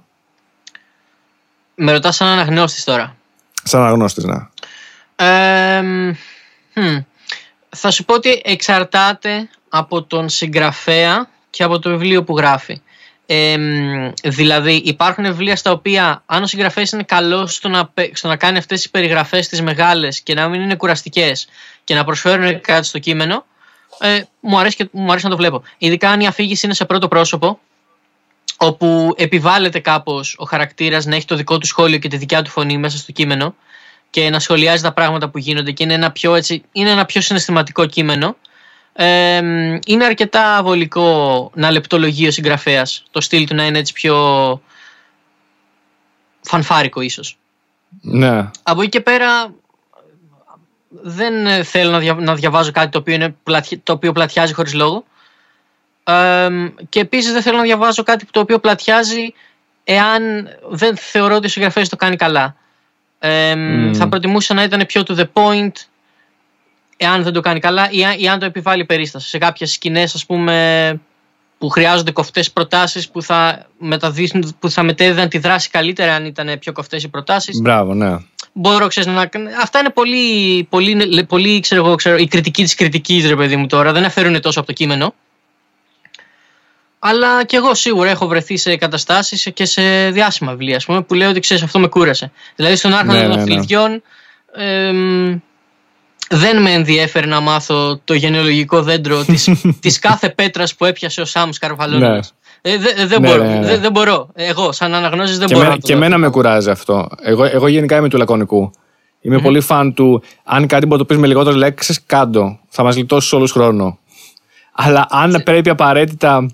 Με 1.76 1.92
ρωτάς 1.92 2.16
σαν 2.16 2.28
αναγνώστης 2.28 2.84
τώρα. 2.84 3.16
Σαν 3.64 3.82
αναγνώστης, 3.82 4.24
ναι. 4.24 4.48
Θα 7.76 7.92
σου 7.92 8.06
πω 8.06 8.14
ότι 8.14 8.42
εξαρτάται 8.44 9.50
από 9.70 10.04
τον 10.04 10.30
συγγραφέα 10.30 11.30
και 11.50 11.64
από 11.64 11.80
το 11.80 11.90
βιβλίο 11.90 12.24
που 12.24 12.38
γράφει. 12.38 12.82
Ε, 13.26 13.58
δηλαδή 14.24 14.76
υπάρχουν 14.86 15.24
βιβλία 15.24 15.56
στα 15.56 15.72
οποία 15.72 16.24
αν 16.26 16.44
ο 16.44 16.48
συγγραφέας 16.48 16.92
είναι 16.92 17.04
καλός 17.04 17.56
στο 17.56 17.70
να, 17.70 17.94
στο 18.14 18.28
να 18.28 18.36
κάνει 18.36 18.58
αυτές 18.58 18.82
τις 18.82 18.90
περιγραφές 18.90 19.48
τις 19.48 19.62
μεγάλες 19.62 20.22
και 20.22 20.34
να 20.34 20.48
μην 20.48 20.62
είναι 20.62 20.76
κουραστικές 20.76 21.48
και 21.84 21.96
να 21.96 22.04
προσφέρουν 22.04 22.62
κάτι 22.62 22.88
στο 22.88 23.00
κείμενο 23.00 23.46
ε, 24.00 24.22
μου, 24.40 24.60
αρέσει 24.60 24.76
και, 24.76 24.88
μου 24.92 25.10
αρέσει 25.10 25.26
να 25.26 25.32
το 25.32 25.38
βλέπω. 25.38 25.64
Ειδικά 25.78 26.10
αν 26.10 26.20
η 26.20 26.28
αφήγηση 26.28 26.66
είναι 26.66 26.76
σε 26.76 26.86
πρώτο 26.86 27.08
πρόσωπο 27.08 27.60
όπου 28.58 29.14
επιβάλλεται 29.18 29.80
κάπως 29.80 30.36
ο 30.38 30.46
χαρακτήρας 30.46 31.06
να 31.06 31.16
έχει 31.16 31.26
το 31.26 31.36
δικό 31.36 31.58
του 31.58 31.66
σχόλιο 31.66 31.98
και 31.98 32.08
τη 32.08 32.18
δικιά 32.18 32.42
του 32.42 32.50
φωνή 32.50 32.78
μέσα 32.78 32.98
στο 32.98 33.12
κείμενο 33.12 33.56
και 34.16 34.30
να 34.30 34.40
σχολιάζει 34.40 34.84
τα 34.84 34.92
πράγματα 34.92 35.30
που 35.30 35.38
γίνονται 35.38 35.72
και 35.72 35.84
είναι 35.84 35.94
ένα 35.94 36.12
πιο, 36.12 36.36
έτσι, 36.36 36.64
είναι 36.72 36.90
ένα 36.90 37.06
πιο 37.06 37.22
συναισθηματικό 37.22 37.86
κείμενο 37.86 38.36
είναι 39.86 40.06
αρκετά 40.06 40.64
βολικό 40.64 41.52
να 41.56 41.72
λεπτολογεί 41.72 42.28
ο 42.28 42.32
συγγραφέας. 42.32 43.04
Το 43.12 43.22
στυλ 43.22 43.46
του 43.46 43.56
να 43.56 43.66
είναι 43.66 43.78
έτσι 43.80 43.94
πιο 43.94 44.16
φανφάρικο 46.42 47.02
ίσως. 47.02 47.38
Ναι. 48.02 48.50
Από 48.64 48.82
εκεί 48.82 48.90
και 48.90 49.02
πέρα 49.02 49.54
δεν 50.90 51.64
θέλω 51.64 52.00
να, 52.00 52.14
να 52.14 52.36
διαβάζω 52.36 52.72
κάτι 52.72 52.90
το 52.90 52.98
οποίο, 52.98 53.14
είναι, 53.14 53.36
το 53.84 53.94
οποίο 53.94 54.12
πλατιάζει 54.12 54.54
χωρίς 54.54 54.74
λόγο. 54.74 55.04
και 56.90 57.00
επίσης 57.00 57.32
δεν 57.32 57.42
θέλω 57.42 57.58
να 57.58 57.64
διαβάζω 57.64 58.04
κάτι 58.04 58.26
το 58.32 58.40
οποίο 58.40 58.60
πλατιάζει 58.60 59.34
εάν 59.84 60.50
δεν 60.70 60.98
θεωρώ 60.98 61.36
ότι 61.36 61.46
ο 61.46 61.50
συγγραφέας 61.50 61.90
το 61.90 61.96
κάνει 61.96 62.16
καλά. 62.16 62.56
Θα 63.94 64.08
προτιμούσα 64.10 64.54
να 64.54 64.64
ήταν 64.64 64.86
πιο 64.86 65.04
to 65.08 65.16
the 65.16 65.26
point 65.34 65.72
εάν 66.98 67.24
δεν 67.24 67.34
το 67.34 67.40
κάνει 67.40 67.60
καλά 67.60 67.90
ή, 68.18 68.28
αν 68.28 68.40
το 68.40 68.46
επιβάλλει 68.46 68.86
περίσταση. 68.86 69.30
Σε 69.30 69.38
κάποιες 69.38 69.72
σκηνές, 69.72 70.16
ας 70.16 70.26
πούμε, 70.26 71.00
που 71.58 71.70
χρειάζονται 71.70 72.12
κοφτές 72.12 72.52
προτάσεις 72.52 73.10
που 73.10 73.22
θα, 73.22 73.66
που 74.60 74.70
θα 74.70 74.84
μετέδιδαν 74.84 75.30
τη 75.30 75.38
δράση 75.38 75.70
καλύτερα 75.70 76.16
αν 76.16 76.26
ήταν 76.26 76.60
πιο 76.60 76.72
κοφτές 76.72 77.04
οι 77.04 77.08
προτάσεις. 77.08 77.60
Μπράβο, 77.62 77.94
ναι. 77.94 78.18
Μπορώ, 78.54 78.88
ξέρεις, 78.88 79.14
να. 79.14 79.30
Αυτά 79.62 79.80
είναι 79.80 79.90
πολύ, 79.90 80.64
πολύ, 80.64 81.26
πολύ 81.28 81.60
ξέρω, 81.60 81.86
εγώ, 81.86 81.96
ξέρω, 81.96 82.18
η 82.18 82.28
κριτική 82.28 82.64
της 82.64 82.76
κριτικής, 82.76 83.28
ρε 83.28 83.36
παιδί 83.36 83.56
μου 83.56 83.68
τώρα. 83.68 83.92
Δεν 83.92 84.06
αφαιρούν 84.06 84.42
τόσο 84.42 84.60
από 84.60 84.68
το 84.68 84.74
κείμενο. 84.74 85.14
Αλλά 87.08 87.44
και 87.44 87.56
εγώ 87.56 87.76
σίγουρα 87.76 88.10
έχω 88.10 88.28
βρεθεί 88.28 88.58
σε 88.58 88.76
καταστάσεις 88.76 89.50
και 89.54 89.66
σε 89.66 90.10
διάσημα 90.10 90.52
βιβλία, 90.52 90.82
πούμε, 90.86 91.02
που 91.02 91.14
λέω 91.14 91.30
ότι 91.30 91.40
ξέρεις, 91.40 91.64
αυτό 91.64 91.80
με 91.80 91.88
κούρασε. 91.88 92.32
Δηλαδή 92.56 92.76
στον 92.76 92.94
Άρχοντα 92.94 93.22
ναι, 93.22 93.28
των 93.28 93.40
Αθλητιών, 93.40 93.92
ναι 93.92 95.40
δεν 96.30 96.62
με 96.62 96.72
ενδιέφερε 96.72 97.26
να 97.26 97.40
μάθω 97.40 98.00
το 98.04 98.14
γενεολογικό 98.14 98.82
δέντρο 98.82 99.24
της, 99.24 99.50
της 99.82 100.00
κάθε 100.00 100.30
πέτρας 100.30 100.76
που 100.76 100.86
έπιασε 100.86 101.22
ο 101.22 101.26
Σάμς 101.26 101.58
Καρβαλώνας. 101.58 102.34
Ναι. 102.62 102.72
Ε, 102.72 102.78
δε, 102.78 103.06
δεν, 103.06 103.22
ναι, 103.22 103.28
μπορώ, 103.28 103.44
ναι, 103.44 103.56
ναι. 103.56 103.78
δεν 103.78 103.92
μπορώ. 103.92 104.30
Εγώ, 104.34 104.72
σαν 104.72 104.94
αναγνώζης, 104.94 105.38
δεν 105.38 105.48
και 105.48 105.56
μπορώ. 105.56 105.70
Με, 105.70 105.78
και 105.78 105.94
εμένα 105.94 106.18
με 106.18 106.30
κουράζει 106.30 106.70
αυτό. 106.70 107.08
Εγώ, 107.22 107.44
εγώ 107.44 107.68
γενικά 107.68 107.98
είμαι 107.98 108.10
του 108.10 108.18
λακωνικού. 108.18 108.72
Είμαι 109.22 109.38
mm-hmm. 109.38 109.42
πολύ 109.42 109.62
φαν 109.62 109.94
του 109.94 110.24
αν 110.44 110.68
κάτι 110.68 110.86
μπορεί 110.86 111.02
να 111.02 111.06
το 111.08 111.14
πεις 111.14 111.18
με 111.18 111.28
λιγότερες 111.28 111.58
λέξεις, 111.58 112.06
κάντο. 112.06 112.60
Θα 112.70 112.84
μας 112.84 112.96
λιτώσει 112.96 113.36
όλους 113.36 113.52
χρόνο. 113.52 114.00
Αλλά 114.72 115.08
αν 115.10 115.42
πρέπει 115.46 115.70
απαραίτητα 115.70 116.48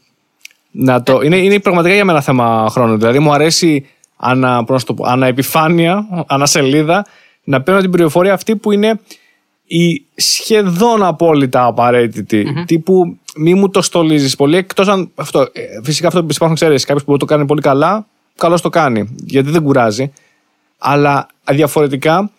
να 0.72 1.04
το. 1.04 1.22
Είναι, 1.22 1.38
είναι 1.38 1.60
πραγματικά 1.60 1.94
για 1.94 2.06
μένα 2.06 2.22
θέμα 2.22 2.68
χρόνου. 2.70 2.98
Δηλαδή 2.98 3.20
μου 3.20 3.34
αρέσει 3.34 3.86
ανα, 4.18 4.66
ανα 5.02 5.28
επιφάνεια, 5.28 6.06
ανα 6.28 6.46
σελίδα, 6.46 7.06
να 7.44 7.62
παίρνω 7.62 7.82
την 7.82 7.92
πληροφορία 7.92 8.34
αυτή 8.34 8.56
που 8.56 8.72
είναι 8.72 9.00
η 9.66 10.06
σχεδόν 10.16 11.04
απόλυτα 11.04 11.66
απαραίτητη. 11.66 12.46
Mm-hmm. 12.48 12.64
Τύπου 12.66 13.18
μη 13.36 13.54
μου 13.54 13.70
το 13.70 13.82
στολίζεις 13.82 14.36
πολύ. 14.36 14.58
Εκτός 14.58 14.88
αν. 14.88 15.12
Αυτό, 15.16 15.40
ε, 15.40 15.62
φυσικά 15.84 16.08
αυτό 16.08 16.24
που 16.24 16.32
υπάρχουν, 16.32 16.56
ξέρεις, 16.56 16.82
κάποιος 16.86 17.04
που 17.04 17.08
μπορεί 17.08 17.20
το 17.20 17.26
κάνει 17.26 17.46
πολύ 17.46 17.62
καλά, 17.62 18.08
καλώ 18.36 18.60
το 18.60 18.70
κάνει. 18.70 19.16
Γιατί 19.26 19.50
δεν 19.50 19.62
κουράζει. 19.64 20.12
Αλλά 20.78 21.28
διαφορετικά 21.52 22.32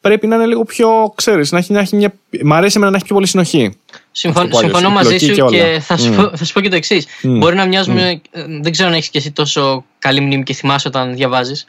πρέπει 0.00 0.26
να 0.26 0.36
είναι 0.36 0.46
λίγο 0.46 0.64
πιο, 0.64 1.12
ξέρεις, 1.14 1.52
να 1.52 1.58
έχει, 1.58 1.72
να 1.72 1.80
έχει 1.80 1.96
μια... 1.96 2.14
Μ' 2.42 2.52
αρέσει 2.52 2.74
εμένα 2.76 2.90
να 2.90 2.96
έχει 2.96 3.06
πιο 3.06 3.14
πολύ 3.14 3.26
συνοχή. 3.26 3.76
Συμφων, 4.16 4.52
συμφωνώ 4.52 4.90
μαζί 4.90 5.18
σου 5.18 5.32
και, 5.32 5.42
και 5.42 5.80
θα, 5.80 5.96
σου 5.96 6.12
mm. 6.12 6.16
πω, 6.16 6.36
θα 6.36 6.44
σου 6.44 6.52
πω 6.52 6.60
και 6.60 6.68
το 6.68 6.76
εξής. 6.76 7.06
Mm. 7.06 7.28
Μπορεί 7.38 7.56
να 7.56 7.66
μοιάζουμε. 7.66 8.20
Mm. 8.24 8.38
Δεν 8.60 8.72
ξέρω 8.72 8.88
αν 8.88 8.94
έχεις 8.94 9.08
και 9.08 9.18
εσύ 9.18 9.32
τόσο 9.32 9.84
καλή 9.98 10.20
μνήμη 10.20 10.42
και 10.42 10.52
θυμάσαι 10.52 10.88
όταν 10.88 11.14
διαβάζεις. 11.14 11.66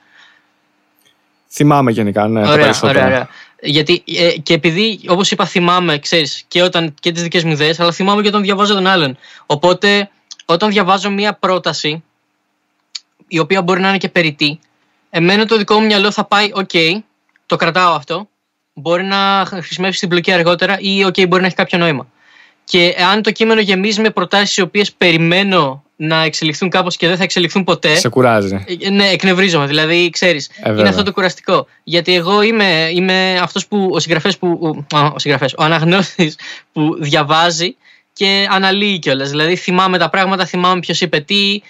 Θυμάμαι 1.49 1.91
γενικά, 1.91 2.27
ναι. 2.27 2.49
Ωραία, 2.49 2.73
ωραία, 2.83 3.05
ωραία. 3.05 3.27
Γιατί 3.61 4.03
ε, 4.07 4.29
και 4.43 4.53
επειδή, 4.53 4.99
όπως 5.07 5.31
είπα, 5.31 5.45
θυμάμαι, 5.45 5.99
ξέρεις, 5.99 6.43
και, 6.47 6.61
όταν, 6.61 6.93
και 6.99 7.11
τις 7.11 7.21
δικές 7.23 7.43
μου 7.43 7.51
ιδέες, 7.51 7.79
αλλά 7.79 7.91
θυμάμαι 7.91 8.21
και 8.21 8.27
όταν 8.27 8.41
διαβάζω 8.41 8.73
τον 8.73 8.87
άλλον. 8.87 9.17
Οπότε, 9.45 10.09
όταν 10.45 10.69
διαβάζω 10.69 11.09
μία 11.09 11.33
πρόταση, 11.33 12.03
η 13.27 13.39
οποία 13.39 13.61
μπορεί 13.61 13.81
να 13.81 13.89
είναι 13.89 13.97
και 13.97 14.09
περιττή, 14.09 14.59
εμένα 15.09 15.45
το 15.45 15.57
δικό 15.57 15.79
μου 15.79 15.85
μυαλό 15.85 16.11
θα 16.11 16.25
πάει, 16.25 16.51
OK, 16.53 16.99
το 17.45 17.55
κρατάω 17.55 17.93
αυτό. 17.93 18.27
Μπορεί 18.73 19.03
να 19.03 19.45
χρησιμεύσει 19.45 19.99
την 19.99 20.09
μπλοκή 20.09 20.31
αργότερα 20.31 20.79
ή, 20.79 21.05
OK, 21.05 21.27
μπορεί 21.27 21.41
να 21.41 21.47
έχει 21.47 21.55
κάποιο 21.55 21.77
νόημα. 21.77 22.07
Και 22.65 22.95
αν 23.11 23.21
το 23.21 23.31
κείμενο 23.31 23.61
γεμίζει 23.61 24.01
με 24.01 24.09
προτάσεις 24.09 24.57
οι 24.57 24.61
οποίες 24.61 24.91
περιμένω 24.91 25.83
να 25.95 26.23
εξελιχθούν 26.23 26.69
κάπως 26.69 26.97
και 26.97 27.07
δεν 27.07 27.17
θα 27.17 27.23
εξελιχθούν 27.23 27.63
ποτέ. 27.63 27.95
Σε 27.95 28.09
κουράζει. 28.09 28.65
Ε, 28.81 28.89
ναι, 28.89 29.07
εκνευρίζομαι. 29.07 29.65
Δηλαδή, 29.65 30.09
ξέρεις, 30.09 30.49
ε, 30.61 30.71
είναι 30.71 30.89
αυτό 30.89 31.03
το 31.03 31.11
κουραστικό. 31.11 31.67
Γιατί 31.83 32.15
εγώ 32.15 32.41
είμαι, 32.41 32.89
είμαι 32.93 33.39
αυτός 33.41 33.67
που. 33.67 33.89
Ο 33.91 33.99
συγγραφέας 33.99 34.37
που. 34.37 34.75
Ο, 34.93 35.19
συγγραφέας, 35.19 35.53
ο 35.57 35.63
αναγνώστης 35.63 36.35
που 36.73 36.95
διαβάζει 36.99 37.75
και 38.13 38.47
αναλύει 38.49 38.99
κιόλας. 38.99 39.29
Δηλαδή, 39.29 39.55
θυμάμαι 39.55 39.97
τα 39.97 40.09
πράγματα, 40.09 40.45
θυμάμαι 40.45 40.79
ποιος 40.79 41.01
είπε 41.01 41.19
τι, 41.19 41.61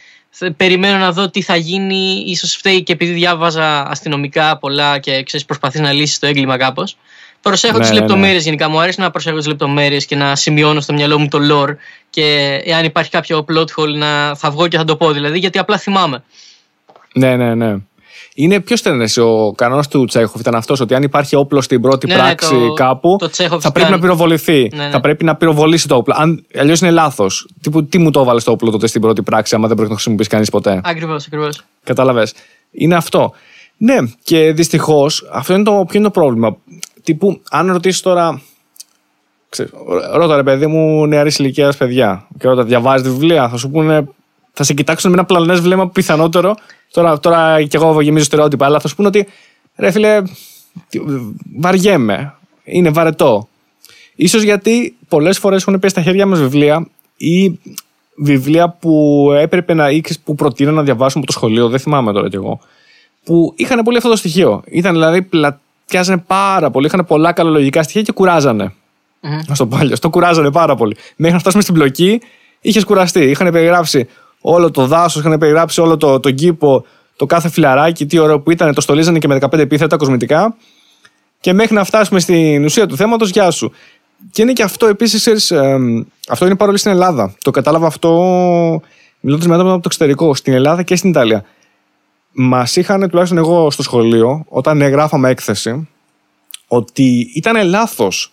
περιμένω 0.58 0.98
να 0.98 1.12
δω 1.12 1.30
τι 1.30 1.41
θα 1.41 1.56
γίνει. 1.56 2.24
ίσως 2.28 2.56
φταίει 2.56 2.84
και 2.84 2.93
επειδή 2.93 3.12
διάβαζα 3.12 3.89
αστυνομικά 3.89 4.58
πολλά 4.58 5.00
και 5.00 5.24
ξέρεις, 5.24 5.46
προσπαθείς 5.46 5.80
να 5.80 5.91
λύσεις 5.91 6.20
το 6.20 6.28
έγκλημα 6.28 6.58
κάπως. 6.58 6.98
Προσέχω 7.50 7.78
ναι, 7.78 7.84
τις 7.84 7.93
λεπτομέρειε 7.93 8.28
ναι, 8.28 8.38
ναι. 8.38 8.43
γενικά. 8.43 8.70
Μου 8.70 8.80
αρέσει 8.80 9.00
να 9.00 9.12
προσέχω 9.12 9.38
τις 9.38 9.48
λεπτομέρειες 9.48 10.06
και 10.06 10.16
να 10.16 10.36
σημειώνω 10.36 10.80
στο 10.80 10.93
μυαλό 10.93 11.20
μου 11.20 11.28
το 11.28 11.39
lore. 11.52 11.76
Και 12.10 12.60
εάν 12.64 12.86
υπάρχει 12.86 13.10
κάποιο 13.10 13.46
plot 13.50 13.82
hole, 13.82 13.96
να 13.98 14.36
θα 14.36 14.52
βγω 14.52 14.68
και 14.68 14.78
θα 14.78 14.84
το 14.84 14.96
πω 14.96 15.12
δηλαδή, 15.12 15.39
γιατί 15.39 15.60
απλά 15.60 15.78
θυμάμαι. 15.78 16.24
Ναι, 17.14 17.36
ναι, 17.36 17.56
ναι. 17.56 17.76
Είναι 18.36 18.60
πιο 18.60 18.76
στενές. 18.76 19.18
Ο 19.18 19.54
κανόνας 19.56 19.88
του 19.88 20.06
Τσέχοφ 20.06 20.39
ήταν 20.39 20.56
αυτός 20.56 20.80
ότι 20.80 20.96
αν 20.96 21.04
υπάρχει 21.04 21.36
όπλο 21.36 21.62
στην 21.62 21.82
πρώτη 21.82 22.08
ναι, 22.08 22.14
ναι 22.14 22.20
πράξη 22.20 22.50
το, 22.50 22.74
κάπου, 22.74 23.18
το 23.20 23.60
θα 23.60 23.72
πρέπει 23.72 23.91
να 23.91 24.00
πυροβοληθεί. 24.00 24.70
Ναι, 24.74 24.84
ναι. 24.84 24.89
Θα 24.89 25.00
πρέπει 25.00 25.24
να 25.24 25.36
πυροβολήσει 25.36 25.88
το 25.88 25.96
όπλο. 25.96 26.16
Αλλιώς 26.56 26.80
είναι 26.80 26.91
λάθος. 26.91 27.48
Τι, 27.62 27.84
τι 27.84 27.98
μου 27.98 28.12
το 28.12 28.20
έβαλε 28.20 28.41
το 28.41 28.52
όπλο 28.52 28.72
τότε 28.72 28.88
στην 28.88 29.02
πρώτη 29.02 29.22
πράξη, 29.22 29.56
άμα 29.56 29.68
δεν 29.68 29.76
πρέπει 29.76 29.89
να 29.89 29.96
χρησιμοποιήσει 29.96 30.30
κανείς 30.30 30.50
ποτέ; 30.50 30.82
Ακριβώς, 30.84 31.26
ακριβώς. 31.26 31.64
Κατάλαβες. 31.84 32.34
Είναι 32.72 32.96
αυτό. 32.96 33.34
Ναι, 33.78 33.98
και 34.24 34.52
δυστυχώς 34.52 35.28
αυτό 35.32 35.54
είναι 35.54 35.64
το, 35.64 35.72
ποιο 35.72 36.00
είναι 36.00 36.04
το 36.04 36.12
πρόβλημα; 36.12 36.58
Τύπου, 37.06 37.41
αν 37.49 37.72
ρωτήσεις 37.72 38.01
τώρα. 38.01 38.41
ρώτα 40.14 40.36
ρε 40.36 40.43
παιδί 40.43 40.68
μου 40.68 41.08
νεαρής 41.08 41.39
ηλικίας 41.39 41.78
παιδιά. 41.78 42.28
Και 42.39 42.47
ρώτα, 42.47 42.64
διαβάζεις 42.64 43.08
βιβλία, 43.08 43.49
θα 43.49 43.58
σου 43.58 43.70
πούνε. 43.70 44.08
Θα 44.53 44.64
σε 44.64 44.74
κοιτάξουν 44.74 45.12
με 45.12 45.18
ένα 45.18 45.26
πλανές 45.26 45.60
βλέμμα 45.60 45.89
πιθανότερο. 45.89 46.56
Τώρα, 46.91 47.20
τώρα 47.20 47.64
κι 47.64 47.76
εγώ 47.76 48.01
γεμίζω 48.01 48.26
στερεότυπα, 48.26 48.66
αλλά 48.66 48.80
θα 48.80 48.88
σου 48.88 48.95
πούνε 48.95 49.08
ότι 49.08 49.28
ρε 49.76 49.91
φίλε, 49.91 50.22
βαριέμαι. 51.58 52.34
Είναι 52.64 52.89
βαρετό. 52.89 53.47
Ίσως 54.16 54.41
γιατί 54.41 54.97
πολλές 55.08 55.38
φορές 55.38 55.62
έχουν 55.62 55.80
πέσει 55.80 55.93
στα 55.93 56.01
χέρια 56.01 56.26
μας 56.26 56.39
βιβλία 56.39 56.88
ή 57.18 57.60
βιβλία 58.16 58.70
που 58.70 59.28
έπρεπε 59.38 59.74
να 59.74 59.89
ή 59.89 60.01
που 60.24 60.36
προτείνω 60.36 60.72
να 60.72 60.84
διαβάσουμε 60.84 61.24
από 61.24 61.34
το 61.34 61.39
σχολείο, 61.39 61.70
δεν 61.70 61.80
θυμάμαι 61.80 62.14
τώρα 62.14 62.30
κι 62.30 62.36
εγώ, 62.36 62.60
που 63.24 63.53
είχαν 63.56 63.84
πολύ 63.84 63.97
αυτό 63.97 64.10
το 64.10 64.16
στοιχείο. 64.16 64.64
Ήταν 64.66 64.93
δηλαδή 64.93 65.22
πλα, 65.22 65.60
πιάζανε 65.86 66.24
πάρα 66.28 66.72
πολύ, 66.72 66.86
είχαν 66.86 67.06
πολλά 67.06 67.32
καλολογικά 67.32 67.84
στοιχεία 67.84 68.02
και 68.02 68.12
κουράζανε. 68.12 68.74
Mm-hmm. 69.22 69.54
το 69.58 69.68
πω 69.68 70.00
το 70.00 70.10
κουράζανε 70.10 70.52
πάρα 70.52 70.76
πολύ. 70.76 70.96
Μέχρι 71.16 71.34
να 71.34 71.40
φτάσουμε 71.40 71.62
στην 71.62 71.74
πλοκή, 71.74 72.22
είχες 72.62 72.84
κουραστεί. 72.84 73.20
Είχαν 73.20 73.52
περιγράψει 73.52 74.08
όλο 74.42 74.72
το 74.72 74.88
δάσος, 74.88 75.24
είχαν 75.24 75.38
περιγράψει 75.38 75.82
όλο 75.82 75.98
το, 75.98 76.20
τον 76.20 76.34
κήπο, 76.34 76.86
το 77.16 77.26
κάθε 77.26 77.50
φιλαράκι, 77.50 78.06
τι 78.06 78.18
ωραίο 78.18 78.40
που 78.40 78.52
ήταν, 78.52 78.74
το 78.74 78.82
στολίζανε 78.82 79.18
και 79.18 79.28
με 79.28 79.38
15 79.42 79.58
επίθετα 79.58 79.98
κοσμητικά. 79.98 80.56
Και 81.40 81.54
μέχρι 81.54 81.76
να 81.76 81.84
φτάσουμε 81.84 82.20
στην 82.20 82.66
ουσία 82.66 82.86
του 82.86 82.96
θέματος, 82.96 83.30
γεια 83.30 83.52
σου. 83.52 83.72
Και 84.32 84.42
είναι 84.42 84.54
και 84.54 84.64
αυτό 84.64 84.88
επίσης, 84.88 85.52
ε, 85.52 85.78
αυτό 86.30 86.46
είναι 86.46 86.56
παρόλο 86.56 86.78
στην 86.78 86.92
Ελλάδα. 86.92 87.36
Το 87.42 87.52
κατάλαβα 87.52 87.88
αυτό 87.88 88.12
μιλώντας 89.20 89.48
με 89.48 89.54
άτομα 89.54 89.72
από 89.72 89.82
το 89.82 89.88
εξωτερικό, 89.92 90.36
στην 90.36 90.54
Ελλάδα 90.54 90.84
και 90.84 90.96
στην 90.96 91.10
Ιταλία 91.10 91.46
μας 92.36 92.76
είχαν, 92.76 93.10
τουλάχιστον 93.10 93.38
εγώ 93.38 93.72
στο 93.72 93.84
σχολείο, 93.84 94.46
όταν 94.48 94.82
γράφαμε 94.82 95.30
έκθεση, 95.30 95.88
ότι 96.68 97.32
ήταν 97.36 97.68
λάθος 97.68 98.32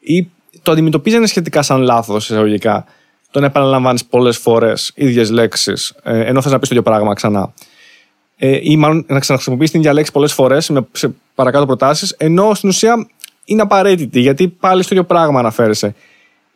ή 0.00 0.28
το 0.62 0.72
αντιμετωπίζανε 0.72 1.26
σχετικά 1.26 1.62
σαν 1.62 1.80
λάθος 1.80 2.30
εισαγωγικά 2.30 2.84
το 3.30 3.40
να 3.40 3.46
επαναλαμβάνεις 3.46 4.04
πολλές 4.04 4.38
φορές 4.38 4.92
ίδιες 4.94 5.30
λέξεις, 5.30 5.94
ε, 6.02 6.24
ενώ 6.24 6.42
θες 6.42 6.52
να 6.52 6.58
πεις 6.58 6.68
το 6.68 6.74
ίδιο 6.74 6.90
πράγμα 6.90 7.14
ξανά. 7.14 7.52
Ε, 8.36 8.58
ή 8.62 8.76
μάλλον 8.76 9.04
να 9.08 9.18
ξαναχρησιμοποιήσει 9.18 9.70
την 9.70 9.80
ίδια 9.80 9.92
λέξη 9.92 10.12
πολλές 10.12 10.32
φορές 10.32 10.72
σε 10.92 11.14
παρακάτω 11.34 11.66
προτάσεις, 11.66 12.14
ενώ 12.18 12.54
στην 12.54 12.68
ουσία 12.68 13.06
είναι 13.44 13.62
απαραίτητη, 13.62 14.20
γιατί 14.20 14.48
πάλι 14.48 14.82
στο 14.82 14.94
ίδιο 14.94 15.06
πράγμα 15.06 15.38
αναφέρεσαι 15.38 15.94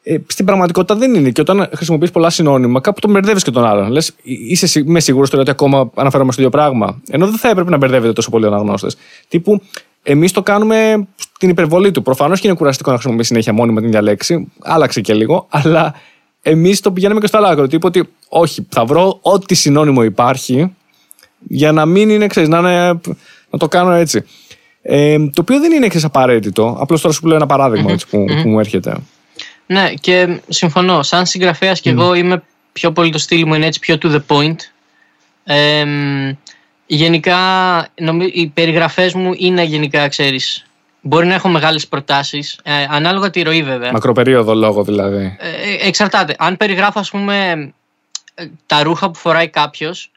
ε, 0.03 0.17
στην 0.27 0.45
πραγματικότητα 0.45 0.95
δεν 0.95 1.15
είναι. 1.15 1.31
Και 1.31 1.41
όταν 1.41 1.69
χρησιμοποιείς 1.75 2.11
πολλά 2.11 2.31
συνώνυμα, 2.31 2.81
κάπου 2.81 3.01
τον 3.01 3.11
μπερδεύεις 3.11 3.43
και 3.43 3.51
τον 3.51 3.65
άλλον. 3.65 3.91
Λες, 3.91 4.13
είσαι 4.23 4.81
είμαι 4.81 5.01
σίγουρος 5.01 5.31
τώρα 5.31 5.43
ότι 5.43 5.51
ακόμα 5.51 5.91
αναφέρομαι 5.95 6.33
στο 6.33 6.41
ίδιο 6.41 6.59
πράγμα. 6.59 7.01
Ενώ 7.11 7.27
δεν 7.27 7.39
θα 7.39 7.49
έπρεπε 7.49 7.71
να 7.71 7.77
μπερδεύετε 7.77 8.13
τόσο 8.13 8.31
πολύ 8.31 8.47
αναγνώστες. 8.47 8.97
Τύπου, 9.29 9.63
εμείς 10.03 10.33
το 10.33 10.43
κάνουμε 10.43 11.09
στην 11.17 11.49
υπερβολή 11.49 11.91
του. 11.91 12.03
Προφανώς 12.03 12.41
και 12.41 12.47
είναι 12.49 12.57
κουραστικό 12.57 12.91
να 12.91 12.97
χρησιμοποιείς 12.97 13.27
συνέχεια 13.27 13.53
μόνιμα 13.53 13.79
την 13.79 13.89
ίδια 13.89 14.03
λέξη. 14.03 14.53
Άλλαξε 14.63 15.01
και 15.01 15.15
λίγο. 15.15 15.47
Αλλά 15.51 15.95
εμείς 16.43 16.81
το 16.81 16.93
πηγαίνουμε 16.93 17.21
και 17.21 17.27
στο 17.27 17.37
άλλο 17.37 17.47
άκρο. 17.47 17.67
Τύπου 17.67 17.87
ότι, 17.87 18.09
όχι, 18.29 18.67
θα 18.69 18.85
βρω 18.85 19.19
ό,τι 19.23 19.55
συνώνυμο 19.55 20.05
υπάρχει 20.05 20.75
για 21.39 21.73
να 21.73 21.87
μην 21.87 22.11
είναι, 22.11 22.27
ξέρεις, 22.27 22.49
να, 22.49 22.61
να 23.51 23.59
το 23.59 23.69
κάνω 23.69 23.93
έτσι. 23.93 24.25
Ε, 24.83 25.19
το 25.19 25.41
οποίο 25.41 25.61
δεν 25.61 25.73
είναι 25.73 25.87
εξή 25.87 26.01
απαραίτητο. 26.03 26.77
Απλώς 26.81 27.01
τώρα 27.01 27.15
σου 27.15 27.27
λέω 27.27 27.37
ένα 27.37 27.47
παράδειγμα 27.47 27.93
έτσι, 27.93 28.07
που, 28.09 28.25
που 28.43 28.49
μου 28.49 28.59
έρχεται. 28.59 28.97
Ναι, 29.71 29.95
και 29.95 30.41
συμφωνώ. 30.49 31.03
Σαν 31.03 31.27
συγγραφέας 31.27 31.81
και 31.81 31.91
εγώ 31.91 32.15
είμαι 32.15 32.43
πιο 32.73 32.93
πολύ 32.93 33.11
το 33.11 33.19
στυλ 33.19 33.47
μου 33.47 33.55
είναι 33.55 33.67
έτσι 33.67 33.81
πιο 33.81 33.99
to 34.03 34.13
the 34.15 34.21
point. 34.27 34.57
Ε, 35.45 35.85
γενικά, 36.87 37.39
οι 38.33 38.47
περιγραφές 38.47 39.15
μου 39.15 39.33
είναι 39.37 39.63
γενικά, 39.63 40.09
ξέρεις, 40.09 40.67
μπορεί 41.01 41.27
να 41.27 41.35
έχω 41.35 41.49
μεγάλες 41.49 41.89
προτάσεις, 41.89 42.59
ε, 42.63 42.87
ανάλογα 42.89 43.31
τη 43.31 43.43
ροή 43.43 43.63
βέβαια. 43.63 43.93
Μακροπερίοδο 43.93 44.55
λόγο 44.55 44.85
δηλαδή. 44.85 45.37
Ε, 45.39 45.49
ε, 45.49 45.87
εξαρτάται. 45.87 46.35
Αν 46.39 46.57
περιγράφω, 46.57 46.99
ας 46.99 47.11
πούμε, 47.11 47.73
τα 48.67 48.83
ρούχα 48.83 49.11
που 49.11 49.19
φοράει 49.19 49.49
κάποιος, 49.49 50.11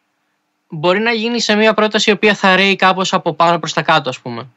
μπορεί 0.70 1.00
να 1.00 1.12
γίνει 1.12 1.40
σε 1.40 1.56
μια 1.56 1.74
πρόταση 1.74 2.10
η 2.10 2.14
οποία 2.14 2.34
θα 2.34 2.56
ρέει 2.56 2.76
κάπως 2.76 3.14
από 3.14 3.34
πάνω 3.34 3.60
προς 3.60 3.74
τα 3.74 3.82
κάτω, 3.82 4.10
ας 4.10 4.20
πούμε 4.20 4.48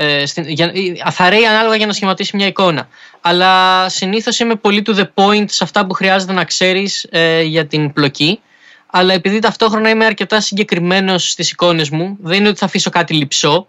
ε, 0.00 0.24
για, 0.46 0.72
θα 1.10 1.28
ρέει 1.28 1.44
ανάλογα 1.46 1.76
για 1.76 1.86
να 1.86 1.92
σχηματίσει 1.92 2.36
μια 2.36 2.46
εικόνα. 2.46 2.88
Αλλά 3.20 3.88
συνήθως 3.88 4.38
είμαι 4.38 4.54
πολύ 4.54 4.82
to 4.86 4.94
the 4.94 5.04
point 5.14 5.44
σε 5.46 5.64
αυτά 5.64 5.86
που 5.86 5.94
χρειάζεται 5.94 6.32
να 6.32 6.44
ξέρεις 6.44 7.06
ε, 7.10 7.42
για 7.42 7.66
την 7.66 7.92
πλοκή. 7.92 8.40
Αλλά 8.86 9.14
επειδή 9.14 9.38
ταυτόχρονα 9.38 9.88
είμαι 9.88 10.04
αρκετά 10.04 10.40
συγκεκριμένος 10.40 11.30
στις 11.30 11.50
εικόνες 11.50 11.90
μου, 11.90 12.16
δεν 12.20 12.38
είναι 12.38 12.48
ότι 12.48 12.58
θα 12.58 12.64
αφήσω 12.64 12.90
κάτι 12.90 13.14
λυψό. 13.14 13.66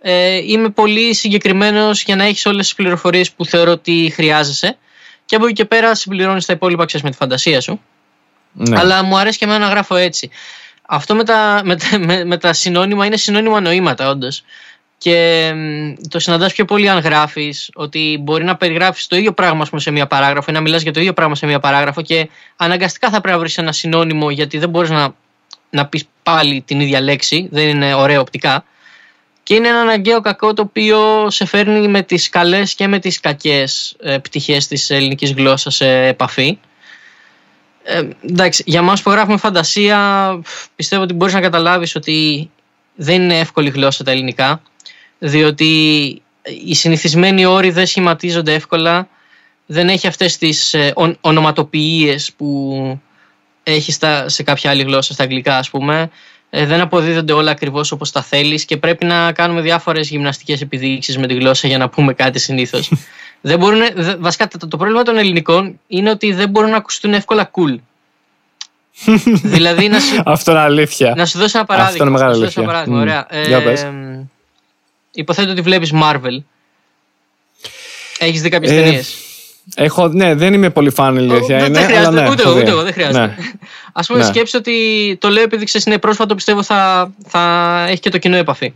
Ε, 0.00 0.36
είμαι 0.36 0.68
πολύ 0.68 1.14
συγκεκριμένος 1.14 2.02
για 2.02 2.16
να 2.16 2.24
έχεις 2.24 2.46
όλες 2.46 2.64
τις 2.64 2.74
πληροφορίες 2.74 3.30
που 3.30 3.44
θεωρώ 3.44 3.70
ότι 3.70 4.12
χρειάζεσαι. 4.14 4.76
Και 5.24 5.36
από 5.36 5.44
εκεί 5.44 5.54
και 5.54 5.64
πέρα 5.64 5.94
συμπληρώνεις 5.94 6.46
τα 6.46 6.52
υπόλοιπα 6.52 6.84
ξέρεις, 6.84 7.04
με 7.04 7.10
τη 7.10 7.16
φαντασία 7.16 7.60
σου. 7.60 7.80
Ναι. 8.52 8.78
Αλλά 8.78 9.02
μου 9.02 9.18
αρέσει 9.18 9.38
και 9.38 9.44
εμένα 9.44 9.58
να 9.58 9.70
γράφω 9.70 9.96
έτσι. 9.96 10.30
Αυτό 10.90 11.14
με 11.14 11.24
τα, 11.24 11.60
με, 11.64 11.76
με, 11.98 12.24
με 12.24 12.36
τα 12.36 12.52
συνώνυμα 12.52 13.06
είναι 13.06 13.16
συνώνυμα 13.16 13.60
νοήματα, 13.60 14.08
όντως. 14.08 14.44
Και 14.98 15.52
το 16.08 16.18
συναντάς 16.18 16.52
πιο 16.52 16.64
πολύ 16.64 16.88
αν 16.88 16.98
γράφεις 16.98 17.70
ότι 17.74 18.18
μπορεί 18.20 18.44
να 18.44 18.56
περιγράφεις 18.56 19.06
το 19.06 19.16
ίδιο 19.16 19.32
πράγμα 19.32 19.64
πούμε, 19.68 19.80
σε 19.80 19.90
μία 19.90 20.06
παράγραφο 20.06 20.50
ή 20.50 20.52
να 20.52 20.60
μιλάς 20.60 20.82
για 20.82 20.92
το 20.92 21.00
ίδιο 21.00 21.12
πράγμα 21.12 21.34
σε 21.34 21.46
μία 21.46 21.60
παράγραφο 21.60 22.02
και 22.02 22.28
αναγκαστικά 22.56 23.10
θα 23.10 23.20
πρέπει 23.20 23.34
να 23.34 23.38
βρεις 23.38 23.58
ένα 23.58 23.72
συνώνυμο 23.72 24.30
γιατί 24.30 24.58
δεν 24.58 24.68
μπορείς 24.68 24.90
να, 24.90 25.14
να 25.70 25.86
πεις 25.86 26.04
πάλι 26.22 26.62
την 26.66 26.80
ίδια 26.80 27.00
λέξη, 27.00 27.48
δεν 27.50 27.68
είναι 27.68 27.94
ωραίο 27.94 28.20
οπτικά. 28.20 28.64
Και 29.42 29.54
είναι 29.54 29.68
ένα 29.68 29.80
αναγκαίο 29.80 30.20
κακό 30.20 30.52
το 30.52 30.62
οποίο 30.62 31.30
σε 31.30 31.44
φέρνει 31.44 31.88
με 31.88 32.02
τις 32.02 32.28
καλές 32.28 32.74
και 32.74 32.86
με 32.86 32.98
τις 32.98 33.20
κακές 33.20 33.96
ε, 34.00 34.18
πτυχές 34.18 34.66
της 34.66 34.90
ελληνικής 34.90 35.32
γλώσσας 35.32 35.74
σε 35.74 36.06
επαφή. 36.06 36.58
Ε, 37.82 38.02
εντάξει, 38.30 38.62
για 38.66 38.82
μας 38.82 39.02
που 39.02 39.10
γράφουμε 39.10 39.36
φαντασία 39.36 40.40
πιστεύω 40.76 41.02
ότι 41.02 41.14
μπορείς 41.14 41.34
να 41.34 41.40
καταλάβεις 41.40 41.94
ότι 41.94 42.50
δεν 42.94 43.22
είναι 43.22 43.38
εύκολη 43.38 43.70
γλώσσα 43.70 44.04
τα 44.04 44.10
ελληνικά 44.10 44.62
διότι 45.18 45.66
οι 46.64 46.74
συνηθισμένοι 46.74 47.44
όροι 47.44 47.70
δεν 47.70 47.86
σχηματίζονται 47.86 48.54
εύκολα, 48.54 49.08
δεν 49.66 49.88
έχει 49.88 50.06
αυτές 50.06 50.38
τις 50.38 50.74
ε, 50.74 50.92
ονοματοποιίες 51.20 52.32
που 52.36 53.00
έχει 53.62 53.92
στα, 53.92 54.28
σε 54.28 54.42
κάποια 54.42 54.70
άλλη 54.70 54.82
γλώσσα, 54.82 55.12
στα 55.12 55.22
αγγλικά 55.22 55.56
ας 55.56 55.70
πούμε. 55.70 56.10
ε, 56.50 56.66
δεν 56.66 56.80
αποδίδονται 56.80 57.32
όλα 57.32 57.50
ακριβώς 57.50 57.92
όπως 57.92 58.12
τα 58.12 58.22
θέλεις 58.22 58.64
και 58.64 58.76
πρέπει 58.76 59.04
να 59.04 59.32
κάνουμε 59.32 59.60
διάφορες 59.60 60.08
γυμναστικές 60.08 60.60
επιδείξεις 60.60 61.18
με 61.18 61.26
τη 61.26 61.34
γλώσσα 61.34 61.68
για 61.68 61.78
να 61.78 61.88
πούμε 61.88 62.12
κάτι 62.12 62.38
συνήθως. 62.38 62.92
δεν 63.40 63.58
μπορούν, 63.58 63.80
βασικά 64.18 64.48
το, 64.48 64.68
το 64.68 64.76
πρόβλημα 64.76 65.02
των 65.02 65.16
ελληνικών 65.16 65.80
είναι 65.86 66.10
ότι 66.10 66.32
δεν 66.32 66.50
μπορούν 66.50 66.70
να 66.70 66.76
ακουστούν 66.76 67.14
εύκολα 67.14 67.50
cool. 67.50 67.76
δηλαδή 69.56 69.88
να 69.88 70.00
σου, 70.00 70.22
Αυτό 70.24 70.50
είναι 70.50 70.60
αλήθεια. 70.60 71.14
Να 71.16 71.26
σου 71.26 71.38
δώσω 71.38 71.58
ένα 71.58 71.66
παράδειγμα. 71.66 71.92
Αυτό 71.92 72.02
είναι 72.02 72.12
μεγάλη 72.12 72.34
αλήθεια. 72.34 72.62
Ένα 72.62 72.72
παράδειγμα. 72.72 73.00
Ωραία. 73.00 73.26
Ε, 73.30 73.48
υποθέτω 75.18 75.50
ότι 75.50 75.60
βλέπεις 75.60 75.92
Marvel. 75.94 76.42
Έχεις 78.18 78.42
δει 78.42 78.48
κάποιες 78.48 78.72
ε, 78.72 78.74
ταινίες. 78.82 79.16
Έχω, 79.74 80.08
ναι, 80.08 80.34
δεν 80.34 80.54
είμαι 80.54 80.70
πολύ 80.70 80.90
φαν 80.90 81.16
ειλικρινά. 81.16 81.58
Δεν 81.68 81.84
χρειάζεται, 81.84 82.22
ναι, 82.22 82.30
ούτε, 82.30 82.50
ούτε 82.50 82.70
εγώ, 82.70 82.82
δεν 82.82 82.92
χρειάζεται. 82.92 83.26
Ναι. 83.26 83.36
Ας 83.92 84.02
πούμε, 84.02 84.18
ναι. 84.18 84.24
σκέψει 84.24 84.56
ότι 84.56 85.16
το 85.20 85.28
λέω 85.28 85.42
επειδή 85.42 85.64
ξέρεις 85.64 85.86
είναι 85.86 85.98
πρόσφατο, 85.98 86.34
πιστεύω 86.34 86.62
θα, 86.62 87.12
θα 87.26 87.84
έχει 87.88 88.00
και 88.00 88.10
το 88.10 88.18
κοινό 88.18 88.36
επαφή. 88.36 88.72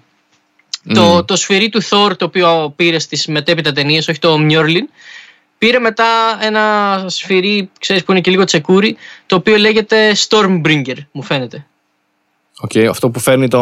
Mm. 0.89 0.95
Το, 0.95 1.25
το 1.25 1.37
σφυρί 1.37 1.69
του 1.69 1.83
Thor, 1.83 2.17
το 2.17 2.25
οποίο 2.25 2.73
πήρε 2.77 2.99
στις 2.99 3.27
μετέπειτα 3.27 3.73
ταινίες, 3.73 4.09
όχι 4.09 4.19
το 4.19 4.39
Mjolnir, 4.51 4.87
πήρε 5.59 5.79
μετά 5.79 6.39
ένα 6.41 7.05
σφυρί, 7.09 7.71
ξέρεις 7.79 8.05
που 8.05 8.13
είναι 8.13 8.21
και 8.21 8.31
λίγο 8.31 8.45
τσεκούρι, 8.45 8.97
το 9.27 9.37
οποίο 9.37 9.57
λέγεται 9.57 10.17
Stormbringer, 10.29 10.97
μου 11.13 11.23
φαίνεται. 11.23 11.67
OK, 12.61 12.71
okay, 12.75 12.85
αυτό 12.85 13.11
που 13.11 13.19
φέρνει 13.21 13.49
το. 13.49 13.61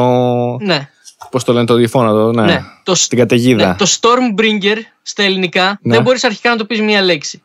Ναι. 0.60 0.88
Πώς 1.30 1.44
το 1.44 1.52
λένε 1.52 1.66
το 1.66 1.74
διφώνα, 1.74 2.10
το, 2.10 2.32
ναι. 2.32 2.44
ναι. 2.44 2.62
Το, 2.82 2.94
στην 2.94 3.18
καταιγίδα. 3.18 3.66
Ναι, 3.66 3.74
το 3.74 3.86
Stormbringer 4.00 4.76
στα 5.02 5.22
ελληνικά 5.22 5.78
ναι. 5.82 5.94
δεν 5.94 6.02
μπορείς 6.02 6.24
αρχικά 6.24 6.50
να 6.50 6.56
το 6.56 6.64
πεις 6.64 6.80
μία 6.80 7.02
λέξη. 7.02 7.42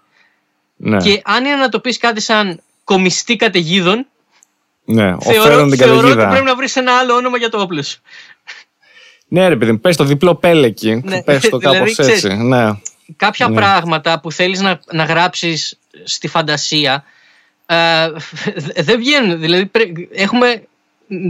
Ναι. 0.75 0.97
Και 0.97 1.21
αν 1.23 1.45
είναι 1.45 1.55
να 1.55 1.69
το 1.69 1.79
πεις 1.79 1.97
κάτι 1.97 2.21
σαν 2.21 2.61
κομιστή 2.83 3.35
καταιγίδων. 3.35 4.07
Ναι, 4.85 5.15
θεωρώ, 5.19 5.67
την 5.67 5.77
θεωρώ 5.77 6.07
ότι 6.07 6.15
πρέπει 6.15 6.45
να 6.45 6.55
βρεις 6.55 6.75
ένα 6.75 6.97
άλλο 6.97 7.13
όνομα 7.13 7.37
για 7.37 7.49
το 7.49 7.61
όπλο 7.61 7.83
σου. 7.83 8.01
Ναι, 9.27 9.47
ρε 9.47 9.55
παιδί, 9.55 9.77
πες 9.77 9.95
το 9.95 10.03
διπλό 10.03 10.35
πέλεκι. 10.35 11.01
Ναι. 11.03 11.23
Πες 11.23 11.49
το 11.49 11.57
κάπως 11.67 11.95
δηλαδή, 11.95 12.11
έτσι. 12.11 12.27
Ξέρεις, 12.27 12.37
ναι. 12.37 12.69
Κάποια 13.17 13.47
ναι. 13.47 13.55
πράγματα 13.55 14.19
που 14.19 14.31
θέλεις 14.31 14.61
να, 14.61 14.79
να 14.91 15.03
γράψεις 15.03 15.79
στη 16.03 16.27
φαντασία 16.27 17.03
ε, 17.65 18.07
δεν 18.87 18.97
βγαίνουν. 18.97 19.39
Δηλαδή, 19.39 19.71
έχουμε 20.11 20.63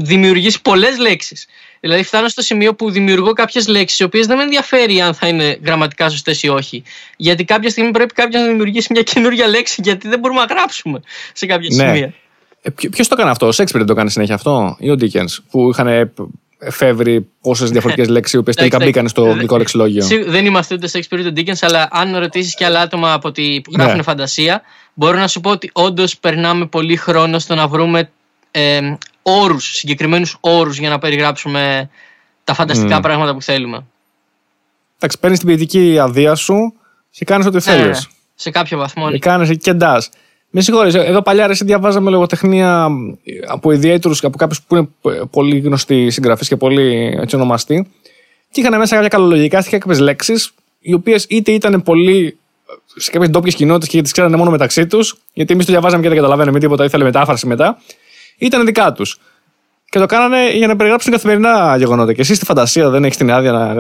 δημιουργήσει 0.02 0.62
πολλές 0.62 0.98
λέξεις. 0.98 1.48
Δηλαδή, 1.86 2.04
φτάνω 2.04 2.28
στο 2.28 2.42
σημείο 2.42 2.76
που 2.76 2.92
δημιουργώ 2.92 3.34
κάποιες 3.34 3.68
λέξεις, 3.68 4.00
οι 4.00 4.04
οποίες 4.04 4.28
δεν 4.28 4.38
με 4.38 4.44
ενδιαφέρει 4.44 5.02
αν 5.02 5.14
θα 5.14 5.28
είναι 5.28 5.60
γραμματικά 5.66 6.10
σωστές 6.10 6.44
ή 6.44 6.48
όχι. 6.48 6.84
Γιατί 7.18 7.44
κάποια 7.44 7.70
στιγμή 7.70 7.92
πρέπει 7.92 8.14
κάποιος 8.14 8.42
να 8.42 8.48
δημιουργήσει 8.48 8.88
μια 8.92 9.02
καινούργια 9.02 9.48
λέξη, 9.48 9.82
γιατί 9.84 10.08
δεν 10.08 10.20
μπορούμε 10.20 10.40
να 10.40 10.46
γράψουμε 10.46 11.02
σε 11.34 11.46
κάποια 11.46 11.70
ναι. 11.72 11.84
σημεία. 11.84 12.14
Ε, 12.62 12.70
Ποιο 12.70 13.06
το 13.06 13.10
έκανε 13.12 13.30
αυτό, 13.30 13.48
ο 13.48 13.52
Σέξπιρ 13.52 13.78
δεν 13.78 13.88
το 13.88 13.94
έκανε 13.94 14.10
συνέχεια 14.10 14.36
αυτό, 14.36 14.76
ή 14.80 14.90
ο 14.90 14.96
Ντίκεν, 14.96 15.30
που 15.50 15.70
είχαν 15.70 16.12
εφεύρει 16.60 17.28
πόσες 17.42 17.70
διαφορετικές 17.70 18.10
λέξεις, 18.16 18.34
οι 18.34 18.38
οποίες 18.38 18.56
τελικά 18.56 18.78
μπήκαν 18.78 19.08
στο 19.08 19.26
αγγλικό 19.26 19.58
λεξιλόγιο; 19.58 20.06
Δεν 20.26 20.46
είμαστε 20.46 20.76
ούτε 20.76 20.88
Σέξπιρ 20.88 21.20
ούτε 21.20 21.32
Ντίκεν, 21.32 21.56
αλλά 21.62 21.88
αν 21.92 22.18
ρωτήσεις 22.18 22.56
και 22.56 22.66
άλλα 22.66 22.82
άτομα 22.82 23.14
από 23.14 23.32
τη, 23.32 23.62
που 23.62 23.72
γράφουν 23.76 23.96
ναι. 23.96 24.04
φαντασία, 24.04 24.62
μπορώ 24.94 25.18
να 25.18 25.28
σου 25.28 25.42
πω 25.42 25.50
ότι 25.50 25.70
όντως 25.74 26.18
περνάμε 26.18 26.66
πολύ 26.66 26.96
χρόνο 26.96 27.40
στο 27.40 27.56
να 27.56 27.68
βρούμε 27.68 28.10
ε, 28.52 28.80
όρους, 29.28 29.66
συγκεκριμένους 29.66 30.38
όρους 30.40 30.78
για 30.78 30.90
να 30.90 31.00
περιγράψουμε 31.00 31.90
τα 32.44 32.54
φανταστικά 32.54 33.00
πράγματα 33.00 33.34
που 33.34 33.42
θέλουμε. 33.42 33.86
Εντάξει, 34.96 35.20
παίρνεις 35.20 35.40
την 35.40 35.48
ποιητική 35.48 36.00
αδεία 36.00 36.36
σου 36.36 36.74
και 37.10 37.26
κάνεις 37.26 37.46
ό,τι 37.46 37.60
θέλει. 37.60 37.88
Ναι, 37.88 38.00
σε 38.36 38.50
κάποιο 38.50 38.78
βαθμό. 38.78 39.12
Και 39.12 39.20
κάνεις 39.20 39.58
και 39.58 39.74
ντάς. 39.74 40.10
Με 40.50 40.62
συγχωρείτε, 40.62 41.06
εδώ 41.06 41.22
παλιά 41.22 41.46
εσύ 41.46 41.66
διαβάζαμε 41.66 42.10
λογοτεχνία 42.10 42.90
από 43.48 43.72
ιδιαίτερους, 43.72 44.24
από 44.24 44.38
κάποιους 44.38 44.62
που 44.62 44.76
είναι 44.76 44.90
πολύ 45.32 45.60
γνωστοί 45.60 46.10
συγγραφείς 46.10 46.48
και 46.48 46.56
πολύ 46.56 47.18
έτσι 47.22 47.36
ονομαστοί. 47.36 47.92
Και 48.52 48.62
είχαν 48.62 48.78
μέσα 48.78 48.94
κάποια 48.94 49.10
καλολογικά 49.10 49.60
στοιχεία, 49.60 49.78
κάποιες 49.78 50.00
λέξεις, 50.00 50.52
οι 50.80 50.94
οποίες 50.94 51.26
είτε 51.30 51.52
ήταν 51.52 51.84
πολύ 51.84 52.38
σε 52.96 53.12
κάποιες 53.12 53.30
ντόπιες 53.30 53.56
κοινότητες 53.56 53.90
και 53.90 54.02
τις 54.02 54.12
ξέρανε 54.12 54.38
μόνο 54.38 54.52
μεταξύ 54.52 54.88
τους, 54.88 55.18
γιατί 55.34 55.54
εμείς 55.54 55.66
το 55.66 55.72
διαβάζαμε 55.72 56.02
και 56.02 56.08
δεν 56.08 56.18
καταλαβαίναμε 56.18 56.60
τίποτα, 56.60 56.84
ήθελε 56.84 57.04
μετάφραση 57.04 57.48
μετά 57.48 57.82
ήταν 58.38 58.66
δικά 58.66 58.92
τους. 58.92 59.20
Και 59.90 60.00
το 60.00 60.06
κάνανε 60.06 60.50
για 60.50 60.68
να 60.68 60.76
περιγράψουν 60.76 61.12
καθημερινά 61.12 61.76
γεγονότα. 61.78 62.14
Και 62.14 62.22
εσύ 62.22 62.36
στη 62.36 62.46
φαντασία 62.46 62.90
δεν 62.90 63.04
έχεις 63.04 63.18
την 63.18 63.32
άδεια 63.32 63.52
να, 63.52 63.74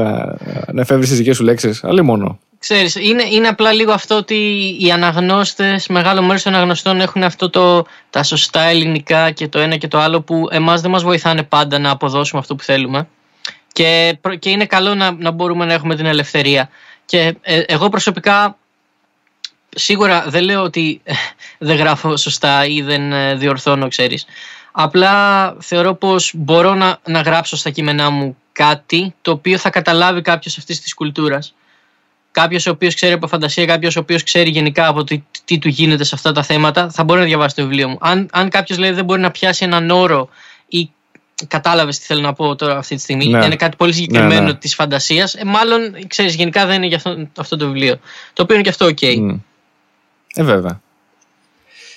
να 0.72 0.82
εφεύρει 0.82 1.08
τι 1.08 1.14
δικές 1.14 1.36
σου 1.36 1.44
λέξεις. 1.44 1.84
Αλλή 1.84 2.02
μόνο. 2.02 2.40
Ξέρεις, 2.60 2.96
είναι, 2.96 3.24
είναι 3.32 3.48
απλά 3.48 3.72
λίγο 3.72 3.92
αυτό 3.92 4.16
ότι 4.16 4.36
οι 4.80 4.92
αναγνώστες, 4.92 5.88
μεγάλο 5.88 6.22
μέρος 6.22 6.44
των 6.44 6.54
αναγνωστών 6.54 7.00
έχουν 7.02 7.24
αυτό 7.24 7.50
το, 7.50 7.86
τα 8.10 8.24
σωστά 8.24 8.62
ελληνικά 8.62 9.32
και 9.32 9.48
το 9.48 9.60
ένα 9.60 9.78
και 9.78 9.88
το 9.88 10.00
άλλο 10.00 10.22
που 10.22 10.48
εμάς 10.52 10.82
δεν 10.82 10.92
μας 10.92 11.04
βοηθάνε 11.04 11.44
πάντα 11.44 11.80
να 11.80 11.90
αποδώσουμε 11.90 12.40
αυτό 12.40 12.56
που 12.56 12.64
θέλουμε. 12.64 13.08
Και, 13.72 14.18
και 14.40 14.50
είναι 14.50 14.66
καλό 14.66 14.96
να, 14.96 15.12
να 15.12 15.32
μπορούμε 15.32 15.66
να 15.66 15.74
έχουμε 15.74 15.96
την 15.96 16.06
ελευθερία. 16.06 16.70
Και 17.06 17.36
ε, 17.42 17.60
εγώ 17.60 17.90
προσωπικά 17.90 18.58
σίγουρα 19.76 20.26
δεν 20.28 20.44
λέω 20.44 20.62
ότι 20.62 21.02
ε, 21.04 21.14
δεν 21.68 21.76
γράφω 21.78 22.18
σωστά 22.18 22.66
ή 22.66 22.82
δεν 22.82 23.12
ε, 23.12 23.36
διορθώνω, 23.36 23.88
ξέρεις. 23.88 24.26
Απλά 24.72 25.56
θεωρώ 25.60 25.94
πως 25.94 26.32
μπορώ 26.36 26.74
να, 26.74 26.98
να 27.08 27.22
γράψω 27.22 27.56
στα 27.56 27.70
κείμενά 27.70 28.10
μου 28.10 28.38
κάτι 28.52 29.14
το 29.22 29.32
οποίο 29.32 29.58
θα 29.58 29.70
καταλάβει 29.70 30.22
κάποιος 30.22 30.58
αυτής 30.58 30.82
της 30.82 30.94
κουλτούρας. 30.94 31.56
Κάποιος 32.32 32.68
ο 32.68 32.72
οποίος 32.72 32.96
ξέρει 32.96 33.14
από 33.14 33.28
φαντασία, 33.28 33.66
κάποιος 33.66 33.96
ο 33.96 34.00
οποίος 34.00 34.24
ξέρει 34.24 34.50
γενικά 34.50 34.88
από 34.88 35.04
τι, 35.04 35.24
τι, 35.46 35.60
του 35.60 35.68
γίνεται 35.68 36.04
σε 36.04 36.16
αυτά 36.16 36.32
τα 36.32 36.44
θέματα, 36.44 36.90
θα 36.90 37.04
μπορεί 37.04 37.20
να 37.20 37.26
διαβάσει 37.26 37.56
το 37.56 37.62
βιβλίο 37.62 37.90
μου. 37.90 37.98
Αν, 38.02 38.30
αν 38.32 38.50
κάποιος 38.50 38.78
λέει 38.78 38.92
δεν 38.92 39.06
μπορεί 39.06 39.22
να 39.22 39.32
πιάσει 39.32 39.66
έναν 39.66 39.90
όρο 39.90 40.30
ή 40.68 40.90
κατάλαβες 41.48 42.00
τι 42.00 42.06
θέλω 42.06 42.22
να 42.22 42.34
πω 42.34 42.56
τώρα 42.56 42.78
αυτή 42.78 42.96
τη 42.96 43.02
στιγμή, 43.02 43.28
ναι. 43.28 43.46
είναι 43.46 43.56
κάτι 43.56 43.76
πολύ 43.78 43.94
συγκεκριμένο 43.94 44.42
ναι, 44.42 44.52
ναι. 44.52 44.54
της 44.54 44.76
φαντασίας, 44.76 45.34
ε, 45.34 45.46
μάλλον 45.46 46.08
ξέρεις, 46.08 46.36
γενικά 46.36 46.66
δεν 46.66 46.76
είναι 46.76 46.88
για 46.88 46.98
αυτό, 46.98 47.28
αυτό 47.38 47.58
το 47.58 47.66
βιβλίο. 47.66 48.00
Το 48.34 48.44
οποίο 48.44 48.56
είναι 48.56 48.64
και 48.64 48.70
αυτό 48.70 48.86
OK. 48.86 49.38
Ε, 50.36 50.44
βέβαια. 50.44 50.82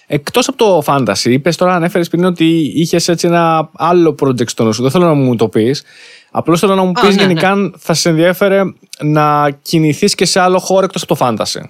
Εκτός 0.07 0.49
από 0.49 0.57
το 0.57 0.83
fantasy, 0.87 1.25
είπες 1.25 1.57
τώρα, 1.57 1.75
ανέφερες 1.75 2.09
πριν 2.09 2.25
ότι 2.25 2.73
είχες 2.75 3.09
έτσι 3.09 3.27
ένα 3.27 3.71
άλλο 3.75 4.15
project 4.23 4.49
στο 4.49 4.65
νου 4.65 4.73
σου. 4.73 4.83
Δεν 4.83 4.91
θέλω 4.91 5.05
να 5.05 5.15
μου 5.15 5.37
το 5.37 5.49
πεις. 5.49 5.83
Απλώς 6.31 6.61
θέλω 6.61 6.75
να 6.75 6.85
μου 6.85 6.93
πεις 6.93 7.17
ναι, 7.17 7.23
γενικά 7.23 7.51
αν 7.51 7.63
ναι. 7.63 7.71
θα 7.79 7.95
σε 7.95 8.09
ενδιαφέρε 8.09 8.63
να 9.01 9.51
κινηθείς 9.51 10.15
και 10.15 10.25
σε 10.25 10.41
άλλο 10.41 10.59
χώρο 10.59 10.85
εκτός 10.85 11.03
από 11.03 11.17
το 11.17 11.27
fantasy. 11.27 11.61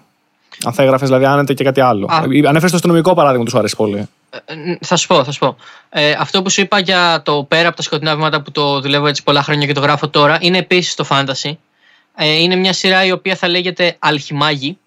Αν 0.65 0.73
θα 0.73 0.83
έγραφες 0.83 1.09
δηλαδή 1.09 1.25
άνετα 1.25 1.55
και 1.55 1.65
κάτι 1.65 1.81
άλλο. 1.81 2.09
Ανέφερες 2.11 2.71
το 2.71 2.77
αστυνομικό 2.77 3.15
παράδειγμα 3.15 3.45
τους 3.45 3.53
σου 3.53 3.59
αρέσει 3.59 3.77
πολύ. 3.77 4.09
Ε, 4.31 4.55
θα 4.81 4.97
σου 4.97 5.07
πω, 5.07 5.25
θα 5.25 5.33
σου 5.33 5.39
πω. 5.39 5.57
Ε, 5.91 6.15
αυτό 6.19 6.43
που 6.43 6.51
σου 6.51 6.61
είπα 6.61 6.79
για 6.79 7.23
το 7.25 7.45
πέρα 7.49 7.69
από 7.69 7.77
τα 7.77 7.83
σκοτεινά 7.83 8.17
βήματα 8.17 8.43
που 8.43 8.51
το 8.51 8.81
δουλεύω 8.81 9.07
έτσι 9.07 9.23
πολλά 9.23 9.43
χρόνια 9.43 9.67
και 9.67 9.73
το 9.73 9.81
γράφω 9.81 10.09
τώρα 10.09 10.39
είναι 10.41 10.59
επίσης 10.59 10.95
το 10.95 11.07
fantasy. 11.09 11.53
Ε, 12.17 12.33
είναι 12.33 12.57
μια 12.57 12.73
σειρά 12.73 13.05
η 13.05 13.13
οποία 13.13 13.37
θα 13.37 13.49
λέγεται 13.49 13.97
Αλχημάγη. 13.99 14.79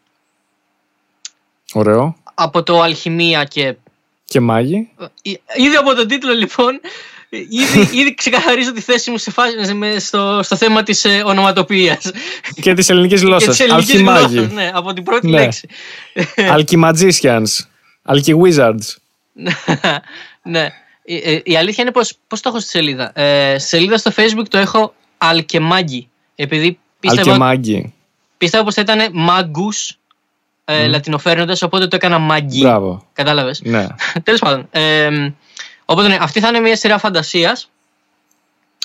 Ωραίο. 1.74 2.16
Από 2.34 2.64
το 2.64 2.82
Αλχημία 2.82 3.44
και. 3.44 3.76
Και 4.26 4.40
Μάγι. 4.40 4.90
Ε, 5.22 5.32
ήδη 5.64 5.76
από 5.76 5.96
τον 5.96 6.08
τίτλο 6.08 6.34
λοιπόν. 6.34 6.80
Ήδη, 7.30 7.90
ήδη 8.00 8.14
ξεκαθαρίζω 8.16 8.74
τη 8.74 8.82
θέση 8.82 9.12
μου 9.12 9.18
σε 9.18 9.32
φάση, 9.32 9.74
με, 9.74 10.00
στο, 10.00 10.40
στο 10.44 10.56
θέμα 10.56 10.84
της 10.84 11.06
ε, 11.06 11.22
ονοματοποιίας. 11.26 12.12
Και 12.62 12.74
της 12.74 12.90
ελληνικής 12.90 13.22
γλώσσας. 13.22 13.60
Αλχημάγι. 13.60 14.40
Ναι, 14.40 14.72
από 14.74 14.94
την 14.94 15.04
πρώτη 15.04 15.28
ναι. 15.28 15.40
λέξη. 15.40 15.68
Alchemagicians. 16.56 17.66
Alchewizards. 18.06 18.96
ναι. 20.44 20.70
Η, 21.04 21.16
ε, 21.16 21.42
η, 21.44 21.58
αλήθεια 21.58 21.84
είναι 21.84 21.92
πως, 21.92 22.14
πώς 22.28 22.42
το 22.42 22.50
έχω 22.50 22.60
στη 22.60 22.70
σελίδα; 22.70 23.20
Ε, 23.20 23.60
σελίδα 23.60 23.98
στο 23.98 24.12
facebook 24.16 24.46
το 24.50 24.58
έχω 24.58 24.94
Αλκεμάγκη. 25.18 26.10
Επειδή 26.36 26.80
πίστευα, 27.00 27.32
Αλκεμάγκη. 27.32 27.94
πίστευα 28.38 28.64
πως 28.64 28.74
θα 28.74 28.82
ήταν 28.82 29.10
Μάγκους 29.14 29.98
ε, 30.72 30.86
mm. 30.86 30.90
λατινοφέρνοντας, 30.90 31.62
οπότε 31.62 31.88
το 31.88 31.96
έκανα 31.96 32.20
μαγκή. 32.20 32.62
Μπράβο. 32.62 33.06
Κατάλαβες; 33.14 33.62
Ναι. 33.64 33.88
Τέλος 34.24 34.40
πάντων. 34.40 34.68
Ε, 34.72 35.10
οπότε 35.86 36.08
ναι, 36.08 36.18
αυτή 36.22 36.40
θα 36.40 36.48
είναι 36.48 36.60
μια 36.60 36.76
σειρά 36.76 36.98
φαντασίας. 36.98 37.70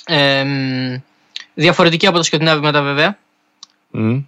Ε, 0.05 0.45
διαφορετική 1.55 2.07
από 2.07 2.17
τα 2.17 2.23
σκοτεινά 2.23 2.55
βήματα, 2.55 2.83
βέβαια. 2.83 3.19
Mm. 3.95 4.23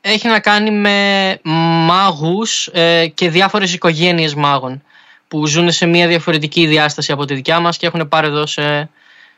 Έχει 0.00 0.28
να 0.28 0.40
κάνει 0.40 0.70
με 0.70 1.38
μάγους 1.86 2.66
ε, 2.66 3.06
και 3.06 3.30
διάφορες 3.30 3.74
οικογένειες 3.74 4.34
μάγων 4.34 4.82
που 5.28 5.46
ζουν 5.46 5.72
σε 5.72 5.86
μια 5.86 6.06
διαφορετική 6.06 6.66
διάσταση 6.66 7.12
από 7.12 7.24
τη 7.24 7.34
δικιά 7.34 7.60
μας 7.60 7.76
και 7.76 7.86
έχουν 7.86 8.08
πάρει 8.08 8.26
εδώ 8.26 8.46
σε, 8.46 8.90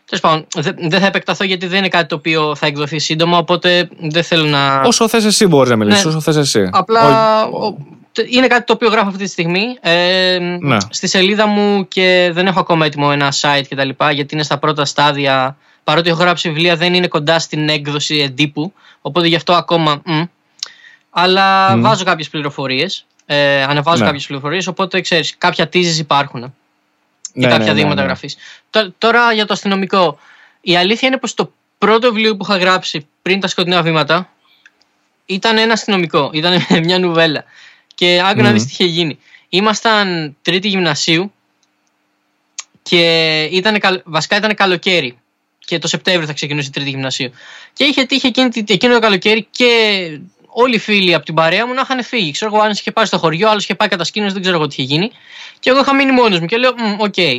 Τέλος 0.09 0.21
πάντων, 0.21 0.47
δεν 0.89 1.01
θα 1.01 1.07
επεκταθώ 1.07 1.45
γιατί 1.45 1.67
δεν 1.67 1.79
είναι 1.79 1.89
κάτι 1.89 2.07
το 2.07 2.15
οποίο 2.15 2.55
θα 2.55 2.67
εκδοθεί 2.67 2.99
σύντομα, 2.99 3.39
οπότε 3.39 3.89
δεν 4.01 4.23
θέλω 4.23 4.45
να. 4.45 4.81
Όσο 4.81 5.09
θες 5.09 5.25
εσύ 5.25 5.47
μπορείς 5.47 5.71
να 5.71 5.77
μιλήσεις, 5.77 6.05
ναι. 6.05 6.11
όσο 6.11 6.21
θες 6.21 6.37
εσύ. 6.37 6.69
Απλά 6.73 7.03
είναι 8.25 8.47
κάτι 8.47 8.65
το 8.65 8.73
οποίο 8.73 8.89
γράφω 8.89 9.09
αυτή 9.09 9.25
τη 9.25 9.31
στιγμή. 9.31 9.77
Ε, 9.81 10.39
ναι. 10.61 10.77
Στη 10.91 11.09
σελίδα 11.09 11.47
μου 11.47 11.89
και 11.89 12.31
δεν 12.33 12.47
έχω 12.47 12.61
ακόμα 12.61 12.87
έτοιμο 12.87 13.09
ένα 13.13 13.33
site 13.41 13.63
κτλ. 13.69 13.89
Γιατί 14.13 14.35
είναι 14.35 14.43
στα 14.43 14.59
πρώτα 14.59 14.85
στάδια. 14.85 15.57
Παρότι 15.85 16.09
έχω 16.11 16.23
γράψει 16.23 16.49
βιβλία, 16.49 16.77
δεν 16.77 16.95
είναι 16.95 17.07
κοντά 17.07 17.39
στην 17.39 17.69
έκδοση 17.69 18.17
εντύπου. 18.17 18.73
Οπότε 19.01 19.27
γι' 19.27 19.35
αυτό 19.35 19.53
ακόμα. 19.53 20.03
Μ, 20.05 20.23
αλλά 21.11 21.77
βάζω 21.77 22.05
κάποιες 22.05 22.29
πληροφορίες. 22.29 23.07
Ε, 23.27 23.63
ανεβάζω 23.63 24.01
ναι. 24.01 24.07
κάποιες 24.07 24.27
πληροφορίες. 24.27 24.67
Οπότε 24.67 25.01
ξέρεις, 25.01 25.35
κάποια 25.39 25.69
teases 25.73 25.99
υπάρχουν. 25.99 26.55
Και 27.41 27.47
κάποια 27.47 27.75
δείγματα 27.75 28.03
γραφής. 28.03 28.37
Τώρα 28.99 29.33
για 29.33 29.47
το 29.47 29.53
αστυνομικό. 29.53 30.19
Η 30.61 30.77
αλήθεια 30.77 31.09
είναι 31.09 31.19
πως 31.19 31.35
το 31.35 31.53
πρώτο 31.79 32.13
βιβλίο 32.13 32.37
που 32.37 32.45
είχα 32.49 32.57
γράψει 32.57 33.07
πριν 33.23 33.41
τα 33.41 33.49
σκοτεινά 33.49 33.83
βήματα 33.83 34.31
ήταν 35.27 35.59
ένα 35.59 35.73
αστυνομικό. 35.73 36.31
Ήταν 36.33 36.67
μια 36.85 36.99
νουβέλα. 36.99 37.45
Και 37.95 38.23
άκου 38.25 38.43
να 38.43 38.53
δεις 38.53 38.65
τι 38.65 38.71
είχε 38.73 38.85
γίνει. 38.85 39.19
Ήμασταν 39.49 40.37
τρίτη 40.43 40.69
γυμνασίου 40.69 41.33
και 42.83 43.43
ήταν, 43.43 44.03
βασικά 44.05 44.37
ήταν 44.37 44.55
καλοκαίρι. 44.55 45.19
Και 45.59 45.79
το 45.79 45.89
Σεπτέμβριο 45.89 46.27
θα 46.27 46.33
ξεκινούσε 46.33 46.69
η 46.69 46.71
τρίτη 46.71 46.91
γυμνασίου. 46.91 47.31
Και 47.73 47.85
είχε 47.85 48.05
τύχει 48.05 48.27
εκείνη, 48.27 48.49
εκείνο 48.67 48.95
το 48.95 49.01
καλοκαίρι 49.01 49.47
και 49.51 50.21
όλοι 50.59 50.75
οι 50.75 50.79
φίλοι 50.79 51.15
από 51.15 51.25
την 51.25 51.35
παρέα 51.35 51.67
μου 51.67 51.75
να 51.75 51.81
είχαν 51.81 52.05
φύγει. 52.05 52.31
Ξέρω 52.31 52.55
εγώ, 52.55 52.65
άλλος 52.65 52.71
είχε 52.71 52.93
πάει 52.93 53.05
στο 53.05 53.19
χωριό, 53.19 53.49
άλλος 53.49 53.65
είχε 53.65 53.75
πάει 53.75 53.89
κατασκήνωση, 53.89 54.33
δεν 54.33 54.43
ξέρω 54.43 54.57
εγώ 54.57 54.67
τι 54.67 54.75
είχε 54.79 54.95
γίνει. 54.95 55.11
Και 55.59 55.71
εγώ 55.71 55.81
είχα 55.81 55.95
μείνει 55.95 56.13
μόνος 56.13 56.41
μου 56.41 56.47
και 56.47 56.57
λέω: 56.57 56.75
OK. 56.99 57.15
Okay. 57.17 57.39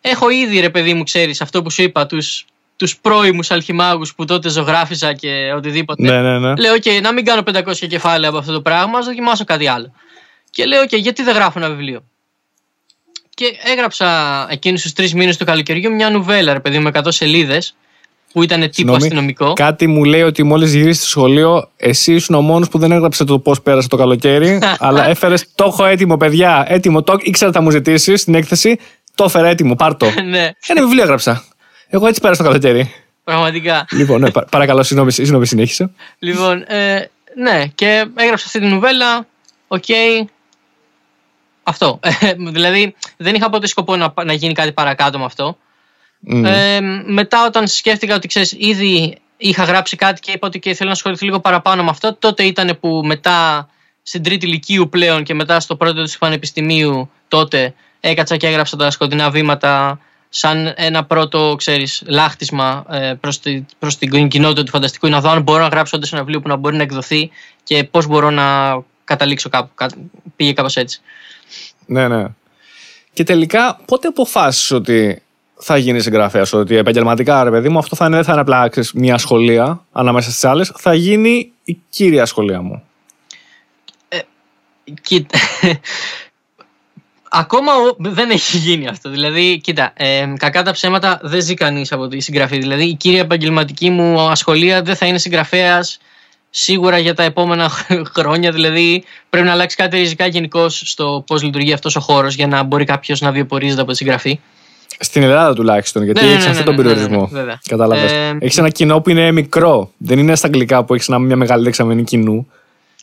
Έχω 0.00 0.30
ήδη 0.30 0.60
ρε 0.60 0.70
παιδί 0.70 0.94
μου, 0.94 1.02
ξέρεις 1.02 1.40
αυτό 1.40 1.62
που 1.62 1.70
σου 1.70 1.82
είπα, 1.82 2.06
τους 2.06 2.44
τους 2.76 2.98
πρώιμους 2.98 3.50
αλχημάγους 3.50 4.14
που 4.14 4.24
τότε 4.24 4.48
ζωγράφιζα 4.48 5.12
και 5.12 5.52
οτιδήποτε. 5.56 6.02
Ναι, 6.02 6.20
ναι, 6.20 6.38
ναι. 6.38 6.54
Λέω: 6.56 6.74
OK, 6.74 7.00
να 7.02 7.12
μην 7.12 7.24
κάνω 7.24 7.42
500 7.54 7.86
κεφάλαια 7.88 8.28
από 8.28 8.38
αυτό 8.38 8.52
το 8.52 8.60
πράγμα, 8.60 8.98
ας 8.98 9.06
δοκιμάσω 9.06 9.44
κάτι 9.44 9.66
άλλο. 9.66 9.92
Και 10.50 10.64
λέω: 10.64 10.82
OK, 10.82 10.98
γιατί 10.98 11.22
δεν 11.22 11.34
γράφω 11.34 11.58
ένα 11.58 11.68
βιβλίο. 11.68 12.04
Και 13.34 13.58
έγραψα 13.64 14.06
εκείνους 14.50 14.82
τους 14.82 14.92
τρεις 14.92 15.14
μήνες 15.14 15.36
του 15.36 15.44
καλοκαιριού 15.44 15.92
μια 15.92 16.10
νουβέλα, 16.10 16.52
ρε 16.52 16.60
παιδί 16.60 16.78
με 16.78 16.90
100 16.94 17.02
σελίδες, 17.08 17.74
που 18.32 18.42
ήταν 18.42 18.70
τύπο 18.70 18.94
αστυνομικό. 18.94 19.52
Κάτι 19.52 19.86
μου 19.86 20.04
λέει 20.04 20.22
ότι 20.22 20.42
μόλις 20.42 20.74
γυρίσει 20.74 21.00
στο 21.00 21.08
σχολείο, 21.08 21.68
εσύ 21.76 22.14
ήσουν 22.14 22.34
ο 22.34 22.40
μόνος 22.40 22.68
που 22.68 22.78
δεν 22.78 22.92
έγραψε 22.92 23.24
το 23.24 23.38
πώς 23.38 23.62
πέρασε 23.62 23.88
το 23.88 23.96
καλοκαίρι, 23.96 24.58
αλλά 24.78 25.08
έφερες 25.08 25.46
το 25.54 25.64
έχω 25.64 25.84
έτοιμο, 25.84 26.16
παιδιά. 26.16 26.64
Έτοιμο, 26.68 27.02
το 27.02 27.16
ήξερα 27.20 27.52
θα 27.52 27.60
μου 27.60 27.70
ζητήσεις 27.70 28.20
στην 28.20 28.34
έκθεση. 28.34 28.78
Το 29.14 29.24
έφερα 29.24 29.48
έτοιμο, 29.48 29.74
πάρτο. 29.74 30.06
ναι. 30.30 30.50
Ένα 30.66 30.82
βιβλίο 30.82 31.02
έγραψα. 31.02 31.44
Εγώ 31.88 32.06
έτσι 32.06 32.20
πέρασα 32.20 32.42
το 32.42 32.48
καλοκαίρι. 32.48 32.94
Πραγματικά. 33.24 33.86
Λοιπόν, 33.90 34.20
ναι, 34.20 34.30
παρακαλώ, 34.50 34.82
συγγνώμη, 34.82 35.12
συγγνώμη 35.12 35.46
συνέχισε. 35.46 35.90
Λοιπόν, 36.18 36.64
ε, 36.66 37.10
ναι, 37.34 37.66
και 37.74 38.06
έγραψα 38.14 38.46
αυτή 38.46 38.60
τη 38.60 38.66
νουβέλα. 38.66 39.26
OK, 39.68 39.84
okay, 39.86 40.24
αυτό. 41.62 42.00
δηλαδή 42.52 42.94
δεν 43.16 43.34
είχα 43.34 43.50
ποτέ 43.50 43.66
σκοπό 43.66 43.96
να, 43.96 44.12
να 44.24 44.32
γίνει 44.32 44.52
κάτι 44.52 44.72
παρακάτω 44.72 45.18
με 45.18 45.24
αυτό. 45.24 45.56
Ε, 46.26 46.80
μετά 47.06 47.46
όταν 47.46 47.66
σκέφτηκα 47.66 48.14
ότι 48.14 48.28
ξέρεις 48.28 48.54
ήδη 48.58 49.18
είχα 49.36 49.64
γράψει 49.64 49.96
κάτι 49.96 50.20
και 50.20 50.32
είπα 50.32 50.46
ότι 50.46 50.58
και 50.58 50.74
θέλω 50.74 50.88
να 50.88 50.94
ασχοληθώ 50.94 51.26
λίγο 51.26 51.40
παραπάνω 51.40 51.82
με 51.82 51.90
αυτό 51.90 52.14
τότε 52.14 52.42
ήταν 52.42 52.78
που 52.80 53.02
μετά 53.04 53.68
στην 54.02 54.22
τρίτη 54.22 54.46
λυκείου 54.46 54.88
πλέον 54.88 55.22
και 55.22 55.34
μετά 55.34 55.60
στο 55.60 55.76
πρώτο 55.76 56.02
του 56.02 56.18
πανεπιστημίου 56.18 57.10
τότε 57.28 57.74
έκατσα 58.00 58.36
και 58.36 58.46
έγραψα 58.46 58.76
τα 58.76 58.90
σκοτεινά 58.90 59.30
βήματα 59.30 60.00
σαν 60.28 60.72
ένα 60.76 61.04
πρώτο, 61.04 61.54
ξέρεις, 61.58 62.02
λάκτισμα 62.06 62.84
ε, 62.90 63.14
προς, 63.20 63.40
τη, 63.40 63.64
προς 63.78 63.98
την 63.98 64.28
κοινότητα 64.28 64.62
του 64.62 64.70
φανταστικού 64.70 65.08
να 65.08 65.20
δω 65.20 65.30
αν 65.30 65.42
μπορώ 65.42 65.62
να 65.62 65.68
γράψω 65.68 65.96
όντως 65.96 66.12
ένα 66.12 66.20
βιβλίο 66.20 66.40
που 66.40 66.48
να 66.48 66.56
μπορεί 66.56 66.76
να 66.76 66.82
εκδοθεί 66.82 67.30
και 67.62 67.84
πώς 67.84 68.06
μπορώ 68.06 68.30
να 68.30 68.78
καταλήξω 69.04 69.48
κάπου. 69.48 69.70
Πήγε 70.36 70.52
κάπως 70.52 70.76
έτσι. 70.76 71.00
Ναι, 71.86 72.08
ναι. 72.08 72.24
Και 73.12 73.24
τελικά, 73.24 73.80
πότε 73.84 74.08
αποφάσισες 74.08 74.70
ότι 74.70 75.21
θα 75.64 75.76
γίνει 75.76 76.00
συγγραφέας, 76.00 76.52
ότι 76.52 76.76
επαγγελματικά 76.76 77.44
ρε 77.44 77.50
παιδί 77.50 77.68
μου, 77.68 77.78
αυτό 77.78 77.96
θα 77.96 78.06
είναι, 78.06 78.14
δεν 78.14 78.24
θα 78.24 78.32
είναι 78.32 78.40
απλά 78.40 78.70
μια 78.94 79.18
σχολεία 79.18 79.84
ανάμεσα 79.92 80.30
στις 80.30 80.44
άλλες, 80.44 80.72
θα 80.76 80.94
γίνει 80.94 81.52
η 81.64 81.78
κύρια 81.90 82.26
σχολεία 82.26 82.62
μου. 82.62 82.82
Ε, 84.08 84.18
κοίτα. 85.02 85.38
Ακόμα 87.34 87.72
δεν 87.98 88.30
έχει 88.30 88.56
γίνει 88.56 88.88
αυτό. 88.88 89.10
Δηλαδή, 89.10 89.60
κοίτα, 89.60 89.92
ε, 89.96 90.32
κακά 90.36 90.62
τα 90.62 90.72
ψέματα 90.72 91.20
δεν 91.22 91.40
ζει 91.40 91.54
κανείς 91.54 91.92
από 91.92 92.08
τη 92.08 92.20
συγγραφή. 92.20 92.58
Δηλαδή, 92.58 92.84
η 92.84 92.94
κύρια 92.94 93.20
επαγγελματική 93.20 93.90
μου 93.90 94.20
ασχολία 94.20 94.82
δεν 94.82 94.96
θα 94.96 95.06
είναι 95.06 95.18
συγγραφέας 95.18 95.98
σίγουρα 96.50 96.98
για 96.98 97.14
τα 97.14 97.22
επόμενα 97.22 97.70
χρόνια. 98.14 98.52
Δηλαδή, 98.52 99.04
πρέπει 99.30 99.46
να 99.46 99.52
αλλάξει 99.52 99.76
κάτι 99.76 99.96
ριζικά 99.96 100.26
γενικώς 100.26 100.82
στο 100.84 101.24
πώς 101.26 101.42
λειτουργεί 101.42 101.72
αυτός 101.72 101.96
ο 101.96 102.00
χώρος 102.00 102.34
για 102.34 102.46
να 102.46 102.62
μπορεί 102.62 102.84
κάποιος 102.84 103.20
να 103.20 103.32
βιοπορίζεται 103.32 103.80
από 103.80 103.90
τη 103.90 103.96
συγγραφή. 103.96 104.40
Στην 104.98 105.22
Ελλάδα 105.22 105.54
τουλάχιστον, 105.54 106.04
γιατί 106.04 106.20
ναι, 106.20 106.26
ναι 106.26 106.32
έχεις 106.32 106.44
ναι, 106.44 106.50
αυτόν 106.50 106.64
τον 106.64 106.76
περιορισμό. 106.76 107.30
Κατάλαβες. 107.68 108.12
Ε, 108.12 108.36
έχεις 108.40 108.58
ένα 108.58 108.68
κοινό 108.68 109.00
που 109.00 109.10
είναι 109.10 109.32
μικρό. 109.32 109.90
Δεν 109.96 110.18
είναι 110.18 110.34
στα 110.34 110.46
αγγλικά 110.46 110.84
που 110.84 110.94
έχεις 110.94 111.08
μια 111.08 111.36
μεγάλη 111.36 111.64
δεξαμενή 111.64 112.04
κοινού. 112.04 112.46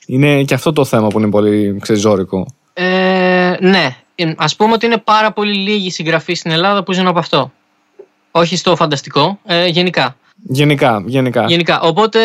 Είναι 0.06 0.44
και 0.44 0.54
αυτό 0.54 0.74
το 0.74 0.86
θέμα 0.86 1.08
που 1.08 1.20
είναι 1.20 1.30
πολύ 1.30 1.78
ξεζόρικο. 1.82 2.46
Ε, 2.74 3.56
ναι. 3.60 3.96
Α 4.36 4.56
πούμε 4.58 4.74
ότι 4.74 4.86
είναι 4.86 4.98
πάρα 4.98 5.32
πολύ 5.32 5.54
λίγοι 5.54 5.92
συγγραφεί 5.92 6.34
στην 6.34 6.52
Ελλάδα 6.52 6.84
που 6.84 6.94
ζουν 6.94 7.08
από 7.08 7.20
αυτό. 7.20 7.52
Όχι 8.32 8.58
στο 8.58 8.76
φανταστικό, 8.76 9.40
ε, 9.46 9.68
γενικά. 9.68 10.16
Γενικά, 10.44 11.04
γενικά. 11.06 11.46
Γενικά. 11.48 11.82
Οπότε, 11.82 12.20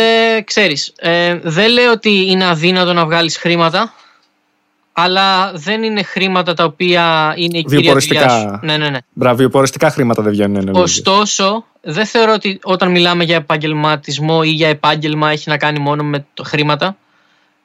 ξέρεις, 0.45 0.93
ε, 0.97 1.39
δεν 1.43 1.70
λέω 1.70 1.93
ότι 1.93 2.31
είναι 2.31 2.47
αδύνατο 2.47 2.93
να 2.93 3.05
βγάλεις 3.05 3.36
χρήματα, 3.36 3.95
αλλά 4.96 5.52
δεν 5.52 5.82
είναι 5.82 6.02
χρήματα 6.02 6.54
τα 6.54 6.64
οποία 6.64 7.34
είναι 7.36 7.58
η 7.58 7.64
κυρία 7.64 7.94
δουλειά 7.94 8.28
σου. 8.28 8.58
Ναι, 8.62 8.76
ναι, 8.76 8.88
ναι. 8.88 8.98
Μπράβο, 9.12 9.36
βιοποριστικά 9.36 9.90
χρήματα 9.90 10.22
δεν 10.22 10.32
βγαίνουν. 10.32 10.64
Ναι, 10.64 10.80
Ωστόσο, 10.80 11.64
δεν 11.80 12.06
θεωρώ 12.06 12.32
ότι 12.32 12.58
όταν 12.62 12.90
μιλάμε 12.90 13.24
για 13.24 13.36
επαγγελματισμό 13.36 14.40
ή 14.44 14.48
για 14.48 14.68
επάγγελμα 14.68 15.30
έχει 15.30 15.48
να 15.48 15.56
κάνει 15.56 15.78
μόνο 15.78 16.02
με 16.02 16.26
το 16.34 16.42
χρήματα. 16.42 16.96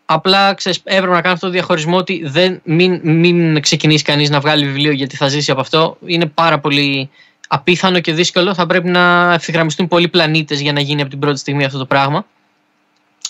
Απλά 0.06 0.53
ξέρεις, 0.53 0.81
έπρεπε 0.84 1.14
να 1.14 1.22
κάνω 1.22 1.34
αυτό 1.34 1.45
το 1.45 1.51
διαχωρισμό 1.51 1.97
ότι 1.97 2.22
δεν, 2.26 2.61
μην, 2.64 2.99
μην 3.03 3.61
ξεκινήσει 3.61 4.03
κανείς 4.03 4.30
να 4.30 4.39
βγάλει 4.39 4.65
βιβλίο 4.65 4.91
γιατί 4.91 5.15
θα 5.15 5.27
ζήσει 5.27 5.51
από 5.51 5.61
αυτό. 5.61 5.97
Είναι 6.06 6.26
πάρα 6.26 6.60
πολύ 6.60 7.10
απίθανο 7.47 7.99
και 7.99 8.14
δύσκολο. 8.14 8.53
Θα 8.53 8.65
πρέπει 8.65 8.88
να 8.89 9.34
ευθυγραμμιστούν 9.34 9.88
πολλοί 9.88 10.07
πλανήτες 10.07 10.61
για 10.61 10.73
να 10.73 10.80
γίνει 10.80 11.01
από 11.01 11.10
την 11.10 11.19
πρώτη 11.19 11.39
στιγμή 11.39 11.65
αυτό 11.65 11.77
το 11.77 11.85
πράγμα. 11.85 12.26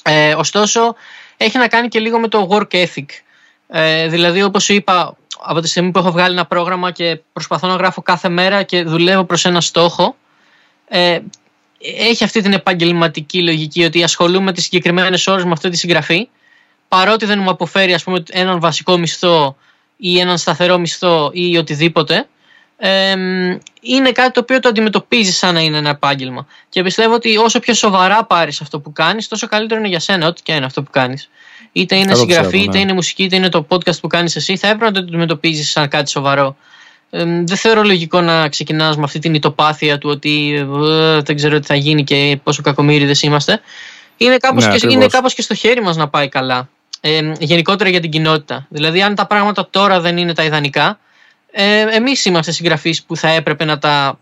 Ε, 0.03 0.33
ωστόσο, 0.33 0.95
έχει 1.37 1.57
να 1.57 1.67
κάνει 1.67 1.87
και 1.87 1.99
λίγο 1.99 2.19
με 2.19 2.27
το 2.27 2.47
work 2.51 2.75
ethic. 2.75 3.05
Ε, 3.71 4.07
δηλαδή, 4.07 4.43
όπως 4.43 4.63
σου 4.63 4.73
είπα, 4.73 5.17
από 5.39 5.59
τη 5.59 5.67
στιγμή 5.67 5.91
που 5.91 5.99
έχω 5.99 6.11
βγάλει 6.11 6.33
ένα 6.33 6.45
πρόγραμμα 6.45 6.91
και 6.91 7.19
προσπαθώ 7.33 7.67
να 7.67 7.75
γράφω 7.75 8.01
κάθε 8.01 8.29
μέρα 8.29 8.63
και 8.63 8.83
δουλεύω 8.83 9.23
προς 9.23 9.45
ένα 9.45 9.61
στόχο, 9.61 10.15
ε, 10.87 11.19
έχει 11.97 12.23
αυτή 12.23 12.41
την 12.41 12.53
επαγγελματική 12.53 13.43
λογική 13.43 13.83
ότι 13.83 14.03
ασχολούμαι 14.03 14.53
τις 14.53 14.63
συγκεκριμένες 14.63 15.27
ώρες 15.27 15.43
με 15.43 15.51
αυτή 15.51 15.69
τη 15.69 15.77
συγγραφή, 15.77 16.29
παρότι 16.87 17.25
δεν 17.25 17.39
μου 17.39 17.49
αποφέρει 17.49 17.93
ας 17.93 18.03
πούμε, 18.03 18.23
έναν 18.29 18.59
βασικό 18.59 18.97
μισθό 18.97 19.55
ή 19.97 20.19
έναν 20.19 20.37
σταθερό 20.37 20.77
μισθό 20.77 21.29
ή 21.33 21.57
οτιδήποτε, 21.57 22.27
ε, 22.81 23.15
είναι 23.81 24.11
κάτι 24.11 24.31
το 24.31 24.39
οποίο 24.39 24.59
το 24.59 24.69
αντιμετωπίζεις 24.69 25.37
σαν 25.37 25.53
να 25.53 25.59
είναι 25.59 25.77
ένα 25.77 25.89
επάγγελμα. 25.89 26.47
Και 26.69 26.83
πιστεύω 26.83 27.13
ότι 27.13 27.37
όσο 27.37 27.59
πιο 27.59 27.73
σοβαρά 27.73 28.25
πάρεις 28.25 28.61
αυτό 28.61 28.79
που 28.79 28.91
κάνεις, 28.91 29.27
τόσο 29.27 29.47
καλύτερο 29.47 29.79
είναι 29.79 29.89
για 29.89 29.99
σένα, 29.99 30.27
ό,τι 30.27 30.41
και 30.41 30.53
είναι 30.53 30.65
αυτό 30.65 30.83
που 30.83 30.89
κάνεις. 30.91 31.29
Είτε 31.71 31.95
είναι 31.95 32.15
συγγραφή, 32.15 32.59
είτε 32.59 32.71
ναι. 32.71 32.79
είναι 32.79 32.93
μουσική, 32.93 33.23
είτε 33.23 33.35
είναι 33.35 33.49
το 33.49 33.67
podcast 33.69 33.99
που 34.01 34.07
κάνεις 34.07 34.35
εσύ, 34.35 34.57
θα 34.57 34.67
έπρεπε 34.67 34.85
να 34.85 34.91
το 34.91 34.99
αντιμετωπίζεις 34.99 35.71
σαν 35.71 35.87
κάτι 35.87 36.09
σοβαρό. 36.09 36.55
Ε, 37.09 37.23
δεν 37.23 37.57
θεωρώ 37.57 37.83
λογικό 37.83 38.21
να 38.21 38.49
ξεκινάς 38.49 38.97
με 38.97 39.03
αυτή 39.03 39.19
την 39.19 39.33
ητοπάθεια 39.33 39.97
του 39.97 40.09
ότι 40.09 40.53
ε, 40.55 41.21
δεν 41.21 41.35
ξέρω 41.35 41.59
τι 41.59 41.65
θα 41.65 41.75
γίνει 41.75 42.03
και 42.03 42.39
πόσο 42.43 42.61
κακομίριδε 42.61 43.15
είμαστε. 43.21 43.61
Είναι 44.17 44.37
κάπως, 44.37 44.67
ναι, 44.67 44.75
και, 44.75 44.87
είναι 44.89 45.05
κάπως 45.05 45.33
και 45.33 45.41
στο 45.41 45.53
χέρι 45.53 45.81
μας 45.81 45.95
να 45.95 46.07
πάει 46.07 46.29
καλά. 46.29 46.69
Ε, 47.01 47.31
γενικότερα 47.39 47.89
για 47.89 47.99
την 47.99 48.11
κοινότητα. 48.11 48.65
Δηλαδή, 48.69 49.01
αν 49.01 49.15
τα 49.15 49.27
πράγματα 49.27 49.67
τώρα 49.69 49.99
δεν 49.99 50.17
είναι 50.17 50.33
τα 50.33 50.43
ιδανικά, 50.43 50.99
ε, 51.51 51.95
εμείς 51.95 52.25
είμαστε 52.25 52.51
συγγραφείς 52.51 53.03
που 53.03 53.15
θα 53.15 53.27
έπρεπε 53.27 53.65
να 53.65 53.77
τα. 53.77 54.19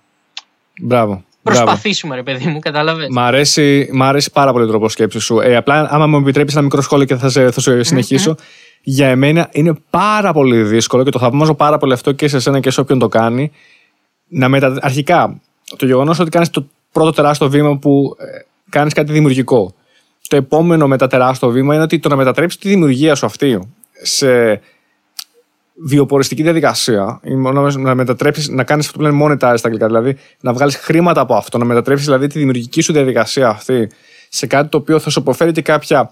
Μπράβο. 0.81 1.23
Προσπαθήσουμε, 1.43 2.15
ρε 2.15 2.23
παιδί 2.23 2.45
μου, 2.45 2.59
κατάλαβες; 2.59 3.07
Μ' 3.09 3.19
αρέσει, 3.19 3.89
μ 3.93 4.03
αρέσει 4.03 4.31
πάρα 4.31 4.51
πολύ 4.51 4.63
ο 4.63 4.67
τρόπος 4.67 4.91
σκέψης 4.91 5.23
σου. 5.23 5.39
Ε, 5.39 5.55
απλά, 5.55 5.87
άμα 5.89 6.07
μου 6.07 6.17
επιτρέπεις 6.17 6.53
ένα 6.53 6.63
μικρό 6.63 6.81
σχόλιο 6.81 7.05
και 7.05 7.15
θα 7.15 7.29
σε, 7.29 7.51
θα 7.51 7.61
σε 7.61 7.83
συνεχισω 7.83 8.35
για 8.89 9.07
εμένα 9.07 9.49
είναι 9.51 9.73
πάρα 9.89 10.33
πολύ 10.33 10.63
δύσκολο 10.63 11.03
και 11.03 11.09
το 11.09 11.19
θαυμάζω 11.19 11.53
πάρα 11.53 11.77
πολύ 11.77 11.93
αυτό 11.93 12.11
και 12.11 12.27
σε 12.27 12.35
εσένα 12.35 12.59
και 12.59 12.69
σε 12.69 12.79
όποιον 12.79 12.99
το 12.99 13.07
κάνει. 13.07 13.51
Να 14.27 14.49
μετα... 14.49 14.77
Αρχικά, 14.81 15.41
το 15.77 15.85
γεγονός 15.85 16.19
ότι 16.19 16.29
κάνεις 16.29 16.49
το 16.49 16.67
πρώτο 16.91 17.11
τεράστιο 17.11 17.49
βήμα 17.49 17.77
που 17.77 18.15
ε, 18.19 18.25
κάνεις 18.69 18.93
κάτι 18.93 19.11
δημιουργικό. 19.11 19.73
Το 20.27 20.35
επόμενο 20.35 20.87
μετά 20.87 21.07
τεράστιο 21.07 21.49
βήμα 21.49 21.73
είναι 21.73 21.83
ότι 21.83 21.99
το 21.99 22.09
να 22.09 22.15
μετατρέψεις 22.15 22.59
τη 22.59 22.69
δημιουργία 22.69 23.15
σου 23.15 23.25
αυτή 23.25 23.59
σε 24.01 24.61
βιοποριστική 25.83 26.43
διαδικασία, 26.43 27.19
να 27.77 27.95
μετατρέψει, 27.95 28.53
να 28.53 28.63
κάνεις 28.63 28.85
αυτό 28.85 28.97
που 28.97 29.03
λένε 29.03 29.17
monetize 29.23 29.53
στα 29.57 29.67
αγγλικά, 29.67 29.85
δηλαδή 29.85 30.17
να 30.39 30.53
βγάλεις 30.53 30.75
χρήματα 30.75 31.21
από 31.21 31.35
αυτό, 31.35 31.57
να 31.57 31.65
μετατρέψεις 31.65 32.05
δηλαδή 32.05 32.27
τη 32.27 32.39
δημιουργική 32.39 32.81
σου 32.81 32.93
διαδικασία 32.93 33.49
αυτή 33.49 33.89
σε 34.29 34.47
κάτι 34.47 34.69
το 34.69 34.77
οποίο 34.77 34.99
θα 34.99 35.09
σου 35.09 35.19
αποφέρει 35.19 35.51
και 35.51 35.61
κάποια 35.61 36.11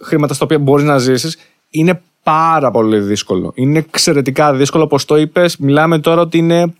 χρήματα 0.00 0.34
στα 0.34 0.44
οποία 0.44 0.58
μπορείς 0.58 0.84
να 0.84 0.98
ζήσεις, 0.98 1.38
είναι 1.70 2.00
πάρα 2.22 2.70
πολύ 2.70 2.98
δύσκολο. 2.98 3.52
Είναι 3.54 3.78
εξαιρετικά 3.78 4.54
δύσκολο, 4.54 4.84
όπως 4.84 5.04
το 5.04 5.16
είπες. 5.16 5.56
Μιλάμε 5.56 5.98
τώρα 5.98 6.20
ότι 6.20 6.38
είναι 6.38 6.74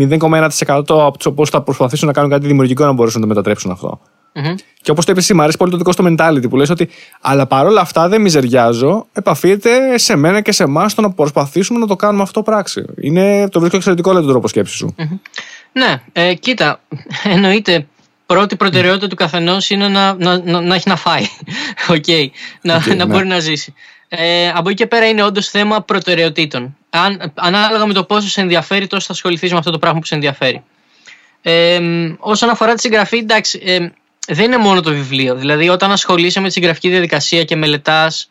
0,1% 0.00 0.48
από 0.68 1.18
του 1.18 1.30
οποίου 1.32 1.46
θα 1.46 1.62
προσπαθήσουν 1.62 2.06
να 2.06 2.12
κάνουν 2.12 2.30
κάτι 2.30 2.46
δημιουργικό 2.46 2.84
να 2.84 2.92
μπορέσουν 2.92 3.20
να 3.20 3.26
το 3.26 3.32
μετατρέψουν 3.34 3.70
αυτό. 3.70 4.00
Και 4.82 4.90
όπως 4.90 5.04
το 5.04 5.12
είπες 5.12 5.24
εσύ, 5.24 5.34
μου 5.34 5.42
αρέσει 5.42 5.56
πολύ 5.56 5.70
το 5.70 5.76
δικό 5.76 5.92
στο 5.92 6.04
mentality 6.06 6.48
που 6.50 6.56
λες 6.56 6.70
ότι, 6.70 6.88
αλλά 7.20 7.46
παρόλα 7.46 7.80
αυτά 7.80 8.08
δεν 8.08 8.20
μιζεριάζω, 8.20 9.06
επαφείται 9.12 9.98
σε 9.98 10.16
μένα 10.16 10.40
και 10.40 10.52
σε 10.52 10.62
εμάς 10.62 10.94
το 10.94 11.02
να 11.02 11.10
προσπαθήσουμε 11.10 11.78
να 11.78 11.86
το 11.86 11.96
κάνουμε 11.96 12.22
αυτό 12.22 12.42
πράξη. 12.42 12.84
Είναι, 13.00 13.48
το 13.48 13.58
βρίσκω 13.58 13.76
εξαιρετικό, 13.76 14.12
λέει 14.12 14.22
τον 14.22 14.30
τρόπο 14.30 14.48
σκέψης 14.48 14.76
σου. 14.76 14.94
Ναι, 15.72 16.02
ε, 16.12 16.34
κοίτα, 16.34 16.80
εννοείται 17.34 17.86
πρώτη 18.26 18.56
προτεραιότητα 18.56 19.06
του 19.06 19.14
καθενός 19.14 19.70
είναι 19.70 19.88
να, 19.88 20.14
να, 20.14 20.38
να, 20.38 20.60
να, 20.60 20.74
έχει 20.74 20.88
να 20.88 20.96
φάει. 20.96 21.24
Okay. 21.88 22.26
να, 22.62 22.86
να 22.86 22.94
ναι. 22.94 23.06
μπορεί 23.06 23.26
να 23.26 23.38
ζήσει. 23.38 23.74
Ε, 24.08 24.48
από 24.48 24.68
εκεί 24.68 24.76
και 24.76 24.86
πέρα 24.86 25.08
είναι 25.08 25.22
όντως 25.22 25.48
θέμα 25.48 25.82
προτεραιοτήτων. 25.82 26.76
Αν, 26.90 27.32
ανάλογα 27.34 27.86
με 27.86 27.92
το 27.92 28.04
πόσο 28.04 28.28
σε 28.28 28.40
ενδιαφέρει, 28.40 28.86
τόσο 28.86 29.06
θα 29.06 29.12
ασχοληθείς 29.12 29.52
με 29.52 29.58
αυτό 29.58 29.70
το 29.70 29.78
πράγμα 29.78 29.98
που 29.98 30.06
σε 30.06 30.14
ενδιαφέρει. 30.14 30.62
Ε, 31.42 31.80
όσον 32.18 32.50
αφορά 32.50 32.74
τη 32.74 32.80
συγγραφή, 32.80 33.16
εντάξει, 33.16 33.60
ε, 33.64 33.88
δεν 34.26 34.44
είναι 34.44 34.56
μόνο 34.56 34.80
το 34.80 34.90
βιβλίο. 34.90 35.34
Δηλαδή, 35.34 35.68
όταν 35.68 35.92
ασχολείσαι 35.92 36.40
με 36.40 36.46
τη 36.46 36.52
συγγραφική 36.52 36.88
διαδικασία 36.88 37.44
και 37.44 37.56
μελετάς. 37.56 38.30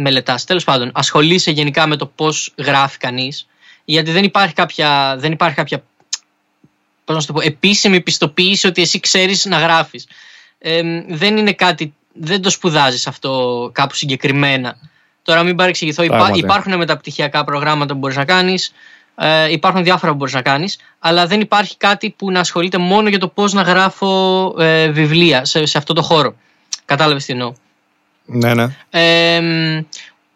Μελετάς, 0.00 0.44
τέλος 0.44 0.64
πάντων, 0.64 0.90
ασχολείσαι 0.94 1.50
γενικά 1.50 1.86
με 1.86 1.96
το 1.96 2.06
πώς 2.06 2.54
γράφει 2.56 2.98
κανείς, 2.98 3.48
γιατί 3.84 4.10
δεν 4.10 4.24
υπάρχει 4.24 4.54
κάποια, 4.54 5.16
δεν 5.18 5.32
υπάρχει 5.32 5.56
κάποια 5.56 5.82
πώς 7.04 7.16
να 7.16 7.24
το 7.24 7.32
πω, 7.32 7.40
επίσημη 7.46 8.00
πιστοποίηση 8.00 8.66
ότι 8.66 8.82
εσύ 8.82 9.00
ξέρεις 9.00 9.44
να 9.44 9.58
γράφεις. 9.58 10.06
Ε, 10.58 10.82
δεν 11.08 11.36
είναι 11.36 11.52
κάτι, 11.52 11.94
δεν 12.12 12.42
το 12.42 12.50
σπουδάζεις 12.50 13.06
αυτό 13.06 13.70
κάπου 13.74 13.94
συγκεκριμένα. 13.94 14.76
Τώρα 15.22 15.42
μην 15.42 15.56
παρεξηγηθώ, 15.56 16.02
υπά, 16.02 16.30
υπάρχουν 16.34 16.76
μεταπτυχιακά 16.76 17.44
προγράμματα 17.44 17.92
που 17.92 17.98
μπορείς 17.98 18.16
να 18.16 18.24
κάνεις, 18.24 18.72
ε, 19.20 19.52
υπάρχουν 19.52 19.82
διάφορα 19.84 20.12
που 20.12 20.18
μπορείς 20.18 20.34
να 20.34 20.42
κάνεις, 20.42 20.78
αλλά 20.98 21.26
δεν 21.26 21.40
υπάρχει 21.40 21.76
κάτι 21.76 22.14
που 22.18 22.30
να 22.30 22.40
ασχολείται 22.40 22.78
μόνο 22.78 23.08
για 23.08 23.18
το 23.18 23.28
πώς 23.28 23.52
να 23.52 23.62
γράφω 23.62 24.54
ε, 24.58 24.88
βιβλία 24.88 25.44
σε, 25.44 25.66
σε 25.66 25.78
αυτό 25.78 25.92
το 25.92 26.02
χώρο. 26.02 26.34
Κατάλαβες 26.84 27.24
τι 27.24 27.32
εννοώ. 27.32 27.52
Ναι, 28.24 28.54
ναι. 28.54 28.76
Ε, 28.90 29.84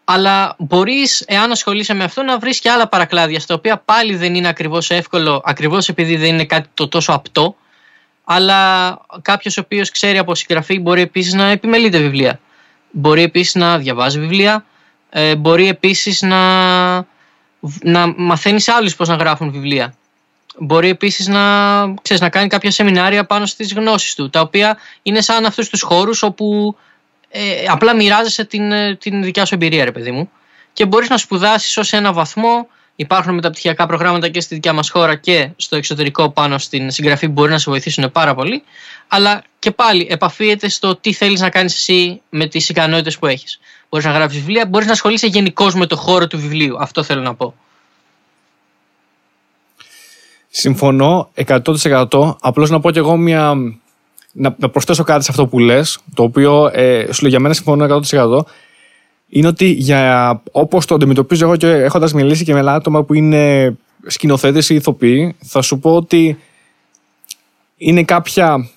αλλά 0.04 0.54
μπορείς, 0.59 1.20
εάν 1.26 1.50
ασχολείσαι 1.50 1.94
με 1.94 2.04
αυτό, 2.04 2.22
να 2.22 2.38
βρεις 2.38 2.60
και 2.60 2.70
άλλα 2.70 2.88
παρακλάδια, 2.88 3.40
στα 3.40 3.54
οποία 3.54 3.76
πάλι 3.76 4.16
δεν 4.16 4.34
είναι 4.34 4.48
ακριβώς 4.48 4.90
εύκολο, 4.90 5.42
ακριβώς 5.44 5.88
επειδή 5.88 6.16
δεν 6.16 6.28
είναι 6.28 6.44
κάτι 6.44 6.68
το 6.74 6.88
τόσο 6.88 7.12
απτό. 7.12 7.56
Αλλά 8.24 9.00
κάποιος 9.22 9.56
ο 9.56 9.60
οποίος 9.64 9.90
ξέρει 9.90 10.18
από 10.18 10.34
συγγραφή 10.34 10.78
μπορεί 10.78 11.00
επίσης 11.00 11.32
να 11.32 11.46
επιμελείται 11.46 11.98
βιβλία. 11.98 12.40
Μπορεί 12.90 13.22
επίσης 13.22 13.54
να 13.54 13.78
διαβάζει 13.78 14.18
βιβλία. 14.18 14.64
Ε, 15.10 15.36
μπορεί 15.36 15.68
επίσης 15.68 16.22
να, 16.22 16.38
να 17.82 18.06
μαθαίνεις 18.16 18.68
άλλου 18.68 18.90
πώς 18.97 19.09
να 19.09 19.14
γράφουν 19.14 19.51
βιβλία. 19.51 19.94
Μπορεί 20.59 20.89
επίσης 20.89 21.26
να, 21.26 21.40
ξέρεις, 22.02 22.22
να 22.22 22.28
κάνει 22.28 22.48
κάποια 22.48 22.70
σεμινάρια 22.70 23.24
πάνω 23.24 23.47
στις 23.47 23.72
γνώσεις 23.72 24.14
του, 24.14 24.30
τα 24.30 24.40
οποία 24.40 24.78
είναι 25.02 25.20
σαν 25.20 25.44
αυτούς 25.44 25.68
τους 25.68 25.82
χώρους 25.82 26.22
όπου 26.22 26.76
ε, 27.28 27.64
απλά 27.68 27.94
μοιράζεσαι 27.94 28.44
την, 28.44 28.72
ε, 28.72 28.97
την 28.97 29.22
δικιά 29.22 29.44
σου 29.44 29.55
εμπειρία, 29.55 29.84
ρε 29.84 29.93
παιδί 29.93 30.10
μου. 30.10 30.30
Και 30.72 30.86
μπορείς 30.86 31.09
να 31.09 31.16
σπουδάσεις 31.16 31.76
ως 31.76 31.93
ένα 31.93 32.12
βαθμό. 32.12 32.68
Υπάρχουν 32.97 33.34
μεταπτυχιακά 33.34 33.86
προγράμματα 33.86 34.28
και 34.28 34.40
στη 34.40 34.55
δικιά 34.55 34.72
μας 34.72 34.90
χώρα 34.90 35.14
και 35.14 35.48
στο 35.56 35.76
εξωτερικό 35.76 36.30
πάνω 36.30 36.59
στην 36.59 36.90
συγγραφή 36.90 37.26
που 37.26 37.32
μπορεί 37.32 37.51
να 37.51 37.59
σε 37.59 37.70
βοηθήσουν 37.70 38.12
πάρα 38.12 38.34
πολύ. 38.34 38.62
Αλλά 39.09 39.43
και 39.59 39.70
πάλι 39.70 40.06
επαφίεται 40.10 40.68
στο 40.68 40.97
τι 40.97 41.12
θέλεις 41.12 41.40
να 41.40 41.51
κάνεις 41.51 41.74
εσύ 41.74 42.22
με 42.28 42.47
τις 42.47 42.68
ικανότητες 42.68 43.18
που 43.18 43.26
έχεις. 43.26 43.60
Μπορείς 43.93 44.06
να 44.06 44.12
γράψεις 44.12 44.40
βιβλία, 44.40 44.66
μπορείς 44.66 44.86
να 44.86 44.93
ασχολείσαι 44.93 45.27
γενικώ 45.27 45.70
με 45.74 45.86
το 45.86 45.97
χώρο 45.97 46.27
του 46.27 46.39
βιβλίου. 46.39 46.77
Αυτό 46.78 47.02
θέλω 47.02 47.20
να 47.20 47.35
πω. 47.35 47.55
Συμφωνώ 50.48 51.31
100%. 51.35 52.35
Απλώς 52.40 52.70
να 52.70 52.81
πω 52.81 52.90
κι 52.90 52.98
εγώ 52.98 53.16
μια 53.16 53.55
να, 54.32 54.55
να 54.59 54.69
προσθέσω 54.69 55.02
κάτι 55.02 55.24
σε 55.24 55.31
αυτό 55.31 55.47
που 55.47 55.59
λες, 55.59 55.98
το 56.14 56.23
οποίο 56.23 56.70
ε, 56.73 57.12
σου 57.12 57.27
για 57.27 57.40
μένα 57.40 57.55
συμφωνώ 57.55 58.01
100%. 58.10 58.40
Είναι 59.28 59.47
ότι 59.47 59.66
για 59.66 60.43
όπως 60.52 60.86
το 60.86 60.94
αντιμετωπίζω 60.94 61.44
εγώ 61.44 61.56
και 61.56 61.69
έχοντας 61.69 62.12
μιλήσει 62.12 62.44
και 62.44 62.55
με 62.55 62.70
άτομα 62.70 63.02
που 63.02 63.14
είναι 63.14 63.74
σκηνοθέτες 64.06 64.69
ή 64.69 64.74
ηθοποιοί, 64.74 65.36
θα 65.39 65.62
σου 65.62 65.78
πω 65.78 65.94
ότι 65.97 66.39
είναι 67.77 68.05
κάποια 68.05 68.70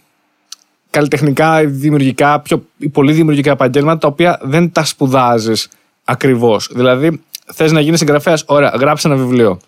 καλλιτεχνικά, 0.96 1.64
δημιουργικά, 1.66 2.40
πιο, 2.40 2.66
πολύ 2.92 3.14
δημιουργικά 3.14 3.52
επαγγέλματα 3.52 3.98
τα 3.98 4.08
οποία 4.08 4.40
δεν 4.42 4.72
τα 4.72 4.84
σπουδάζεις 4.86 5.70
ακριβώς. 6.04 6.70
Δηλαδή, 6.74 7.22
θες 7.54 7.72
να 7.72 7.80
γίνεις 7.80 8.00
συγγραφέας, 8.00 8.44
ωραία, 8.48 8.74
γράψε 8.80 9.08
ένα 9.08 9.18
βιβλίο. 9.18 9.60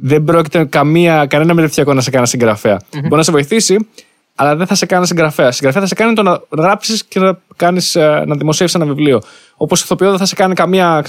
Δεν 0.00 0.24
πρόκειται 0.24 0.64
καμία, 0.64 1.26
κανένα 1.26 1.54
μεταπτυχιακό 1.54 1.94
να 1.94 2.00
σε 2.00 2.10
κάνει 2.10 2.26
συγγραφέα. 2.26 2.78
Mm-hmm. 2.80 3.00
Μπορεί 3.00 3.14
να 3.14 3.22
σε 3.22 3.32
βοηθήσει, 3.32 3.88
αλλά 4.34 4.56
δεν 4.56 4.66
θα 4.66 4.74
σε 4.74 4.86
κάνει 4.86 5.06
συγγραφέα. 5.06 5.50
Συγγραφέα 5.50 5.80
θα 5.80 5.88
σε 5.88 5.94
κάνει 5.94 6.14
το 6.14 6.22
να 6.22 6.40
γράψεις 6.50 7.04
και 7.04 7.20
να, 7.20 7.38
κάνεις, 7.56 7.96
ε, 7.96 8.24
να 8.26 8.34
δημοσιεύσεις 8.34 8.80
ένα 8.80 8.86
βιβλίο. 8.86 9.20
Όπως 9.56 9.82
ηθοποιό 9.82 10.08
δεν 10.10 10.18
θα 10.18 10.26
σε 10.26 10.34
κάνει 10.34 10.54
καμία 10.54 11.04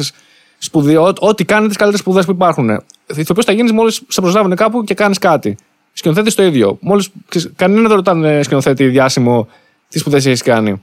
σπουδή. 0.58 0.96
Ό,τι 1.20 1.46
κάνει 1.46 1.68
τις 1.68 1.78
καλύτερες 1.78 2.00
σπουδές 2.00 2.26
που 2.26 2.32
υπάρχουν. 2.32 2.84
Ηθοποιός 3.16 3.46
θα 3.46 3.52
γίνεις 3.52 3.72
μόλις 3.72 4.02
σε 4.08 4.22
προσλάβουν 4.22 4.56
κάπου 4.56 4.84
και 4.84 4.94
κάνεις 4.94 5.18
κάτι. 5.18 5.58
Σκηνοθέτης 5.98 6.36
το 6.36 6.44
ίδιο. 6.44 6.78
Μόλις, 6.82 7.10
κανένα 7.56 7.88
δεν 7.88 7.96
ρωτάνε 7.96 8.44
σκηνοθέτη 8.44 8.88
διάσημο 8.88 9.48
τι 9.90 10.00
σπουδές 10.00 10.26
έχεις 10.26 10.42
κάνει. 10.42 10.82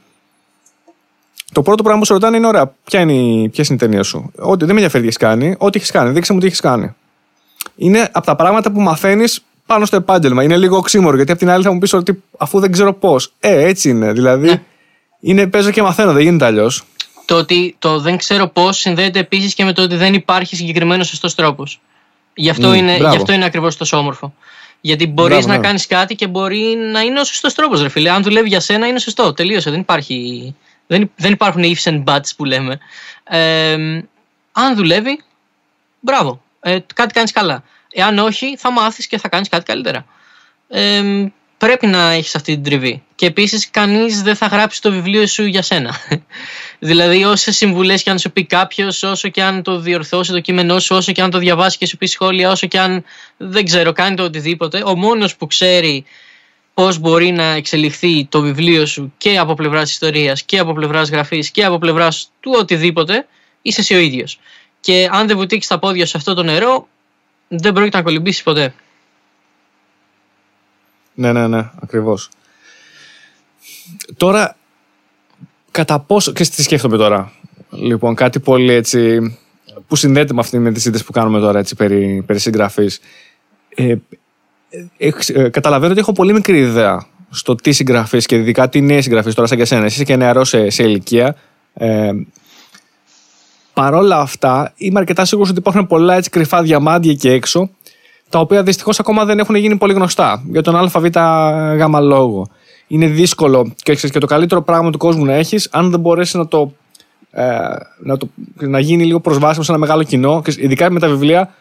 Το 1.52 1.62
πρώτο 1.62 1.82
πράγμα 1.82 2.00
που 2.00 2.06
σου 2.06 2.12
ρωτάνε 2.12 2.36
είναι: 2.36 2.46
Ωραία, 2.46 2.74
ποια 2.84 3.00
είναι, 3.00 3.48
ποιες 3.48 3.68
είναι 3.68 3.76
η 3.82 3.86
ταινία 3.86 4.02
σου. 4.02 4.32
Ό,τι 4.38 4.64
δεν 4.64 4.74
με 4.74 4.80
ενδιαφέρει 4.80 5.02
τι 5.02 5.08
έχεις 5.08 5.18
κάνει. 5.18 5.54
Ό,τι 5.58 5.78
έχεις 5.78 5.90
κάνει. 5.90 6.10
Δείξε 6.10 6.32
μου 6.32 6.38
τι 6.38 6.46
έχεις 6.46 6.60
κάνει. 6.60 6.94
Είναι 7.76 8.08
από 8.12 8.26
τα 8.26 8.36
πράγματα 8.36 8.72
που 8.72 8.80
μαθαίνεις 8.80 9.44
πάνω 9.66 9.84
στο 9.84 9.96
επάγγελμα. 9.96 10.42
Είναι 10.42 10.56
λίγο 10.56 10.76
οξύμορο 10.76 11.16
γιατί 11.16 11.32
απ' 11.32 11.38
την 11.38 11.50
άλλη 11.50 11.64
θα 11.64 11.72
μου 11.72 11.78
πεις 11.78 11.92
ότι 11.92 12.22
αφού 12.38 12.60
δεν 12.60 12.72
ξέρω 12.72 12.92
πώς. 12.92 13.32
Ε, 13.40 13.64
έτσι 13.64 13.88
είναι. 13.88 14.12
Δηλαδή 14.12 14.46
ναι. 14.46 14.62
είναι 15.20 15.46
παίζω 15.46 15.70
και 15.70 15.82
μαθαίνω, 15.82 16.12
δεν 16.12 16.22
γίνεται 16.22 16.44
αλλιώς. 16.44 16.84
Το 17.24 17.36
ότι 17.36 17.76
το 17.78 18.00
δεν 18.00 18.16
ξέρω 18.16 18.46
πώς 18.46 18.78
συνδέεται 18.78 19.18
επίσης 19.18 19.54
και 19.54 19.64
με 19.64 19.72
το 19.72 19.82
ότι 19.82 19.96
δεν 19.96 20.14
υπάρχει 20.14 20.56
συγκεκριμένος 20.56 21.06
σωστός 21.06 21.34
τρόπος. 21.34 21.80
Γι' 22.34 22.50
αυτό 22.50 22.70
mm, 22.70 22.76
είναι, 22.76 22.98
είναι 23.32 23.44
ακριβώς 23.44 23.76
τόσο 23.76 23.96
όμορφο. 23.96 24.34
Γιατί 24.84 25.06
μπορείς 25.06 25.46
να 25.46 25.56
ναι. 25.56 25.62
κάνεις 25.62 25.86
κάτι 25.86 26.14
και 26.14 26.26
μπορεί 26.26 26.76
να 26.92 27.00
είναι 27.00 27.20
ο 27.20 27.24
σωστός 27.24 27.54
τρόπος, 27.54 27.82
ρε 27.82 27.88
φίλε. 27.88 28.10
Αν 28.10 28.22
δουλεύει 28.22 28.48
για 28.48 28.60
σένα, 28.60 28.86
είναι 28.86 28.98
σωστό. 28.98 29.32
Τελείωσε. 29.32 29.70
Δεν, 29.70 29.80
υπάρχει, 29.80 30.54
δεν, 30.86 31.10
δεν 31.16 31.32
υπάρχουν 31.32 31.62
ifs 31.62 31.90
and 31.90 32.04
buts 32.04 32.30
που 32.36 32.44
λέμε. 32.44 32.78
Ε, 33.24 33.76
αν 34.52 34.74
δουλεύει, 34.74 35.22
μπράβο. 36.00 36.42
Ε, 36.60 36.78
κάτι 36.94 37.12
κάνεις 37.12 37.32
καλά. 37.32 37.64
Εάν 37.92 38.18
όχι, 38.18 38.56
θα 38.56 38.72
μάθεις 38.72 39.06
και 39.06 39.18
θα 39.18 39.28
κάνεις 39.28 39.48
κάτι 39.48 39.64
καλύτερα. 39.64 40.06
Ε, 40.68 41.02
πρέπει 41.58 41.86
να 41.86 42.10
έχεις 42.10 42.34
αυτή 42.34 42.52
την 42.52 42.62
τριβή. 42.62 43.02
Και 43.22 43.28
επίσης, 43.28 43.70
κανείς 43.70 44.22
δεν 44.22 44.36
θα 44.36 44.46
γράψει 44.46 44.82
το 44.82 44.90
βιβλίο 44.90 45.26
σου 45.26 45.44
για 45.44 45.62
σένα. 45.62 45.94
δηλαδή, 46.78 47.24
όσες 47.24 47.56
συμβουλές 47.56 48.02
και 48.02 48.10
αν 48.10 48.18
σου 48.18 48.32
πει 48.32 48.44
κάποιος, 48.44 49.02
όσο 49.02 49.28
και 49.28 49.42
αν 49.42 49.62
το 49.62 49.78
διορθώσει 49.78 50.32
το 50.32 50.40
κείμενό 50.40 50.78
σου, 50.78 50.96
όσο 50.96 51.12
και 51.12 51.22
αν 51.22 51.30
το 51.30 51.38
διαβάσει 51.38 51.78
και 51.78 51.86
σου 51.86 51.96
πει 51.96 52.06
σχόλια, 52.06 52.50
όσο 52.50 52.66
και 52.66 52.78
αν 52.78 53.04
δεν 53.36 53.64
ξέρω, 53.64 53.92
κάνει 53.92 54.16
το 54.16 54.22
οτιδήποτε, 54.22 54.82
ο 54.86 54.96
μόνος 54.96 55.36
που 55.36 55.46
ξέρει 55.46 56.04
πώς 56.74 56.98
μπορεί 56.98 57.30
να 57.30 57.44
εξελιχθεί 57.44 58.26
το 58.26 58.40
βιβλίο 58.40 58.86
σου 58.86 59.12
και 59.18 59.38
από 59.38 59.54
πλευράς 59.54 59.90
ιστορίας 59.90 60.42
και 60.42 60.58
από 60.58 60.72
πλευράς 60.72 61.10
γραφής 61.10 61.50
και 61.50 61.64
από 61.64 61.78
πλευράς 61.78 62.30
του 62.40 62.52
οτιδήποτε, 62.58 63.26
είσαι 63.62 63.80
εσύ 63.80 63.94
ο 63.94 63.98
ίδιος. 63.98 64.38
Και 64.80 65.08
αν 65.12 65.26
δεν 65.26 65.36
βουτήξει 65.36 65.68
τα 65.68 65.78
πόδια 65.78 66.06
σε 66.06 66.16
αυτό 66.16 66.34
το 66.34 66.42
νερό, 66.42 66.88
δεν 67.48 67.72
πρόκειται 67.72 67.96
να 67.96 68.02
κολυμπήσεις 68.02 68.42
ποτέ. 68.42 68.74
Ναι, 71.14 71.32
ναι, 71.32 71.46
ναι, 71.46 71.70
ακριβώς. 71.82 72.30
Τώρα, 74.16 74.56
κατά 75.70 76.00
πόσο. 76.00 76.32
και 76.32 76.44
τι 76.44 76.62
σκέφτομαι 76.62 76.96
τώρα. 76.96 77.32
Λοιπόν, 77.70 78.14
κάτι 78.14 78.40
πολύ 78.40 78.72
έτσι. 78.72 79.18
που 79.88 79.96
συνδέεται 79.96 80.34
με 80.34 80.40
αυτή 80.40 80.58
με 80.58 80.72
τη 80.72 80.80
σύντηση 80.80 81.04
που 81.04 81.12
κάνουμε 81.12 81.40
τώρα 81.40 81.58
έτσι, 81.58 81.74
περί, 81.74 82.22
περί 82.26 82.38
συγγραφής. 82.38 83.00
Ε, 83.74 83.94
ε, 84.96 85.10
ε, 85.26 85.48
καταλαβαίνω 85.48 85.92
ότι 85.92 86.00
έχω 86.00 86.12
πολύ 86.12 86.32
μικρή 86.32 86.58
ιδέα 86.58 87.06
στο 87.30 87.54
τι 87.54 87.72
συγγραφή 87.72 88.18
και 88.18 88.36
ειδικά 88.36 88.68
τι 88.68 88.80
νέες 88.80 89.04
συγγραφή 89.04 89.32
τώρα 89.32 89.46
σαν 89.46 89.56
και 89.56 89.62
εσένα. 89.62 89.84
Εσύ 89.84 89.94
είσαι 89.94 90.04
και 90.04 90.16
νεαρός 90.16 90.48
σε, 90.48 90.70
σε 90.70 90.82
ηλικία. 90.82 91.36
Ε, 91.74 92.10
Παρ' 93.74 93.94
όλα 93.94 94.18
αυτά, 94.18 94.72
είμαι 94.76 94.98
αρκετά 94.98 95.24
σίγουρος 95.24 95.50
ότι 95.50 95.58
υπάρχουν 95.58 95.86
πολλά 95.86 96.14
έτσι 96.14 96.30
κρυφά 96.30 96.62
διαμάντια 96.62 97.10
εκεί 97.10 97.28
έξω, 97.28 97.70
τα 98.28 98.38
οποία 98.38 98.62
δυστυχώς 98.62 99.00
ακόμα 99.00 99.24
δεν 99.24 99.38
έχουν 99.38 99.54
γίνει 99.54 99.76
πολύ 99.76 99.92
γνωστά 99.92 100.42
για 100.46 100.62
τον 100.62 100.76
ΑΒ 100.76 101.06
γάμα 101.76 102.00
λόγο. 102.00 102.48
Είναι 102.92 103.06
δύσκολο 103.06 103.72
και, 103.76 103.94
ξέρεις, 103.94 104.10
και 104.10 104.18
το 104.20 104.26
καλύτερο 104.26 104.62
πράγμα 104.62 104.90
του 104.90 104.98
κόσμου 104.98 105.24
να 105.24 105.32
έχεις, 105.32 105.68
αν 105.70 105.90
δεν 105.90 106.00
μπορέσει 106.00 106.36
να 106.36 106.48
το, 106.48 106.72
ε, 107.30 107.44
να, 108.02 108.16
το, 108.16 108.28
να 108.60 108.78
γίνει 108.78 109.04
λίγο 109.04 109.20
προσβάσιμο 109.20 109.64
σε 109.64 109.70
ένα 109.70 109.80
μεγάλο 109.80 110.02
κοινό. 110.02 110.42
Ειδικά 110.56 110.90
με 110.90 111.00
τα 111.00 111.08
βιβλία, 111.08 111.54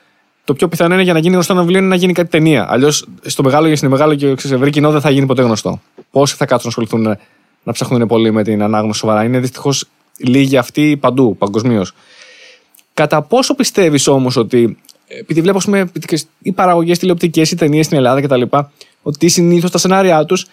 το 0.43 0.53
πιο 0.53 0.67
πιθανό 0.67 0.93
είναι 0.93 1.03
για 1.03 1.13
να 1.13 1.19
γίνει 1.19 1.33
γνωστό 1.33 1.53
ένα 1.53 1.61
βιβλίο 1.61 1.79
είναι 1.79 1.87
να 1.87 1.95
γίνει 1.95 2.13
κάτι 2.13 2.29
ταινία. 2.29 2.67
Αλλιώς 2.69 3.05
στο 3.21 3.43
μεγάλο 3.43 3.67
και 3.67 3.75
στην 3.75 3.89
μεγάλο 3.89 4.15
και 4.15 4.35
σε 4.37 4.55
ευρύ 4.55 4.69
κοινό 4.69 4.91
δεν 4.91 5.01
θα 5.01 5.09
γίνει 5.09 5.25
ποτέ 5.25 5.41
γνωστό. 5.41 5.81
Πόσοι 6.11 6.35
θα 6.35 6.45
κάτσουν 6.45 6.71
να 6.75 6.83
ασχοληθούν 6.83 7.17
να 7.63 7.73
ψάχνουν 7.73 8.07
πολύ 8.07 8.31
με 8.31 8.43
την 8.43 8.63
ανάγνωση 8.63 8.99
σοβαρά. 8.99 9.23
Είναι 9.23 9.39
δυστυχώς 9.39 9.85
λίγοι 10.17 10.57
αυτοί 10.57 10.97
παντού, 10.97 11.35
παγκοσμίως. 11.37 11.93
Κατά 12.93 13.21
πόσο 13.21 13.55
πιστεύεις 13.55 14.07
όμως 14.07 14.35
ότι, 14.35 14.77
επειδή 15.19 15.41
βλέπω 15.41 15.59
πούμε, 15.59 15.91
οι 16.41 16.51
παραγωγές 16.51 16.99
τηλεοπτικές 16.99 17.51
ή 17.51 17.55
ταινίες 17.55 17.85
στην 17.85 17.97
Ελλάδα 17.97 18.21
κτλ., 18.21 18.41
ότι 19.01 19.27
συνήθως 19.29 19.71
τα 19.71 19.77
σενάρια 19.77 20.25
τους 20.25 20.45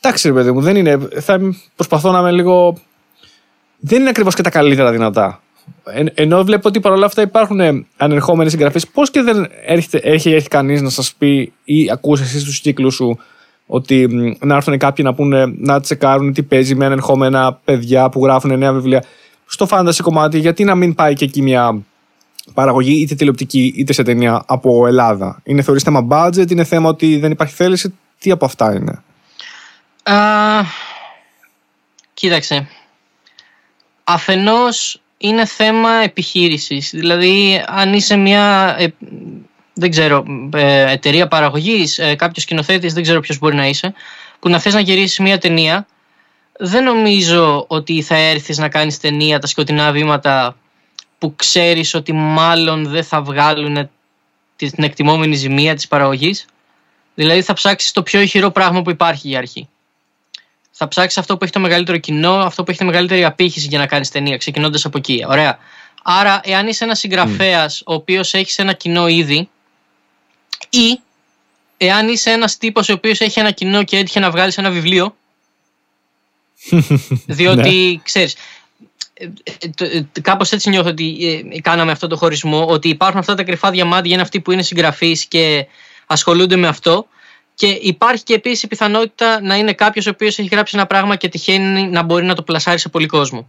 Εντάξει, 0.00 0.28
ρε 0.28 0.34
παιδί 0.34 0.52
μου, 0.52 0.60
δεν 0.60 0.76
είναι. 0.76 0.98
Θα 1.20 1.40
προσπαθώ 1.74 2.10
να 2.10 2.18
είμαι 2.18 2.32
λίγο. 2.32 2.78
Δεν 3.78 4.00
είναι 4.00 4.08
ακριβώς 4.08 4.34
και 4.34 4.42
τα 4.42 4.50
καλύτερα 4.50 4.90
δυνατά. 4.90 5.40
Εν, 5.84 6.10
ενώ 6.14 6.44
βλέπω 6.44 6.68
ότι 6.68 6.80
παρόλα 6.80 7.06
αυτά 7.06 7.22
υπάρχουν 7.22 7.86
ανερχόμενοι 7.96 8.50
συγγραφείς, 8.50 8.88
πώς 8.88 9.10
και 9.10 9.22
δεν 9.22 9.48
έρχεται, 9.66 9.98
έχει 9.98 10.30
έρθει 10.30 10.48
κανείς 10.48 10.82
να 10.82 10.90
σας 10.90 11.14
πει 11.18 11.52
ή 11.64 11.90
ακούσει 11.90 12.22
εσύ 12.22 12.40
στου 12.40 12.60
κύκλους 12.62 12.94
σου 12.94 13.18
ότι 13.66 14.08
να 14.40 14.54
έρθουν 14.54 14.78
κάποιοι 14.78 15.04
να 15.08 15.14
πούνε 15.14 15.54
να 15.58 15.80
τσεκάρουν 15.80 16.32
τι 16.32 16.42
παίζει 16.42 16.74
με 16.74 16.84
ανερχόμενα 16.84 17.60
παιδιά 17.64 18.08
που 18.08 18.24
γράφουν 18.24 18.58
νέα 18.58 18.72
βιβλία. 18.72 19.04
Στο 19.46 19.66
fantasy 19.70 19.98
κομμάτι, 20.02 20.38
γιατί 20.38 20.64
να 20.64 20.74
μην 20.74 20.94
πάει 20.94 21.14
και 21.14 21.24
εκεί 21.24 21.42
μια 21.42 21.82
παραγωγή 22.54 23.00
είτε 23.00 23.14
τηλεοπτική 23.14 23.72
είτε 23.76 23.92
σε 23.92 24.02
ταινία 24.02 24.42
από 24.46 24.86
Ελλάδα. 24.86 25.40
Είναι 25.44 25.62
θεωρείς 25.62 25.82
θέμα 25.82 26.06
budget, 26.10 26.50
είναι 26.50 26.64
θέμα 26.64 26.88
ότι 26.88 27.18
δεν 27.18 27.30
υπάρχει 27.30 27.54
θέληση. 27.54 27.94
Τι 28.18 28.30
από 28.30 28.44
αυτά 28.44 28.74
είναι; 28.74 29.02
Uh, 30.06 30.62
κοίταξε. 32.14 32.68
Αφενός 34.04 35.00
είναι 35.18 35.46
θέμα 35.46 35.90
επιχείρησης. 35.90 36.90
Δηλαδή 36.90 37.64
αν 37.66 37.92
είσαι 37.92 38.16
μια 38.16 38.74
ε, 38.78 38.86
δεν 39.78 39.90
ξέρω, 39.90 40.24
ε, 40.54 40.92
εταιρεία 40.92 41.28
παραγωγής, 41.28 41.98
ε, 41.98 42.14
κάποιος 42.14 42.42
σκηνοθέτης, 42.42 42.92
δεν 42.92 43.02
ξέρω 43.02 43.20
ποιος 43.20 43.38
μπορεί 43.38 43.54
να 43.56 43.66
είσαι, 43.66 43.94
που 44.38 44.48
να 44.48 44.58
θες 44.58 44.74
να 44.74 44.80
γυρίσεις 44.80 45.18
μια 45.18 45.38
ταινία, 45.38 45.86
δεν 46.58 46.84
νομίζω 46.84 47.64
ότι 47.68 48.02
θα 48.02 48.16
έρθεις 48.16 48.58
να 48.58 48.68
κάνεις 48.68 48.98
ταινία 48.98 49.38
τα 49.38 49.46
σκοτεινά 49.46 49.92
βήματα 49.92 50.56
που 51.18 51.36
ξέρεις 51.36 51.94
ότι 51.94 52.12
μάλλον 52.12 52.88
δεν 52.88 53.04
θα 53.04 53.22
βγάλουν 53.22 53.90
την 54.56 54.84
εκτιμόμενη 54.84 55.34
ζημία 55.34 55.74
της 55.74 55.88
παραγωγής. 55.88 56.46
Δηλαδή 57.14 57.42
θα 57.42 57.52
ψάξεις 57.52 57.92
το 57.92 58.02
πιο 58.02 58.20
ηχηρό 58.20 58.50
πράγμα 58.50 58.82
που 58.82 58.90
υπάρχει 58.90 59.28
για 59.28 59.38
αρχή. 59.38 59.68
Θα 60.78 60.88
ψάξεις 60.88 61.18
αυτό 61.18 61.36
που 61.36 61.44
έχει 61.44 61.52
το 61.52 61.60
μεγαλύτερο 61.60 61.98
κοινό, 61.98 62.34
αυτό 62.34 62.64
που 62.64 62.70
έχει 62.70 62.78
τη 62.78 62.84
μεγαλύτερη 62.84 63.24
απήχηση 63.24 63.66
για 63.66 63.78
να 63.78 63.86
κάνεις 63.86 64.10
ταινία, 64.10 64.36
ξεκινώντας 64.36 64.84
από 64.84 64.98
εκεί. 64.98 65.24
Ωραία. 65.28 65.58
Άρα, 66.02 66.40
εάν 66.44 66.66
είσαι 66.66 66.84
ένας 66.84 66.98
συγγραφέας 66.98 67.82
ο 67.86 67.94
οποίος 67.94 68.34
έχει 68.34 68.60
ένα 68.60 68.72
κοινό 68.72 69.08
ήδη, 69.08 69.48
ή 70.70 71.00
εάν 71.76 72.08
είσαι 72.08 72.30
ένας 72.30 72.56
τύπος 72.56 72.88
ο 72.88 72.92
οποίος 72.92 73.20
έχει 73.20 73.40
ένα 73.40 73.50
κοινό 73.50 73.82
και 73.82 73.96
έτυχε 73.96 74.20
να 74.20 74.30
βγάλεις 74.30 74.58
ένα 74.58 74.70
βιβλίο. 74.70 75.16
διότι 77.26 77.90
ναι. 77.92 78.00
ξέρεις, 78.02 78.36
κάπως 80.22 80.52
έτσι 80.52 80.68
νιώθω 80.68 80.88
ότι 80.88 81.16
ε, 81.52 81.60
κάναμε 81.60 81.92
αυτό 81.92 82.06
το 82.06 82.16
χωρισμό. 82.16 82.66
Ότι 82.66 82.88
υπάρχουν 82.88 83.18
αυτά 83.18 83.34
τα 83.34 83.42
κρυφά 83.42 83.70
διαμάντια 83.70 84.12
είναι 84.12 84.22
αυτοί 84.22 84.40
που 84.40 84.52
είναι 84.52 84.62
συγγραφεί 84.62 85.26
και 85.28 85.66
ασχολούνται 86.06 86.56
με 86.56 86.66
αυτό. 86.66 87.06
Και 87.56 87.66
υπάρχει 87.66 88.22
και 88.22 88.34
επίσης 88.34 88.62
η 88.62 88.66
πιθανότητα 88.66 89.40
να 89.40 89.56
είναι 89.56 89.72
κάποιος 89.72 90.06
ο 90.06 90.10
οποίος 90.10 90.38
έχει 90.38 90.48
γράψει 90.48 90.76
ένα 90.76 90.86
πράγμα 90.86 91.16
και 91.16 91.28
τυχαίνει 91.28 91.88
να 91.88 92.02
μπορεί 92.02 92.24
να 92.24 92.34
το 92.34 92.42
πλασάρει 92.42 92.78
σε 92.78 92.88
πολύ 92.88 93.06
κόσμο. 93.06 93.46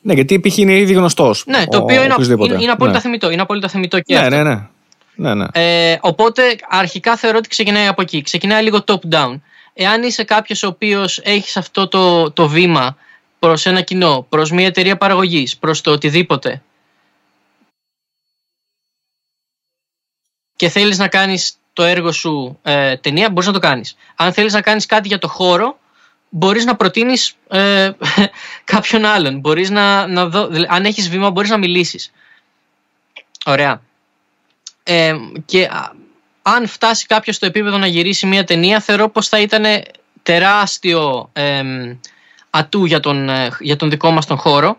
Ναι, 0.00 0.14
γιατί 0.14 0.40
π.χ. 0.40 0.58
είναι 0.58 0.76
ήδη 0.76 0.92
γνωστός. 0.92 1.44
Ναι, 1.46 1.66
το 1.66 1.78
οποίο 1.78 2.04
είναι, 2.04 2.14
είναι, 2.18 2.62
είναι, 2.62 2.70
απόλυτα 2.70 2.96
ναι. 2.96 3.00
θεμητό. 3.02 3.30
Είναι 3.30 3.42
απόλυτα 3.42 3.68
θεμητό 3.68 4.00
και 4.00 4.14
ναι, 4.14 4.20
αυτό. 4.20 4.36
Ναι, 4.36 4.42
ναι. 4.42 4.68
ναι, 5.14 5.34
ναι. 5.34 5.46
Ε, 5.52 5.98
οπότε 6.00 6.56
αρχικά 6.68 7.16
θεωρώ 7.16 7.38
ότι 7.38 7.48
ξεκινάει 7.48 7.86
από 7.86 8.02
εκεί. 8.02 8.22
Ξεκινάει 8.22 8.62
λίγο 8.62 8.84
top-down. 8.86 9.40
Εάν 9.72 10.02
είσαι 10.02 10.24
κάποιος 10.24 10.62
ο 10.62 10.66
οποίος 10.66 11.18
έχεις 11.18 11.56
αυτό 11.56 11.88
το, 11.88 12.30
το 12.30 12.48
βήμα 12.48 12.96
προς 13.38 13.66
ένα 13.66 13.80
κοινό, 13.80 14.26
προς 14.28 14.50
μια 14.50 14.66
εταιρεία 14.66 14.96
παραγωγής, 14.96 15.56
προς 15.56 15.80
το 15.80 15.90
οτιδήποτε. 15.90 16.62
Και 20.56 20.68
θέλεις 20.68 20.98
να 20.98 21.08
κάνεις 21.08 21.54
το 21.72 21.82
έργο 21.82 22.12
σου 22.12 22.58
ε, 22.62 22.96
ταινία, 22.96 23.30
μπορείς 23.30 23.46
να 23.46 23.52
το 23.52 23.58
κάνεις. 23.58 23.96
Αν 24.16 24.32
θέλεις 24.32 24.52
να 24.52 24.60
κάνεις 24.60 24.86
κάτι 24.86 25.08
για 25.08 25.18
το 25.18 25.28
χώρο, 25.28 25.78
μπορείς 26.28 26.64
να 26.64 26.76
προτείνεις 26.76 27.36
ε, 27.48 27.90
κάποιον 28.72 29.04
άλλον. 29.04 29.38
Μπορείς 29.38 29.70
να, 29.70 30.06
να 30.06 30.26
δω, 30.26 30.48
αν 30.68 30.84
έχεις 30.84 31.08
βήμα, 31.08 31.30
μπορείς 31.30 31.50
να 31.50 31.58
μιλήσεις. 31.58 32.12
Ωραία. 33.46 33.82
Ε, 34.82 35.14
και 35.44 35.68
αν 36.42 36.66
φτάσει 36.66 37.06
κάποιος 37.06 37.36
στο 37.36 37.46
επίπεδο 37.46 37.78
να 37.78 37.86
γυρίσει 37.86 38.26
μια 38.26 38.44
ταινία, 38.44 38.80
θεωρώ 38.80 39.08
πως 39.08 39.28
θα 39.28 39.40
ήταν 39.40 39.64
τεράστιο 40.22 41.30
ε, 41.32 41.62
ατού 42.50 42.84
για 42.84 43.00
τον, 43.00 43.28
ε, 43.28 43.48
για 43.60 43.76
τον 43.76 43.90
δικό 43.90 44.10
μας 44.10 44.26
τον 44.26 44.36
χώρο. 44.36 44.78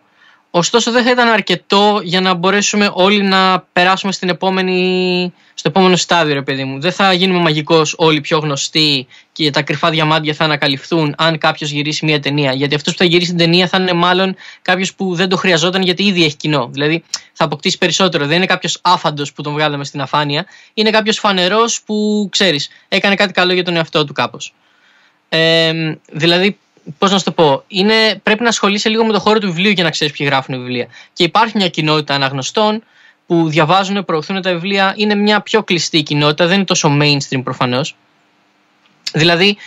Ωστόσο 0.53 0.91
δεν 0.91 1.03
θα 1.03 1.09
ήταν 1.09 1.27
αρκετό 1.27 1.99
για 2.03 2.21
να 2.21 2.33
μπορέσουμε 2.33 2.91
όλοι 2.93 3.21
να 3.21 3.65
περάσουμε 3.73 4.11
στην 4.11 4.29
επόμενη, 4.29 5.33
στο 5.53 5.69
επόμενο 5.69 5.95
στάδιο, 5.95 6.33
ρε 6.33 6.41
παιδί 6.41 6.63
μου. 6.63 6.79
Δεν 6.79 6.91
θα 6.91 7.13
γίνουμε 7.13 7.39
μαγικός 7.39 7.93
όλοι 7.97 8.21
πιο 8.21 8.37
γνωστοί 8.37 9.07
και 9.31 9.49
τα 9.49 9.61
κρυφά 9.61 9.89
διαμάντια 9.89 10.33
θα 10.33 10.43
ανακαλυφθούν 10.43 11.15
αν 11.17 11.37
κάποιος 11.37 11.71
γυρίσει 11.71 12.05
μια 12.05 12.19
ταινία. 12.19 12.53
Γιατί 12.53 12.75
αυτός 12.75 12.93
που 12.93 12.99
θα 12.99 13.05
γυρίσει 13.05 13.29
την 13.29 13.37
ταινία 13.37 13.67
θα 13.67 13.77
είναι 13.77 13.93
μάλλον 13.93 14.35
κάποιος 14.61 14.93
που 14.93 15.15
δεν 15.15 15.29
το 15.29 15.37
χρειαζόταν 15.37 15.81
γιατί 15.81 16.03
ήδη 16.03 16.23
έχει 16.23 16.35
κοινό. 16.35 16.69
Δηλαδή 16.71 17.03
θα 17.33 17.45
αποκτήσει 17.45 17.77
περισσότερο. 17.77 18.25
Δεν 18.25 18.37
είναι 18.37 18.45
κάποιος 18.45 18.77
άφαντος 18.81 19.33
που 19.33 19.41
τον 19.41 19.53
βγάλαμε 19.53 19.85
στην 19.85 20.01
αφάνεια. 20.01 20.45
Είναι 20.73 20.89
κάποιος 20.89 21.19
φανερός 21.19 21.81
που 21.85 22.27
ξέρεις, 22.31 22.69
έκανε 22.87 23.15
κάτι 23.15 23.33
καλό 23.33 23.53
για 23.53 23.63
τον 23.63 23.75
εαυτό 23.75 24.05
του 24.05 24.13
κάπως. 24.13 24.53
Ε, 25.29 25.95
δηλαδή 26.11 26.57
Πώς 26.97 27.11
να 27.11 27.17
σου 27.17 27.23
το 27.23 27.31
πω, 27.31 27.63
είναι, 27.67 28.19
πρέπει 28.23 28.43
να 28.43 28.49
ασχολείσαι 28.49 28.89
λίγο 28.89 29.05
με 29.05 29.13
το 29.13 29.19
χώρο 29.19 29.39
του 29.39 29.47
βιβλίου 29.47 29.71
για 29.71 29.83
να 29.83 29.89
ξέρεις 29.89 30.13
ποιοι 30.17 30.27
γράφουν 30.29 30.57
βιβλία. 30.57 30.87
Και 31.13 31.23
υπάρχει 31.23 31.57
μια 31.57 31.69
κοινότητα 31.69 32.13
αναγνωστών 32.13 32.83
που 33.27 33.49
διαβάζουν, 33.49 34.05
προωθούν 34.05 34.41
τα 34.41 34.51
βιβλία. 34.51 34.93
Είναι 34.97 35.15
μια 35.15 35.41
πιο 35.41 35.63
κλειστή 35.63 36.03
κοινότητα, 36.03 36.47
δεν 36.47 36.55
είναι 36.55 36.65
τόσο 36.65 36.97
mainstream 37.01 37.41
προφανώς. 37.43 37.95
Δηλαδή, 39.13 39.57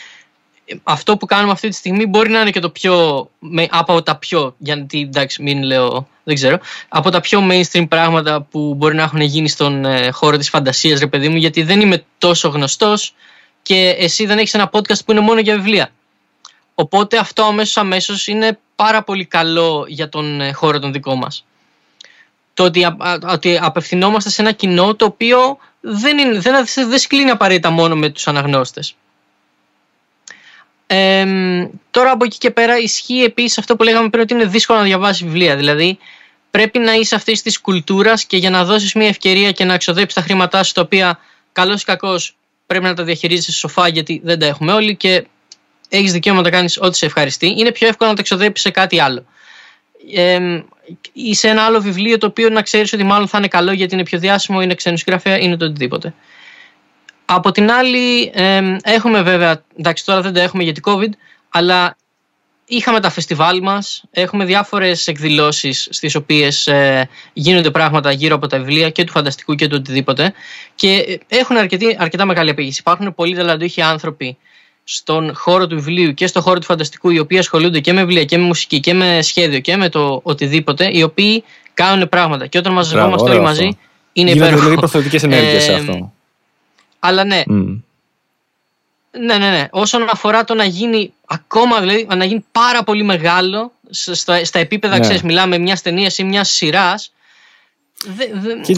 αυτό 0.82 1.16
που 1.16 1.26
κάνουμε 1.26 1.52
αυτή 1.52 1.68
τη 1.68 1.74
στιγμή 1.74 2.06
μπορεί 2.06 2.30
να 2.30 2.40
είναι 2.40 2.50
και 2.50 2.60
το 2.60 2.70
πιο. 2.70 3.28
από 3.70 4.02
τα 4.02 4.16
πιο. 4.16 4.54
Γιατί 4.58 5.00
εντάξει, 5.00 5.42
μην 5.42 5.62
λέω. 5.62 6.08
Δεν 6.24 6.34
ξέρω. 6.34 6.58
Από 6.88 7.10
τα 7.10 7.20
πιο 7.20 7.48
mainstream 7.50 7.88
πράγματα 7.88 8.42
που 8.42 8.74
μπορεί 8.74 8.94
να 8.94 9.02
έχουν 9.02 9.20
γίνει 9.20 9.48
στον 9.48 9.84
ε, 9.84 10.10
χώρο 10.10 10.36
της 10.36 10.48
φαντασίας, 10.48 11.00
ρε 11.00 11.06
παιδί 11.06 11.28
μου, 11.28 11.36
γιατί 11.36 11.62
δεν 11.62 11.80
είμαι 11.80 12.04
τόσο 12.18 12.48
γνωστός 12.48 13.14
και 13.62 13.96
εσύ 13.98 14.26
δεν 14.26 14.38
έχεις 14.38 14.54
ένα 14.54 14.70
podcast 14.72 15.04
που 15.04 15.12
είναι 15.12 15.20
μόνο 15.20 15.40
για 15.40 15.54
βιβλία. 15.54 15.90
Οπότε 16.74 17.18
αυτό 17.18 17.42
αμέσως 17.42 17.76
αμέσως 17.76 18.26
είναι 18.26 18.58
πάρα 18.76 19.02
πολύ 19.02 19.24
καλό 19.24 19.84
για 19.88 20.08
τον 20.08 20.40
ε, 20.40 20.52
χώρο 20.52 20.78
τον 20.78 20.92
δικό 20.92 21.14
μας. 21.14 21.44
Το 22.54 22.64
ότι, 22.64 22.86
ότι 23.28 23.58
απευθυνόμαστε 23.62 24.30
σε 24.30 24.42
ένα 24.42 24.52
κοινό 24.52 24.94
το 24.94 25.04
οποίο 25.04 25.58
δεν, 25.80 26.18
είναι, 26.18 26.38
δεν, 26.38 26.64
δεν 26.88 26.98
σκλίνει 26.98 27.30
απαραίτητα 27.30 27.70
μόνο 27.70 27.96
με 27.96 28.08
τους 28.08 28.28
αναγνώστες. 28.28 28.96
Ε, 30.86 31.26
τώρα 31.90 32.10
από 32.10 32.24
εκεί 32.24 32.38
και 32.38 32.50
πέρα 32.50 32.78
ισχύει 32.78 33.22
επίσης 33.22 33.58
αυτό 33.58 33.76
που 33.76 33.82
λέγαμε 33.82 34.08
πριν 34.08 34.22
ότι 34.22 34.34
είναι 34.34 34.44
δύσκολο 34.44 34.78
να 34.78 34.84
διαβάσεις 34.84 35.24
βιβλία. 35.24 35.56
Δηλαδή 35.56 35.98
πρέπει 36.50 36.78
να 36.78 36.92
είσαι 36.92 37.14
αυτής 37.14 37.42
της 37.42 37.60
κουλτούρας 37.60 38.24
και 38.24 38.36
για 38.36 38.50
να 38.50 38.64
δώσεις 38.64 38.94
μια 38.94 39.08
ευκαιρία 39.08 39.52
και 39.52 39.64
να 39.64 39.74
εξοδέψεις 39.74 40.14
τα 40.14 40.20
χρήματά 40.20 40.62
σου 40.62 40.72
τα 40.72 40.80
οποία 40.80 41.18
καλώς 41.52 41.82
ή 41.82 41.84
κακώς 41.84 42.36
πρέπει 42.66 42.84
να 42.84 42.94
τα 42.94 43.04
διαχειρίζεσαι 43.04 43.52
σοφά 43.52 43.88
γιατί 43.88 44.20
δεν 44.24 44.38
τα 44.38 44.46
έχουμε 44.46 44.72
όλοι 44.72 44.96
και 44.96 45.26
έχεις 45.96 46.12
δικαίωμα 46.12 46.40
να 46.40 46.50
κάνεις 46.50 46.78
ό,τι 46.80 46.96
σε 46.96 47.06
ευχαριστεί, 47.06 47.54
είναι 47.58 47.72
πιο 47.72 47.88
εύκολο 47.88 48.10
να 48.10 48.16
το 48.16 48.20
εξοδέψεις 48.22 48.60
σε 48.60 48.70
κάτι 48.70 49.00
άλλο. 49.00 49.24
Ε, 50.14 50.38
ή 51.12 51.34
σε 51.34 51.48
ένα 51.48 51.62
άλλο 51.64 51.80
βιβλίο 51.80 52.18
το 52.18 52.26
οποίο 52.26 52.48
να 52.48 52.62
ξέρεις 52.62 52.92
ότι 52.92 53.04
μάλλον 53.04 53.28
θα 53.28 53.38
είναι 53.38 53.48
καλό 53.48 53.72
γιατί 53.72 53.94
είναι 53.94 54.02
πιο 54.02 54.18
διάσημο, 54.18 54.60
είναι 54.60 54.74
ξένο 54.74 54.96
συγγραφέα, 54.96 55.38
είναι 55.38 55.56
το 55.56 55.64
οτιδήποτε. 55.64 56.14
Από 57.24 57.50
την 57.50 57.70
άλλη, 57.70 58.30
ε, 58.34 58.76
έχουμε 58.82 59.22
βέβαια, 59.22 59.62
εντάξει 59.78 60.04
τώρα 60.04 60.20
δεν 60.20 60.32
τα 60.32 60.40
έχουμε 60.40 60.62
γιατί 60.62 60.80
COVID, 60.84 61.10
αλλά 61.50 61.96
είχαμε 62.64 63.00
τα 63.00 63.10
φεστιβάλ 63.10 63.62
μας, 63.62 64.04
έχουμε 64.10 64.44
διάφορες 64.44 65.06
εκδηλώσεις 65.06 65.88
στις 65.90 66.14
οποίες 66.14 66.66
ε, 66.66 67.08
γίνονται 67.32 67.70
πράγματα 67.70 68.12
γύρω 68.12 68.34
από 68.34 68.46
τα 68.46 68.58
βιβλία 68.58 68.90
και 68.90 69.04
του 69.04 69.12
φανταστικού 69.12 69.54
και 69.54 69.66
του 69.66 69.76
οτιδήποτε 69.80 70.32
και 70.74 71.20
έχουν 71.28 71.56
αρκετή, 71.56 71.96
αρκετά 71.98 72.24
μεγάλη 72.24 72.50
απήγηση. 72.50 72.80
Υπάρχουν 72.80 73.14
πολλοί 73.14 73.34
ταλαντούχοι 73.34 73.82
άνθρωποι 73.82 74.36
στον 74.84 75.34
χώρο 75.34 75.66
του 75.66 75.74
βιβλίου 75.74 76.14
και 76.14 76.26
στον 76.26 76.42
χώρο 76.42 76.58
του 76.58 76.64
φανταστικού, 76.64 77.10
οι 77.10 77.18
οποίοι 77.18 77.38
ασχολούνται 77.38 77.80
και 77.80 77.92
με 77.92 78.00
βιβλία 78.00 78.24
και 78.24 78.38
με 78.38 78.44
μουσική 78.44 78.80
και 78.80 78.94
με 78.94 79.22
σχέδιο 79.22 79.60
και 79.60 79.76
με 79.76 79.88
το 79.88 80.20
οτιδήποτε, 80.22 80.90
οι 80.92 81.02
οποίοι 81.02 81.44
κάνουν 81.74 82.08
πράγματα. 82.08 82.46
Και 82.46 82.58
όταν 82.58 82.72
μαζευόμαστε 82.72 83.30
όλοι 83.30 83.40
μαζί, 83.40 83.78
είναι 84.12 84.30
υπέροχο. 84.30 84.56
δηλαδή 84.56 84.76
προθετικές 84.76 85.22
ενέργειες 85.22 85.62
σε 85.62 85.74
αυτό. 85.74 86.12
Αλλά 86.98 87.24
ναι. 87.24 87.42
Ναι, 89.18 89.38
ναι, 89.38 89.50
ναι. 89.50 89.68
Όσον 89.70 90.08
αφορά 90.10 90.44
το 90.44 90.54
να 90.54 90.64
γίνει 90.64 91.12
ακόμα, 91.26 91.80
δηλαδή 91.80 92.06
να 92.16 92.24
γίνει 92.24 92.44
πάρα 92.52 92.82
πολύ 92.82 93.02
μεγάλο 93.02 93.72
στα, 93.90 94.44
στα 94.44 94.58
επίπεδα, 94.58 94.94
ναι. 94.94 95.00
ξέρεις, 95.00 95.22
μιλάμε 95.22 95.58
μιας 95.58 95.82
ταινίας 95.82 96.18
ή 96.18 96.24
μιας 96.24 96.50
σειράς. 96.50 97.12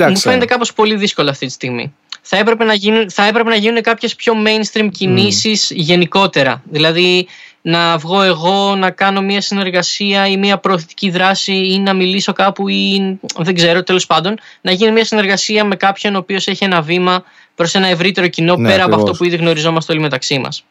Μου 0.09 0.19
φαίνεται 0.19 0.45
κάπως 0.45 0.73
πολύ 0.73 0.97
δύσκολο 0.97 1.31
αυτή 1.31 1.47
τη 1.47 1.53
στιγμή 1.53 1.95
θα 2.28 2.36
έπρεπε 2.36 2.65
να 2.65 2.74
γίνουν, 2.74 3.11
θα 3.11 3.27
έπρεπε 3.27 3.48
να 3.48 3.57
γίνουν 3.57 3.82
κάποιες 3.82 4.15
πιο 4.15 4.35
mainstream 4.47 4.89
κινήσεις 4.93 5.70
γενικότερα. 5.74 6.62
Δηλαδή 6.65 7.27
να 7.62 7.97
βγω 7.97 8.23
εγώ 8.23 8.74
να 8.77 8.90
κάνω 8.90 9.20
μια 9.20 9.40
συνεργασία 9.40 10.27
ή 10.27 10.36
μια 10.36 10.59
προωθητική 10.59 11.11
δράση 11.11 11.53
ή 11.53 11.78
να 11.78 11.93
μιλήσω 11.93 12.32
κάπου 12.32 12.69
ή 12.69 13.19
δεν 13.39 13.55
ξέρω 13.55 13.82
τέλος 13.82 14.07
πάντων 14.07 14.39
να 14.61 14.73
γίνει 14.73 14.93
μια 14.93 15.05
συνεργασία 15.05 15.65
με 15.65 15.77
κάποιον 15.77 16.15
ο 16.15 16.19
οποίος 16.19 16.47
έχει 16.47 16.65
ένα 16.65 16.81
βήμα 16.82 17.24
προς 17.55 17.74
ένα 17.74 17.86
ευρύτερο 17.86 18.28
κοινό 18.28 18.57
ναι, 18.57 18.69
πέρα 18.69 18.85
από 18.85 18.97
αυτό 18.97 19.12
που 19.12 19.24
ήδη 19.24 19.36
γνωριζόμαστε 19.36 19.93
όλοι 19.93 20.01
μεταξύ 20.01 20.39
μας. 20.39 20.65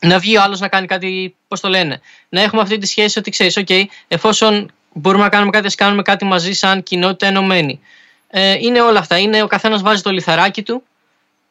να 0.00 0.18
βγει 0.18 0.36
ο 0.36 0.42
άλλος 0.42 0.60
να 0.60 0.68
κάνει 0.68 0.86
κάτι, 0.86 1.34
πώς 1.48 1.60
το 1.60 1.68
λένε. 1.68 2.00
Να 2.28 2.42
έχουμε 2.42 2.62
αυτή 2.62 2.78
τη 2.78 2.86
σχέση 2.86 3.18
ότι 3.18 3.30
ξέρεις, 3.30 3.58
OK, 3.66 3.82
εφόσον 4.08 4.70
μπορούμε 4.92 5.22
να 5.22 5.28
κάνουμε 5.28 5.50
κάτι, 5.50 5.66
ας 5.66 5.74
κάνουμε 5.74 6.02
κάτι 6.02 6.24
μαζί 6.24 6.52
σαν 6.52 6.82
κοινότητα 6.82 7.26
ενωμένη. 7.26 7.80
Ε, 8.36 8.56
είναι 8.60 8.80
όλα 8.80 8.98
αυτά. 8.98 9.18
Είναι 9.18 9.42
ο 9.42 9.46
καθένας 9.46 9.82
βάζει 9.82 10.02
το 10.02 10.10
λιθαράκι 10.10 10.62
του. 10.62 10.82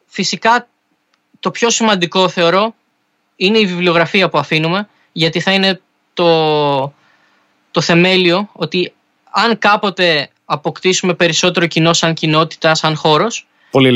Φυσικά 0.05 0.67
το 1.39 1.51
πιο 1.51 1.69
σημαντικό 1.69 2.29
θεωρώ 2.29 2.75
είναι 3.35 3.57
η 3.57 3.65
βιβλιογραφία 3.65 4.29
που 4.29 4.37
αφήνουμε, 4.37 4.87
γιατί 5.11 5.39
θα 5.39 5.51
είναι 5.51 5.81
το, 6.13 6.93
το 7.71 7.81
θεμέλιο 7.81 8.49
ότι 8.53 8.93
αν 9.31 9.57
κάποτε 9.57 10.29
αποκτήσουμε 10.45 11.13
περισσότερο 11.13 11.65
κοινό 11.65 11.93
σαν 11.93 12.13
κοινότητα, 12.13 12.75
σαν 12.75 12.95
χώρος, 12.95 13.47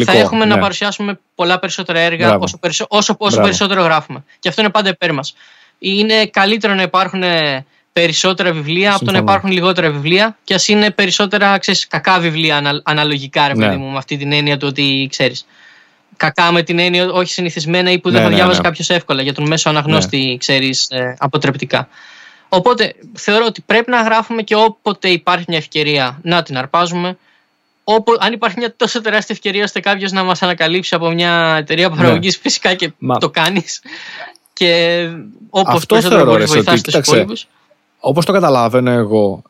θα 0.05 0.11
έχουμε 0.11 0.45
να 0.45 0.55
ναι. 0.55 0.61
παρουσιάσουμε 0.61 1.19
πολλά 1.35 1.59
περισσότερα 1.59 1.99
έργα 1.99 2.37
όσο, 2.37 2.59
όσο, 2.87 3.15
όσο 3.17 3.41
περισσότερο 3.41 3.83
γράφουμε. 3.83 4.23
Και 4.39 4.49
αυτό 4.49 4.61
είναι 4.61 4.71
πάντα 4.71 4.89
υπέρ 4.89 5.13
μας. 5.13 5.35
Είναι 5.79 6.27
καλύτερο 6.27 6.73
να 6.73 6.81
υπάρχουν 6.81 7.23
περισσότερα 8.01 8.51
βιβλία 8.51 8.93
από 8.95 9.05
το 9.05 9.11
να 9.11 9.17
υπάρχουν 9.17 9.51
λιγότερα 9.51 9.89
βιβλία 9.89 10.37
και 10.43 10.53
ας 10.53 10.67
είναι 10.67 10.91
περισσότερα 10.91 11.57
ξέρεις, 11.57 11.87
κακά 11.87 12.19
βιβλία 12.19 12.81
αναλογικά, 12.83 13.47
ρε 13.47 13.53
ναι. 13.53 13.65
παιδί 13.65 13.77
μου, 13.77 13.89
με 13.89 13.97
αυτή 13.97 14.17
την 14.17 14.31
έννοια 14.31 14.57
του 14.57 14.67
ότι 14.69 15.07
ξέρεις. 15.09 15.45
Κακά 16.17 16.51
με 16.51 16.63
την 16.63 16.79
έννοια 16.79 17.11
όχι 17.11 17.31
συνηθισμένα 17.31 17.91
ή 17.91 17.99
που 17.99 18.09
δεν 18.09 18.17
ναι, 18.17 18.23
θα 18.23 18.29
ναι, 18.29 18.35
διάβαζε 18.35 18.57
ναι. 18.57 18.67
κάποιος 18.67 18.89
εύκολα 18.89 19.21
για 19.21 19.33
τον 19.33 19.47
μέσο 19.47 19.69
αναγνώστη, 19.69 20.25
ναι. 20.25 20.37
ξέρεις, 20.37 20.87
ε, 20.89 21.15
αποτρεπτικά. 21.19 21.87
Οπότε 22.49 22.93
θεωρώ 23.13 23.45
ότι 23.45 23.61
πρέπει 23.61 23.91
να 23.91 24.01
γράφουμε 24.01 24.41
και 24.41 24.55
όποτε 24.55 25.09
υπάρχει 25.09 25.45
μια 25.47 25.57
ευκαιρία 25.57 26.19
να 26.23 26.43
την 26.43 26.57
αρπάζουμε 26.57 27.17
όπου, 27.83 28.15
αν 28.19 28.33
υπάρχει 28.33 28.55
μια 28.59 28.75
τόσο 28.75 29.01
τεράστια 29.01 29.35
ευκαιρία 29.35 29.63
ώστε 29.63 29.79
κάποιος 29.79 30.11
να 30.11 30.23
μας 30.23 30.41
ανακαλύψει 30.41 30.95
από 30.95 31.09
μια 31.09 31.55
εταιρεία 31.59 31.89
παραγωγής, 31.89 32.35
ναι. 32.35 32.41
φυσικά 32.41 32.73
και 32.73 32.91
το 33.19 33.29
κάνεις. 33.29 33.81
Και 34.53 35.01
όπω 35.49 35.79
περισσότερο 35.87 36.25
μπορείς 36.25 36.49
να 36.49 36.55
βοηθάσει 36.55 36.83
τους 36.83 37.47
υπόλοιπου. 37.97 38.09
Όπως 38.09 38.25
το 38.25 38.31
καταλαβαίνω 38.31 38.91
εγώ, 38.91 39.41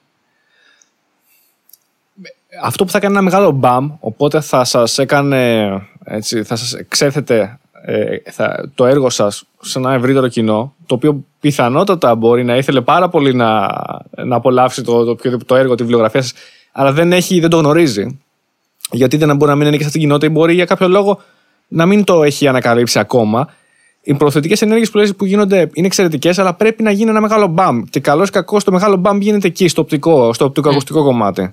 αυτό 2.63 2.85
που 2.85 2.91
θα 2.91 2.99
κάνει 2.99 3.13
ένα 3.13 3.23
μεγάλο 3.23 3.51
μπαμ, 3.51 3.91
οπότε 3.99 4.41
θα 4.41 4.63
σας 4.63 4.97
έκανε, 4.97 5.71
έτσι, 6.03 6.43
θα 6.43 6.55
σας 6.55 6.73
εξέθετε 6.73 7.59
ε, 7.85 8.31
θα, 8.31 8.71
το 8.75 8.85
έργο 8.85 9.09
σας 9.09 9.43
σε 9.61 9.79
ένα 9.79 9.93
ευρύτερο 9.93 10.27
κοινό, 10.27 10.73
το 10.85 10.95
οποίο 10.95 11.25
πιθανότατα 11.39 12.15
μπορεί 12.15 12.43
να 12.43 12.55
ήθελε 12.55 12.81
πάρα 12.81 13.09
πολύ 13.09 13.33
να, 13.33 13.67
να 14.25 14.35
απολαύσει 14.35 14.81
το, 14.83 15.15
το, 15.15 15.37
το 15.45 15.55
έργο, 15.55 15.75
τη 15.75 15.83
βιβλιογραφία 15.83 16.21
σας, 16.21 16.33
αλλά 16.71 16.91
δεν, 16.91 17.11
έχει, 17.13 17.39
δεν 17.39 17.49
το 17.49 17.57
γνωρίζει 17.57 18.19
γιατί 18.91 19.17
δεν 19.17 19.35
μπορεί 19.35 19.51
να 19.51 19.57
μην 19.57 19.67
ανήκει 19.67 19.81
σε 19.81 19.87
αυτήν 19.87 20.01
την 20.01 20.09
κοινότητα 20.09 20.31
ή 20.31 20.35
μπορεί 20.35 20.53
για 20.53 20.65
κάποιο 20.65 20.87
λόγο 20.87 21.21
να 21.67 21.85
μην 21.85 22.03
το 22.03 22.23
έχει 22.23 22.47
ανακαλύψει 22.47 22.99
ακόμα. 22.99 23.49
Οι 24.01 24.13
προθετικές 24.13 24.61
ενέργειες 24.61 24.89
που, 24.89 25.15
που 25.17 25.25
γίνονται 25.25 25.69
είναι 25.73 25.85
εξαιρετικές, 25.87 26.39
αλλά 26.39 26.53
πρέπει 26.53 26.83
να 26.83 26.91
γίνει 26.91 27.09
ένα 27.09 27.21
μεγάλο 27.21 27.47
μπαμ. 27.47 27.83
Και 27.89 27.99
καλό 27.99 28.23
ή 28.23 28.29
κακό, 28.29 28.61
το 28.61 28.71
μεγάλο 28.71 28.95
μπαμ 28.95 29.21
γίνεται 29.21 29.47
εκεί, 29.47 29.67
στο 29.67 29.81
οπτικό, 29.81 30.33
στο 30.33 30.45
οπτικοακουστικό 30.45 31.03
κομμάτι. 31.03 31.51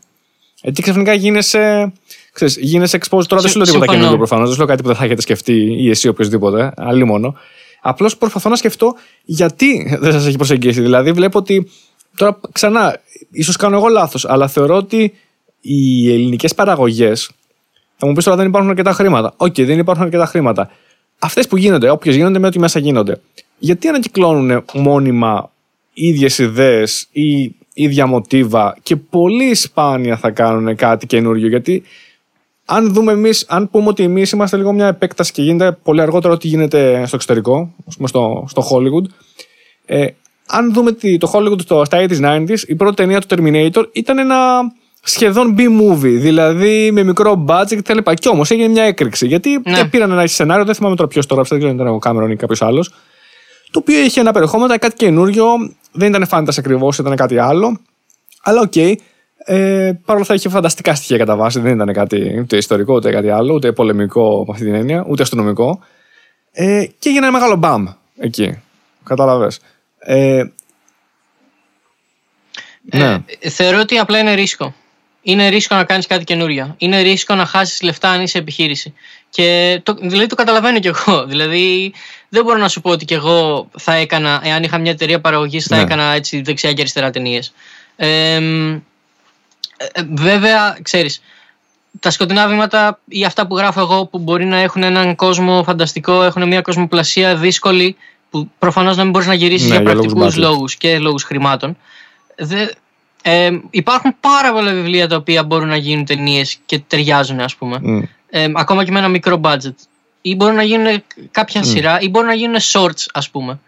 Έτσι 0.63 0.83
ξαφνικά 0.83 1.13
γίνεσαι. 1.13 1.93
Ξέρεις, 2.33 2.57
γίνεσαι 2.57 2.99
exposed. 2.99 3.25
Τώρα 3.27 3.43
δεν 3.43 3.51
σου 3.51 3.57
λέω 3.57 3.67
τίποτα 3.67 3.87
καινούργιο 3.87 4.17
προφανώς. 4.17 4.45
Δεν 4.45 4.53
σου 4.53 4.59
λέω 4.59 4.69
κάτι 4.69 4.83
που 4.83 4.89
δεν 4.89 4.97
θα 4.97 5.05
έχετε 5.05 5.21
σκεφτεί 5.21 5.83
ή 5.83 5.91
εσύ 5.91 6.09
οποιοδήποτε. 6.09 6.73
Αλλή 6.77 7.05
μόνο. 7.05 7.35
Απλώς 7.83 8.17
προσπαθώ 8.17 8.51
να 8.51 8.57
σκεφτώ 8.57 8.95
γιατί 9.25 9.97
δεν 10.01 10.13
σας 10.13 10.27
έχει 10.27 10.37
προσεγγίσει. 10.37 10.81
Δηλαδή, 10.81 11.13
βλέπω 11.13 11.39
ότι. 11.39 11.71
Τώρα 12.17 12.41
ξανά, 12.53 13.01
ίσως 13.31 13.57
κάνω 13.57 13.77
εγώ 13.77 13.89
λάθος, 13.89 14.25
αλλά 14.25 14.49
θεωρώ 14.49 14.77
ότι 14.77 15.15
οι 15.61 16.13
ελληνικές 16.13 16.55
παραγωγές. 16.55 17.31
Θα 17.97 18.07
μου 18.07 18.13
πεις 18.13 18.25
τώρα 18.25 18.37
δεν 18.37 18.47
υπάρχουν 18.47 18.71
αρκετά 18.71 18.93
χρήματα. 18.93 19.35
OK, 19.37 19.47
okay, 19.47 19.65
δεν 19.65 19.79
υπάρχουν 19.79 20.05
αρκετά 20.05 20.27
χρήματα. 20.27 20.71
Αυτές 21.25 21.49
που 21.49 21.57
γίνονται, 21.57 21.91
όποιες 21.91 22.17
γίνονται 22.17 22.39
με 22.39 22.47
ό,τι 22.47 22.59
μέσα 22.59 22.79
γίνονται. 22.79 23.21
Γιατί 23.59 23.89
ανακυκλώνουν 23.89 24.65
μόνιμα 24.73 25.51
ίδιες 25.95 26.39
ιδέες 26.39 27.09
ή 27.13 27.55
ίδια 27.75 28.07
μοτίβα 28.07 28.77
και 28.83 28.97
πολύ 28.97 29.55
σπάνια 29.55 30.17
θα 30.17 30.31
κάνουν 30.31 30.77
κάτι 30.77 31.07
καινούριο; 31.07 31.49
Γιατί 31.49 31.83
αν 32.65 32.93
δούμε 32.93 33.13
εμείς, 33.13 33.45
αν 33.49 33.71
πούμε 33.71 33.89
ότι 33.89 34.03
εμείς 34.03 34.31
είμαστε 34.31 34.57
λίγο 34.57 34.73
μια 34.73 34.87
επέκταση 34.87 35.33
και 35.33 35.43
γίνεται 35.43 35.79
πολύ 35.83 36.01
αργότερα 36.01 36.35
ό,τι 36.35 36.49
γίνεται 36.49 37.03
στο 37.07 37.17
εξωτερικό, 37.17 37.75
πούμε 37.97 38.09
στο, 38.09 38.45
στο 38.49 38.63
Hollywood. 38.71 39.05
Ε, 39.87 40.07
αν 40.47 40.73
δούμε 40.73 40.93
το 40.93 41.33
Hollywood 41.35 41.61
στο, 41.61 41.85
στα 41.85 42.07
80s, 42.09 42.21
90s, 42.21 42.59
η 42.67 42.75
πρώτη 42.75 42.97
ταινία 42.97 43.21
του 43.21 43.27
Terminator 43.31 43.85
ήταν 43.93 44.19
ένα 44.19 44.37
σχεδόν 45.05 45.55
B-movie, 45.59 46.17
δηλαδή 46.19 46.91
με 46.93 47.03
μικρό 47.03 47.45
budget 47.49 47.79
κτλ. 47.83 47.99
Και 48.15 48.29
όμως 48.29 48.51
έγινε 48.51 48.69
μια 48.69 48.83
έκρηξη. 48.83 49.27
Γιατί 49.27 49.61
ναι. 49.65 49.89
πήραν 49.89 50.11
ένα 50.11 50.27
σενάριο, 50.27 50.65
δεν 50.65 50.75
θυμάμαι 50.75 50.97
τώρα 50.97 51.09
ποιος 51.09 51.27
το 51.27 51.35
γράψε, 51.35 51.55
δεν 51.55 51.65
ξέρω 51.65 51.79
αν 51.79 51.85
ήταν 51.85 51.97
ο 51.97 51.99
Κάμερον 51.99 52.31
ή 52.31 52.37
κάποιος 52.37 52.63
άλλος. 52.63 52.89
Το 53.71 53.79
οποίο 53.79 54.01
είχε 54.01 54.21
ένα 54.21 54.33
περιεχόμενο, 54.33 54.67
ήταν 54.67 54.79
κάτι 54.79 54.95
καινούριο, 54.97 55.47
δεν 55.93 56.09
ήταν 56.09 56.27
fantasy 56.27 56.61
ακριβώς, 56.61 56.99
ήταν 56.99 57.17
κάτι 57.17 57.39
άλλο. 57.39 57.81
Αλλά 58.43 58.61
OK. 58.61 58.73
Okay, 58.75 58.95
ε, 59.37 59.93
Παρ' 60.05 60.15
όλα 60.15 60.23
αυτά 60.23 60.35
είχε 60.35 60.49
φανταστικά 60.49 60.95
στοιχεία 60.95 61.19
κατά 61.19 61.37
βάση. 61.37 61.61
Δεν 61.61 61.75
ήταν 61.75 61.93
κάτι 61.93 62.39
ούτε 62.41 62.57
ιστορικό 62.57 62.95
ούτε 62.95 63.11
κάτι 63.11 63.31
άλλο, 63.31 63.55
ούτε 63.55 63.73
πολεμικό 63.73 64.45
με 64.47 64.53
αυτή 64.53 64.65
την 64.65 64.75
έννοια, 64.75 65.05
ούτε 65.09 65.23
αστυνομικό. 65.23 65.81
Ε, 66.53 66.85
και 66.99 67.09
έγινε 67.09 67.27
ένα 67.27 67.33
μεγάλο 67.33 67.57
μπαμ 67.57 67.87
εκεί. 68.19 68.63
Κατάλαβε. 69.05 69.51
Ε, 69.99 70.45
ναι. 72.83 73.19
Ε, 73.41 73.49
θεωρώ 73.49 73.79
ότι 73.81 73.99
απλά 73.99 74.19
είναι 74.19 74.35
ρίσκο 74.35 74.75
είναι 75.25 75.49
ρίσκο 75.49 75.75
να 75.75 75.85
κάνεις 75.85 76.07
κάτι 76.07 76.25
καινούριο. 76.25 76.75
Είναι 76.79 77.01
ρίσκο 77.01 77.35
να 77.35 77.47
χάσεις 77.47 77.83
λεφτά 77.83 78.11
αν 78.11 78.23
είσαι 78.23 78.39
επιχείρηση. 78.39 78.95
Και 79.31 79.81
το, 79.83 79.95
δηλαδή 80.01 80.27
το 80.27 80.35
καταλαβαίνω 80.35 80.79
κι 80.79 80.87
εγώ. 80.87 81.25
Δηλαδή 81.33 81.93
δεν 82.29 82.45
μπορώ 82.45 82.59
να 82.59 82.69
σου 82.69 82.81
πω 82.81 82.91
ότι 82.91 83.05
κι 83.05 83.15
εγώ 83.15 83.69
θα 83.79 83.95
έκανα, 83.95 84.41
εάν 84.45 84.63
είχα 84.63 84.79
μια 84.79 84.91
εταιρεία 84.91 85.21
παραγωγής, 85.21 85.67
θα 85.67 85.77
ναι. 85.77 85.83
έκανα 85.83 86.05
έτσι 86.05 86.41
δεξιά 86.41 86.73
και 86.73 86.81
αριστερά 86.81 87.11
ταινίε. 87.11 87.41
Ε, 87.97 88.41
βέβαια, 90.15 90.79
ξέρεις, 90.83 91.23
τα 92.01 92.11
σκοτεινά 92.11 92.49
βήματα 92.49 93.01
ή 93.09 93.25
αυτά 93.25 93.47
που 93.47 93.57
γράφω 93.57 93.81
εγώ 93.81 94.07
που 94.07 94.19
μπορεί 94.19 94.45
να 94.45 94.57
έχουν 94.57 94.83
έναν 94.83 95.15
κόσμο 95.15 95.63
φανταστικό, 95.63 96.23
έχουν 96.23 96.47
μια 96.49 96.61
κοσμοπλασία 96.61 97.37
δύσκολη, 97.37 97.97
που 98.31 98.51
προφανώς 98.59 98.97
να 98.97 99.03
μην 99.03 99.13
μπορείς 99.13 99.27
να 99.27 99.35
γυρίσεις 99.35 99.69
ναι, 99.69 99.75
για 99.75 99.85
πρακτικούς 99.85 100.37
λόγους 100.37 100.77
και 100.77 100.99
λόγους 100.99 101.23
χρημάτων. 101.23 101.77
Ε, 103.27 103.51
υπάρχουν 103.71 104.17
πάρα 104.21 104.53
πολλά 104.53 104.73
βιβλία 104.73 105.09
τα 105.09 105.17
οποία 105.17 105.45
μπορούν 105.45 105.69
να 105.69 105.77
γίνουν 105.77 106.05
ταινίες 106.05 106.59
και 106.67 106.79
ταιριάζουν, 106.79 107.41
ας 107.41 107.55
πούμε. 107.55 107.81
Mm. 107.85 108.03
Ε, 108.31 108.49
ακόμα 108.55 108.85
και 108.85 108.91
με 108.91 108.99
ένα 108.99 109.09
μικρό 109.09 109.41
budget. 109.45 109.75
Ή 110.21 110.35
μπορούν 110.35 110.55
να 110.55 110.63
γίνουν 110.63 111.03
κάποια 111.31 111.61
mm. 111.61 111.67
σειρά, 111.67 112.01
ή 112.01 112.09
μπορούν 112.09 112.29
να 112.29 112.35
γίνουν 112.35 112.57
shorts, 112.61 113.07
ας 113.13 113.31
πούμε. 113.31 113.59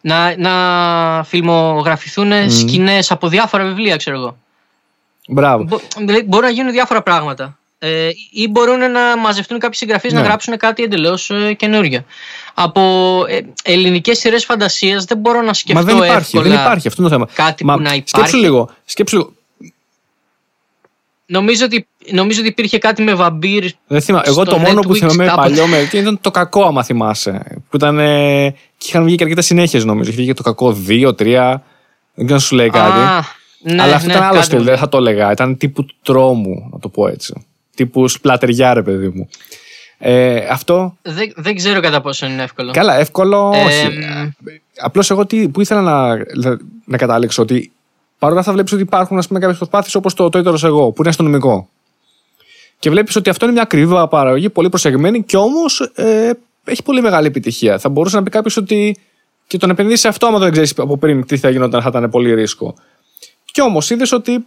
Να, 0.00 0.36
να 0.36 1.24
φιλμογραφηθούν 1.24 2.30
mm. 2.32 2.46
σκηνές 2.48 3.10
από 3.10 3.28
διάφορα 3.28 3.64
βιβλία, 3.64 3.96
ξέρω 3.96 4.16
εγώ. 4.16 4.36
Μπράβο. 5.28 5.64
Μπο, 5.64 5.78
δηλαδή, 5.96 6.22
μπορούν 6.22 6.46
να 6.46 6.52
γίνουν 6.52 6.72
διάφορα 6.72 7.02
πράγματα. 7.02 7.58
Ε, 7.84 8.10
ή 8.30 8.48
μπορούν 8.48 8.90
να 8.90 9.16
μαζευτούν 9.16 9.58
κάποιοι 9.58 9.78
συγγραφείς 9.78 10.12
ναι. 10.12 10.20
να 10.20 10.26
γράψουν 10.26 10.56
κάτι 10.56 10.82
εντελώς 10.82 11.30
ε, 11.30 11.52
καινούργιο 11.52 12.04
από 12.54 12.80
ε, 13.28 13.40
ελληνικές 13.62 14.18
σειρές 14.18 14.44
φαντασίας 14.44 15.04
δεν 15.04 15.18
μπορώ 15.18 15.42
να 15.42 15.52
σκεφτώ 15.52 15.80
Μα 15.80 15.86
δεν 15.86 15.96
υπάρχει, 15.96 16.36
εύκολα 16.36 16.54
δεν 16.54 16.64
υπάρχει 16.64 16.88
αυτό 16.88 17.02
το 17.02 17.08
θέμα. 17.08 17.28
κάτι 17.34 17.64
Μα, 17.64 17.74
που 17.74 17.80
να 17.80 17.88
υπάρχει. 17.88 18.08
Σκέψου 18.08 18.36
λίγο, 18.36 18.70
σκέψου 18.84 19.16
λίγο. 19.16 19.32
Νομίζω 21.26 21.64
ότι, 21.64 21.86
νομίζω 22.10 22.40
ότι 22.40 22.48
υπήρχε 22.48 22.78
κάτι 22.78 23.02
με 23.02 23.14
βαμπύρ. 23.14 23.64
Δεν 23.86 24.00
θυμάμαι. 24.00 24.24
Εγώ 24.26 24.44
το 24.44 24.58
μόνο 24.58 24.80
που 24.80 24.94
θυμάμαι 24.94 25.24
κάποτε. 25.24 25.48
παλιό 25.48 25.66
με 25.66 25.88
ήταν 25.92 26.20
το 26.20 26.30
κακό, 26.30 26.64
άμα 26.64 26.84
θυμάσαι. 26.84 27.62
Που 27.70 27.76
ήταν. 27.76 27.98
Ε, 27.98 28.50
και 28.76 28.86
είχαν 28.88 29.04
βγει 29.04 29.14
και 29.14 29.22
αρκετές 29.22 29.46
συνέχειες 29.46 29.84
νομίζω. 29.84 30.10
Είχε 30.10 30.20
βγει 30.20 30.34
το 30.34 30.42
κακό 30.42 30.76
2, 30.88 31.08
3. 31.08 31.14
Δεν 31.14 32.26
ξέρω 32.26 32.34
να 32.34 32.38
σου 32.38 32.54
λέει 32.54 32.70
κάτι. 32.70 32.98
Α, 32.98 33.24
ναι, 33.62 33.82
Αλλά 33.82 33.94
αυτό 33.94 34.06
ναι, 34.06 34.14
ήταν 34.14 34.24
άλλο 34.24 34.42
στυλ, 34.42 34.62
δεν 34.62 34.78
θα 34.78 34.88
το 34.88 34.96
έλεγα. 34.96 35.32
Ήταν 35.32 35.56
τύπου 35.56 35.86
τρόμου, 36.02 36.68
να 36.72 36.78
το 36.78 36.88
πω 36.88 37.08
έτσι. 37.08 37.46
Τύπου 37.74 38.08
σπλατεριά, 38.08 38.74
ρε 38.74 38.82
παιδί 38.82 39.08
μου. 39.08 39.28
Ε, 39.98 40.46
αυτό. 40.50 40.96
Δεν, 41.02 41.32
δεν 41.36 41.54
ξέρω 41.54 41.80
κατά 41.80 42.00
πόσο 42.00 42.26
είναι 42.26 42.42
εύκολο. 42.42 42.72
Καλά, 42.72 42.98
εύκολο 42.98 43.52
ε, 43.54 43.64
όχι. 43.64 43.98
Απλώς 44.80 45.10
εγώ 45.10 45.26
τι, 45.26 45.48
που 45.48 45.60
ήθελα 45.60 45.80
να, 45.80 46.16
να 46.84 46.96
καταλήξω 46.96 47.42
ότι 47.42 47.72
παρόλα 48.18 48.42
θα 48.42 48.52
βλέπεις 48.52 48.72
ότι 48.72 48.82
υπάρχουν 48.82 49.22
κάποιες 49.28 49.56
προσπάθειες 49.56 49.94
όπως 49.94 50.14
το, 50.14 50.28
το 50.28 50.58
εγώ, 50.62 50.90
που 50.90 51.00
είναι 51.00 51.08
αστυνομικό. 51.08 51.68
Και 52.78 52.90
βλέπεις 52.90 53.16
ότι 53.16 53.30
αυτό 53.30 53.44
είναι 53.44 53.54
μια 53.54 53.62
ακριβή 53.62 54.08
παραγωγή, 54.08 54.48
πολύ 54.48 54.68
προσεγμένη 54.68 55.22
και 55.22 55.36
όμως 55.36 55.80
ε, 55.94 56.30
έχει 56.64 56.82
πολύ 56.82 57.00
μεγάλη 57.00 57.26
επιτυχία. 57.26 57.78
Θα 57.78 57.88
μπορούσε 57.88 58.16
να 58.16 58.22
πει 58.22 58.30
κάποιος 58.30 58.56
ότι 58.56 58.96
και 59.46 59.58
τον 59.58 59.70
επενδύσει 59.70 60.08
αυτό, 60.08 60.26
άμα 60.26 60.38
δεν 60.38 60.52
ξέρεις 60.52 60.74
από 60.78 60.98
πριν 60.98 61.26
τι 61.26 61.36
θα 61.36 61.50
γινόταν, 61.50 61.82
θα 61.82 61.88
ήταν 61.88 62.10
πολύ 62.10 62.34
ρίσκο. 62.34 62.74
Και 63.44 63.60
όμως 63.60 63.90
είδες 63.90 64.12
ότι 64.12 64.44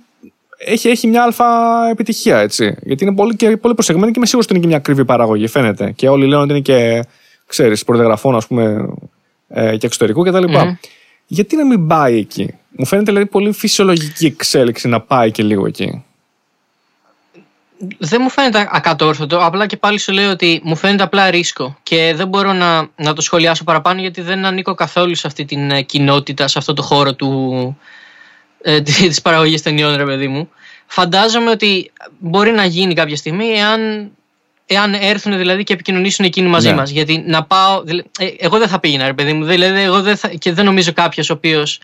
έχει, 0.57 0.89
έχει 0.89 1.07
μια 1.07 1.23
αλφα 1.23 1.45
επιτυχία, 1.89 2.37
έτσι. 2.39 2.75
Γιατί 2.81 3.03
είναι 3.03 3.15
πολύ, 3.15 3.35
και, 3.35 3.57
πολύ 3.57 3.73
προσεγμένη 3.73 4.11
και 4.11 4.17
είμαι 4.17 4.25
σίγουρος 4.25 4.45
ότι 4.45 4.53
είναι 4.53 4.63
και 4.63 4.67
μια 4.67 4.77
ακριβή 4.77 5.05
παραγωγή, 5.05 5.47
φαίνεται. 5.47 5.91
Και 5.91 6.09
όλοι 6.09 6.27
λένε 6.27 6.41
ότι 6.41 6.51
είναι 6.51 6.59
και, 6.59 7.03
ξέρεις, 7.45 7.83
προδιαγραφών, 7.83 8.35
ας 8.35 8.47
πούμε, 8.47 8.93
ε, 9.47 9.77
και 9.77 9.85
εξωτερικού 9.85 10.23
κτλ. 10.23 10.43
Mm-hmm. 10.47 10.75
Γιατί 11.27 11.55
να 11.55 11.65
μην 11.65 11.87
πάει 11.87 12.17
εκεί; 12.17 12.53
Μου 12.77 12.85
φαίνεται 12.85 13.11
δηλαδή 13.11 13.29
πολύ 13.29 13.51
φυσιολογική 13.51 14.25
εξέλιξη 14.25 14.87
να 14.87 15.01
πάει 15.01 15.31
και 15.31 15.43
λίγο 15.43 15.65
εκεί. 15.65 16.03
δεν 17.97 18.19
μου 18.21 18.29
φαίνεται 18.29 18.69
ακατόρθωτο. 18.71 19.37
Απλά 19.45 19.65
και 19.65 19.77
πάλι 19.77 19.99
σου 19.99 20.11
λέω 20.11 20.31
ότι 20.31 20.61
μου 20.63 20.75
φαίνεται 20.75 21.03
απλά 21.03 21.29
ρίσκο. 21.29 21.77
Και 21.83 22.13
δεν 22.15 22.27
μπορώ 22.27 22.53
να, 22.53 22.89
να 22.95 23.13
το 23.13 23.21
σχολιάσω 23.21 23.63
παραπάνω 23.63 24.01
γιατί 24.01 24.21
δεν 24.21 24.45
ανήκω 24.45 24.73
καθόλου 24.73 25.15
σε 25.15 25.27
αυτή 25.27 25.45
την 25.45 25.71
ε, 25.71 25.81
κοινότητα, 25.81 26.47
σε 26.47 26.57
αυτό 26.57 26.73
το 26.73 26.81
χώρο 26.81 27.13
του, 27.13 27.77
ε, 28.67 28.81
της 28.81 29.21
παραγωγής 29.21 29.61
ταινιών, 29.61 29.95
ρε 29.95 30.05
παιδί 30.05 30.27
μου. 30.27 30.49
Φαντάζομαι 30.85 31.49
ότι 31.49 31.91
μπορεί 32.19 32.51
να 32.51 32.65
γίνει 32.65 32.93
κάποια 32.93 33.15
στιγμή 33.15 33.47
εάν, 33.47 34.11
εάν 34.65 34.93
έρθουν 34.93 35.37
δηλαδή 35.37 35.63
και 35.63 35.73
επικοινωνήσουν 35.73 36.25
εκείνοι 36.25 36.47
μαζί 36.47 36.67
ναι. 36.67 36.75
μας. 36.75 36.89
Γιατί 36.89 37.23
να 37.27 37.43
πάω... 37.43 37.83
Ε, 38.19 38.27
εγώ 38.37 38.57
δεν 38.57 38.67
θα 38.67 38.79
πήγαινα, 38.79 39.05
ρε 39.05 39.13
παιδί 39.13 39.33
μου. 39.33 39.45
Δηλαδή, 39.45 39.81
εγώ 39.81 40.01
δεν 40.01 40.17
θα, 40.17 40.27
και 40.27 40.53
δεν 40.53 40.65
νομίζω 40.65 40.93
κάποιος 40.93 41.29
ο 41.29 41.33
οποίος... 41.33 41.79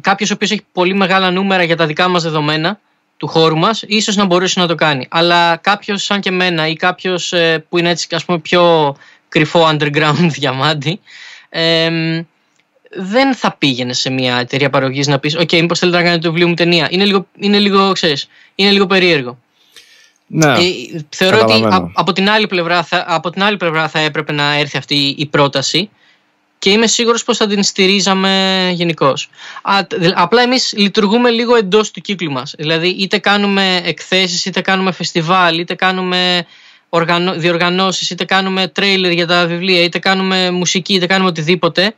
Κάποιος 0.00 0.30
ο 0.30 0.34
οποίος 0.34 0.50
έχει 0.50 0.62
πολύ 0.72 0.94
μεγάλα 0.94 1.30
νούμερα 1.30 1.62
για 1.62 1.76
τα 1.76 1.86
δικά 1.86 2.08
μας 2.08 2.22
δεδομένα 2.22 2.80
του 3.16 3.26
χώρου 3.26 3.56
μας 3.56 3.82
ίσως 3.86 4.16
να 4.16 4.24
μπορούσε 4.24 4.60
να 4.60 4.66
το 4.66 4.74
κάνει. 4.74 5.06
Αλλά 5.10 5.56
κάποιος 5.56 6.04
σαν 6.04 6.20
και 6.20 6.28
εμένα 6.28 6.66
ή 6.66 6.74
κάποιος 6.74 7.32
ε, 7.32 7.64
που 7.68 7.78
είναι 7.78 7.90
έτσι 7.90 8.06
ας 8.10 8.24
πούμε 8.24 8.38
πιο 8.38 8.96
κρυφό 9.28 9.68
underground 9.70 10.28
διαμάντι 10.38 11.00
ε, 11.48 11.90
δεν 12.96 13.34
θα 13.34 13.56
πήγαινε 13.58 13.92
σε 13.92 14.10
μια 14.10 14.36
εταιρεία 14.36 14.70
παραγωγής 14.70 15.06
να 15.06 15.18
πεις: 15.18 15.36
OK, 15.38 15.52
μήπως 15.52 15.78
θέλετε 15.78 15.96
να 15.96 16.02
κάνετε 16.02 16.22
το 16.22 16.28
βιβλίο 16.28 16.48
μου 16.48 16.54
ταινία. 16.54 16.88
Είναι 16.90 17.04
λίγο, 17.04 17.26
είναι 17.38 17.58
λίγο, 17.58 17.92
ξέρεις, 17.92 18.28
είναι 18.54 18.70
λίγο 18.70 18.86
περίεργο. 18.86 19.38
Ναι, 20.26 20.46
ε, 20.46 20.60
θεωρώ 21.08 21.40
ότι 21.40 21.64
από 21.92 22.12
την, 22.12 22.30
άλλη 22.30 22.46
πλευρά 22.46 22.82
θα, 22.82 23.04
από 23.08 23.30
την 23.30 23.42
άλλη 23.42 23.56
πλευρά 23.56 23.88
θα 23.88 23.98
έπρεπε 23.98 24.32
να 24.32 24.54
έρθει 24.54 24.76
αυτή 24.76 25.14
η 25.18 25.26
πρόταση 25.26 25.90
και 26.58 26.70
είμαι 26.70 26.86
σίγουρος 26.86 27.24
πως 27.24 27.36
θα 27.36 27.46
την 27.46 27.62
στηρίζαμε 27.62 28.70
γενικώ. 28.72 29.14
Απλά 30.14 30.42
εμείς 30.42 30.72
λειτουργούμε 30.76 31.30
λίγο 31.30 31.54
εντός 31.56 31.90
του 31.90 32.00
κύκλου 32.00 32.30
μας. 32.30 32.54
Δηλαδή 32.58 32.88
είτε 32.88 33.18
κάνουμε 33.18 33.80
εκθέσεις, 33.84 34.44
είτε 34.44 34.60
κάνουμε 34.60 34.92
φεστιβάλ, 34.92 35.58
είτε 35.58 35.74
κάνουμε 35.74 36.46
διοργανώσεις, 37.36 38.10
είτε 38.10 38.24
κάνουμε 38.24 38.68
τρέιλερ 38.68 39.12
για 39.12 39.26
τα 39.26 39.46
βιβλία, 39.46 39.82
είτε 39.82 39.98
κάνουμε 39.98 40.50
μουσική, 40.50 40.94
είτε 40.94 41.06
κάνουμε 41.06 41.28
οτιδήποτε. 41.28 41.94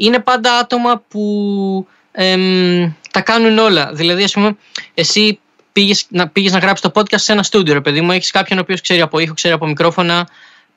Είναι 0.00 0.18
πάντα 0.18 0.58
άτομα 0.58 1.02
που 1.08 1.86
εμ, 2.12 2.92
τα 3.10 3.20
κάνουν 3.20 3.58
όλα. 3.58 3.90
Δηλαδή 3.92 4.22
ας 4.22 4.32
πούμε 4.32 4.56
εσύ 4.94 5.38
πήγες 5.72 6.06
να, 6.08 6.28
πήγες 6.28 6.52
να 6.52 6.58
γράψεις 6.58 6.90
το 6.90 7.00
podcast 7.00 7.20
σε 7.20 7.32
ένα 7.32 7.42
στούντιο, 7.42 7.74
ρε 7.74 7.80
παιδί 7.80 8.00
μου, 8.00 8.12
έχεις 8.12 8.30
κάποιον 8.30 8.58
ο 8.58 8.62
οποίος 8.62 8.80
ξέρει 8.80 9.00
από 9.00 9.18
ήχο, 9.18 9.34
ξέρει 9.34 9.54
από 9.54 9.66
μικρόφωνα, 9.66 10.28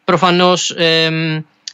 προφανώς 0.03 0.73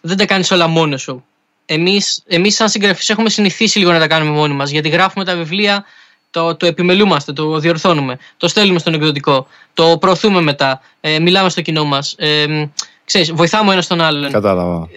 δεν 0.02 0.18
τα 0.18 0.26
κάνεις 0.26 0.52
όλα 0.52 0.68
μόνος 0.68 1.02
σου. 1.02 1.26
Εμείς, 1.66 2.24
εμείς 2.28 2.56
σαν 2.56 2.70
συγγραφείς 2.70 3.10
έχουμε 3.10 3.30
συνηθίσει 3.30 3.80
λίγο 3.80 3.92
να 3.92 4.00
τα 4.00 4.08
κάνουμε 4.08 4.32
μόνοι 4.32 4.54
μας 4.54 4.70
γιατί 4.70 4.90
γράφουμε 4.90 5.26
τα 5.26 5.36
βιβλία, 5.36 5.86
το, 6.32 6.56
το 6.56 6.66
επιμελούμαστε, 6.66 7.34
το 7.34 7.60
διορθώνουμε, 7.60 8.18
το 8.38 8.48
στέλνουμε 8.48 8.80
στον 8.80 8.94
εκδοτικό, 8.94 9.48
το 9.74 9.98
προωθούμε 9.98 10.42
μετά, 10.42 10.82
ε, 11.02 11.20
μιλάμε 11.20 11.50
στο 11.50 11.62
κοινό 11.62 11.86
μας, 11.86 12.16
ε, 12.18 12.70
ξέρεις, 13.08 13.32
βοηθάμε 13.32 13.72
ένας 13.72 13.88
τον 13.88 14.02
άλλον. 14.02 14.32
Κατάλαβα. 14.32 14.88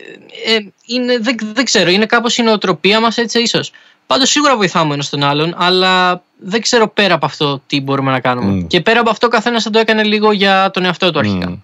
Ε, 0.47 0.57
είναι, 0.87 1.19
δεν, 1.19 1.37
δεν 1.53 1.65
ξέρω, 1.65 1.91
είναι 1.91 2.07
κάπως 2.07 2.37
η 2.37 2.43
νοοτροπία 2.43 3.01
μας 3.01 3.17
έτσι 3.17 3.41
ίσως. 3.41 3.73
Πάντως 4.07 4.31
σίγουρα 4.31 4.57
βοηθάμε 4.57 4.95
ένας 4.95 5.09
τον 5.09 5.23
άλλον, 5.23 5.55
αλλά 5.57 6.23
δεν 6.39 6.61
ξέρω 6.61 6.89
πέρα 6.89 7.15
από 7.15 7.27
αυτό 7.27 7.63
τι 7.67 7.81
μπορούμε 7.81 8.11
να 8.11 8.21
κάνουμε. 8.21 8.61
Mm. 8.61 8.67
Και 8.67 8.81
πέρα 8.81 9.01
από 9.01 9.11
αυτό, 9.11 9.29
καθένας 9.29 9.63
θα 9.63 9.71
το 9.71 9.79
έκανε 9.79 10.03
λίγο 10.03 10.33
για 10.33 10.71
τον 10.71 10.85
εαυτό 10.85 11.11
του 11.11 11.19
αρχικά. 11.19 11.51
Mm. 11.51 11.59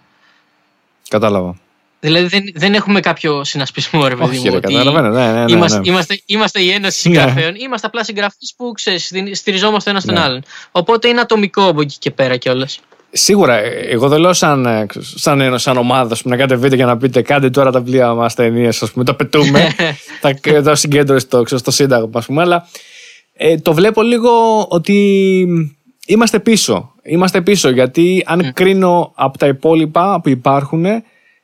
Κατάλαβα. 1.09 1.56
Δηλαδή 2.01 2.27
δεν, 2.27 2.52
δεν 2.55 2.74
έχουμε 2.74 3.01
κάποιο 3.01 3.44
συνασπισμό, 3.44 4.06
ρε 4.09 4.16
παιδί 4.16 4.39
μου. 4.39 4.60
καταλαβαίνω. 4.60 5.09
Ναι, 5.09 5.32
ναι, 5.32 5.44
ναι, 5.44 5.52
είμαστε, 5.52 5.78
ναι. 5.78 5.89
Είμαστε, 5.90 6.23
είμαστε 6.27 6.60
η 6.60 6.70
Ένωση 6.70 7.09
ναι. 7.09 7.14
Συγγραφέων. 7.14 7.55
Είμαστε 7.55 7.86
απλά 7.86 8.05
συγγραφείς 8.05 8.55
που 8.56 8.73
ξέρεις, 8.73 9.12
στηριζόμαστε 9.32 9.90
ένας 9.90 10.02
στον 10.02 10.14
ναι. 10.14 10.20
άλλον. 10.20 10.43
Οπότε 10.70 11.09
είναι 11.09 11.20
ατομικό 11.20 11.68
από 11.68 11.81
εκεί 11.81 11.97
και 11.98 12.10
πέρα 12.10 12.36
κιόλας. 12.36 12.81
Σίγουρα, 13.11 13.55
εγώ 13.91 14.09
δεν 14.09 14.20
λέω 14.20 14.33
σαν, 14.33 14.66
ε, 14.66 14.87
σαν, 15.01 15.59
σαν 15.59 15.77
ομάδα 15.77 16.16
που 16.23 16.28
να 16.28 16.37
κάνετε 16.37 16.77
για 16.77 16.87
να 16.87 16.97
πείτε 16.97 17.23
κάντε 17.23 17.51
τώρα 17.51 17.70
τα 17.70 17.81
βιβλία 17.81 18.15
μας 18.15 18.35
ταινίε, 18.35 18.69
ας 18.69 18.91
πούμε, 18.93 19.05
το 19.11 19.15
πετούμε. 19.15 19.69
θα 20.20 20.35
εδώ 20.43 20.74
συγκέντρωση 20.74 21.27
στο, 21.27 21.43
στο 21.47 21.70
Σύνταγμα, 21.70 22.11
ας 22.15 22.27
πούμε. 22.27 22.43
Αλλά 22.43 22.69
ε, 23.33 23.57
το 23.57 23.74
βλέπω 23.74 24.03
λίγο 24.03 24.31
ότι 24.69 25.49
είμαστε 26.07 26.39
πίσω. 26.39 26.95
Είμαστε 27.03 27.41
πίσω 27.41 27.70
γιατί 27.70 28.23
αν 28.27 28.53
κρίνω 28.53 29.12
από 29.15 29.39
τα 29.39 29.47
υπόλοιπα 29.47 30.20
που 30.20 30.28
υπάρχουν, 30.28 30.85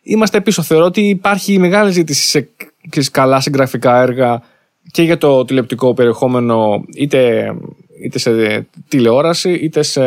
είμαστε 0.02 0.40
πίσω. 0.40 0.62
Θεωρώ 0.62 0.84
ότι 0.84 1.00
υπάρχει 1.00 1.58
μεγάλη 1.58 1.92
ζήτηση 1.92 2.28
σε, 2.28 2.48
σε 2.90 3.10
καλά 3.10 3.40
συγγραφικά 3.40 4.00
έργα 4.00 4.42
και 4.90 5.02
για 5.02 5.18
το 5.18 5.44
τηλεοπτικό 5.44 5.94
περιεχόμενο 5.94 6.84
είτε, 6.94 7.52
είτε 8.04 8.18
σε 8.18 8.66
τηλεόραση, 8.88 9.52
είτε 9.52 9.82
σε 9.82 10.02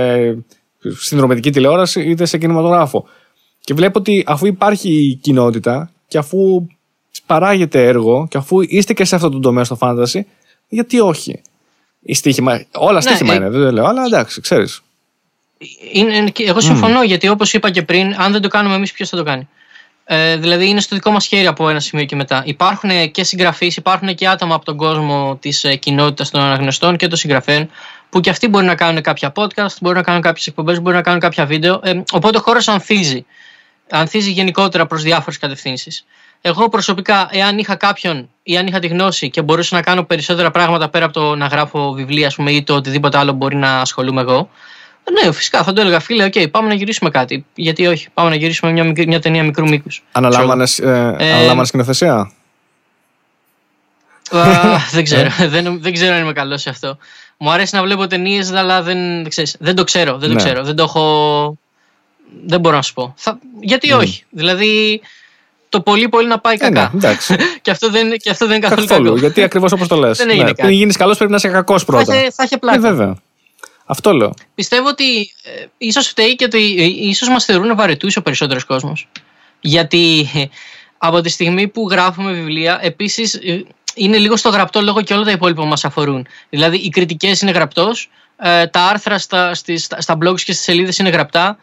συνδρομητική 0.91 1.52
τηλεόραση, 1.52 2.02
είτε 2.02 2.26
σε 2.26 2.38
κινηματογράφο. 2.38 3.06
Και 3.60 3.74
βλέπω 3.74 3.99
ότι 3.99 4.24
αφού 4.28 4.45
υπάρχει 4.45 5.20
κοινότητα 5.22 5.91
και 6.07 6.18
αφού 6.18 6.68
παράγεται 7.26 7.88
έργο 7.88 8.28
και 8.30 8.38
αφού 8.38 8.62
είστε 8.62 8.94
και 8.94 9.06
σε 9.06 9.16
αυτό 9.16 9.30
το 9.30 9.40
τομέα 9.40 9.64
στο 9.64 9.78
fantasy, 9.80 10.20
γιατί 10.68 10.99
όχι; 10.99 11.41
Η 11.99 12.14
στοίχημα, 12.14 12.66
όλα 12.74 12.94
ναι, 12.94 13.02
στοίχημα 13.02 13.34
ε, 13.34 13.36
είναι, 13.36 13.49
δεν 13.49 13.62
το 13.62 13.72
λέω, 13.72 13.86
αλλά 13.86 14.03
εντάξει, 14.03 14.41
ξέρεις. 14.41 14.82
Είναι, 15.94 16.32
εγώ 16.38 16.60
συμφωνώ 16.60 17.03
γιατί 17.03 17.28
όπως 17.28 17.53
είπα 17.53 17.72
και 17.72 17.82
πριν, 17.82 18.16
αν 18.18 18.32
δεν 18.32 18.41
το 18.41 18.48
κάνουμε 18.48 18.76
εμείς 18.76 18.91
ποιος 18.91 19.10
θα 19.10 19.18
το 19.18 19.24
κάνει; 19.24 19.48
Ε, 20.07 20.38
δηλαδή 20.38 20.68
είναι 20.70 20.80
στο 20.80 20.95
δικό 20.95 21.12
μας 21.12 21.26
χέρι 21.26 21.48
από 21.48 21.70
ένα 21.70 21.80
σημείο 21.80 22.06
και 22.06 22.16
μετά. 22.16 22.44
Υπάρχουν 22.45 23.12
και 23.12 23.24
συγγραφείς, 23.24 23.78
υπάρχουν 23.78 24.16
και 24.16 24.28
άτομα 24.28 24.56
από 24.56 24.66
τον 24.66 24.78
κόσμο 24.78 25.38
της 25.41 25.64
ε, 25.64 25.76
κοινότητας 25.76 26.30
των 26.30 26.41
αναγνωστών 26.41 26.98
και 26.98 27.07
των 27.07 27.18
συγγραφέων 27.18 27.70
που 28.16 28.22
και 28.22 28.30
αυτοί 28.30 28.48
μπορεί 28.48 28.66
να 28.66 28.76
κάνουν 28.76 29.02
κάποια 29.02 29.32
podcast, 29.36 29.76
μπορεί 29.82 29.96
να 29.96 30.02
κάνουν 30.02 30.22
κάποιες 30.22 30.48
εκπομπές, 30.48 30.82
μπορεί 30.82 30.96
να 30.96 31.02
κάνουν 31.02 31.20
κάποια 31.20 31.46
βίντεο. 31.46 31.80
Ε, 31.84 32.02
οπότε 32.12 32.38
ο 32.38 32.42
χώρος 32.42 32.68
ανθίζει. 32.68 33.26
Ανθίζει 33.90 34.32
γενικότερα 34.32 34.86
προς 34.86 35.04
διάφορες 35.04 35.38
κατευθύνσεις. 35.38 36.06
Εγώ 36.42 36.70
προσωπικά, 36.70 37.30
εάν 37.32 37.58
είχα 37.58 37.76
κάποιον 37.76 38.30
ή 38.44 38.58
αν 38.58 38.68
είχα 38.68 38.80
τη 38.80 38.88
γνώση 38.88 39.30
και 39.30 39.42
μπορούσα 39.42 39.76
να 39.76 39.82
κάνω 39.82 40.04
περισσότερα 40.04 40.52
πράγματα 40.52 40.90
πέρα 40.90 41.06
από 41.06 41.14
το 41.14 41.36
να 41.36 41.46
γράφω 41.46 41.92
βιβλία 41.92 42.32
πούμε, 42.36 42.52
ή 42.52 42.64
το 42.64 42.76
οτιδήποτε 42.76 43.18
άλλο 43.18 43.32
μπορεί 43.32 43.56
να 43.56 43.80
ασχολούμαι 43.80 44.22
εγώ, 44.22 44.50
ναι, 45.24 45.32
φυσικά 45.32 45.64
θα 45.64 45.74
το 45.74 45.82
έλεγα, 45.82 46.00
φίλε, 46.00 46.26
okay, 46.26 46.52
πάμε 46.52 46.68
να 46.68 46.74
γυρίσουμε 46.74 47.10
κάτι. 47.10 47.46
Γιατί 47.56 47.88
όχι, 47.88 48.08
πάμε 48.14 48.30
να 48.30 48.36
γυρίσουμε 48.36 48.72
μια, 48.72 48.94
μια 49.08 49.20
ταινία 49.20 49.44
μικρού 49.44 49.68
μήκους. 49.68 50.04
Αναλάμβανες 50.12 50.80
ε, 50.80 51.16
ε, 51.20 51.64
σκηνοθεσία; 51.64 52.32
δεν 54.92 55.04
ξέρω. 55.04 55.30
δεν, 55.54 55.82
δεν 55.82 55.94
ξέρω 55.94 56.16
αν 56.16 56.22
είμαι 56.22 56.34
καλός 56.34 56.62
σε 56.62 56.70
αυτό. 56.70 56.98
Μου 57.38 57.52
αρέσει 57.52 57.76
να 57.76 57.82
βλέπω 57.82 58.07
ταινίες, 58.07 58.52
αλλά 58.52 58.82
δεν, 58.82 59.30
ξέρεις, 59.30 59.56
δεν 59.60 59.76
το 59.76 59.84
ξέρω. 59.84 60.18
Δεν 60.18 60.30
το 60.30 60.36
ναι. 60.36 60.44
ξέρω. 60.44 60.64
Δεν 60.64 60.76
το 60.76 60.84
έχω. 60.84 61.57
Δεν 62.45 62.60
μπορώ 62.60 62.76
να 62.76 62.82
σου 62.82 62.94
πω. 62.94 63.14
Θα, 63.18 63.40
γιατί 63.60 63.90
mm. 63.94 63.98
όχι. 63.98 64.24
Δηλαδή, 64.30 65.02
το 65.70 65.82
πολύ 65.82 66.10
πολύ 66.10 66.28
να 66.28 66.40
πάει 66.40 66.57
κακά. 66.57 66.91
Ε, 66.94 67.07
ναι, 67.07 67.16
και, 67.62 67.72
αυτό 67.72 67.90
δεν, 67.90 68.18
και 68.18 68.30
αυτό 68.30 68.48
δεν 68.48 68.56
είναι 68.56 68.68
καθόλου, 68.68 68.88
καθόλου 68.88 69.06
κακό. 69.06 69.20
Γιατί 69.20 69.44
ακριβώς 69.44 69.72
όπως 69.72 69.88
το 69.88 69.95
λες. 69.95 70.26
ναι, 70.26 70.53
πριν 70.53 70.70
γίνεις 70.70 70.98
καλός 70.98 71.18
πρέπει 71.18 71.32
να 71.32 71.38
είσαι 71.38 71.48
κακός 71.48 71.86
πρώτα. 71.86 72.14
Θα, 72.14 72.32
θα 72.32 72.44
έχει 72.44 72.57
πλάκα. 72.57 72.78
Ε, 72.88 72.91
βέβαια. 72.91 73.16
Αυτό 73.86 74.12
λέω. 74.12 74.34
Πιστεύω 74.56 74.88
ότι 74.88 75.20
ε, 75.44 75.66
ίσως 75.78 76.07
φταίει 76.07 76.36
και 76.36 76.45
ότι 76.45 76.76
ε, 76.78 77.07
ίσως 77.07 77.30
μας 77.30 77.45
θεωρούν 77.45 77.76
βαρετούς 77.76 78.18
ο 78.18 78.22
περισσότερος 78.22 78.64
κόσμος. 78.64 79.07
Γιατί 79.60 80.30
ε, 80.36 80.44
από 80.98 81.22
τη 81.22 81.30
στιγμή 81.30 81.68
που 81.68 81.88
γράφουμε 81.91 82.32
βιβλία, 82.32 82.80
επίσης 82.82 83.34
ε, 83.34 83.66
είναι 83.95 84.17
λίγο 84.17 84.38
στο 84.38 84.49
γραπτό 84.49 84.81
λόγο 84.81 85.01
και 85.01 85.13
όλα 85.13 85.23
τα 85.23 85.31
υπόλοιπα 85.31 85.61
που 85.61 85.67
μας 85.67 85.85
αφορούν. 85.85 86.27
Δηλαδή 86.49 86.77
οι 86.77 86.89
κριτικές 86.89 87.41
είναι 87.41 87.51
γραπτός, 87.51 88.09
τα 88.72 88.81
άρθρα 88.89 89.17
στα, 89.17 89.53
στις, 89.53 89.88
στα 89.97 90.17
blogs 90.22 90.41
και 90.41 90.51
στις 90.51 90.59
σελίδες 90.59 90.97
είναι 90.97 91.09
γραπτά. 91.09 91.57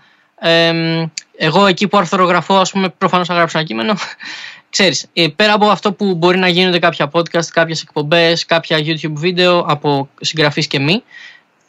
εγώ 1.36 1.66
εκεί 1.66 1.88
που 1.88 1.98
αρθρογραφώ, 1.98 2.54
ας 2.54 2.70
πούμε, 2.70 2.88
προφανώς 2.88 3.26
θα 3.26 3.34
γράψω 3.34 3.59
ένα 3.59 3.66
κείμενο. 3.66 3.94
Ξέρεις, 4.70 5.06
πέρα 5.36 5.52
από 5.52 5.68
αυτό 5.68 5.92
που 5.92 6.14
μπορεί 6.14 6.38
να 6.38 6.48
γίνονται 6.48 6.78
κάποια 6.78 7.10
podcast, 7.12 7.46
κάποιες 7.50 7.82
εκπομπές, 7.82 8.44
κάποια 8.46 8.78
YouTube 8.78 9.12
βίντεο 9.12 9.64
από 9.68 10.09
συγγραφείς 10.20 10.66
και 10.66 10.78
μη, 10.78 11.02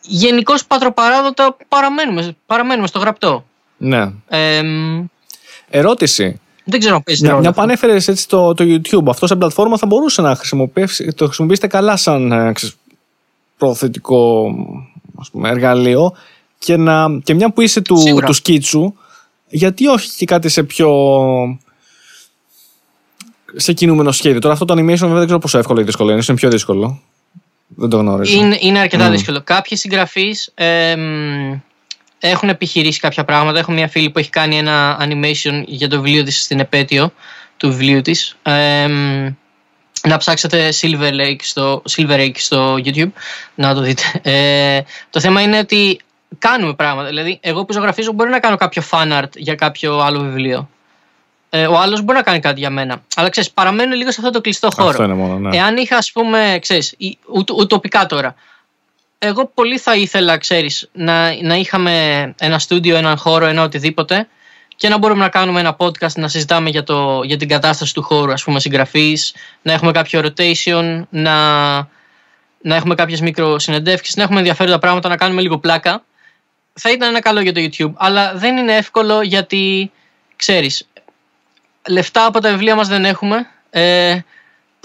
γενικώς 0.02 0.66
πατροπαράδοτα 0.66 1.58
παραμένουμε, 1.68 2.36
παραμένουμε 2.46 2.88
στο 2.88 3.00
γραπτό. 3.00 3.46
Ναι. 3.78 4.12
Ερώτηση. 5.70 6.42
Δεν 6.64 6.80
ξέρω 6.80 6.96
αν 6.96 7.04
παίζει 7.04 7.24
Μια, 7.24 7.38
μια 7.38 7.52
που 7.52 7.62
ανέφερε 7.62 7.98
το, 8.28 8.54
το 8.54 8.64
YouTube, 8.68 9.08
αυτό 9.08 9.28
σαν 9.28 9.38
πλατφόρμα 9.38 9.78
θα 9.78 9.86
μπορούσε 9.86 10.22
να 10.22 10.36
χρησιμοποιήσει, 10.36 11.14
το 11.14 11.26
χρησιμοποιήσετε 11.26 11.68
καλά 11.68 11.98
σαν 11.98 12.32
ε, 12.32 12.52
ξέρεις, 12.52 12.76
προθετικό 13.58 14.52
ας 15.20 15.30
πούμε, 15.30 15.50
εργαλείο 15.50 16.14
και, 16.60 16.78
να, 16.78 17.20
και 17.24 17.34
μια 17.34 17.52
που 17.52 17.62
είσαι 17.62 17.82
του, 17.82 17.98
του 18.26 18.34
σκίτσου, 18.34 18.94
γιατί 19.48 19.88
όχι 19.88 20.10
και 20.16 20.26
κάτι 20.26 20.50
σε 20.50 20.64
πιο. 20.64 20.90
σε 23.56 23.74
κινούμενο 23.74 24.12
σχέδιο. 24.12 24.40
Τώρα 24.40 24.54
αυτό 24.54 24.66
το 24.66 24.74
animation 24.74 24.98
βέβαια 24.98 25.18
δεν 25.18 25.26
ξέρω 25.26 25.40
πόσο 25.40 25.58
εύκολο 25.58 25.82
ή 25.82 25.84
δύσκολο 25.84 26.12
είναι, 26.12 26.24
είναι 26.28 26.38
πιο 26.38 26.50
δύσκολο. 26.50 27.02
Δεν 27.68 27.90
το 27.90 27.98
γνωρίζω. 27.98 28.38
Είναι, 28.38 28.58
είναι 28.60 28.80
αρκετά 28.80 29.08
mm. 29.08 29.12
δύσκολο. 29.12 29.42
Κάποιοι 29.44 29.78
συγγραφείς 29.78 30.52
ε, 30.56 30.96
έχουν 32.30 32.50
επιχειρήσει 32.50 33.00
κάποια 33.00 33.24
πράγματα. 33.24 33.60
Έχω 33.60 33.72
μια 33.72 33.88
φίλη 33.88 34.10
που 34.10 34.20
έχει 34.20 34.30
κάνει 34.30 34.58
ένα 34.58 34.98
animation 35.02 35.64
για 35.66 35.90
το 35.90 36.02
βιβλίο 36.02 36.24
της 36.24 36.44
στην 36.44 36.60
επέτειο 36.60 37.14
του 37.58 37.70
βιβλίου 37.70 38.02
της. 38.02 38.38
Ε, 38.44 38.88
να 40.08 40.18
ψάξετε 40.18 40.70
Silver 40.82 41.12
Lake 41.12 41.42
στο, 41.42 41.82
Silver 41.90 42.18
Lake 42.18 42.36
στο 42.36 42.74
YouTube 42.74 43.12
να 43.56 43.74
το 43.74 43.82
δείτε. 43.82 44.04
Ε, 44.22 44.82
το 45.10 45.20
θέμα 45.20 45.42
είναι 45.42 45.58
ότι 45.58 46.00
κάνουμε 46.38 46.74
πράγματα. 46.74 47.08
Δηλαδή, 47.08 47.40
εγώ 47.42 47.66
που 47.66 47.74
ζωγραφίζω 47.74 48.12
μπορεί 48.12 48.30
να 48.30 48.40
κάνω 48.40 48.56
κάποιο 48.56 48.84
fan 48.92 49.22
art 49.22 49.30
για 49.36 49.56
κάποιο 49.56 49.98
άλλο 49.98 50.20
βιβλίο. 50.20 50.70
Ε, 51.50 51.68
ο 51.68 51.80
άλλος 51.80 52.02
μπορεί 52.02 52.18
να 52.18 52.24
κάνει 52.24 52.40
κάτι 52.40 52.60
για 52.60 52.70
μένα. 52.70 53.04
Αλλά 53.16 53.30
ξέρεις, 53.30 53.52
παραμένω 53.52 53.96
λίγο 53.96 54.12
σε 54.12 54.18
αυτό 54.20 54.32
το 54.32 54.42
κλειστό 54.42 54.70
χώρο. 54.72 54.90
Αυτό 54.90 55.04
είναι 55.04 55.14
μόνο, 55.14 55.40
ναι. 55.40 55.58
Εάν 55.58 55.78
είχα, 55.78 55.98
ας 55.98 56.12
πούμε, 56.12 56.58
ξέρεις, 56.62 56.96
ουτοπικά 57.58 58.06
τώρα. 58.06 58.36
Εγώ 59.26 59.52
πολύ 59.54 59.78
θα 59.78 59.96
ήθελα, 59.96 60.38
ξέρεις, 60.38 60.90
να, 60.94 61.42
να 61.42 61.56
είχαμε 61.56 62.34
ένα 62.40 62.60
στούντιο, 62.60 62.96
έναν 62.96 63.18
χώρο, 63.18 63.46
ένα 63.46 63.64
οτιδήποτε 63.64 64.28
και 64.76 64.90
να 64.90 64.98
μπορούμε 64.98 65.20
να 65.20 65.30
κάνουμε 65.30 65.60
ένα 65.60 65.76
podcast 65.80 66.12
να 66.16 66.28
συζητάμε 66.28 66.70
για, 66.70 66.84
το, 66.84 67.22
για 67.24 67.38
την 67.38 67.48
κατάσταση 67.48 67.94
του 67.94 68.04
χώρου, 68.04 68.32
ας 68.32 68.44
πούμε, 68.44 68.60
συγγραφής, 68.60 69.36
να 69.62 69.74
έχουμε 69.74 69.92
κάποιο 69.92 70.22
rotation, 70.24 71.04
να, 71.10 71.76
να 72.62 72.76
έχουμε 72.76 72.96
κάποιες 72.96 73.22
μικροσυνεντεύξεις, 73.22 74.16
να 74.16 74.24
έχουμε 74.24 74.40
ενδιαφέροντα 74.40 74.80
πράγματα, 74.80 75.10
να 75.10 75.18
κάνουμε 75.18 75.42
λίγο 75.42 75.58
πλάκα. 75.58 76.04
Θα 76.74 76.92
ήταν 76.92 77.10
ένα 77.10 77.20
καλό 77.20 77.40
για 77.42 77.54
το 77.54 77.62
YouTube, 77.62 77.94
αλλά 77.96 78.34
δεν 78.36 78.58
είναι 78.58 78.76
εύκολο 78.76 79.22
γιατί, 79.22 79.92
ξέρεις, 80.36 80.88
λεφτά 81.88 82.26
από 82.26 82.40
τα 82.40 82.50
βιβλία 82.50 82.76
μας 82.76 82.88
δεν 82.88 83.06
έχουμε. 83.06 83.48
Ε, 83.70 84.20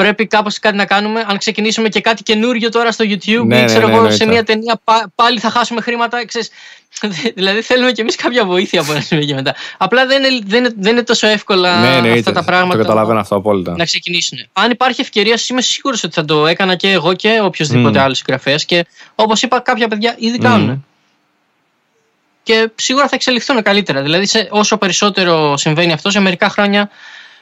πρέπει 0.03 0.27
κάπως 0.27 0.59
κάτι 0.59 0.77
να 0.77 0.85
κάνουμε. 0.85 1.25
Αν 1.29 1.39
ξεκινήσουμε 1.39 1.89
και 1.89 2.01
κάτι 2.01 2.23
καινούριο 2.23 2.69
τώρα 2.69 2.93
στο 2.93 3.05
YouTube 3.09 3.45
ναι, 3.47 3.61
ή 3.61 3.65
ξέρω 3.65 3.87
ναι, 3.87 3.95
εγώ 3.95 4.03
ναι, 4.03 4.11
σε 4.11 4.25
ναι. 4.25 4.33
μια 4.33 4.45
ταινία 4.45 4.81
πάλι 5.15 5.39
θα 5.39 5.51
χάσουμε 5.51 5.81
χρήματα. 5.81 6.27
Ξέρεις, 6.27 6.51
δηλαδή 7.39 7.63
θέλουμε 7.63 7.93
κι 7.93 8.01
εμείς 8.01 8.17
κάποια 8.17 8.45
βοήθεια 8.45 8.81
από 8.81 8.93
ένα 8.93 9.01
σημείο 9.01 9.25
και 9.25 9.35
μετά. 9.35 9.55
Απλά 9.77 10.07
δεν 10.07 10.25
είναι, 10.25 10.41
δεν 10.47 10.65
είναι, 10.65 10.75
δεν 10.79 10.93
είναι 10.93 11.03
τόσο 11.03 11.27
εύκολα 11.27 11.81
Ναι, 11.81 12.09
ναι, 12.09 12.19
αυτά 12.19 12.33
τα 12.33 12.45
πράγματα 12.45 12.77
Το 12.77 12.83
καταλαβαίνω 12.83 13.21
αυτό 13.21 13.37
απόλυτα. 13.37 13.75
να 13.77 13.85
ξεκινήσουν. 13.85 14.39
Αν 14.53 14.71
υπάρχει 14.71 15.01
ευκαιρία, 15.01 15.39
είμαι 15.51 15.61
σίγουρος 15.61 16.05
ότι 16.05 16.15
θα 16.15 16.25
το 16.25 16.47
έκανα 16.47 16.75
και 16.75 16.91
εγώ 16.91 17.15
και 17.15 17.41
οποιοδήποτε 17.43 17.99
Mm. 17.99 18.03
άλλος 18.03 18.17
συγγραφέας. 18.19 18.65
Και 18.65 18.87
όπως 19.15 19.43
είπα, 19.43 19.61
κάποια 19.61 19.89
παιδιά 19.89 20.15
ήδη 20.19 20.39
κάνουν. 20.39 20.87
Και 22.43 22.71
σίγουρα 22.75 23.09
θα 23.09 23.15
εξελιχθούν 23.15 23.63
καλύτερα. 23.63 24.03
Δηλαδή, 24.03 24.27
σε, 24.27 24.49
όσο 24.51 24.77
περισσότερο 24.77 25.57
συμβαίνει 25.57 25.93
αυτό, 25.93 26.11
σε 26.11 26.21
μερικά 26.21 26.49
χρόνια 26.49 26.91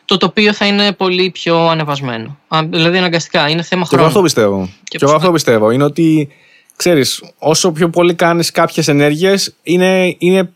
το 0.06 0.16
τοπίο 0.16 0.52
θα 0.52 0.66
είναι 0.66 0.92
πολύ 0.92 1.30
πιο 1.30 1.68
ανεβασμένο. 1.68 2.38
Α, 2.48 2.60
Δηλαδή, 2.70 2.98
αναγκαστικά 2.98 3.48
είναι 3.48 3.62
θέμα 3.62 3.82
Και 3.82 3.88
εγώ 3.94 4.04
χρόνου. 4.04 4.06
αυτό 4.06 4.22
πιστεύω. 4.22 4.68
Και, 4.84 4.98
εγώ 5.00 5.14
αυτό 5.14 5.32
πιστεύω. 5.32 5.70
Είναι 5.70 5.84
ότι, 5.84 6.28
ξέρεις, 6.76 7.22
όσο 7.38 7.72
πιο 7.72 7.90
πολύ 7.90 8.14
κάνεις 8.14 8.50
κάποιες 8.50 8.88
ενέργειες, 8.88 9.54
είναι, 9.62 10.14
είναι 10.18 10.50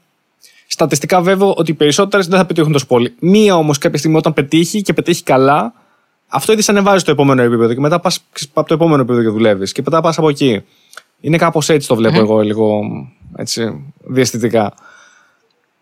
στατιστικά 0.67 1.21
βέβαιο 1.21 1.55
ότι 1.57 1.71
οι 1.71 1.75
περισσότερες 1.75 2.27
δεν 2.27 2.39
θα 2.39 2.47
πετύχουν 2.47 2.73
τόσο 2.73 2.87
πολύ. 2.87 3.15
Μία 3.21 3.57
όμως 3.57 3.79
κάποια 3.79 3.99
στιγμή 3.99 4.17
όταν 4.17 4.33
πετύχει 4.35 4.83
και 4.83 4.93
πετύχει 4.93 5.23
καλά, 5.23 5.73
αυτό 6.29 6.53
ήδη 6.53 6.63
σε 6.63 6.71
ανεβάζει 6.71 6.99
στο 6.99 7.11
επόμενο 7.11 7.43
επίπεδο 7.43 7.75
και 7.75 7.81
μετά 7.81 8.01
πας 8.01 8.19
από 8.53 8.69
το 8.69 8.75
επόμενο 8.75 9.03
επίπεδο 9.03 9.23
και 9.23 9.29
δουλεύεις 9.29 9.73
και 9.73 9.83
μετά 9.85 10.01
πας 10.01 10.19
από 10.19 10.29
εκεί. 10.29 10.63
Είναι 11.21 11.37
κάπως 11.37 11.69
έτσι 11.69 11.89
το 11.89 11.95
βλέπω 11.97 12.19
εγώ 12.19 12.41
λίγο 12.41 12.81
έτσι, 13.37 13.85
διαισθητικά. 14.05 14.75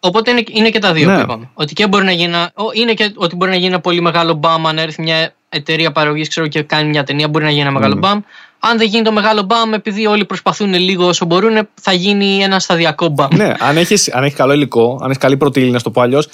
Οπότε 0.00 0.30
είναι, 0.30 0.42
είναι 0.48 0.70
και 0.70 0.78
τα 0.78 0.92
δύο 0.92 1.08
Ναι. 1.08 1.14
που 1.16 1.20
είπαμε. 1.20 1.50
Ότι 1.54 1.72
και 1.74 1.86
μπορεί 1.86 2.04
να 2.04 2.10
γίνει 2.12 2.24
ένα, 2.32 2.50
ο- 2.54 2.70
είναι 2.72 2.94
και 2.94 3.12
ότι 3.14 3.36
μπορεί 3.36 3.50
να 3.50 3.56
γίνει 3.56 3.68
ένα 3.68 3.80
πολύ 3.80 4.00
μεγάλο 4.00 4.32
μπαμ 4.34 4.66
αν 4.68 4.78
έρθει 4.78 5.02
μια 5.02 5.32
εταιρεία 5.48 5.92
παραγωγής 5.92 6.38
και 6.48 6.62
κάνει 6.62 6.88
μια 6.88 7.04
ταινία. 7.04 7.28
Μπορεί 7.28 7.44
να 7.44 7.50
γίνει 7.50 7.62
ένα 7.62 7.70
μεγάλο 7.70 7.94
μπαμ. 7.94 8.20
Αν 8.58 8.78
δεν 8.78 8.86
γίνει 8.86 9.02
το 9.04 9.12
μεγάλο 9.12 9.42
μπαμ, 9.42 9.72
επειδή 9.74 10.06
όλοι 10.06 10.24
προσπαθούν 10.24 10.74
λίγο 10.74 11.06
όσο 11.06 11.24
μπορούν, 11.24 11.68
θα 11.80 11.92
γίνει 11.92 12.42
ένα 12.42 12.58
σταδιακό 12.58 13.08
μπαμ. 13.08 13.28
ναι, 13.34 13.52
αν 13.58 13.76
έχεις 13.76 14.12
αν 14.12 14.24
έχεις 14.24 14.36
καλό 14.36 14.52
υλικό, 14.52 14.98
αν 15.02 15.06
έχεις 15.10 15.18
καλή 15.22 15.36
πρωτήλη, 15.36 15.70
να 15.70 15.78
στο 15.78 15.90
πω 15.90 16.00
αλλιώς, 16.00 16.28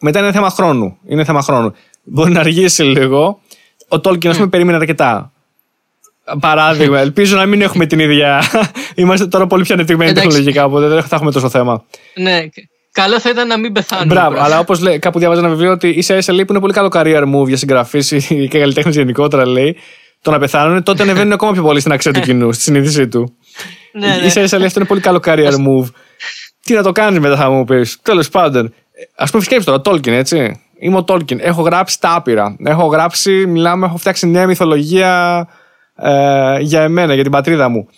μετά 0.00 0.18
είναι 0.18 0.32
θέμα 0.32 0.50
χρόνου. 0.50 0.96
Είναι 1.08 1.24
θέμα 1.24 1.42
χρόνου. 1.42 1.74
Μπορεί 2.04 2.30
να 2.32 2.40
αργήσει 2.40 2.82
λίγο. 2.82 3.40
Ο 3.88 4.00
Τόλκιν, 4.00 4.30
ας 4.30 4.36
πούμε, 4.36 4.48
περίμενε 4.48 4.76
αρκετά. 4.78 5.32
Παράδειγμα, 6.40 6.98
ελπίζω 6.98 7.36
να 7.36 7.46
μην 7.46 7.60
έχουμε 7.60 7.86
την 7.86 7.98
ίδια. 7.98 8.42
Είμαστε 8.94 9.26
τώρα 9.26 9.46
πολύ 9.46 9.62
πιο 9.62 9.74
ανεπτυγμένοι 9.74 10.10
Εντάξει. 10.10 10.28
τεχνολογικά, 10.28 10.64
οπότε 10.64 10.88
δεν 10.88 11.02
θα 11.02 11.16
έχουμε 11.16 11.32
τόσο 11.32 11.48
θέμα. 11.48 11.84
ναι. 12.14 12.44
Καλό 12.94 13.20
θα 13.20 13.30
ήταν 13.30 13.46
να 13.46 13.58
μην 13.58 13.72
πεθάνουμε. 13.72 14.14
Μπράβο, 14.14 14.30
πρώτα. 14.30 14.44
αλλά 14.44 14.58
όπως 14.58 14.80
κάπου 14.98 15.18
διάβαζα 15.18 15.40
ένα 15.40 15.48
βιβλίο 15.48 15.70
ότι 15.70 15.88
ίσα 15.88 16.16
ίσα 16.16 16.32
λέει 16.32 16.44
που 16.44 16.52
είναι 16.52 16.60
πολύ 16.60 16.72
καλό 16.72 16.88
career 16.92 17.22
move 17.34 17.46
για 17.46 17.56
συγγραφείς 17.56 18.08
και 18.50 18.58
καλλιτέχνες 18.58 18.94
γενικότερα 18.94 19.46
λέει. 19.46 19.76
Το 20.22 20.30
να 20.30 20.38
πεθάνουν, 20.38 20.82
τότε 20.82 21.02
ανεβαίνουν 21.02 21.32
ακόμα 21.32 21.52
πιο 21.52 21.62
πολύ 21.62 21.80
στην 21.80 21.92
αξία 21.92 22.12
του 22.12 22.20
κοινού, 22.20 22.52
στη 22.52 22.62
συνείδησή 22.62 23.08
του. 23.08 23.36
Ναι, 23.92 24.06
ναι. 24.22 24.28
σα 24.28 24.42
ίσα 24.42 24.56
λέει 24.56 24.66
αυτό 24.66 24.78
είναι 24.78 24.88
πολύ 24.88 25.00
καλό 25.00 25.20
career 25.24 25.52
move. 25.52 25.88
Τι 26.62 26.74
να 26.74 26.82
το 26.82 26.92
κάνεις 26.92 27.20
μετά, 27.20 27.36
θα 27.36 27.50
μου 27.50 27.64
πεις. 27.64 27.98
Τέλος 28.02 28.28
πάντων. 28.28 28.74
Α 29.16 29.24
πούμε, 29.24 29.42
σκέψτε 29.42 29.70
τώρα, 29.70 29.82
Tolkien, 29.84 30.12
έτσι. 30.12 30.60
Είμαι 30.78 30.96
ο 30.96 31.04
Tolkien. 31.08 31.38
Έχω 31.38 31.62
γράψει 31.62 32.00
τα 32.00 32.14
άπειρα. 32.14 32.56
Έχω 32.64 32.86
γράψει, 32.86 33.46
μιλάμε, 33.46 33.86
έχω 33.86 33.96
φτιάξει 33.96 34.26
νέα 34.26 34.46
μυθολογία 34.46 35.46
ε, 35.96 36.58
για 36.60 36.82
εμένα, 36.82 37.14
για 37.14 37.22
την 37.22 37.32
πατρίδα 37.32 37.68
μου. 37.68 37.88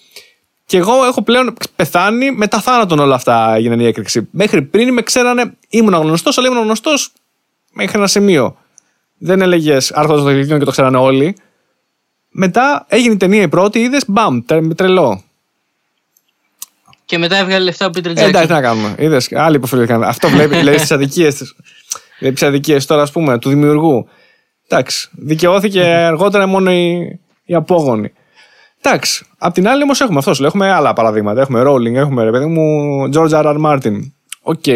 Και 0.66 0.76
εγώ 0.76 1.04
έχω 1.04 1.22
πλέον 1.22 1.54
πεθάνει, 1.76 2.30
μετά 2.30 2.60
θάνατον 2.60 2.98
όλα 2.98 3.14
αυτά 3.14 3.54
έγιναν 3.54 3.80
η 3.80 3.84
έκρηξη. 3.86 4.28
Μέχρι 4.30 4.62
πριν 4.62 4.92
με 4.92 5.02
ξέρανε, 5.02 5.52
ήμουν 5.68 5.94
γνωστός, 5.94 6.38
αλλά 6.38 6.48
ήμουν 6.48 6.62
γνωστός 6.62 7.12
μέχρι 7.72 7.98
ένα 7.98 8.06
σημείο. 8.06 8.56
Δεν 9.18 9.40
έλεγες 9.40 9.92
Άρχοντα 9.92 10.22
των 10.22 10.24
Δελτίων 10.34 10.58
και 10.58 10.64
το 10.64 10.70
ξέρανε 10.70 10.96
όλοι. 10.96 11.36
Μετά 12.30 12.84
έγινε 12.88 13.14
η 13.14 13.16
ταινία 13.16 13.42
η 13.42 13.48
πρώτη, 13.48 13.78
είδες 13.78 14.04
μπαμ, 14.06 14.40
τε- 14.46 14.74
τρελό. 14.74 15.22
Και 17.04 17.18
μετά 17.18 17.36
έβγαλε 17.36 17.64
λεφτά 17.64 17.86
ο 17.86 17.90
Peter 17.94 18.06
Ε, 18.06 18.10
εντάξει, 18.10 18.32
Jackson. 18.34 18.46
τι 18.46 18.52
να 18.52 18.60
κάνουμε. 18.60 18.94
Είδες, 18.98 19.28
άλλοι 19.32 19.56
υποφελήθηκαν. 19.56 20.02
Αυτό 20.02 20.28
βλέπει, 20.28 20.62
λέει 20.62 20.76
στις 20.76 20.92
αδικίες 20.92 21.34
της. 21.34 21.54
Βλέπει 22.18 22.34
τις 22.34 22.42
αδικίες 22.42 22.86
τώρα, 22.86 23.02
ας 23.02 23.10
πούμε, 23.12 23.38
του 23.38 23.48
δημιουργού. 23.48 24.08
Εντάξει, 24.68 25.08
δικαιώθηκε 25.12 25.82
αργότερα 25.82 26.46
μόνο 26.46 26.72
η, 26.72 27.20
η 27.44 27.54
απόγονη. 27.54 28.12
Εντάξει, 28.86 29.24
απ' 29.38 29.54
την 29.54 29.68
άλλη 29.68 29.82
όμως 29.82 30.00
έχουμε 30.00 30.18
αυτός, 30.18 30.34
σου 30.36 30.42
λέω, 30.42 30.50
έχουμε 30.50 30.72
άλλα 30.72 30.92
παραδείγματα. 30.92 31.40
Έχουμε 31.40 31.62
Rowling, 31.66 31.94
έχουμε 31.94 32.24
ρε 32.24 32.30
παιδί 32.30 32.46
μου 32.46 32.62
George 33.14 33.30
R. 33.30 33.44
R. 33.44 33.60
Martin. 33.64 34.10
OK. 34.42 34.66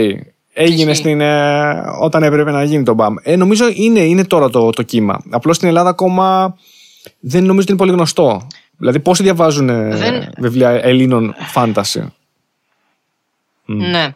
Έγινε 0.52 0.90
Ισχύει. 0.90 0.94
στην, 0.94 1.20
ε, 1.20 1.82
όταν 2.00 2.22
έπρεπε 2.22 2.50
να 2.50 2.64
γίνει 2.64 2.82
το 2.82 2.94
μπαμ. 2.94 3.14
Ε, 3.22 3.36
νομίζω 3.36 3.64
είναι, 3.74 4.00
είναι 4.00 4.24
τώρα 4.24 4.50
το, 4.50 4.70
το 4.70 4.82
κύμα. 4.82 5.22
Απλώς 5.30 5.56
στην 5.56 5.68
Ελλάδα 5.68 5.88
ακόμα 5.88 6.56
δεν 7.20 7.40
νομίζω 7.40 7.60
ότι 7.60 7.70
είναι 7.70 7.78
πολύ 7.80 7.92
γνωστό. 7.92 8.46
Δηλαδή, 8.76 9.00
πόσοι 9.00 9.22
διαβάζουν 9.22 9.68
ε, 9.68 9.96
Δεν- 9.96 10.30
βιβλία 10.38 10.70
Ελλήνων 10.70 11.34
fantasy. 11.54 12.06
Ναι. 13.64 14.14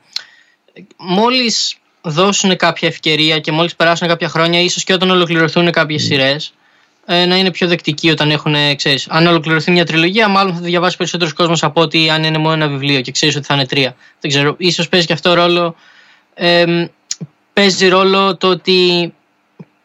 Μόλις 0.99 1.77
δώσουν 2.03 2.57
κάποια 2.57 2.89
ευκαιρία 2.89 3.39
και 3.39 3.53
μόλις 3.53 3.77
περάσουν 3.77 4.09
κάποια 4.09 4.29
χρόνια, 4.29 4.61
ίσως 4.61 4.85
και 4.85 4.93
όταν 4.93 5.11
ολοκληρωθούν 5.11 5.71
κάποιες 5.71 6.03
σειρές, 6.03 6.55
ε, 7.07 7.27
να 7.27 7.37
είναι 7.37 7.51
πιο 7.51 7.69
δεκτικοί 7.69 8.11
όταν 8.11 8.31
έχουν, 8.31 8.55
ξέρεις, 8.77 9.07
αν 9.09 9.27
ολοκληρωθεί 9.27 9.71
μια 9.71 9.87
τριλογία, 9.87 10.29
μάλλον 10.29 10.55
θα 10.55 10.61
τη 10.61 10.67
διαβάσει 10.67 10.97
περισσότερος 10.97 11.33
κόσμος 11.33 11.63
από 11.63 11.81
ότι 11.81 12.11
αν 12.11 12.25
είναι 12.25 12.39
μόνο 12.39 12.55
ένα 12.55 12.69
βιβλίο 12.69 13.01
και 13.01 13.11
ξέρεις 13.11 13.37
ότι 13.37 13.47
θα 13.47 13.55
είναι 13.55 13.67
τρία. 13.67 13.97
Δεν 14.21 14.31
ξέρω, 14.31 14.55
ίσως 14.59 14.89
παίζει 14.89 15.07
και 15.07 15.13
αυτό 15.13 15.35
ρόλο. 15.35 15.75
Ε, 16.35 16.87
παίζει 17.53 17.89
ρόλο 17.89 18.37
το 18.37 18.49
ότι 18.49 19.13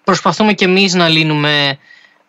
προσπαθούμε 0.04 0.54
κι 0.54 0.64
εμείς 0.64 0.94
να 0.94 1.08
λύνουμε. 1.08 1.78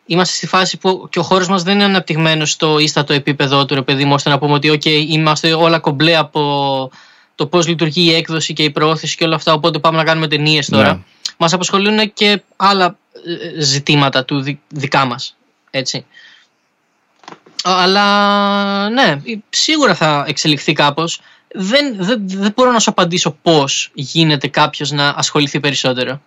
Είμαστε 0.07 0.37
στη 0.37 0.47
φάση 0.47 0.79
που 0.79 1.09
και 1.11 1.19
ο 1.19 1.23
χώρος 1.23 1.49
μας 1.49 1.63
δεν 1.63 1.75
είναι 1.75 1.85
αναπτυγμένος 1.85 2.51
στο 2.51 2.79
ίστατο 2.79 3.13
επίπεδο 3.13 3.65
του, 3.65 3.75
ρε 3.75 3.83
παιδί 3.83 4.05
μου, 4.05 4.13
ώστε 4.15 4.31
να 4.31 4.39
πούμε 4.39 4.53
ότι, 4.53 4.71
OK, 4.73 4.87
είμαστε 4.87 5.53
όλα 5.53 5.79
κομπλέ 5.79 6.17
από 6.17 6.91
το 7.35 7.47
πώς 7.47 7.67
λειτουργεί 7.67 8.03
η 8.03 8.15
έκδοση 8.15 8.53
και 8.53 8.63
η 8.63 8.71
προώθηση 8.71 9.17
και 9.17 9.25
όλα 9.25 9.35
αυτά. 9.35 9.53
Οπότε 9.53 9.79
πάμε 9.79 9.97
να 9.97 10.05
κάνουμε 10.05 10.29
ταινίες 10.29 10.69
τώρα. 10.69 10.93
Ναι. 10.93 11.01
Μας 11.37 11.53
απασχολούν 11.53 12.13
και 12.13 12.43
άλλα 12.57 12.87
ε, 13.10 13.10
ζητήματα 13.59 14.25
του 14.25 14.41
δι- 14.41 14.61
δικά 14.69 15.05
μας. 15.05 15.37
Έτσι. 15.71 16.07
Αλλά 17.65 18.89
ναι, 18.89 19.21
σίγουρα 19.51 19.95
θα 19.95 20.25
εξελιχθεί 20.29 20.73
κάπως. 20.73 21.21
Δεν, 21.55 21.97
δεν, 21.97 22.23
δεν 22.27 22.53
μπορώ 22.57 22.71
να 22.71 22.79
σου 22.79 22.91
απαντήσω 22.91 23.37
πώς 23.43 23.91
γίνεται 23.95 24.49
κάποιος 24.49 24.91
να 24.91 25.09
ασχοληθεί 25.09 25.61
περισσότερο. 25.61 26.21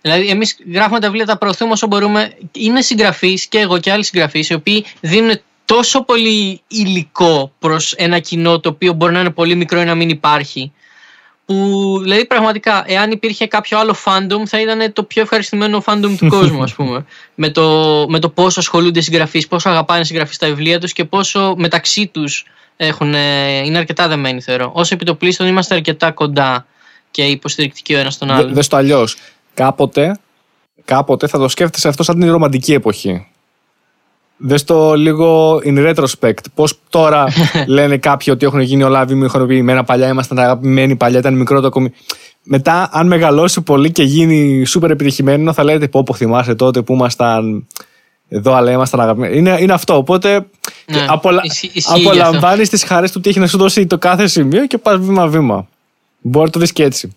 Δηλαδή, 0.00 0.28
εμείς 0.28 0.56
γράφουμε 0.72 1.00
τα 1.00 1.06
βιβλία, 1.06 1.26
τα 1.26 1.38
προωθούμε 1.38 1.72
όσο 1.72 1.86
μπορούμε. 1.86 2.36
Είναι 2.52 2.82
συγγραφεί 2.82 3.48
και 3.48 3.58
εγώ 3.58 3.78
και 3.78 3.92
άλλοι 3.92 4.04
συγγραφείς, 4.04 4.48
οι 4.48 4.54
οποίοι 4.54 4.84
δίνουν 5.00 5.40
τόσο 5.64 6.04
πολύ 6.04 6.60
υλικό 6.68 7.52
προς 7.58 7.92
ένα 7.92 8.18
κοινό 8.18 8.60
το 8.60 8.68
οποίο 8.68 8.92
μπορεί 8.92 9.12
να 9.12 9.20
είναι 9.20 9.30
πολύ 9.30 9.54
μικρό 9.54 9.80
ή 9.80 9.84
να 9.84 9.94
μην 9.94 10.08
υπάρχει. 10.08 10.72
Που 11.48 11.98
δηλαδή 12.02 12.26
πραγματικά, 12.26 12.84
εάν 12.86 13.10
υπήρχε 13.10 13.46
κάποιο 13.46 13.78
άλλο 13.78 13.94
fandom, 14.04 14.46
θα 14.46 14.60
ήταν 14.60 14.92
το 14.92 15.02
πιο 15.02 15.22
ευχαριστημένο 15.22 15.82
fandom 15.86 16.14
του 16.18 16.28
κόσμου, 16.28 16.62
ας 16.62 16.74
πούμε. 16.74 17.04
με, 17.34 17.50
το, 17.50 18.04
με 18.08 18.18
το 18.18 18.28
πόσο 18.28 18.60
ασχολούνται 18.60 18.98
οι 18.98 19.02
συγγραφείς, 19.02 19.48
πόσο 19.48 19.68
αγαπάνε 19.68 20.00
οι 20.00 20.04
συγγραφείς 20.04 20.38
τα 20.38 20.46
βιβλία 20.46 20.80
τους 20.80 20.92
και 20.92 21.04
πόσο 21.04 21.54
μεταξύ 21.56 22.06
τους 22.06 22.44
είναι 23.64 23.78
αρκετά 23.78 24.08
δεμένοι, 24.08 24.40
θεωρώ. 24.40 24.70
Όσο 24.74 24.94
επιτοπλίστων 24.94 25.46
είμαστε 25.46 25.74
αρκετά 25.74 26.10
κοντά 26.10 26.66
και 27.10 27.22
υποστηρικτικοί 27.22 27.94
ο 27.94 27.98
ένας 27.98 28.18
τον 28.18 28.28
Δε, 28.28 28.34
άλλον. 28.34 28.54
δες 28.54 28.68
το 28.68 28.76
αλλιώς. 28.76 29.16
Κάποτε, 29.54 30.18
κάποτε 30.84 31.26
θα 31.26 31.38
το 31.38 31.48
σκέφτεσαι 31.48 31.88
αυτό 31.88 32.02
σαν 32.02 32.18
την 32.20 32.30
ρομαντική 32.30 32.72
εποχή. 32.72 33.26
Δες 34.38 34.64
το 34.64 34.94
λίγο 34.94 35.60
in 35.64 35.94
retrospect. 35.94 36.42
Πώς 36.54 36.78
τώρα 36.88 37.26
λένε 37.66 37.96
κάποιοι 37.96 38.32
ότι 38.36 38.46
έχουν 38.46 38.60
γίνει 38.60 38.82
όλα 38.82 39.04
βιομηχανοποιημένα 39.04 39.84
παλιά, 39.84 40.08
ήμασταν 40.08 40.38
αγαπημένοι 40.38 40.96
παλιά, 40.96 41.18
ήταν 41.18 41.34
μικρό 41.34 41.60
το 41.60 41.68
κομι... 41.68 41.92
Μετά, 42.42 42.88
αν 42.92 43.06
μεγαλώσει 43.06 43.60
πολύ 43.60 43.92
και 43.92 44.02
γίνει 44.02 44.64
super 44.74 44.90
επιτυχημένο, 44.90 45.52
θα 45.52 45.64
λέτε 45.64 45.88
πω, 45.88 46.02
πω 46.02 46.14
θυμάσαι 46.14 46.54
τότε 46.54 46.82
που 46.82 46.92
ήμασταν 46.92 47.66
εδώ, 48.28 48.52
αλλά 48.52 48.70
ήμασταν 48.70 49.00
αγαπημένοι. 49.00 49.36
Είναι, 49.36 49.56
είναι 49.60 49.72
αυτό. 49.72 49.96
Οπότε 49.96 50.46
Ναι. 50.86 51.06
Απολα... 51.08 51.42
Απολαμβάνεις 51.94 52.68
τις 52.68 52.84
χαρές 52.84 53.12
του 53.12 53.20
τι 53.20 53.28
έχεις 53.28 53.40
να 53.40 53.46
σου 53.46 53.58
δώσει 53.58 53.86
το 53.86 53.98
κάθε 53.98 54.26
σημείο 54.26 54.66
και 54.66 54.78
πας 54.78 54.98
βήμα-βήμα. 54.98 55.68
Μπορεί 56.20 56.46
να 56.46 56.52
το 56.52 56.58
δεις 56.58 56.72
και 56.72 56.82
έτσι. 56.82 57.16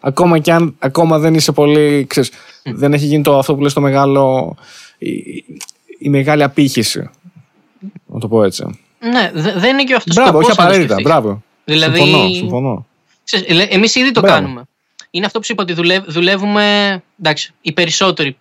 Ακόμα 0.00 0.38
και 0.38 0.52
αν 0.52 0.74
ακόμα 0.78 1.18
δεν 1.18 1.34
είσαι 1.34 1.52
πολύ. 1.52 2.06
Ξέρεις, 2.08 2.30
δεν 2.62 2.92
έχει 2.92 3.06
γίνει 3.06 3.22
το, 3.22 3.38
αυτό 3.38 3.54
που 3.54 3.60
λες 3.60 3.72
το 3.72 3.80
μεγάλο. 3.80 4.56
Η, 6.00 6.06
η 6.06 6.08
μεγάλη 6.08 6.42
απήχηση. 6.42 7.10
Να 8.06 8.20
το 8.20 8.28
πω 8.28 8.44
έτσι. 8.44 8.80
Ναι, 8.98 9.30
δεν 9.34 9.70
είναι 9.70 9.84
και 9.84 9.94
αυτός 9.94 10.14
Μπράβο, 10.14 10.38
όχι 10.38 10.50
απαραίτητα. 10.50 10.96
Μπράβο. 11.02 11.42
Δηλαδή, 11.64 11.98
συμφωνώ. 11.98 12.34
συμφωνώ. 12.34 12.86
Εμείς 13.68 13.94
ήδη 13.94 14.10
το 14.10 14.20
κάνουμε. 14.20 14.62
Είναι 15.10 15.26
αυτό 15.26 15.38
που 15.38 15.44
σου 15.44 15.52
είπα 15.52 15.62
ότι 15.62 16.02
δουλεύουμε. 16.06 17.02
Εντάξει, 17.20 17.54
οι 17.60 17.72
περισσότεροι. 17.72 18.36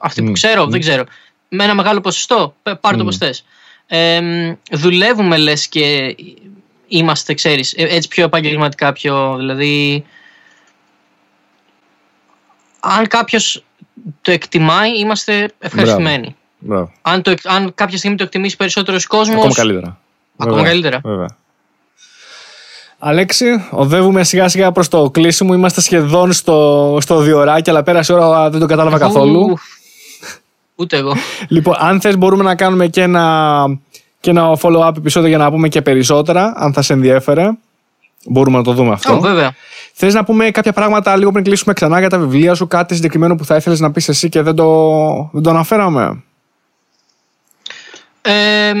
αυτοί 0.00 0.22
που 0.22 0.32
ξέρω, 0.32 0.66
δεν 0.66 0.80
ξέρω. 0.80 1.04
Με 1.48 1.64
ένα 1.64 1.74
μεγάλο 1.74 2.00
ποσοστό. 2.00 2.54
Πάρε 2.80 2.96
το 2.96 3.04
πώ 3.04 3.12
θες. 3.12 3.44
δουλεύουμε 4.70 5.36
λες 5.36 5.68
και 5.68 6.16
είμαστε, 6.88 7.34
ξέρεις, 7.34 7.72
ε, 7.72 7.82
έτσι 7.82 8.08
πιο 8.08 8.24
επαγγελματικά, 8.24 8.92
πιο, 8.92 9.36
δηλαδή... 9.36 10.04
Αν 12.80 13.06
κάποιος 13.06 13.64
το 14.22 14.30
εκτιμάει, 14.30 14.98
είμαστε 14.98 15.50
ευχαριστημένοι. 15.58 16.20
Μπράβο. 16.20 16.36
Αν, 17.02 17.22
το, 17.22 17.34
αν 17.44 17.72
κάποια 17.74 17.98
στιγμή 17.98 18.16
το 18.16 18.22
εκτιμήσει 18.22 18.56
περισσότερος 18.56 19.06
κόσμος. 19.06 19.36
Ακόμα 19.36 19.54
καλύτερα. 19.54 19.98
Ακόμα 20.36 20.62
καλύτερα. 20.62 21.00
Βέβαια. 21.04 21.36
Αλέξη, 22.98 23.46
οδεύουμε 23.70 24.24
σιγά 24.24 24.48
σιγά 24.48 24.72
προς 24.72 24.88
το 24.88 25.10
κλείσιμο. 25.10 25.54
Είμαστε 25.54 25.80
σχεδόν 25.80 26.32
στο, 26.32 26.98
στο 27.00 27.20
διοράκι, 27.20 27.70
αλλά 27.70 27.82
πέρασε 27.82 28.12
ώρα, 28.12 28.50
δεν 28.50 28.60
το 28.60 28.66
κατάλαβα 28.66 28.98
καθόλου. 28.98 29.58
Ούτε 30.74 30.96
εγώ. 30.96 31.14
Λοιπόν, 31.48 31.74
αν 31.78 32.00
θες, 32.00 32.18
μπορούμε 32.18 32.42
να 32.42 32.54
κάνουμε 32.54 32.86
και 32.86 33.02
ένα, 33.02 33.64
και 34.20 34.30
ένα 34.30 34.58
follow-up 34.60 34.96
επεισόδιο 34.96 35.28
για 35.28 35.38
να 35.38 35.50
πούμε 35.50 35.68
και 35.68 35.82
περισσότερα, 35.82 36.52
αν 36.56 36.72
θα 36.72 36.82
σε 36.82 36.92
ενδιέφερε. 36.92 37.50
Μπορούμε 38.26 38.56
να 38.56 38.62
το 38.62 38.72
δούμε 38.72 38.92
αυτό. 38.92 39.16
Oh, 39.18 39.20
βέβαια. 39.20 39.54
Θες 39.92 40.14
να 40.14 40.24
πούμε 40.24 40.50
κάποια 40.50 40.72
πράγματα 40.72 41.16
λίγο 41.16 41.30
πριν 41.30 41.44
κλείσουμε 41.44 41.72
ξανά 41.72 41.98
για 41.98 42.08
τα 42.08 42.18
βιβλία 42.18 42.54
σου, 42.54 42.66
κάτι 42.66 42.94
συγκεκριμένο 42.94 43.34
που 43.34 43.44
θα 43.44 43.56
ήθελες 43.56 43.80
να 43.80 43.90
πεις 43.90 44.08
εσύ 44.08 44.28
και 44.28 44.42
δεν 44.42 44.54
το, 44.54 45.30
δεν 45.32 45.42
το 45.42 45.50
αναφέραμε; 45.50 46.22
Ε, 48.26 48.72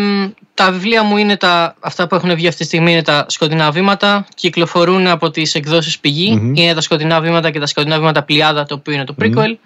τα 0.54 0.70
βιβλία 0.70 1.02
μου 1.02 1.16
είναι 1.16 1.36
τα, 1.36 1.74
αυτά 1.80 2.06
που 2.06 2.14
έχουν 2.14 2.34
βγει 2.34 2.46
αυτή 2.46 2.60
τη 2.60 2.66
στιγμή 2.66 2.92
είναι 2.92 3.02
τα 3.02 3.26
σκοτεινά 3.28 3.70
βήματα. 3.70 4.26
Κυκλοφορούν 4.34 5.06
από 5.06 5.30
τις 5.30 5.54
εκδόσεις 5.54 5.98
πηγή. 5.98 6.52
Είναι 6.54 6.74
τα 6.74 6.80
σκοτεινά 6.80 7.20
βήματα 7.20 7.50
και 7.50 7.58
τα 7.58 7.66
σκοτεινά 7.66 7.98
βήματα 7.98 8.22
πλειάδα, 8.22 8.64
το 8.64 8.74
οποίο 8.74 8.94
είναι 8.94 9.04
το 9.04 9.14
prequel. 9.20 9.56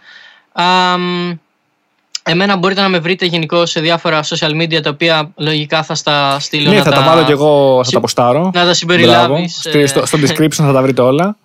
εμένα 2.22 2.56
μπορείτε 2.56 2.80
να 2.80 2.88
με 2.88 2.98
βρείτε 2.98 3.26
γενικώ 3.26 3.66
σε 3.66 3.80
διάφορα 3.80 4.20
social 4.24 4.62
media 4.62 4.82
τα 4.82 4.90
οποία 4.90 5.32
λογικά 5.36 5.82
θα 5.82 5.94
στα 5.94 6.38
στείλω. 6.40 6.70
Ναι, 6.70 6.82
θα 6.82 6.90
τα, 6.90 7.02
βάλω 7.02 7.24
κι 7.24 7.32
εγώ, 7.32 7.84
θα 7.84 7.90
τα 7.90 8.00
ποστάρω. 8.00 8.50
Να 8.54 8.64
τα 8.64 8.74
συμπεριλάβεις. 8.74 9.60
Στο, 9.86 10.06
στο 10.06 10.18
description 10.18 10.50
θα 10.50 10.72
τα 10.72 10.82
βρείτε 10.82 11.02
όλα. 11.02 11.36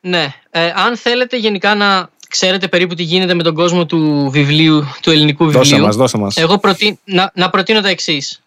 Ναι. 0.00 0.34
Ε, 0.50 0.72
αν 0.86 0.96
θέλετε 0.96 1.36
γενικά 1.36 1.74
να 1.74 2.08
ξέρετε 2.34 2.68
περίπου 2.68 2.94
τι 2.94 3.02
γίνεται 3.02 3.34
με 3.34 3.42
τον 3.42 3.54
κόσμο 3.54 3.86
του 3.86 4.28
βιβλίου, 4.32 4.84
του 5.02 5.10
ελληνικού 5.10 5.44
βιβλίου. 5.44 5.62
Δώσε 5.62 5.80
μας, 5.80 5.96
δώσε 5.96 6.18
μας. 6.18 6.36
Εγώ 6.36 6.60
να, 7.04 7.30
να 7.34 7.50
προτείνω 7.50 7.80
τα 7.80 7.88
εξής. 7.88 8.42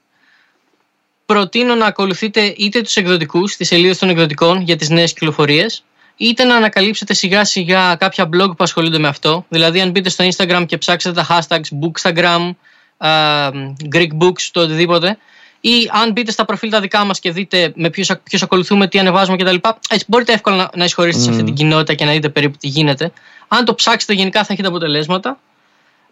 Προτείνω 1.26 1.76
να 1.76 1.86
ακολουθείτε 1.86 2.42
είτε 2.58 2.82
τους 2.82 2.96
εκδοτικούς, 2.96 3.56
τις 3.56 3.68
σελίδες 3.68 3.98
των 3.98 4.10
εκδοτικών 4.10 4.62
για 4.62 4.76
τις 4.76 4.90
νέες 4.90 5.14
κυκλοφορίες, 5.14 5.84
είτε 6.18 6.44
να 6.44 6.56
ανακαλύψετε 6.56 7.14
σιγά 7.14 7.46
σιγά 7.46 7.96
κάποια 7.96 8.26
blog 8.26 8.50
που 8.50 8.64
ασχολούνται 8.64 9.00
με 9.00 9.08
αυτό. 9.08 9.46
Δηλαδή 9.50 9.82
αν 9.82 9.90
μπείτε 9.90 10.10
στο 10.10 10.28
Instagram 10.32 10.64
και 10.68 10.78
ψάξετε 10.78 11.22
τα 11.22 11.28
hashtags 11.30 11.70
bookstagram, 11.82 12.52
uh, 12.98 13.52
Greek 13.96 14.10
books, 14.20 14.42
το 14.52 14.62
οτιδήποτε, 14.62 15.18
ή 15.62 15.90
αν 15.92 16.12
μπείτε 16.12 16.32
στα 16.32 16.46
προφίλ 16.46 16.70
τα 16.70 16.80
δικά 16.80 17.06
μας 17.06 17.20
και 17.20 17.32
δείτε 17.32 17.74
με 17.76 17.90
ποιους 17.90 18.42
ακολουθούμε, 18.42 18.88
τι 18.88 19.00
ανεβάζουμε 19.00 19.38
κτλ. 19.38 19.56
Έτσι 19.90 20.06
μπορείτε 20.08 20.34
εύκολα 20.34 20.56
να, 20.56 20.70
να 20.76 20.84
εισχωρήσετε 20.84 21.24
σε 21.24 21.30
αυτή 21.30 21.44
την 21.44 21.54
κοινότητα 21.54 21.94
και 21.94 22.06
να 22.06 22.12
δείτε 22.12 22.30
περίπου 22.30 22.58
τι 22.60 22.68
γίνεται. 22.68 23.12
Αν 23.48 23.66
το 23.66 23.76
ψάξετε, 23.76 24.14
γενικά 24.14 24.44
θα 24.44 24.54
έχετε 24.54 24.68
αποτελέσματα. 24.68 25.40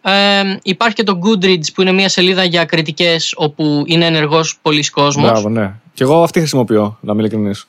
Ε, 0.02 0.56
υπάρχει 0.62 0.94
και 0.94 1.02
το 1.02 1.18
Goodreads 1.22 1.72
που 1.74 1.82
είναι 1.82 1.92
μια 1.92 2.08
σελίδα 2.08 2.44
για 2.44 2.64
κριτικές 2.64 3.32
όπου 3.36 3.82
είναι 3.86 4.04
ενεργός 4.06 4.58
πολλοί 4.62 4.90
κόσμος. 4.90 5.30
Μπράβο, 5.30 5.48
ναι. 5.48 5.74
Και 5.94 6.02
εγώ 6.02 6.22
αυτή 6.22 6.38
χρησιμοποιώ, 6.38 6.98
να 7.00 7.14
μην 7.14 7.24
ειλικρινής. 7.24 7.66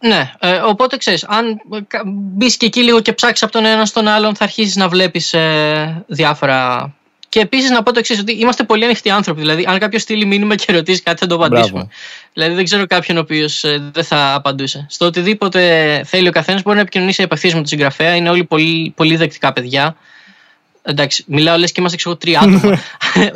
Ναι, 0.00 0.32
ε, 0.38 0.56
οπότε 0.56 0.96
ξέρεις, 0.96 1.24
αν 1.24 1.60
μπεις 2.06 2.56
και 2.56 2.66
εκεί 2.66 2.82
λίγο 2.82 3.00
και 3.00 3.12
ψάξεις 3.12 3.42
από 3.42 3.52
τον 3.52 3.64
ένα 3.64 3.86
στον 3.86 4.08
άλλον, 4.08 4.34
θα 4.34 4.44
αρχίσεις 4.44 4.76
να 4.76 4.88
βλέπεις 4.88 5.32
ε, 5.32 6.04
διάφορα 6.06 6.92
και 7.30 7.40
επίσης 7.40 7.70
να 7.70 7.82
πω 7.82 7.92
το 7.92 7.98
εξής, 7.98 8.18
ότι 8.18 8.32
είμαστε 8.32 8.64
πολύ 8.64 8.84
ανοιχτοί 8.84 9.10
άνθρωποι. 9.10 9.40
Δηλαδή, 9.40 9.64
αν 9.68 9.78
κάποιος 9.78 10.02
στείλει 10.02 10.24
μήνυμα 10.24 10.54
και 10.54 10.72
ρωτήσει 10.72 11.02
κάτι, 11.02 11.18
θα 11.18 11.26
το 11.26 11.34
απαντήσουμε. 11.34 11.70
Μπράβο. 11.70 11.88
Δηλαδή, 12.32 12.54
δεν 12.54 12.64
ξέρω 12.64 12.86
κάποιον 12.86 13.16
ο 13.16 13.20
οποίος 13.20 13.64
ε, 13.64 13.90
δεν 13.92 14.04
θα 14.04 14.34
απαντούσε. 14.34 14.86
Στο 14.88 15.06
οτιδήποτε 15.06 16.02
θέλει 16.06 16.28
ο 16.28 16.30
καθένας 16.30 16.62
μπορεί 16.62 16.76
να 16.76 16.82
επικοινωνήσει 16.82 17.22
επαφή 17.22 17.46
με 17.46 17.52
τον 17.52 17.66
συγγραφέα. 17.66 18.14
Είναι 18.14 18.30
όλοι 18.30 18.44
πολύ, 18.44 18.92
πολύ 18.96 19.16
δεκτικά 19.16 19.52
παιδιά. 19.52 19.96
Εντάξει, 20.82 21.24
μιλάω 21.26 21.56
λες 21.56 21.72
και 21.72 21.80
είμαστε 21.80 21.96
ξέρω, 21.96 22.16
τρία 22.16 22.40
άτομα. 22.40 22.78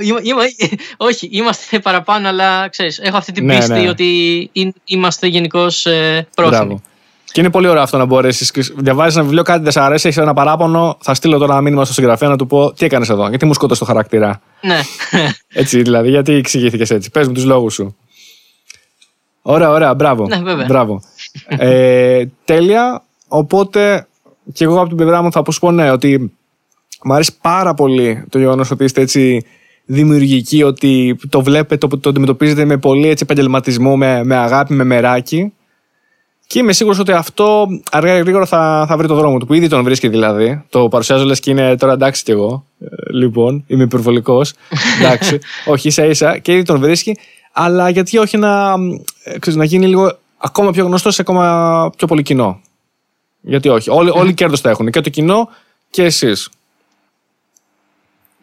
όχι, 0.97 1.29
είμαστε 1.33 1.79
παραπάνω, 1.79 2.29
αλλά 2.29 2.69
ξέρεις, 2.69 2.99
έχω 2.99 3.17
αυτή 3.17 3.33
την 3.33 3.45
ναι, 3.45 3.57
πίστη 3.57 3.81
ναι. 3.81 3.89
ότι 3.89 4.51
είμαστε 4.85 5.27
γενικώς 5.27 5.87
ε, 5.87 6.27
πρόθυμοι. 6.35 6.83
Και 7.35 7.41
είναι 7.41 7.51
πολύ 7.51 7.69
ωραίο 7.69 7.83
αυτό 7.83 7.97
να 7.97 8.05
μπορέσεις. 8.05 8.73
Διαβάζεις 8.77 9.15
ένα 9.15 9.25
βιβλίο, 9.25 9.43
κάτι 9.43 9.63
δεν 9.63 9.73
σε 9.73 9.81
αρέσει, 9.81 10.09
έχεις 10.09 10.21
ένα 10.21 10.35
παράπονο. 10.35 10.97
Θα 11.01 11.15
στείλω 11.15 11.39
τώρα 11.39 11.53
ένα 11.53 11.63
μήνυμα 11.63 11.85
στο 11.85 11.95
συγγραφέα 11.95 12.29
να 12.29 12.37
του 12.37 12.47
πω 12.47 12.73
τι 12.73 12.85
έκανες 12.85 13.09
εδώ, 13.09 13.29
γιατί 13.29 13.47
μου 13.47 13.55
σκότωσε 13.55 13.81
το 13.81 13.87
χαρακτήρα. 13.87 14.41
Ναι. 14.61 14.81
έτσι 15.61 15.83
δηλαδή, 15.83 16.09
γιατί 16.11 16.33
εξηγήθηκες 16.33 16.91
έτσι. 16.91 17.11
Πες 17.11 17.27
μου 17.27 17.33
τους 17.33 17.45
λόγους 17.45 17.75
σου. 17.75 17.97
Ωραία, 19.43 19.71
ωραία, 19.71 19.95
μπράβο. 19.95 20.27
Ναι, 20.27 20.37
βέβαια. 20.43 20.65
Μπράβο. 20.67 21.03
ε, 21.49 22.25
τέλεια. 22.45 23.03
Οπότε 23.29 24.07
και 24.53 24.65
εγώ 24.65 24.79
από 24.79 24.89
την 24.89 24.97
πλευρά 24.97 25.23
μου 25.23 25.33
θα 25.33 25.43
πω 25.61 25.71
ναι, 25.71 25.91
ότι 25.91 26.33
μου 27.05 27.13
αρέσει 27.15 27.39
πάρα 27.41 27.75
πολύ 27.75 28.25
το 28.29 28.39
γεγονός 28.39 28.71
ότι 28.71 28.85
είστε 28.85 29.01
έτσι 29.01 29.47
δημιουργικοί, 29.85 30.63
ότι 30.63 31.17
το 31.29 31.43
βλέπετε, 31.43 31.87
το, 31.87 31.99
το 31.99 32.09
αντιμετωπίζετε 32.09 32.65
με 32.65 32.77
πολύ 32.77 33.09
έτσι, 33.09 33.25
επαγγελματισμό, 33.29 33.97
με, 33.97 34.25
με 34.25 34.37
αγάπη, 34.37 34.75
με 34.75 34.85
μεράκι. 34.85 35.53
Και 36.55 36.61
είμαι 36.61 36.73
σίγουρος 36.73 36.99
ότι 36.99 37.13
αυτό 37.13 37.67
αργά 37.91 38.17
ή 38.17 38.21
γρήγορα 38.21 38.47
θα, 38.47 38.85
θα 38.89 38.97
βρει 38.97 39.07
το 39.07 39.15
δρόμο 39.15 39.39
του. 39.39 39.47
Που 39.47 39.55
ήδη 39.55 39.69
τον 39.69 39.83
βρίσκει 39.83 40.09
δηλαδή. 40.09 40.65
Το 40.69 40.89
παρουσιάζω 40.89 41.25
λες 41.25 41.41
και 41.41 41.51
είναι 41.51 41.77
τώρα 41.77 41.93
εντάξει 41.93 42.23
κι 42.23 42.31
εγώ. 42.31 42.65
Ε, 42.81 42.87
λοιπόν, 43.13 43.65
είμαι 43.67 43.83
υπερβολικός. 43.83 44.53
εντάξει. 45.01 45.39
όχι, 45.67 45.89
ίσα 45.89 46.05
ίσα. 46.05 46.39
Και 46.39 46.53
ήδη 46.53 46.63
τον 46.63 46.81
βρίσκει. 46.81 47.19
Αλλά 47.53 47.89
γιατί 47.89 48.19
όχι 48.19 48.37
να, 48.37 48.75
ε, 49.25 49.39
ξέρεις, 49.39 49.59
να 49.59 49.65
γίνει 49.65 49.87
λίγο 49.87 50.19
ακόμα 50.37 50.71
πιο 50.71 50.85
γνωστό 50.85 51.11
σε 51.11 51.21
ακόμα 51.21 51.91
πιο 51.97 52.07
πολύ 52.07 52.23
κοινό. 52.23 52.61
Γιατί 53.41 53.69
όχι. 53.69 53.91
Όλοι, 53.91 54.11
όλοι 54.11 54.35
κέρδος 54.35 54.61
θα 54.61 54.71
έχουν. 54.71 54.91
Και 54.91 55.01
το 55.01 55.11
κοινό 55.11 55.49
και 55.91 56.03
εσείς. 56.03 56.51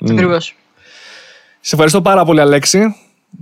Ακριβώς. 0.10 0.56
Σε 1.60 1.76
ευχαριστώ 1.76 2.02
πάρα 2.02 2.26
πολύ, 2.26 2.42
Αλέξη 2.42 2.96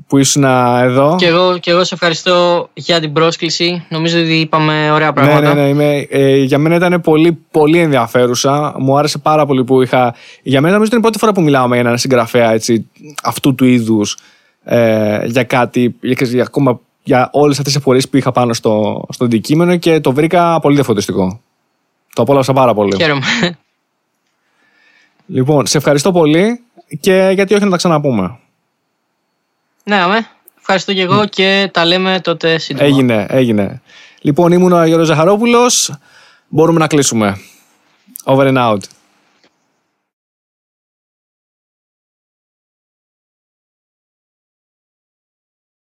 που 0.08 0.18
ήσουν 0.18 0.44
εδώ. 0.44 1.16
Και 1.18 1.26
εγώ, 1.26 1.58
και 1.58 1.72
εγώ 1.72 1.84
σε 1.84 1.94
ευχαριστώ 1.94 2.70
για 2.74 3.00
την 3.00 3.14
πρόσκληση. 3.14 3.86
Νομίζω 3.90 4.20
ότι 4.20 4.40
είπαμε 4.40 4.92
ωραία 4.92 5.14
πράγματα. 5.14 5.42
Ναι, 5.42 5.54
ναι, 5.54 5.62
ναι. 5.62 5.68
Είμαι, 5.70 6.08
ε, 6.10 6.36
για 6.38 6.58
μένα 6.58 6.76
ήταν 6.76 7.02
πολύ, 7.02 7.40
πολύ 7.52 7.80
ενδιαφέρουσα. 7.80 8.76
Μου 8.78 8.98
άρεσε 8.98 9.18
πάρα 9.18 9.46
πολύ 9.46 9.64
που 9.64 9.82
είχα. 9.82 10.16
Για 10.44 10.62
μένα 10.62 10.74
νομίζω 10.74 10.90
είναι 10.92 11.00
η 11.00 11.04
πρώτη 11.04 11.18
φορά 11.18 11.32
που 11.32 11.42
μιλάμε 11.42 11.76
για 11.76 11.86
έναν 11.86 11.98
συγγραφέα 11.98 12.52
έτσι, 12.52 12.88
αυτού 13.24 13.56
του 13.56 13.66
είδους 13.66 14.18
ε, 14.64 15.26
για 15.26 15.44
κάτι, 15.44 15.96
για, 16.02 16.28
για, 16.28 16.44
ακόμα 16.44 16.80
για 17.04 17.30
όλες 17.32 17.58
αυτές 17.58 17.74
τις 17.74 17.82
απορίες 17.82 18.10
που 18.10 18.18
είχα 18.18 18.32
πάνω 18.32 18.54
στο, 18.54 19.06
στο 19.10 19.26
αντικείμενο 19.26 19.78
και 19.78 20.00
το 20.00 20.12
βρήκα 20.12 20.60
πολύ 20.60 20.76
διαφωτιστικό. 20.76 21.42
Το 22.14 22.22
απόλαυσα 22.22 22.54
πάρα 22.54 22.74
πολύ. 22.74 22.96
Χαίρομαι. 22.96 23.22
Λοιπόν, 25.26 25.68
σε 25.68 25.78
ευχαριστώ 25.78 26.12
πολύ 26.12 26.62
και 27.00 27.32
γιατί 27.34 27.54
όχι 27.54 27.64
να 27.64 27.70
τα 27.70 27.78
ξαναπούμε. 27.78 28.40
Ναι, 29.90 29.96
αμέ. 29.96 30.28
Ευχαριστώ 30.60 30.94
και 30.94 31.02
εγώ 31.02 31.26
και 31.26 31.70
τα 31.74 31.86
λέμε 31.86 32.20
τότε 32.24 32.58
σύντομα. 32.58 32.88
Έγινε, 32.88 33.26
έγινε. 33.30 33.82
Λοιπόν, 34.22 34.52
ήμουν 34.52 34.72
ο 34.72 34.86
Γιώργος 34.86 35.08
Ζαχαρόπουλος. 35.08 35.94
Μπορούμε 36.48 36.80
να 36.80 36.88
κλείσουμε. 36.88 37.38
Over 38.24 38.48
and 38.48 38.58
out. 38.58 38.78